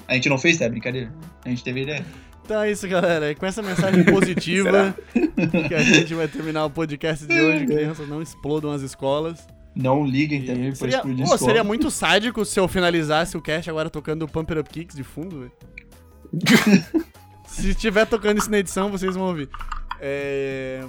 A 0.08 0.14
gente 0.14 0.30
não 0.30 0.38
fez, 0.38 0.56
tá? 0.56 0.64
É 0.64 0.70
brincadeira. 0.70 1.12
A 1.44 1.50
gente 1.50 1.62
teve 1.62 1.82
ideia. 1.82 2.06
Então 2.42 2.62
é 2.62 2.70
isso, 2.70 2.88
galera. 2.88 3.30
E 3.30 3.34
com 3.34 3.44
essa 3.44 3.60
mensagem 3.60 4.02
positiva 4.02 4.96
que 5.68 5.74
a 5.74 5.82
gente 5.82 6.14
vai 6.14 6.26
terminar 6.26 6.64
o 6.64 6.70
podcast 6.70 7.26
de 7.26 7.38
hoje. 7.38 7.66
Crianças 7.66 8.08
não 8.08 8.22
explodam 8.22 8.72
as 8.72 8.80
escolas. 8.80 9.46
Não 9.76 10.06
liguem 10.06 10.42
também 10.46 10.72
pra 10.72 10.88
explodir 10.88 11.26
pô, 11.26 11.34
escola. 11.34 11.38
seria 11.38 11.62
muito 11.62 11.90
sádico 11.90 12.46
se 12.46 12.58
eu 12.58 12.66
finalizasse 12.66 13.36
o 13.36 13.42
cast 13.42 13.68
agora 13.68 13.90
tocando 13.90 14.26
Pump 14.26 14.50
It 14.50 14.60
Up 14.60 14.70
Kicks 14.70 14.96
de 14.96 15.04
fundo, 15.04 15.40
velho. 15.40 15.52
se 17.46 17.68
estiver 17.68 18.06
tocando 18.06 18.38
isso 18.38 18.50
na 18.50 18.58
edição, 18.58 18.90
vocês 18.90 19.14
vão 19.14 19.26
ouvir. 19.26 19.50
É... 20.00 20.84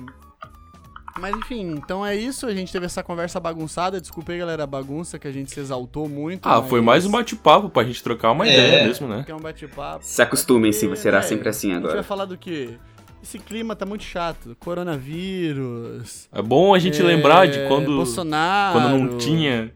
Mas 1.20 1.36
enfim, 1.36 1.72
então 1.72 2.06
é 2.06 2.16
isso. 2.16 2.46
A 2.46 2.54
gente 2.54 2.72
teve 2.72 2.86
essa 2.86 3.04
conversa 3.04 3.40
bagunçada. 3.40 4.00
Desculpa 4.00 4.32
aí, 4.32 4.38
galera, 4.40 4.64
a 4.64 4.68
bagunça 4.68 5.20
que 5.20 5.28
a 5.28 5.32
gente 5.32 5.52
se 5.52 5.60
exaltou 5.60 6.08
muito. 6.08 6.48
Ah, 6.48 6.62
foi 6.62 6.80
mais 6.82 7.06
um 7.06 7.12
bate-papo 7.12 7.70
pra 7.70 7.84
gente 7.84 8.02
trocar 8.02 8.32
uma 8.32 8.48
É. 8.48 8.54
ideia 8.54 8.88
mesmo, 8.88 9.08
né? 9.08 9.26
É 9.28 9.36
um 9.36 9.40
bate-papo. 9.40 10.06
Se 10.06 10.22
acostumem, 10.22 10.72
sim, 10.72 10.96
será 10.96 11.18
é, 11.18 11.22
sempre 11.24 11.50
assim 11.50 11.72
A 11.72 11.74
gente 11.74 11.82
vai 11.84 11.92
agora. 11.92 12.04
falar 12.04 12.26
do 12.26 12.38
quê? 12.38 12.78
Esse 13.22 13.38
clima 13.38 13.76
tá 13.76 13.86
muito 13.86 14.04
chato. 14.06 14.56
Coronavírus. 14.62 16.30
É 16.32 16.42
bom 16.42 16.74
a 16.74 16.80
gente 16.80 17.02
é, 17.02 17.04
lembrar 17.04 17.48
de 17.48 17.68
quando, 17.68 17.88
Bolsonaro. 17.98 18.80
quando 18.80 18.98
não 18.98 19.18
tinha 19.18 19.74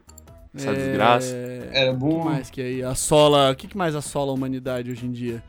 essa 0.54 0.70
é, 0.70 0.74
desgraça. 0.74 1.34
Era 1.72 1.90
O 1.90 1.94
que 1.94 2.00
bom. 2.00 2.24
mais 2.24 2.48
que 2.48 2.62
aí 2.62 2.82
assola. 2.82 3.50
O 3.50 3.54
que, 3.54 3.68
que 3.68 3.76
mais 3.76 3.94
assola 3.94 4.30
a 4.30 4.34
humanidade 4.34 4.90
hoje 4.90 5.04
em 5.04 5.12
dia? 5.12 5.42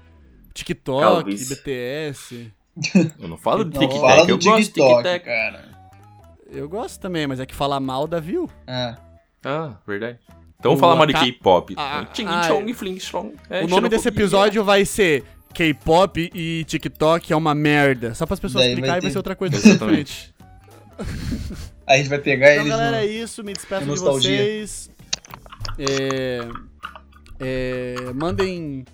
TikTok, 0.53 1.01
Calvície. 1.01 1.55
BTS. 1.55 2.51
Eu 3.19 3.28
não 3.28 3.38
falo 3.38 3.63
de 3.63 3.78
tic-tac, 3.80 3.99
fala 4.01 4.30
eu 4.30 4.38
do 4.38 4.45
gosto 4.45 4.59
de 4.59 4.71
tic-tac. 4.71 5.26
cara. 5.26 5.65
Eu 6.51 6.67
gosto 6.69 6.99
também, 6.99 7.26
mas 7.28 7.39
é 7.39 7.45
que 7.45 7.55
falar 7.55 7.80
mal 7.80 8.07
dá 8.07 8.19
view. 8.19 8.49
Ah, 8.67 8.97
Ah, 9.43 9.73
verdade. 9.88 10.19
Então 10.59 10.71
vamos 10.76 10.80
falar 10.80 10.95
mais 10.95 11.07
de 11.09 11.13
K-pop. 11.34 11.73
Ah, 11.78 12.05
ah. 12.28 12.47
É, 13.49 13.63
o 13.63 13.67
nome 13.67 13.88
desse 13.89 14.07
episódio 14.07 14.63
vai 14.63 14.84
ser 14.86 15.23
K-pop 15.53 16.32
e 16.34 16.63
TikTok 16.65 17.32
é 17.32 17.36
uma 17.36 17.53
merda. 17.53 18.13
Só 18.15 18.26
para 18.26 18.34
as 18.36 18.39
pessoas 18.39 18.63
Daí 18.63 18.73
vai 18.73 18.82
clicarem 18.82 18.97
e 18.97 19.01
vai 19.01 19.09
ter- 19.09 19.11
ser 19.11 19.17
outra 19.17 19.36
coisa. 19.36 19.55
Exatamente. 19.55 20.34
a 21.86 21.97
gente 21.97 22.09
vai 22.09 22.19
pegar 22.19 22.51
Então, 22.53 22.61
eles 22.65 22.71
galera, 22.76 22.97
no... 22.97 23.03
é 23.03 23.05
isso. 23.05 23.43
Me 23.43 23.53
despeço 23.53 23.86
de 23.86 23.99
vocês. 23.99 24.89
É, 25.78 26.47
é, 27.39 27.95
mandem 28.13 28.86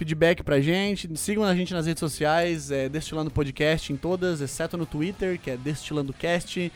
feedback 0.00 0.42
pra 0.42 0.60
gente. 0.60 1.08
Sigam 1.16 1.44
a 1.44 1.54
gente 1.54 1.74
nas 1.74 1.84
redes 1.84 2.00
sociais. 2.00 2.70
É 2.70 2.88
Destilando 2.88 3.30
Podcast 3.30 3.92
em 3.92 3.96
todas, 3.96 4.40
exceto 4.40 4.78
no 4.78 4.86
Twitter, 4.86 5.38
que 5.38 5.50
é 5.50 5.58
Destilando 5.58 6.14
Cast. 6.14 6.72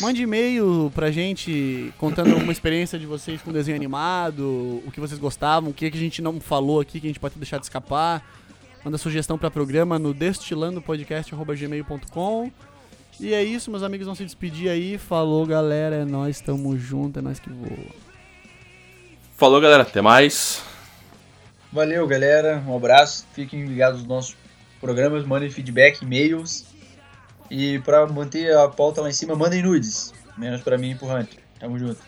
Mande 0.00 0.22
e-mail 0.22 0.90
pra 0.92 1.12
gente 1.12 1.94
contando 1.98 2.32
alguma 2.32 2.50
experiência 2.50 2.98
de 2.98 3.06
vocês 3.06 3.40
com 3.40 3.52
desenho 3.52 3.76
animado, 3.76 4.82
o 4.84 4.90
que 4.92 4.98
vocês 4.98 5.20
gostavam, 5.20 5.70
o 5.70 5.72
que, 5.72 5.88
que 5.88 5.96
a 5.96 6.00
gente 6.00 6.20
não 6.20 6.40
falou 6.40 6.80
aqui 6.80 6.98
que 6.98 7.06
a 7.06 7.10
gente 7.10 7.20
pode 7.20 7.36
deixar 7.36 7.58
de 7.58 7.66
escapar. 7.66 8.28
Manda 8.84 8.98
sugestão 8.98 9.38
pra 9.38 9.52
programa 9.52 9.96
no 9.96 10.12
destilandopodcast.gmail.com. 10.12 12.50
E 13.20 13.32
é 13.32 13.44
isso, 13.44 13.70
meus 13.70 13.84
amigos 13.84 14.06
vão 14.06 14.16
se 14.16 14.24
despedir 14.24 14.68
aí. 14.68 14.98
Falou, 14.98 15.46
galera. 15.46 15.94
É 15.94 16.04
nós, 16.04 16.40
tamo 16.40 16.76
junto, 16.76 17.20
é 17.20 17.22
nós 17.22 17.38
que 17.38 17.50
voa. 17.50 17.94
Falou, 19.36 19.60
galera. 19.60 19.84
Até 19.84 20.02
mais. 20.02 20.73
Valeu, 21.74 22.06
galera. 22.06 22.62
Um 22.68 22.76
abraço. 22.76 23.26
Fiquem 23.32 23.64
ligados 23.64 23.98
nos 23.98 24.08
nossos 24.08 24.36
programas. 24.80 25.26
Mandem 25.26 25.50
feedback, 25.50 26.02
e-mails. 26.02 26.66
E 27.50 27.80
pra 27.80 28.06
manter 28.06 28.56
a 28.56 28.68
pauta 28.68 29.00
lá 29.00 29.10
em 29.10 29.12
cima, 29.12 29.34
mandem 29.34 29.60
nudes. 29.60 30.14
Menos 30.38 30.62
pra 30.62 30.78
mim 30.78 30.92
e 30.92 30.94
pro 30.94 31.08
Hunter. 31.08 31.40
Tamo 31.58 31.76
junto. 31.76 32.00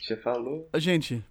Já 0.00 0.16
falou. 0.16 0.68
Gente, 0.76 1.24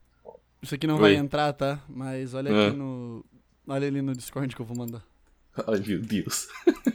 isso 0.61 0.75
aqui 0.75 0.87
não 0.87 0.95
Oi. 0.95 1.01
vai 1.01 1.15
entrar, 1.15 1.51
tá? 1.53 1.79
Mas 1.89 2.33
olha 2.33 2.49
É. 2.49 2.67
aqui 2.67 2.77
no. 2.77 3.23
Olha 3.67 3.87
ali 3.87 4.01
no 4.01 4.13
Discord 4.15 4.55
que 4.55 4.61
eu 4.61 4.65
vou 4.65 4.77
mandar. 4.77 5.03
Ai, 5.67 5.79
meu 5.85 5.99
Deus. 6.01 6.47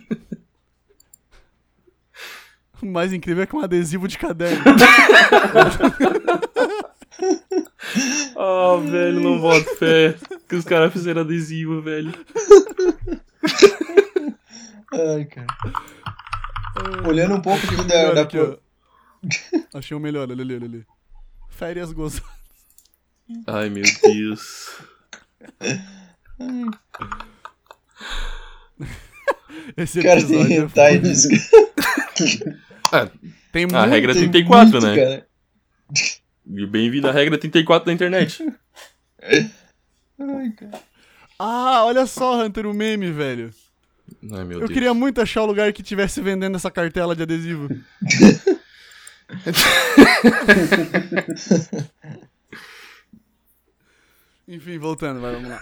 O 2.82 2.86
mais 2.86 3.12
incrível 3.12 3.42
é 3.42 3.46
que 3.46 3.54
é 3.54 3.58
um 3.58 3.62
adesivo 3.62 4.08
de 4.08 4.16
caderno. 4.16 4.64
Ah, 8.36 8.76
velho, 8.82 9.20
não 9.20 9.38
boto 9.40 9.74
fé. 9.76 10.14
Que 10.48 10.54
os 10.56 10.64
caras 10.64 10.92
fizeram 10.92 11.20
adesivo, 11.22 11.82
velho. 11.82 12.12
Ai, 14.92 15.24
cara. 15.26 15.46
Olhando 17.06 17.34
um 17.34 17.40
pouco 17.42 17.60
tipo, 17.66 17.84
da, 17.84 18.22
aqui. 18.22 18.38
Achei 19.74 19.96
o 19.96 20.00
melhor, 20.00 20.30
olha 20.30 20.42
ali, 20.42 20.54
olha 20.54 20.64
ali. 20.66 20.86
Férias 21.50 21.92
gozadas. 21.92 22.28
Ai, 23.46 23.68
meu 23.68 23.84
Deus. 24.02 24.76
Esse 29.76 30.02
Cara, 30.02 30.24
tem 30.26 30.40
é 30.54 30.58
hentai 30.60 30.96
foda. 30.96 31.08
disso. 31.08 31.28
Tem 33.52 33.64
A 33.64 33.68
muito. 33.68 33.88
regra 33.90 34.12
é 34.12 34.14
Tem 34.14 34.30
34, 34.30 34.70
muito, 34.70 34.86
né? 34.86 34.96
cara. 34.96 35.26
E 36.46 36.66
bem-vindo 36.66 37.08
à 37.08 37.12
regra 37.12 37.36
34 37.38 37.86
da 37.86 37.92
internet. 37.92 38.44
Ai, 39.22 40.50
cara. 40.56 40.80
Ah, 41.38 41.84
olha 41.84 42.06
só, 42.06 42.42
Hunter, 42.44 42.66
o 42.66 42.74
meme, 42.74 43.10
velho. 43.10 43.52
Ai, 44.32 44.44
meu 44.44 44.52
Eu 44.60 44.60
Deus. 44.60 44.72
queria 44.72 44.92
muito 44.94 45.20
achar 45.20 45.42
o 45.42 45.46
lugar 45.46 45.72
que 45.72 45.82
tivesse 45.82 46.20
vendendo 46.20 46.56
essa 46.56 46.70
cartela 46.70 47.14
de 47.16 47.22
adesivo. 47.22 47.68
Enfim, 54.48 54.78
voltando, 54.78 55.20
vai, 55.20 55.34
vamos 55.34 55.50
lá. 55.50 55.60